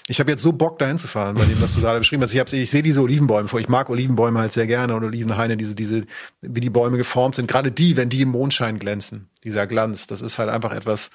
ich 0.09 0.21
habe 0.21 0.31
jetzt 0.31 0.43
so 0.43 0.53
Bock 0.53 0.79
dahin 0.79 0.99
zu 0.99 1.09
fahren, 1.09 1.35
bei 1.35 1.45
dem, 1.45 1.61
was 1.61 1.75
du 1.75 1.81
gerade 1.81 1.99
beschrieben 1.99 2.23
hast. 2.23 2.33
Ich, 2.33 2.39
hab, 2.39 2.53
ich 2.53 2.71
sehe 2.71 2.83
diese 2.83 3.03
Olivenbäume 3.03 3.49
vor. 3.49 3.59
Ich 3.59 3.69
mag 3.69 3.91
Olivenbäume 3.91 4.39
halt 4.39 4.53
sehr 4.53 4.67
gerne 4.67 4.95
und 4.95 5.03
Olivenhaine, 5.03 5.57
diese, 5.57 5.75
diese, 5.75 6.05
wie 6.43 6.61
die 6.61 6.71
Bäume 6.71 6.97
geformt 6.97 7.35
sind. 7.35 7.49
Gerade 7.49 7.73
die, 7.73 7.97
wenn 7.97 8.09
die 8.09 8.23
im 8.23 8.31
Mondschein 8.31 8.79
glänzen, 8.79 9.29
dieser 9.43 9.67
Glanz, 9.67 10.07
das 10.07 10.23
ist 10.23 10.39
halt 10.39 10.49
einfach 10.49 10.73
etwas, 10.73 11.11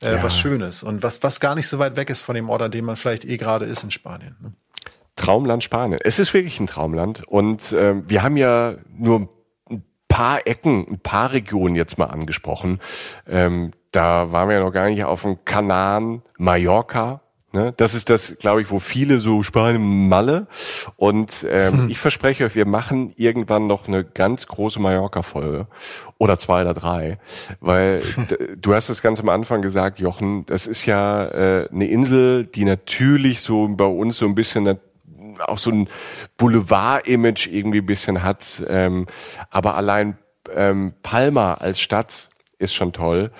äh, 0.00 0.14
ja. 0.14 0.22
was 0.22 0.36
Schönes 0.36 0.82
und 0.82 1.04
was, 1.04 1.22
was 1.22 1.38
gar 1.38 1.54
nicht 1.54 1.68
so 1.68 1.78
weit 1.78 1.96
weg 1.96 2.10
ist 2.10 2.22
von 2.22 2.34
dem 2.34 2.48
Ort, 2.48 2.62
an 2.62 2.72
dem 2.72 2.84
man 2.84 2.96
vielleicht 2.96 3.24
eh 3.24 3.36
gerade 3.36 3.64
ist 3.64 3.84
in 3.84 3.92
Spanien. 3.92 4.36
Ne? 4.40 4.52
Traumland 5.14 5.62
Spanien. 5.62 6.00
Es 6.02 6.18
ist 6.18 6.34
wirklich 6.34 6.58
ein 6.58 6.66
Traumland 6.66 7.26
und 7.28 7.72
äh, 7.72 7.94
wir 8.08 8.22
haben 8.22 8.36
ja 8.36 8.76
nur 8.96 9.28
ein 9.70 9.84
paar 10.08 10.46
Ecken, 10.46 10.86
ein 10.90 10.98
paar 10.98 11.32
Regionen 11.32 11.76
jetzt 11.76 11.96
mal 11.96 12.06
angesprochen. 12.06 12.80
Ähm, 13.28 13.72
da 13.92 14.32
waren 14.32 14.48
wir 14.48 14.56
ja 14.56 14.64
noch 14.64 14.72
gar 14.72 14.88
nicht 14.88 15.04
auf 15.04 15.22
dem 15.22 15.44
Kanaren, 15.44 16.22
Mallorca. 16.38 17.21
Ne? 17.52 17.72
Das 17.76 17.94
ist 17.94 18.08
das, 18.08 18.38
glaube 18.38 18.62
ich, 18.62 18.70
wo 18.70 18.78
viele 18.78 19.20
so 19.20 19.42
Spanien 19.42 20.08
Malle. 20.08 20.46
Und 20.96 21.46
ähm, 21.50 21.82
hm. 21.82 21.90
ich 21.90 21.98
verspreche 21.98 22.44
euch, 22.44 22.54
wir 22.54 22.66
machen 22.66 23.12
irgendwann 23.16 23.66
noch 23.66 23.88
eine 23.88 24.04
ganz 24.04 24.46
große 24.46 24.80
Mallorca-Folge 24.80 25.66
oder 26.18 26.38
zwei 26.38 26.62
oder 26.62 26.74
drei, 26.74 27.18
weil 27.60 28.02
du 28.60 28.74
hast 28.74 28.88
das 28.88 29.02
ganz 29.02 29.20
am 29.20 29.28
Anfang 29.28 29.60
gesagt, 29.62 29.98
Jochen. 29.98 30.46
Das 30.46 30.66
ist 30.66 30.86
ja 30.86 31.26
äh, 31.26 31.68
eine 31.70 31.86
Insel, 31.86 32.46
die 32.46 32.64
natürlich 32.64 33.42
so 33.42 33.68
bei 33.68 33.84
uns 33.84 34.16
so 34.16 34.26
ein 34.26 34.34
bisschen 34.34 34.78
auch 35.46 35.58
so 35.58 35.70
ein 35.70 35.88
Boulevard-Image 36.36 37.48
irgendwie 37.48 37.78
ein 37.78 37.86
bisschen 37.86 38.22
hat. 38.22 38.62
Ähm, 38.68 39.06
aber 39.50 39.76
allein 39.76 40.18
ähm, 40.54 40.94
Palma 41.02 41.54
als 41.54 41.80
Stadt 41.80 42.30
ist 42.62 42.74
schon 42.74 42.92
toll. 42.92 43.30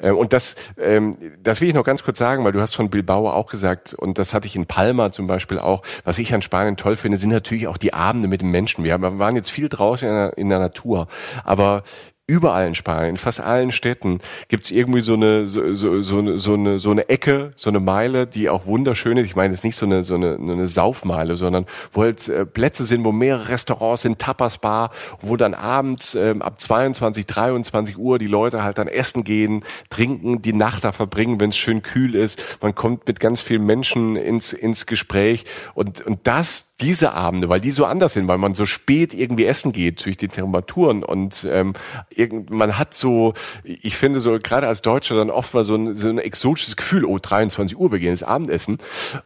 Ähm, 0.00 0.16
und 0.16 0.32
das, 0.32 0.56
ähm, 0.78 1.16
das 1.42 1.60
will 1.60 1.68
ich 1.68 1.74
noch 1.74 1.84
ganz 1.84 2.02
kurz 2.02 2.18
sagen, 2.18 2.44
weil 2.44 2.52
du 2.52 2.60
hast 2.60 2.74
von 2.74 2.90
Bilbao 2.90 3.30
auch 3.30 3.46
gesagt, 3.46 3.94
und 3.94 4.18
das 4.18 4.34
hatte 4.34 4.46
ich 4.46 4.56
in 4.56 4.66
Palma 4.66 5.12
zum 5.12 5.26
Beispiel 5.26 5.58
auch, 5.58 5.82
was 6.04 6.18
ich 6.18 6.34
an 6.34 6.42
Spanien 6.42 6.76
toll 6.76 6.96
finde, 6.96 7.18
sind 7.18 7.30
natürlich 7.30 7.68
auch 7.68 7.76
die 7.76 7.94
Abende 7.94 8.28
mit 8.28 8.40
den 8.40 8.50
Menschen. 8.50 8.84
Wir 8.84 9.00
waren 9.00 9.36
jetzt 9.36 9.50
viel 9.50 9.68
draußen 9.68 10.08
in 10.08 10.14
der, 10.14 10.38
in 10.38 10.48
der 10.48 10.58
Natur, 10.58 11.06
aber 11.44 11.82
überall 12.30 12.68
in 12.68 12.76
Spanien, 12.76 13.10
in 13.10 13.16
fast 13.16 13.40
allen 13.40 13.72
Städten 13.72 14.20
gibt's 14.46 14.70
irgendwie 14.70 15.00
so 15.00 15.14
eine 15.14 15.48
so, 15.48 15.74
so, 15.74 16.00
so, 16.00 16.18
eine, 16.18 16.38
so 16.38 16.54
eine 16.54 16.78
so 16.78 16.92
eine 16.92 17.08
Ecke, 17.08 17.50
so 17.56 17.70
eine 17.70 17.80
Meile, 17.80 18.28
die 18.28 18.48
auch 18.48 18.66
wunderschön 18.66 19.16
ist. 19.16 19.26
Ich 19.26 19.34
meine, 19.34 19.52
es 19.52 19.60
ist 19.60 19.64
nicht 19.64 19.76
so 19.76 19.84
eine 19.84 20.04
so 20.04 20.14
eine, 20.14 20.36
eine 20.36 20.68
Saufmeile, 20.68 21.34
sondern 21.34 21.66
wo 21.92 22.02
halt 22.02 22.28
äh, 22.28 22.46
Plätze 22.46 22.84
sind, 22.84 23.04
wo 23.04 23.10
mehrere 23.10 23.48
Restaurants 23.48 24.02
sind, 24.02 24.20
Tapasbar, 24.20 24.90
wo 25.20 25.36
dann 25.36 25.54
abends 25.54 26.14
ähm, 26.14 26.40
ab 26.40 26.60
22, 26.60 27.26
23 27.26 27.98
Uhr 27.98 28.18
die 28.20 28.28
Leute 28.28 28.62
halt 28.62 28.78
dann 28.78 28.86
essen 28.86 29.24
gehen, 29.24 29.64
trinken, 29.88 30.40
die 30.40 30.52
Nacht 30.52 30.84
da 30.84 30.92
verbringen, 30.92 31.40
wenn 31.40 31.50
es 31.50 31.56
schön 31.56 31.82
kühl 31.82 32.14
ist. 32.14 32.40
Man 32.62 32.76
kommt 32.76 33.08
mit 33.08 33.18
ganz 33.18 33.40
vielen 33.40 33.66
Menschen 33.66 34.14
ins 34.14 34.52
ins 34.52 34.86
Gespräch 34.86 35.44
und 35.74 36.00
und 36.06 36.20
das 36.28 36.70
diese 36.80 37.12
Abende, 37.12 37.48
weil 37.48 37.60
die 37.60 37.70
so 37.70 37.84
anders 37.84 38.14
sind, 38.14 38.26
weil 38.28 38.38
man 38.38 38.54
so 38.54 38.64
spät 38.64 39.12
irgendwie 39.12 39.44
essen 39.44 39.72
geht 39.72 40.04
durch 40.04 40.16
die 40.16 40.28
Temperaturen 40.28 41.02
und 41.02 41.46
ähm, 41.50 41.74
irgend, 42.20 42.50
man 42.50 42.78
hat 42.78 42.94
so, 42.94 43.34
ich 43.64 43.96
finde 43.96 44.20
so 44.20 44.38
gerade 44.38 44.68
als 44.68 44.82
Deutscher 44.82 45.16
dann 45.16 45.30
oft 45.30 45.54
mal 45.54 45.64
so 45.64 45.74
ein, 45.74 45.94
so 45.94 46.08
ein 46.08 46.18
exotisches 46.18 46.76
Gefühl, 46.76 47.04
oh 47.04 47.18
23 47.20 47.78
Uhr, 47.78 47.90
wir 47.90 47.98
gehen 47.98 48.10
ins 48.10 48.22
Abendessen 48.22 48.78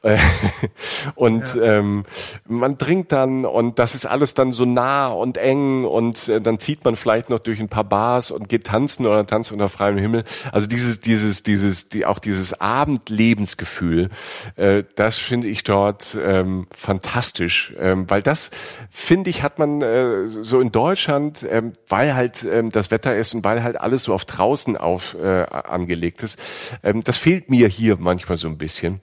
und 1.15 1.55
ja. 1.55 1.63
ähm, 1.63 2.05
man 2.47 2.79
trinkt 2.79 3.13
dann 3.13 3.45
und 3.45 3.79
das 3.79 3.95
ist 3.95 4.07
alles 4.07 4.35
dann 4.35 4.53
so 4.53 4.65
nah 4.65 5.09
und 5.09 5.37
eng 5.37 5.85
und 5.85 6.29
äh, 6.29 6.41
dann 6.41 6.59
zieht 6.59 6.85
man 6.85 6.97
vielleicht 6.97 7.31
noch 7.31 7.41
durch 7.41 7.61
ein 7.61 7.69
paar 7.69 7.85
Bars 7.85 8.31
und 8.31 8.49
geht 8.49 8.67
tanzen 8.67 9.07
oder 9.07 9.27
tanzt 9.27 9.53
unter 9.53 9.69
freiem 9.69 9.99
Himmel. 9.99 10.25
Also 10.53 10.69
dieses, 10.69 11.01
dieses, 11.01 11.43
dieses, 11.43 11.89
die, 11.89 12.07
auch 12.07 12.19
dieses 12.19 12.61
Abendlebensgefühl, 12.61 14.11
äh, 14.57 14.85
das 14.95 15.19
finde 15.19 15.49
ich 15.49 15.65
dort 15.65 16.17
ähm, 16.23 16.67
fantastisch, 16.71 17.75
ähm, 17.79 18.09
weil 18.09 18.23
das 18.23 18.51
finde 18.91 19.31
ich 19.31 19.43
hat 19.43 19.59
man 19.59 19.83
äh, 19.83 20.27
so 20.27 20.61
in 20.61 20.71
Deutschland, 20.71 21.45
ähm, 21.49 21.73
weil 21.89 22.15
halt 22.15 22.45
ähm, 22.45 22.71
das 22.71 22.84
Wetter 22.91 23.15
ist 23.15 23.35
und 23.35 23.45
weil 23.45 23.63
halt 23.63 23.81
alles 23.81 24.05
so 24.05 24.15
auf 24.15 24.25
draußen 24.25 24.77
auf 24.77 25.15
äh, 25.15 25.45
angelegt 25.45 26.23
ist. 26.23 26.39
Ähm, 26.83 27.03
das 27.03 27.17
fehlt 27.17 27.51
mir 27.51 27.69
hier 27.69 27.97
manchmal 27.99 28.37
so 28.37 28.49
ein 28.49 28.59
bisschen. 28.59 29.01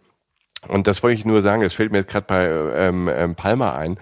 Und 0.68 0.86
das 0.86 1.02
wollte 1.02 1.18
ich 1.18 1.26
nur 1.26 1.42
sagen, 1.42 1.64
es 1.64 1.74
fällt 1.74 1.92
mir 1.92 1.98
jetzt 1.98 2.10
gerade 2.10 2.26
bei 2.28 2.46
ähm, 2.48 3.10
ähm, 3.12 3.36
Palma 3.36 3.76
ein, 3.76 3.98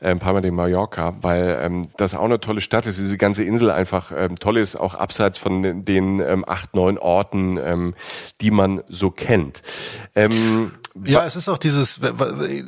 ähm, 0.00 0.20
Palma 0.20 0.40
de 0.40 0.52
Mallorca, 0.52 1.16
weil 1.20 1.58
ähm, 1.60 1.82
das 1.96 2.14
auch 2.14 2.24
eine 2.24 2.38
tolle 2.38 2.60
Stadt 2.60 2.86
ist, 2.86 2.98
diese 2.98 3.16
ganze 3.16 3.42
Insel 3.42 3.72
einfach 3.72 4.12
ähm, 4.16 4.36
toll 4.36 4.58
ist, 4.58 4.76
auch 4.76 4.94
abseits 4.94 5.36
von 5.36 5.62
den, 5.62 5.82
den 5.82 6.20
ähm, 6.20 6.44
acht, 6.46 6.74
neun 6.74 6.96
Orten, 6.96 7.58
ähm, 7.58 7.94
die 8.40 8.52
man 8.52 8.82
so 8.88 9.10
kennt. 9.10 9.62
Ähm, 10.14 10.72
ja, 11.04 11.26
es 11.26 11.34
ist 11.34 11.48
auch 11.48 11.58
dieses, 11.58 12.00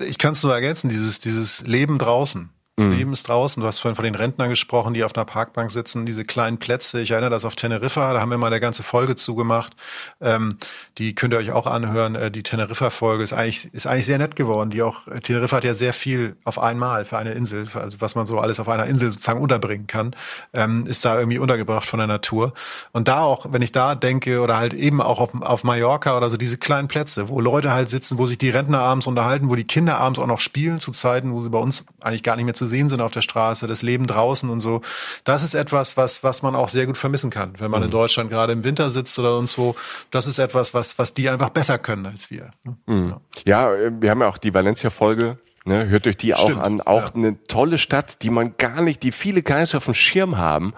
ich 0.06 0.18
kann 0.18 0.32
es 0.32 0.43
nur 0.43 0.52
ergänzen, 0.52 0.89
dieses, 0.89 1.20
dieses 1.20 1.64
Leben 1.64 1.98
draußen 1.98 2.51
des 2.79 2.87
mhm. 2.87 2.95
Lebens 2.95 3.23
draußen. 3.25 3.61
Du 3.61 3.67
hast 3.67 3.81
vorhin 3.81 3.97
von 3.97 4.05
den 4.05 4.15
Rentnern 4.15 4.49
gesprochen, 4.49 4.95
die 4.95 5.05
auf 5.05 5.15
einer 5.15 5.25
Parkbank 5.25 5.71
sitzen, 5.71 6.07
diese 6.07 6.25
kleinen 6.25 6.59
Plätze. 6.59 7.01
Ich 7.01 7.11
erinnere 7.11 7.31
das 7.31 7.45
auf 7.45 7.57
Teneriffa, 7.57 8.15
da 8.15 8.21
haben 8.21 8.31
wir 8.31 8.39
mal 8.39 8.47
eine 8.47 8.61
ganze 8.61 8.83
Folge 8.83 9.17
zugemacht. 9.17 9.75
Ähm, 10.21 10.57
die 10.99 11.15
könnt 11.15 11.35
ihr 11.35 11.39
euch 11.39 11.53
auch 11.53 11.67
anhören. 11.67 12.15
Äh, 12.15 12.31
die 12.31 12.43
Teneriffa-Folge 12.43 13.23
ist 13.23 13.33
eigentlich, 13.33 13.73
ist 13.75 13.87
eigentlich 13.87 14.07
sehr 14.07 14.19
nett 14.19 14.37
geworden. 14.37 14.71
Die 14.71 14.83
auch, 14.83 15.03
Teneriffa 15.23 15.57
hat 15.57 15.65
ja 15.65 15.75
sehr 15.75 15.93
viel 15.93 16.37
auf 16.45 16.59
einmal 16.59 17.05
für 17.05 17.19
eine 17.19 17.33
Insel, 17.33 17.67
für, 17.67 17.81
also 17.81 18.01
was 18.01 18.15
man 18.15 18.27
so 18.27 18.39
alles 18.39 18.61
auf 18.61 18.69
einer 18.69 18.87
Insel 18.87 19.11
sozusagen 19.11 19.41
unterbringen 19.41 19.87
kann, 19.87 20.15
ähm, 20.53 20.87
ist 20.87 21.05
da 21.05 21.19
irgendwie 21.19 21.39
untergebracht 21.39 21.87
von 21.87 21.99
der 21.99 22.07
Natur. 22.07 22.53
Und 22.93 23.09
da 23.09 23.23
auch, 23.23 23.47
wenn 23.51 23.63
ich 23.63 23.73
da 23.73 23.95
denke 23.95 24.41
oder 24.41 24.57
halt 24.57 24.75
eben 24.75 25.03
auch 25.03 25.21
auf, 25.21 25.35
auf 25.43 25.65
Mallorca 25.65 26.17
oder 26.17 26.31
so 26.31 26.37
diese 26.37 26.59
kleinen 26.59 26.89
Plätze, 26.89 27.29
wo 27.29 27.41
Leute 27.41 27.73
halt 27.73 27.89
sitzen, 27.89 28.19
wo 28.19 28.27
sich 28.27 28.39
die 28.39 28.51
Rentner 28.51 28.81
abends 28.81 29.07
unterhalten, 29.07 29.49
wo 29.49 29.57
die 29.57 29.65
Kinder 29.65 29.99
abends 29.99 30.19
auch 30.19 30.27
noch 30.27 30.41
spielen 30.41 30.79
zu 30.79 30.93
Zeiten, 30.93 31.33
wo 31.33 31.41
sie 31.41 31.51
bei 31.51 31.59
uns 31.59 31.87
eigentlich 32.01 32.23
gar 32.23 32.37
nicht 32.37 32.45
mehr 32.45 32.55
zu 32.55 32.67
sehen 32.69 32.89
sind 32.89 33.01
auf 33.01 33.11
der 33.11 33.23
Straße, 33.23 33.66
das 33.66 33.82
Leben 33.82 34.07
draußen 34.07 34.49
und 34.49 34.61
so. 34.61 34.82
Das 35.24 35.43
ist 35.43 35.55
etwas, 35.55 35.97
was, 35.97 36.23
was 36.23 36.43
man 36.43 36.55
auch 36.55 36.69
sehr 36.69 36.86
gut 36.86 36.97
vermissen 36.97 37.31
kann, 37.31 37.55
wenn 37.59 37.70
man 37.70 37.81
mhm. 37.81 37.86
in 37.86 37.90
Deutschland 37.90 38.31
gerade 38.31 38.53
im 38.53 38.65
Winter 38.65 38.90
sitzt 38.90 39.19
oder 39.19 39.36
uns 39.39 39.53
so. 39.53 39.74
Das 40.11 40.27
ist 40.27 40.39
etwas, 40.39 40.74
was, 40.74 40.99
was 40.99 41.15
die 41.15 41.28
einfach 41.28 41.51
besser 41.51 41.78
können 41.78 42.07
als 42.07 42.31
wir. 42.31 42.51
Mhm. 42.86 43.16
Ja. 43.45 43.73
ja, 43.73 43.90
wir 44.01 44.11
haben 44.11 44.20
ja 44.20 44.28
auch 44.28 44.39
die 44.39 44.55
Valencia-Folge 44.55 45.39
Ne, 45.69 45.86
hört 45.90 46.07
euch 46.07 46.16
die 46.16 46.32
Stimmt, 46.32 46.57
auch 46.57 46.62
an. 46.62 46.81
Auch 46.81 47.11
ja. 47.11 47.15
eine 47.15 47.45
tolle 47.45 47.77
Stadt, 47.77 48.23
die 48.23 48.31
man 48.31 48.55
gar 48.57 48.81
nicht, 48.81 49.03
die 49.03 49.12
viele 49.12 49.43
gar 49.43 49.61
nicht 49.61 49.74
auf 49.74 49.85
dem 49.85 49.93
Schirm 49.93 50.39
haben. 50.39 50.73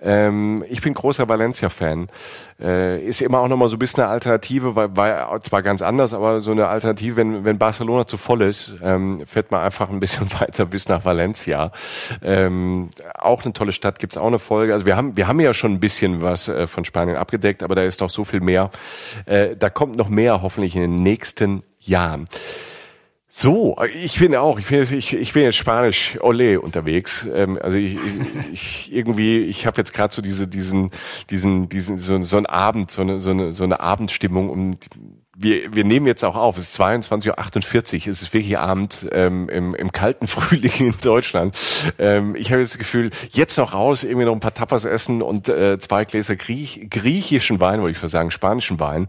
Ähm, 0.00 0.64
ich 0.70 0.80
bin 0.80 0.94
großer 0.94 1.28
Valencia-Fan. 1.28 2.08
Äh, 2.58 3.04
ist 3.04 3.20
immer 3.20 3.40
auch 3.40 3.48
nochmal 3.48 3.68
so 3.68 3.76
ein 3.76 3.78
bisschen 3.78 4.02
eine 4.02 4.10
Alternative, 4.10 4.76
weil, 4.76 4.96
weil 4.96 5.40
zwar 5.42 5.62
ganz 5.62 5.82
anders, 5.82 6.14
aber 6.14 6.40
so 6.40 6.52
eine 6.52 6.68
Alternative, 6.68 7.16
wenn, 7.16 7.44
wenn 7.44 7.58
Barcelona 7.58 8.06
zu 8.06 8.16
voll 8.16 8.40
ist, 8.40 8.72
ähm, 8.82 9.26
fährt 9.26 9.50
man 9.50 9.60
einfach 9.60 9.90
ein 9.90 10.00
bisschen 10.00 10.32
weiter 10.40 10.64
bis 10.64 10.88
nach 10.88 11.04
Valencia. 11.04 11.70
Ähm, 12.22 12.88
auch 13.18 13.44
eine 13.44 13.52
tolle 13.52 13.74
Stadt, 13.74 13.98
gibt's 13.98 14.16
auch 14.16 14.26
eine 14.26 14.38
Folge. 14.38 14.72
Also 14.72 14.86
wir 14.86 14.96
haben, 14.96 15.18
wir 15.18 15.28
haben 15.28 15.40
ja 15.40 15.52
schon 15.52 15.74
ein 15.74 15.80
bisschen 15.80 16.22
was 16.22 16.48
äh, 16.48 16.66
von 16.66 16.86
Spanien 16.86 17.18
abgedeckt, 17.18 17.62
aber 17.62 17.74
da 17.74 17.82
ist 17.82 18.00
noch 18.00 18.08
so 18.08 18.24
viel 18.24 18.40
mehr. 18.40 18.70
Äh, 19.26 19.54
da 19.54 19.68
kommt 19.68 19.96
noch 19.96 20.08
mehr 20.08 20.40
hoffentlich 20.40 20.76
in 20.76 20.80
den 20.80 21.02
nächsten 21.02 21.62
Jahren. 21.78 22.24
So, 23.32 23.76
ich 23.94 24.18
finde 24.18 24.40
auch, 24.40 24.58
ich, 24.58 24.66
finde, 24.66 24.92
ich, 24.92 25.14
ich 25.14 25.32
bin 25.32 25.44
jetzt 25.44 25.54
Spanisch 25.54 26.18
Olé 26.20 26.56
unterwegs. 26.58 27.28
Ähm, 27.32 27.60
also 27.62 27.78
ich, 27.78 27.96
ich 28.52 28.92
irgendwie, 28.92 29.44
ich 29.44 29.66
habe 29.66 29.76
jetzt 29.76 29.94
gerade 29.94 30.12
so 30.12 30.20
diese, 30.20 30.48
diesen, 30.48 30.90
diesen, 31.30 31.68
diesen, 31.68 32.00
so, 32.00 32.20
so 32.22 32.36
ein 32.38 32.46
Abend, 32.46 32.90
so 32.90 33.02
eine, 33.02 33.20
so 33.20 33.30
eine, 33.30 33.52
so 33.52 33.62
eine 33.62 33.78
Abendstimmung, 33.78 34.50
um 34.50 34.78
wir, 35.40 35.74
wir 35.74 35.84
nehmen 35.84 36.06
jetzt 36.06 36.22
auch 36.22 36.36
auf, 36.36 36.58
es 36.58 36.70
ist 36.70 36.80
22.48 36.80 37.94
Uhr, 37.94 38.10
es 38.10 38.22
ist 38.22 38.34
wirklich 38.34 38.58
Abend 38.58 39.08
ähm, 39.10 39.48
im, 39.48 39.74
im 39.74 39.90
kalten 39.90 40.26
Frühling 40.26 40.72
in 40.78 40.94
Deutschland. 41.02 41.56
Ähm, 41.98 42.34
ich 42.36 42.52
habe 42.52 42.60
jetzt 42.60 42.74
das 42.74 42.78
Gefühl, 42.78 43.10
jetzt 43.30 43.56
noch 43.56 43.72
raus, 43.72 44.04
irgendwie 44.04 44.26
noch 44.26 44.34
ein 44.34 44.40
paar 44.40 44.52
Tapas 44.52 44.84
essen 44.84 45.22
und 45.22 45.48
äh, 45.48 45.78
zwei 45.78 46.04
Gläser 46.04 46.36
Griech, 46.36 46.88
griechischen 46.90 47.58
Wein, 47.58 47.80
wollte 47.80 47.98
ich 48.04 48.10
sagen, 48.10 48.30
spanischen 48.30 48.80
Wein, 48.80 49.06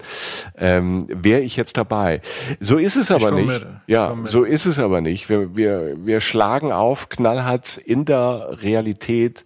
ähm, 0.58 1.06
wäre 1.10 1.42
ich 1.42 1.58
jetzt 1.58 1.76
dabei. 1.76 2.22
So 2.62 2.78
ist 2.78 2.96
es 2.96 3.12
aber 3.12 3.32
nicht. 3.32 3.48
Mit. 3.48 3.66
Ja, 3.88 4.16
so 4.24 4.44
ist 4.44 4.66
es 4.66 4.80
aber 4.80 5.02
nicht. 5.02 5.28
Wir, 5.28 5.56
wir, 5.56 5.98
wir 6.06 6.22
schlagen 6.22 6.72
auf, 6.72 7.10
knallhart 7.10 7.78
in 7.78 8.06
der 8.06 8.58
Realität. 8.62 9.44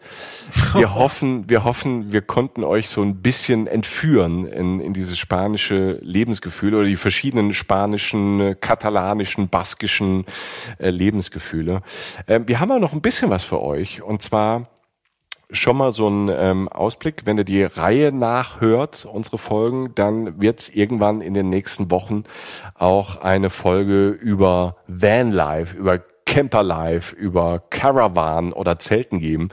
Wir 0.76 0.94
hoffen, 0.96 1.50
wir 1.50 1.64
hoffen, 1.64 2.14
wir 2.14 2.22
konnten 2.22 2.64
euch 2.64 2.90
so 2.90 3.02
ein 3.02 3.24
bisschen 3.24 3.66
entführen 3.66 4.46
in, 4.46 4.80
in 4.80 4.94
dieses 4.94 5.18
spanische 5.18 5.98
Lebensgefühl 6.02 6.75
oder 6.76 6.86
die 6.86 6.96
verschiedenen 6.96 7.54
spanischen, 7.54 8.40
äh, 8.42 8.56
katalanischen, 8.60 9.50
baskischen 9.50 10.26
äh, 10.78 10.90
Lebensgefühle. 10.90 11.82
Ähm, 12.28 12.48
wir 12.48 12.60
haben 12.60 12.72
auch 12.72 12.80
noch 12.80 12.94
ein 12.94 13.02
bisschen 13.02 13.30
was 13.30 13.44
für 13.44 13.62
euch 13.62 14.02
und 14.02 14.22
zwar 14.22 14.70
schon 15.52 15.78
mal 15.78 15.92
so 15.92 16.10
ein 16.10 16.30
ähm, 16.30 16.68
Ausblick. 16.70 17.22
Wenn 17.26 17.38
ihr 17.38 17.44
die 17.44 17.64
Reihe 17.64 18.12
nachhört, 18.12 19.06
unsere 19.06 19.38
Folgen, 19.38 19.94
dann 19.96 20.42
wird 20.42 20.60
es 20.60 20.70
irgendwann 20.70 21.22
in 21.22 21.34
den 21.34 21.50
nächsten 21.50 21.92
Wochen 21.92 22.24
auch 22.74 23.18
eine 23.18 23.50
Folge 23.50 24.10
über 24.10 24.78
Vanlife, 24.88 25.78
über 25.78 26.02
Camperlife, 26.26 27.16
über 27.16 27.60
Caravan 27.70 28.52
oder 28.52 28.80
Zelten 28.80 29.20
geben. 29.20 29.50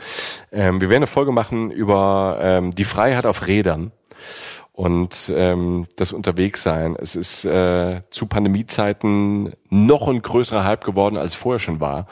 Ähm, 0.50 0.80
wir 0.80 0.88
werden 0.88 1.02
eine 1.02 1.06
Folge 1.06 1.32
machen 1.32 1.70
über 1.70 2.38
ähm, 2.40 2.70
die 2.70 2.84
Freiheit 2.84 3.26
auf 3.26 3.46
Rädern 3.46 3.92
und 4.82 5.32
ähm, 5.32 5.86
das 5.94 6.12
Unterwegssein. 6.12 6.96
Es 6.98 7.14
ist 7.14 7.44
äh, 7.44 8.02
zu 8.10 8.26
Pandemiezeiten 8.26 9.52
noch 9.70 10.09
ein 10.09 10.20
größerer 10.20 10.64
Hype 10.64 10.82
geworden, 10.82 11.16
als 11.16 11.36
vorher 11.36 11.60
schon 11.60 11.78
war. 11.78 12.09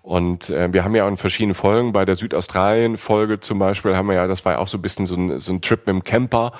Und 0.00 0.48
äh, 0.48 0.72
wir 0.72 0.84
haben 0.84 0.94
ja 0.94 1.04
auch 1.04 1.08
in 1.08 1.18
verschiedenen 1.18 1.52
Folgen, 1.52 1.92
bei 1.92 2.06
der 2.06 2.14
Südaustralien-Folge 2.14 3.40
zum 3.40 3.58
Beispiel, 3.58 3.94
haben 3.94 4.08
wir 4.08 4.14
ja, 4.14 4.26
das 4.26 4.42
war 4.46 4.52
ja 4.52 4.58
auch 4.60 4.68
so 4.68 4.78
ein 4.78 4.80
bisschen 4.80 5.04
so 5.04 5.16
ein, 5.16 5.38
so 5.38 5.52
ein 5.52 5.60
Trip 5.60 5.80
mit 5.80 5.88
dem 5.88 6.02
Camper. 6.02 6.52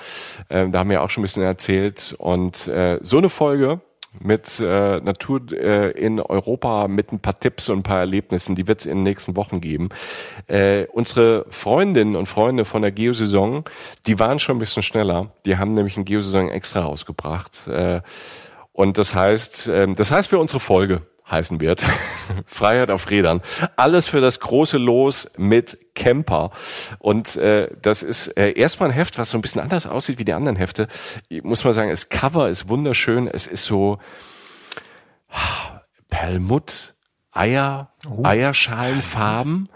Äh, 0.49 0.69
da 0.69 0.77
haben 0.77 0.91
wir 0.91 1.01
auch 1.01 1.09
schon 1.09 1.21
ein 1.21 1.25
bisschen 1.25 1.41
erzählt. 1.41 2.13
Und 2.19 2.67
äh, 2.67 2.99
so 3.01 3.17
eine 3.17 3.29
Folge, 3.29 3.81
mit 4.19 4.59
äh, 4.59 4.99
Natur 4.99 5.41
äh, 5.51 5.91
in 5.91 6.19
Europa 6.19 6.87
mit 6.87 7.11
ein 7.11 7.19
paar 7.19 7.39
Tipps 7.39 7.69
und 7.69 7.79
ein 7.79 7.83
paar 7.83 7.99
Erlebnissen, 7.99 8.55
die 8.55 8.67
wird 8.67 8.81
es 8.81 8.85
in 8.85 8.97
den 8.97 9.03
nächsten 9.03 9.35
Wochen 9.35 9.61
geben. 9.61 9.89
Äh, 10.47 10.85
unsere 10.93 11.45
Freundinnen 11.49 12.15
und 12.15 12.27
Freunde 12.27 12.65
von 12.65 12.81
der 12.81 12.91
Geosaison, 12.91 13.65
die 14.07 14.19
waren 14.19 14.39
schon 14.39 14.57
ein 14.57 14.59
bisschen 14.59 14.83
schneller. 14.83 15.31
Die 15.45 15.57
haben 15.57 15.73
nämlich 15.73 15.97
ein 15.97 16.05
Geosaison 16.05 16.49
extra 16.49 16.81
rausgebracht. 16.81 17.67
Äh, 17.67 18.01
und 18.73 18.97
das 18.97 19.15
heißt, 19.15 19.67
äh, 19.69 19.93
das 19.93 20.11
heißt 20.11 20.29
für 20.29 20.39
unsere 20.39 20.59
Folge 20.59 21.01
heißen 21.29 21.59
wird. 21.59 21.83
Freiheit 22.45 22.91
auf 22.91 23.09
Rädern. 23.09 23.41
Alles 23.75 24.07
für 24.07 24.21
das 24.21 24.39
große 24.39 24.77
Los 24.77 25.31
mit 25.37 25.77
Camper. 25.95 26.51
Und 26.99 27.35
äh, 27.35 27.69
das 27.81 28.03
ist 28.03 28.27
äh, 28.37 28.51
erstmal 28.51 28.89
ein 28.89 28.95
Heft, 28.95 29.17
was 29.17 29.31
so 29.31 29.37
ein 29.37 29.41
bisschen 29.41 29.61
anders 29.61 29.87
aussieht 29.87 30.19
wie 30.19 30.25
die 30.25 30.33
anderen 30.33 30.55
Hefte. 30.55 30.87
Ich 31.29 31.43
muss 31.43 31.63
mal 31.63 31.73
sagen, 31.73 31.89
das 31.89 32.09
Cover 32.09 32.49
ist 32.49 32.69
wunderschön. 32.69 33.27
Es 33.27 33.47
ist 33.47 33.65
so 33.65 33.99
Perlmutt, 36.09 36.95
Eier, 37.31 37.93
oh. 38.09 38.23
Eierschalenfarben. 38.23 39.69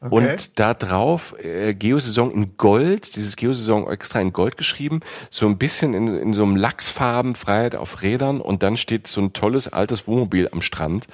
Okay. 0.00 0.14
Und 0.14 0.58
da 0.58 0.74
drauf 0.74 1.34
äh, 1.42 1.74
Geosaison 1.74 2.30
in 2.30 2.56
Gold, 2.56 3.16
dieses 3.16 3.36
Geosaison 3.36 3.90
extra 3.90 4.20
in 4.20 4.32
Gold 4.32 4.56
geschrieben, 4.56 5.00
so 5.30 5.46
ein 5.46 5.58
bisschen 5.58 5.94
in, 5.94 6.08
in 6.16 6.34
so 6.34 6.42
einem 6.42 6.56
Lachsfarben, 6.56 7.34
Freiheit 7.34 7.76
auf 7.76 8.02
Rädern 8.02 8.40
und 8.40 8.62
dann 8.62 8.76
steht 8.76 9.06
so 9.06 9.20
ein 9.20 9.32
tolles 9.32 9.68
altes 9.68 10.06
Wohnmobil 10.06 10.48
am 10.52 10.62
Strand 10.62 11.06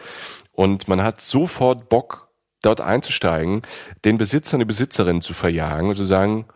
und 0.53 0.89
man 0.89 1.03
hat 1.03 1.21
sofort 1.21 1.89
Bock, 1.89 2.25
dort 2.63 2.81
einzusteigen, 2.81 3.63
den 4.05 4.19
Besitzer 4.19 4.55
und 4.55 4.61
die 4.61 4.67
Besitzerin 4.67 5.21
zu 5.21 5.35
verjagen 5.35 5.89
und 5.89 5.95
zu 5.95 6.05
sagen, 6.05 6.47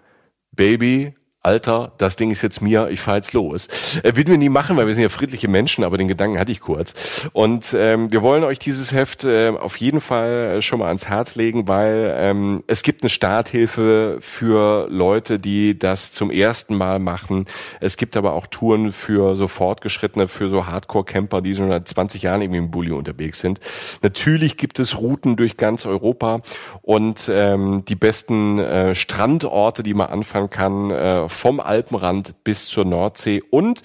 Baby, 0.52 1.14
Alter, 1.40 1.92
das 1.98 2.16
Ding 2.16 2.32
ist 2.32 2.42
jetzt 2.42 2.60
mir, 2.60 2.88
ich 2.90 3.00
fahr 3.00 3.14
jetzt 3.14 3.32
los. 3.32 3.68
Äh, 4.02 4.16
würden 4.16 4.30
wir 4.30 4.38
nie 4.38 4.48
machen, 4.48 4.76
weil 4.76 4.88
wir 4.88 4.94
sind 4.94 5.04
ja 5.04 5.08
friedliche 5.08 5.46
Menschen, 5.46 5.84
aber 5.84 5.96
den 5.96 6.08
Gedanken 6.08 6.36
hatte 6.38 6.50
ich 6.50 6.58
kurz. 6.58 6.94
Und 7.32 7.76
ähm, 7.78 8.10
wir 8.10 8.22
wollen 8.22 8.42
euch 8.42 8.58
dieses 8.58 8.92
Heft 8.92 9.22
äh, 9.22 9.50
auf 9.50 9.76
jeden 9.76 10.00
Fall 10.00 10.60
schon 10.62 10.80
mal 10.80 10.88
ans 10.88 11.08
Herz 11.08 11.36
legen, 11.36 11.68
weil 11.68 12.12
ähm, 12.18 12.64
es 12.66 12.82
gibt 12.82 13.02
eine 13.02 13.08
Starthilfe 13.08 14.18
für 14.20 14.88
Leute, 14.90 15.38
die 15.38 15.78
das 15.78 16.10
zum 16.10 16.32
ersten 16.32 16.74
Mal 16.74 16.98
machen. 16.98 17.44
Es 17.80 17.96
gibt 17.96 18.16
aber 18.16 18.32
auch 18.32 18.48
Touren 18.48 18.90
für 18.90 19.36
so 19.36 19.46
Fortgeschrittene, 19.46 20.26
für 20.26 20.50
so 20.50 20.66
Hardcore-Camper, 20.66 21.40
die 21.40 21.54
schon 21.54 21.68
seit 21.68 21.86
20 21.86 22.22
Jahren 22.22 22.42
irgendwie 22.42 22.58
im 22.58 22.72
Bulli 22.72 22.90
unterwegs 22.90 23.38
sind. 23.38 23.60
Natürlich 24.02 24.56
gibt 24.56 24.80
es 24.80 24.98
Routen 24.98 25.36
durch 25.36 25.56
ganz 25.56 25.86
Europa 25.86 26.40
und 26.82 27.30
ähm, 27.32 27.84
die 27.86 27.94
besten 27.94 28.58
äh, 28.58 28.96
Strandorte, 28.96 29.84
die 29.84 29.94
man 29.94 30.08
anfangen 30.08 30.50
kann, 30.50 30.90
äh, 30.90 31.27
vom 31.28 31.60
Alpenrand 31.60 32.42
bis 32.44 32.66
zur 32.66 32.84
Nordsee 32.84 33.42
und 33.50 33.82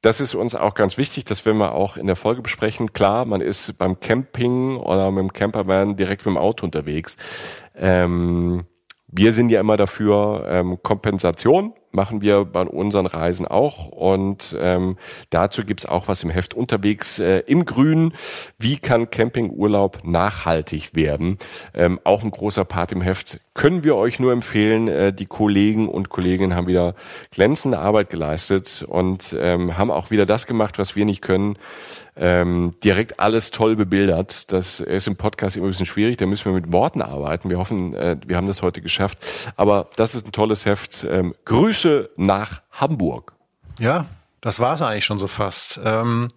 das 0.00 0.20
ist 0.20 0.34
uns 0.34 0.54
auch 0.54 0.74
ganz 0.74 0.96
wichtig, 0.96 1.24
das 1.24 1.44
werden 1.44 1.58
wir 1.58 1.72
auch 1.72 1.96
in 1.96 2.06
der 2.06 2.14
Folge 2.14 2.40
besprechen. 2.40 2.92
Klar, 2.92 3.24
man 3.24 3.40
ist 3.40 3.78
beim 3.78 3.98
Camping 3.98 4.76
oder 4.76 5.10
mit 5.10 5.22
dem 5.22 5.32
Campervan 5.32 5.96
direkt 5.96 6.24
mit 6.24 6.34
dem 6.34 6.38
Auto 6.38 6.64
unterwegs. 6.64 7.16
Ähm, 7.74 8.64
wir 9.08 9.32
sind 9.32 9.50
ja 9.50 9.60
immer 9.60 9.76
dafür 9.76 10.46
ähm, 10.48 10.78
Kompensation 10.82 11.72
machen 11.90 12.20
wir 12.20 12.44
bei 12.44 12.62
unseren 12.62 13.06
Reisen 13.06 13.46
auch. 13.46 13.86
Und 13.86 14.56
ähm, 14.58 14.96
dazu 15.30 15.62
gibt's 15.62 15.86
auch 15.86 16.08
was 16.08 16.22
im 16.22 16.30
Heft 16.30 16.54
unterwegs 16.54 17.18
äh, 17.18 17.40
im 17.46 17.64
Grün. 17.64 18.12
Wie 18.58 18.78
kann 18.78 19.10
Campingurlaub 19.10 20.04
nachhaltig 20.04 20.94
werden? 20.94 21.38
Ähm, 21.74 22.00
auch 22.04 22.22
ein 22.22 22.30
großer 22.30 22.64
Part 22.64 22.92
im 22.92 23.00
Heft. 23.00 23.40
Können 23.54 23.84
wir 23.84 23.96
euch 23.96 24.20
nur 24.20 24.32
empfehlen. 24.32 24.88
Äh, 24.88 25.12
die 25.12 25.26
Kollegen 25.26 25.88
und 25.88 26.08
Kolleginnen 26.08 26.54
haben 26.54 26.66
wieder 26.66 26.94
glänzende 27.30 27.78
Arbeit 27.78 28.10
geleistet 28.10 28.84
und 28.86 29.36
ähm, 29.38 29.76
haben 29.76 29.90
auch 29.90 30.10
wieder 30.10 30.26
das 30.26 30.46
gemacht, 30.46 30.78
was 30.78 30.96
wir 30.96 31.04
nicht 31.04 31.22
können 31.22 31.56
ähm, 32.18 32.74
direkt 32.82 33.20
alles 33.20 33.50
toll 33.50 33.76
bebildert. 33.76 34.52
Das 34.52 34.80
ist 34.80 35.06
im 35.06 35.16
Podcast 35.16 35.56
immer 35.56 35.66
ein 35.66 35.70
bisschen 35.70 35.86
schwierig, 35.86 36.16
da 36.16 36.26
müssen 36.26 36.46
wir 36.46 36.52
mit 36.52 36.72
Worten 36.72 37.00
arbeiten. 37.00 37.48
Wir 37.48 37.58
hoffen, 37.58 37.94
äh, 37.94 38.16
wir 38.26 38.36
haben 38.36 38.46
das 38.46 38.62
heute 38.62 38.82
geschafft. 38.82 39.18
Aber 39.56 39.88
das 39.96 40.14
ist 40.14 40.26
ein 40.26 40.32
tolles 40.32 40.66
Heft. 40.66 41.06
Ähm, 41.08 41.34
Grüße 41.44 42.10
nach 42.16 42.62
Hamburg. 42.72 43.34
Ja, 43.78 44.06
das 44.40 44.60
war's 44.60 44.82
eigentlich 44.82 45.04
schon 45.04 45.18
so 45.18 45.28
fast. 45.28 45.80
Ähm, 45.84 46.28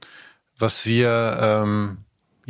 was 0.58 0.86
wir 0.86 1.38
ähm, 1.42 1.98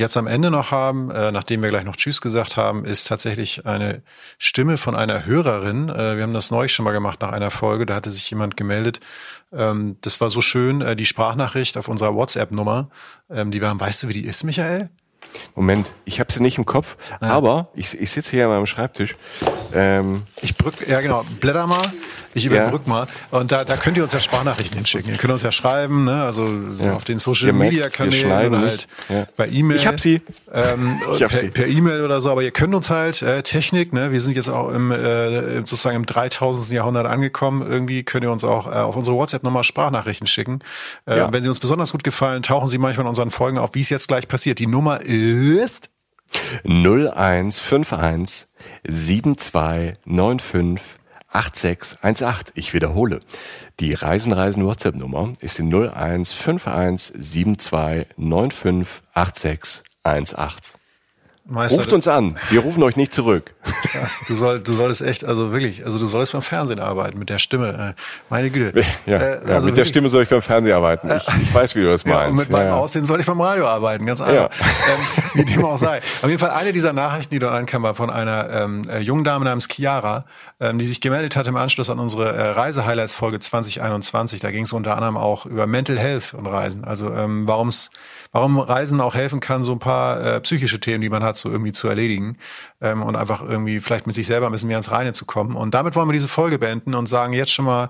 jetzt 0.02 0.18
am 0.18 0.28
Ende 0.28 0.52
noch 0.52 0.72
haben, 0.72 1.10
äh, 1.12 1.32
nachdem 1.32 1.64
wir 1.64 1.70
gleich 1.70 1.86
noch 1.86 1.96
Tschüss 1.96 2.20
gesagt 2.20 2.58
haben, 2.58 2.84
ist 2.84 3.08
tatsächlich 3.08 3.66
eine 3.66 4.02
Stimme 4.38 4.78
von 4.78 4.96
einer 4.96 5.26
Hörerin. 5.26 5.88
Äh, 5.88 6.18
wir 6.18 6.24
haben 6.24 6.34
das 6.34 6.52
neulich 6.52 6.74
schon 6.74 6.84
mal 6.84 6.92
gemacht 6.92 7.22
nach 7.22 7.32
einer 7.32 7.52
Folge. 7.52 7.86
Da 7.86 7.96
hatte 7.96 8.12
sich 8.12 8.30
jemand 8.30 8.58
gemeldet. 8.58 9.00
Ähm, 9.54 9.98
das 10.02 10.20
war 10.20 10.30
so 10.30 10.42
schön, 10.42 10.82
äh, 10.82 10.96
die 10.96 11.06
Sprachnachricht 11.06 11.78
auf 11.78 11.88
unserer 11.88 12.14
WhatsApp-Nummer, 12.16 12.90
ähm, 13.30 13.52
die 13.52 13.62
wir 13.62 13.70
haben. 13.70 13.80
Weißt 13.80 14.04
du, 14.04 14.10
wie 14.10 14.14
die 14.14 14.26
ist, 14.26 14.44
Michael? 14.44 14.90
Moment, 15.56 15.94
ich 16.06 16.20
habe 16.20 16.32
sie 16.34 16.42
nicht 16.42 16.58
im 16.58 16.66
Kopf, 16.66 16.98
ja. 17.22 17.30
aber 17.30 17.70
ich, 17.76 18.00
ich 18.00 18.10
sitze 18.12 18.32
hier 18.32 18.46
an 18.46 18.52
meinem 18.52 18.66
Schreibtisch. 18.66 19.16
Ähm, 19.74 20.24
ich 20.42 20.58
brück, 20.58 20.88
ja 20.88 21.00
genau, 21.02 21.24
blätter 21.40 21.68
mal. 21.68 21.82
Ich 22.34 22.46
überbrück 22.46 22.84
ja. 22.86 22.90
mal. 22.90 23.08
Und 23.32 23.52
da, 23.52 23.64
da 23.64 23.78
könnt 23.78 23.98
ihr 23.98 24.04
uns 24.04 24.14
ja 24.14 24.20
Sprachnachrichten 24.20 24.78
hinschicken. 24.78 25.12
Ihr 25.12 25.18
könnt 25.18 25.34
uns 25.34 25.44
ja 25.44 25.52
schreiben, 25.52 26.06
ne? 26.06 26.24
also 26.24 26.48
ja. 26.82 26.94
auf 26.94 27.04
den 27.04 27.20
Social 27.20 27.54
Media 27.54 27.90
Kanälen 27.90 28.54
oder 28.54 28.62
halt 28.62 28.88
ja. 29.10 29.28
bei 29.36 29.48
E-Mail. 29.48 29.78
Ich 29.78 29.88
hab 29.88 30.00
sie. 30.00 30.22
Ähm, 30.54 31.00
ich 31.14 31.24
hab 31.24 31.32
per, 31.32 31.40
sie. 31.40 31.50
per 31.50 31.68
E-Mail 31.68 32.02
oder 32.02 32.22
so. 32.22 32.32
Aber 32.32 32.44
ihr 32.44 32.52
könnt 32.52 32.74
uns 32.74 32.90
halt 32.90 33.22
äh, 33.22 33.44
Technik, 33.44 33.94
ne? 33.94 34.12
wir 34.12 34.22
sind 34.22 34.36
jetzt 34.36 34.50
auch 34.50 34.72
im 34.72 34.92
äh, 34.92 35.58
sozusagen 35.58 35.98
im 35.98 36.06
3000. 36.06 36.72
Jahrhundert 36.72 37.08
angekommen. 37.08 37.66
Irgendwie 37.70 38.04
könnt 38.04 38.24
ihr 38.24 38.32
uns 38.32 38.44
auch 38.44 38.68
äh, 38.68 38.76
auf 38.76 38.96
unsere 38.96 39.18
WhatsApp-Nummer 39.18 39.64
Sprachnachrichten 39.64 40.28
schicken. 40.28 40.60
Äh, 41.06 41.28
Wenn 41.32 41.44
sie 41.44 41.50
uns 41.50 41.60
besonders 41.60 41.92
gut 41.92 42.04
gefallen, 42.04 42.44
tauchen 42.44 42.70
sie 42.70 42.78
manchmal 42.78 43.06
in 43.06 43.10
unseren 43.10 43.32
Folgen 43.32 43.58
auf, 43.58 43.72
wie 43.74 43.82
es 43.82 43.90
jetzt 43.90 44.08
gleich 44.08 44.28
passiert. 44.28 44.60
Die 44.60 44.68
Nummer 44.68 45.02
ist 45.02 45.90
0151 46.64 48.48
7295 48.88 51.01
8618. 51.32 52.54
Ich 52.56 52.74
wiederhole. 52.74 53.22
Die 53.80 53.94
Reisen 53.94 54.34
Reisen 54.34 54.66
WhatsApp 54.66 54.96
Nummer 54.96 55.34
ist 55.40 55.58
die 55.58 55.64
0151 55.64 57.22
72 57.22 58.16
95 58.18 59.04
8618. 59.14 60.81
Meister, 61.52 61.80
Ruft 61.80 61.94
uns 61.94 62.08
an. 62.08 62.38
Wir 62.50 62.62
rufen 62.62 62.82
euch 62.84 62.96
nicht 62.96 63.14
zurück. 63.14 63.54
Krass, 63.84 64.22
du, 64.26 64.36
soll, 64.36 64.62
du 64.62 64.74
solltest 64.74 65.02
echt, 65.02 65.26
also 65.26 65.52
wirklich, 65.52 65.84
also 65.86 66.00
du 66.00 66.06
solltest 66.06 66.32
beim 66.32 66.42
Fernsehen 66.42 66.80
arbeiten 66.80 67.20
mit 67.20 67.30
der 67.30 67.40
Stimme. 67.40 67.96
Äh, 67.98 68.02
meine 68.30 68.50
Güte. 68.50 68.84
Ja, 69.06 69.18
äh, 69.18 69.40
also 69.46 69.68
ja 69.68 69.72
mit 69.72 69.78
der 69.78 69.86
Stimme 69.86 70.08
soll 70.08 70.24
ich 70.24 70.30
beim 70.30 70.42
Fernsehen 70.42 70.74
arbeiten. 70.74 71.12
Ich, 71.12 71.28
ich 71.42 71.54
weiß, 71.54 71.76
wie 71.76 71.82
du 71.82 71.90
das 71.90 72.06
meinst. 72.06 72.22
Ja, 72.22 72.28
und 72.28 72.36
mit 72.36 72.50
meinem 72.52 72.68
ja, 72.70 72.76
Aussehen 72.76 73.06
soll 73.06 73.20
ich 73.20 73.26
beim 73.26 73.42
Radio 73.42 73.68
arbeiten, 73.68 74.06
ganz 74.06 74.22
einfach. 74.22 74.50
Ähm, 74.50 75.06
wie 75.34 75.46
dem 75.46 75.66
auch 75.66 75.78
sei. 75.78 75.98
Auf 76.22 76.30
jeden 76.30 76.40
Fall 76.40 76.52
eine 76.52 76.72
dieser 76.72 76.94
Nachrichten, 76.94 77.34
die 77.34 77.40
dort 77.40 77.54
ankam, 77.54 77.84
war 77.84 77.96
von 77.96 78.10
einer 78.10 78.50
ähm, 78.50 78.84
äh, 78.90 79.00
jungen 79.00 79.26
Dame 79.26 79.44
namens 79.44 79.68
Chiara, 79.68 80.26
ähm, 80.62 80.80
die 80.80 80.86
sich 80.86 81.02
gemeldet 81.02 81.36
hat 81.36 81.48
im 81.48 81.58
Anschluss 81.58 81.90
an 81.90 82.00
unsere 82.00 82.34
äh, 82.34 82.50
Reise-Highlights-Folge 82.52 83.40
2021. 83.40 84.40
Da 84.40 84.52
ging 84.52 84.64
es 84.64 84.72
unter 84.72 84.96
anderem 84.96 85.18
auch 85.18 85.46
über 85.46 85.68
Mental 85.68 86.00
Health 86.00 86.34
und 86.34 86.46
Reisen. 86.46 86.86
Also 86.86 87.14
ähm, 87.14 87.48
warum 87.48 87.68
es 87.68 87.92
warum 88.32 88.60
Reisen 88.60 89.02
auch 89.02 89.16
helfen 89.16 89.40
kann, 89.40 89.64
so 89.64 89.74
ein 89.74 89.80
paar 89.80 90.22
äh, 90.22 90.42
psychische 90.42 90.80
Themen, 90.80 91.02
die 91.02 91.10
man 91.10 91.24
hat, 91.24 91.38
so 91.38 91.50
irgendwie 91.50 91.72
zu 91.72 91.88
erledigen 91.88 92.38
ähm, 92.82 93.04
und 93.04 93.16
einfach 93.16 93.42
irgendwie 93.42 93.80
vielleicht 93.80 94.08
mit 94.08 94.16
sich 94.16 94.28
selber 94.28 94.48
ein 94.48 94.52
bisschen 94.52 94.68
mehr 94.68 94.78
ins 94.78 94.92
Reine 94.92 95.14
zu 95.14 95.26
kommen. 95.26 95.56
Und 95.56 95.74
damit 95.74 95.96
wollen 95.96 96.08
wir 96.08 96.14
diese 96.14 96.28
Folge 96.28 96.58
beenden 96.60 96.96
und 96.96 97.08
sagen 97.08 97.34
jetzt 97.34 97.52
schon 97.52 97.66
mal 97.66 97.90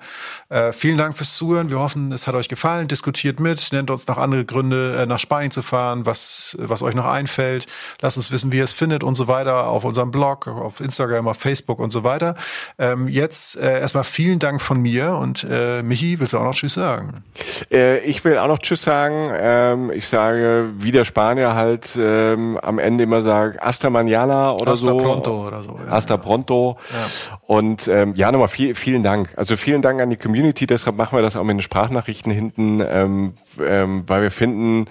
äh, 0.50 0.74
vielen 0.74 0.98
Dank 0.98 1.16
fürs 1.16 1.36
Zuhören. 1.36 1.70
Wir 1.70 1.80
hoffen, 1.80 2.12
es 2.12 2.28
hat 2.28 2.36
euch 2.36 2.50
gefallen. 2.50 2.88
Diskutiert 2.88 3.40
mit, 3.40 3.70
nennt 3.72 3.90
uns 3.90 4.08
noch 4.08 4.18
andere 4.18 4.46
Gründe, 4.46 4.98
äh, 4.98 5.06
nach 5.06 5.20
Spanien 5.20 5.52
zu 5.52 5.62
fahren, 5.62 6.06
was, 6.06 6.58
was 6.60 6.82
euch 6.82 6.96
noch 6.96 7.06
einfällt. 7.06 7.66
Lasst 8.02 8.18
uns 8.18 8.32
wissen, 8.32 8.52
wie 8.52 8.58
ihr 8.58 8.64
es 8.64 8.74
findet 8.74 9.04
und 9.04 9.16
so 9.16 9.28
weiter 9.28 9.68
auf 9.68 9.86
unserem 9.86 10.12
Blog, 10.12 10.48
auf 10.48 10.82
Instagram, 10.82 11.28
auf 11.28 11.38
Facebook 11.38 11.80
und 11.80 11.92
so 11.92 12.04
weiter. 12.04 12.36
Ähm, 12.78 13.08
jetzt 13.08 13.58
äh, 13.58 13.80
erstmal 13.80 14.04
vielen 14.04 14.40
Dank 14.40 14.62
von 14.62 14.82
mir 14.82 15.16
und 15.16 15.46
äh, 15.50 15.82
Michi, 15.84 16.20
willst 16.20 16.34
du 16.34 16.38
auch 16.38 16.44
noch 16.44 16.56
Tschüss 16.56 16.74
sagen? 16.74 17.24
Äh, 17.72 18.00
ich 18.00 18.24
will 18.24 18.38
auch 18.38 18.48
noch 18.48 18.60
Tschüss 18.60 18.84
sagen. 18.84 19.32
Ähm, 19.34 19.92
ich 19.92 20.08
sage 20.08 20.70
wie 20.78 20.92
der 20.92 21.06
Spanier 21.06 21.56
halt 21.56 21.98
ähm, 22.00 22.58
am 22.62 22.80
Ende 22.80 23.04
immer 23.04 23.22
sagt, 23.22 23.62
hasta 23.62 23.90
mañana 23.90 24.52
oder 24.52 24.72
hasta 24.72 24.81
so. 24.82 24.92
Hasta 24.92 25.04
pronto 25.04 25.48
oder 25.48 25.64
so. 25.64 25.80
Ja, 25.86 25.92
hasta 25.92 26.18
pronto. 26.18 26.78
Ja. 26.92 27.38
Und 27.48 27.88
ähm, 27.88 28.14
ja, 28.16 28.32
nochmal 28.32 28.48
viel, 28.48 28.76
vielen 28.76 29.04
Dank. 29.04 29.34
Also 29.38 29.56
vielen 29.56 29.82
Dank 29.82 30.02
an 30.02 30.10
die 30.10 30.18
Community, 30.18 30.68
deshalb 30.68 30.96
machen 30.96 31.18
wir 31.18 31.22
das 31.22 31.36
auch 31.36 31.44
mit 31.44 31.56
den 31.56 31.62
Sprachnachrichten 31.62 32.32
hinten, 32.32 32.82
ähm, 32.86 33.34
ähm, 33.62 34.04
weil 34.08 34.22
wir 34.22 34.32
finden, 34.32 34.88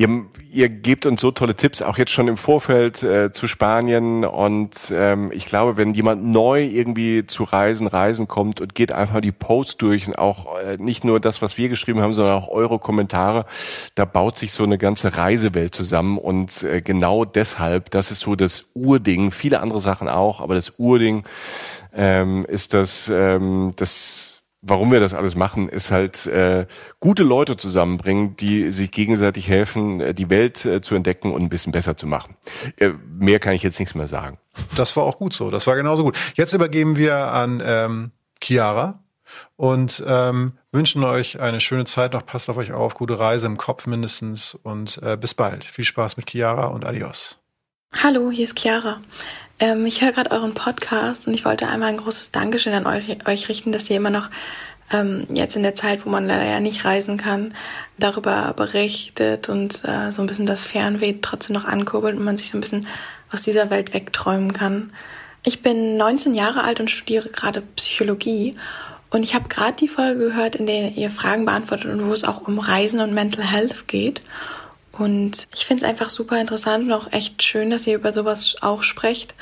ihr, 0.00 0.24
ihr 0.50 0.68
gebt 0.70 1.04
uns 1.04 1.20
so 1.20 1.30
tolle 1.30 1.54
Tipps, 1.54 1.82
auch 1.82 1.98
jetzt 1.98 2.10
schon 2.10 2.26
im 2.26 2.38
Vorfeld 2.38 3.02
äh, 3.02 3.32
zu 3.32 3.46
Spanien. 3.46 4.24
Und 4.24 4.90
ähm, 4.94 5.30
ich 5.30 5.44
glaube, 5.44 5.76
wenn 5.76 5.92
jemand 5.92 6.24
neu 6.24 6.62
irgendwie 6.64 7.26
zu 7.26 7.44
Reisen, 7.44 7.86
Reisen 7.86 8.26
kommt 8.26 8.62
und 8.62 8.74
geht 8.74 8.92
einfach 8.92 9.20
die 9.20 9.30
Posts 9.30 9.76
durch 9.76 10.08
und 10.08 10.18
auch 10.18 10.58
äh, 10.58 10.78
nicht 10.78 11.04
nur 11.04 11.20
das, 11.20 11.42
was 11.42 11.58
wir 11.58 11.68
geschrieben 11.68 12.00
haben, 12.00 12.14
sondern 12.14 12.34
auch 12.34 12.48
eure 12.48 12.78
Kommentare, 12.78 13.44
da 13.94 14.06
baut 14.06 14.38
sich 14.38 14.52
so 14.52 14.64
eine 14.64 14.78
ganze 14.78 15.18
Reisewelt 15.18 15.74
zusammen. 15.74 16.16
Und 16.16 16.62
äh, 16.62 16.80
genau 16.80 17.26
deshalb, 17.26 17.90
das 17.90 18.10
ist 18.10 18.20
so 18.20 18.36
das 18.36 18.70
Urding, 18.74 19.19
viele 19.30 19.60
andere 19.60 19.80
Sachen 19.80 20.08
auch, 20.08 20.40
aber 20.40 20.54
das 20.54 20.78
Urding 20.78 21.24
ähm, 21.92 22.44
ist 22.46 22.74
das, 22.74 23.10
ähm, 23.12 23.72
das 23.76 24.40
warum 24.62 24.92
wir 24.92 25.00
das 25.00 25.14
alles 25.14 25.34
machen, 25.34 25.68
ist 25.68 25.90
halt 25.90 26.26
äh, 26.26 26.66
gute 26.98 27.22
Leute 27.22 27.56
zusammenbringen, 27.56 28.36
die 28.36 28.70
sich 28.70 28.90
gegenseitig 28.90 29.48
helfen, 29.48 30.00
äh, 30.00 30.14
die 30.14 30.30
Welt 30.30 30.64
äh, 30.64 30.80
zu 30.80 30.94
entdecken 30.94 31.32
und 31.32 31.42
ein 31.42 31.48
bisschen 31.48 31.72
besser 31.72 31.96
zu 31.96 32.06
machen. 32.06 32.36
Äh, 32.76 32.90
mehr 33.18 33.38
kann 33.38 33.54
ich 33.54 33.62
jetzt 33.62 33.78
nichts 33.78 33.94
mehr 33.94 34.06
sagen. 34.06 34.38
Das 34.76 34.96
war 34.96 35.04
auch 35.04 35.18
gut 35.18 35.32
so. 35.32 35.50
Das 35.50 35.66
war 35.66 35.76
genauso 35.76 36.04
gut. 36.04 36.18
Jetzt 36.34 36.52
übergeben 36.52 36.96
wir 36.96 37.32
an 37.32 37.62
ähm, 37.64 38.10
Chiara 38.42 39.00
und 39.56 40.02
ähm, 40.06 40.52
wünschen 40.72 41.04
euch 41.04 41.40
eine 41.40 41.60
schöne 41.60 41.84
Zeit 41.84 42.12
noch. 42.12 42.26
Passt 42.26 42.50
auf 42.50 42.56
euch 42.56 42.72
auf, 42.72 42.94
gute 42.94 43.18
Reise 43.18 43.46
im 43.46 43.56
Kopf 43.56 43.86
mindestens 43.86 44.58
und 44.62 45.00
äh, 45.02 45.16
bis 45.16 45.34
bald. 45.34 45.64
Viel 45.64 45.84
Spaß 45.84 46.16
mit 46.16 46.28
Chiara 46.28 46.66
und 46.66 46.84
adios. 46.84 47.39
Hallo, 47.98 48.30
hier 48.30 48.44
ist 48.44 48.58
Chiara. 48.58 49.00
Ähm, 49.58 49.84
ich 49.84 50.00
höre 50.00 50.12
gerade 50.12 50.30
euren 50.30 50.54
Podcast 50.54 51.26
und 51.26 51.34
ich 51.34 51.44
wollte 51.44 51.68
einmal 51.68 51.90
ein 51.90 51.98
großes 51.98 52.30
Dankeschön 52.30 52.72
an 52.72 52.86
euch, 52.86 53.26
euch 53.26 53.48
richten, 53.48 53.72
dass 53.72 53.90
ihr 53.90 53.96
immer 53.96 54.10
noch 54.10 54.30
ähm, 54.90 55.26
jetzt 55.28 55.56
in 55.56 55.62
der 55.62 55.74
Zeit, 55.74 56.06
wo 56.06 56.08
man 56.08 56.26
leider 56.26 56.46
ja 56.46 56.60
nicht 56.60 56.84
reisen 56.84 57.18
kann, 57.18 57.54
darüber 57.98 58.54
berichtet 58.54 59.50
und 59.50 59.84
äh, 59.84 60.12
so 60.12 60.22
ein 60.22 60.26
bisschen 60.26 60.46
das 60.46 60.66
Fernweh 60.66 61.16
trotzdem 61.20 61.54
noch 61.54 61.66
ankurbelt 61.66 62.16
und 62.16 62.24
man 62.24 62.38
sich 62.38 62.48
so 62.48 62.56
ein 62.56 62.62
bisschen 62.62 62.86
aus 63.32 63.42
dieser 63.42 63.68
Welt 63.68 63.92
wegträumen 63.92 64.54
kann. 64.54 64.92
Ich 65.44 65.60
bin 65.60 65.98
19 65.98 66.34
Jahre 66.34 66.64
alt 66.64 66.80
und 66.80 66.90
studiere 66.90 67.28
gerade 67.28 67.60
Psychologie 67.76 68.54
und 69.10 69.24
ich 69.24 69.34
habe 69.34 69.48
gerade 69.48 69.76
die 69.76 69.88
Folge 69.88 70.20
gehört, 70.20 70.54
in 70.54 70.66
der 70.66 70.92
ihr 70.92 71.10
Fragen 71.10 71.44
beantwortet 71.44 71.92
und 71.92 72.06
wo 72.06 72.12
es 72.12 72.24
auch 72.24 72.46
um 72.46 72.60
Reisen 72.60 73.00
und 73.00 73.12
Mental 73.12 73.44
Health 73.44 73.88
geht. 73.88 74.22
Und 74.92 75.46
ich 75.54 75.66
finde 75.66 75.84
es 75.84 75.88
einfach 75.88 76.10
super 76.10 76.40
interessant 76.40 76.84
und 76.84 76.92
auch 76.92 77.12
echt 77.12 77.42
schön, 77.42 77.70
dass 77.70 77.86
ihr 77.86 77.94
über 77.94 78.12
sowas 78.12 78.56
auch 78.60 78.82
sprecht 78.82 79.34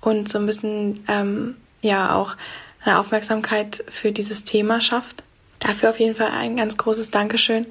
und 0.00 0.28
so 0.28 0.38
ein 0.38 0.46
bisschen, 0.46 1.04
ähm, 1.08 1.56
ja, 1.80 2.14
auch 2.16 2.36
eine 2.84 2.98
Aufmerksamkeit 2.98 3.84
für 3.88 4.12
dieses 4.12 4.44
Thema 4.44 4.80
schafft. 4.80 5.24
Dafür 5.60 5.90
auf 5.90 6.00
jeden 6.00 6.14
Fall 6.14 6.30
ein 6.30 6.56
ganz 6.56 6.76
großes 6.76 7.10
Dankeschön. 7.10 7.66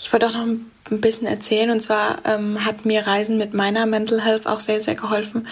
Ich 0.00 0.12
wollte 0.12 0.28
auch 0.28 0.34
noch 0.34 0.46
ein 0.46 0.70
bisschen 1.00 1.26
erzählen 1.26 1.70
und 1.70 1.80
zwar 1.80 2.18
ähm, 2.24 2.64
hat 2.64 2.84
mir 2.84 3.06
Reisen 3.06 3.38
mit 3.38 3.54
meiner 3.54 3.86
Mental 3.86 4.20
Health 4.24 4.46
auch 4.46 4.60
sehr, 4.60 4.80
sehr 4.80 4.94
geholfen. 4.94 5.46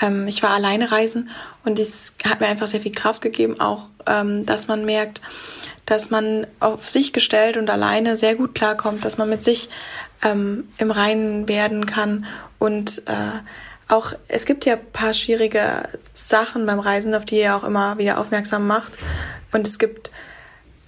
Ähm, 0.00 0.26
ich 0.26 0.42
war 0.42 0.50
alleine 0.50 0.92
reisen 0.92 1.30
und 1.64 1.78
es 1.78 2.14
hat 2.24 2.40
mir 2.40 2.46
einfach 2.46 2.66
sehr 2.66 2.80
viel 2.80 2.92
Kraft 2.92 3.22
gegeben, 3.22 3.60
auch 3.60 3.86
ähm, 4.06 4.44
dass 4.44 4.68
man 4.68 4.84
merkt, 4.84 5.22
dass 5.86 6.10
man 6.10 6.46
auf 6.60 6.88
sich 6.88 7.12
gestellt 7.12 7.56
und 7.56 7.70
alleine 7.70 8.16
sehr 8.16 8.34
gut 8.34 8.54
klarkommt, 8.54 9.04
dass 9.04 9.18
man 9.18 9.30
mit 9.30 9.44
sich 9.44 9.70
ähm, 10.22 10.68
im 10.78 10.90
Reinen 10.90 11.48
werden 11.48 11.86
kann 11.86 12.26
und 12.58 13.02
äh, 13.06 13.40
auch 13.88 14.12
es 14.26 14.46
gibt 14.46 14.64
ja 14.64 14.76
paar 14.76 15.14
schwierige 15.14 15.88
Sachen 16.12 16.66
beim 16.66 16.80
Reisen, 16.80 17.14
auf 17.14 17.24
die 17.24 17.38
ihr 17.38 17.56
auch 17.56 17.64
immer 17.64 17.98
wieder 17.98 18.18
aufmerksam 18.18 18.66
macht 18.66 18.98
und 19.52 19.66
es 19.66 19.78
gibt 19.78 20.10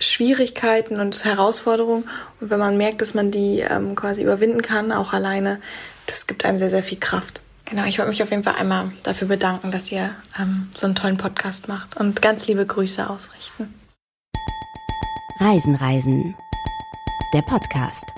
Schwierigkeiten 0.01 1.01
und 1.01 1.25
Herausforderungen 1.25 2.05
und 2.41 2.51
wenn 2.51 2.59
man 2.59 2.77
merkt, 2.77 3.03
dass 3.03 3.15
man 3.15 3.31
die 3.31 3.61
ähm, 3.61 3.95
quasi 3.95 4.23
überwinden 4.23 4.63
kann, 4.63 4.93
auch 4.93 5.13
alleine, 5.13 5.61
das 6.07 6.27
gibt 6.27 6.45
einem 6.45 6.59
sehr 6.59 6.71
sehr 6.71 6.83
viel 6.83 6.99
Kraft. 6.99 7.43
Genau, 7.65 7.85
ich 7.85 7.99
wollte 7.99 8.09
mich 8.09 8.23
auf 8.23 8.31
jeden 8.31 8.45
Fall 8.45 8.55
einmal 8.55 8.93
dafür 9.03 9.29
bedanken, 9.29 9.71
dass 9.71 9.93
ihr 9.93 10.11
ähm, 10.41 10.71
so 10.75 10.87
einen 10.87 10.95
tollen 10.95 11.19
Podcast 11.19 11.69
macht 11.69 11.99
und 11.99 12.23
ganz 12.23 12.47
liebe 12.47 12.65
Grüße 12.65 13.09
ausrichten. 13.09 13.75
Reisen, 15.41 15.75
Reisen. 15.75 16.35
Der 17.35 17.43
Podcast 17.43 18.18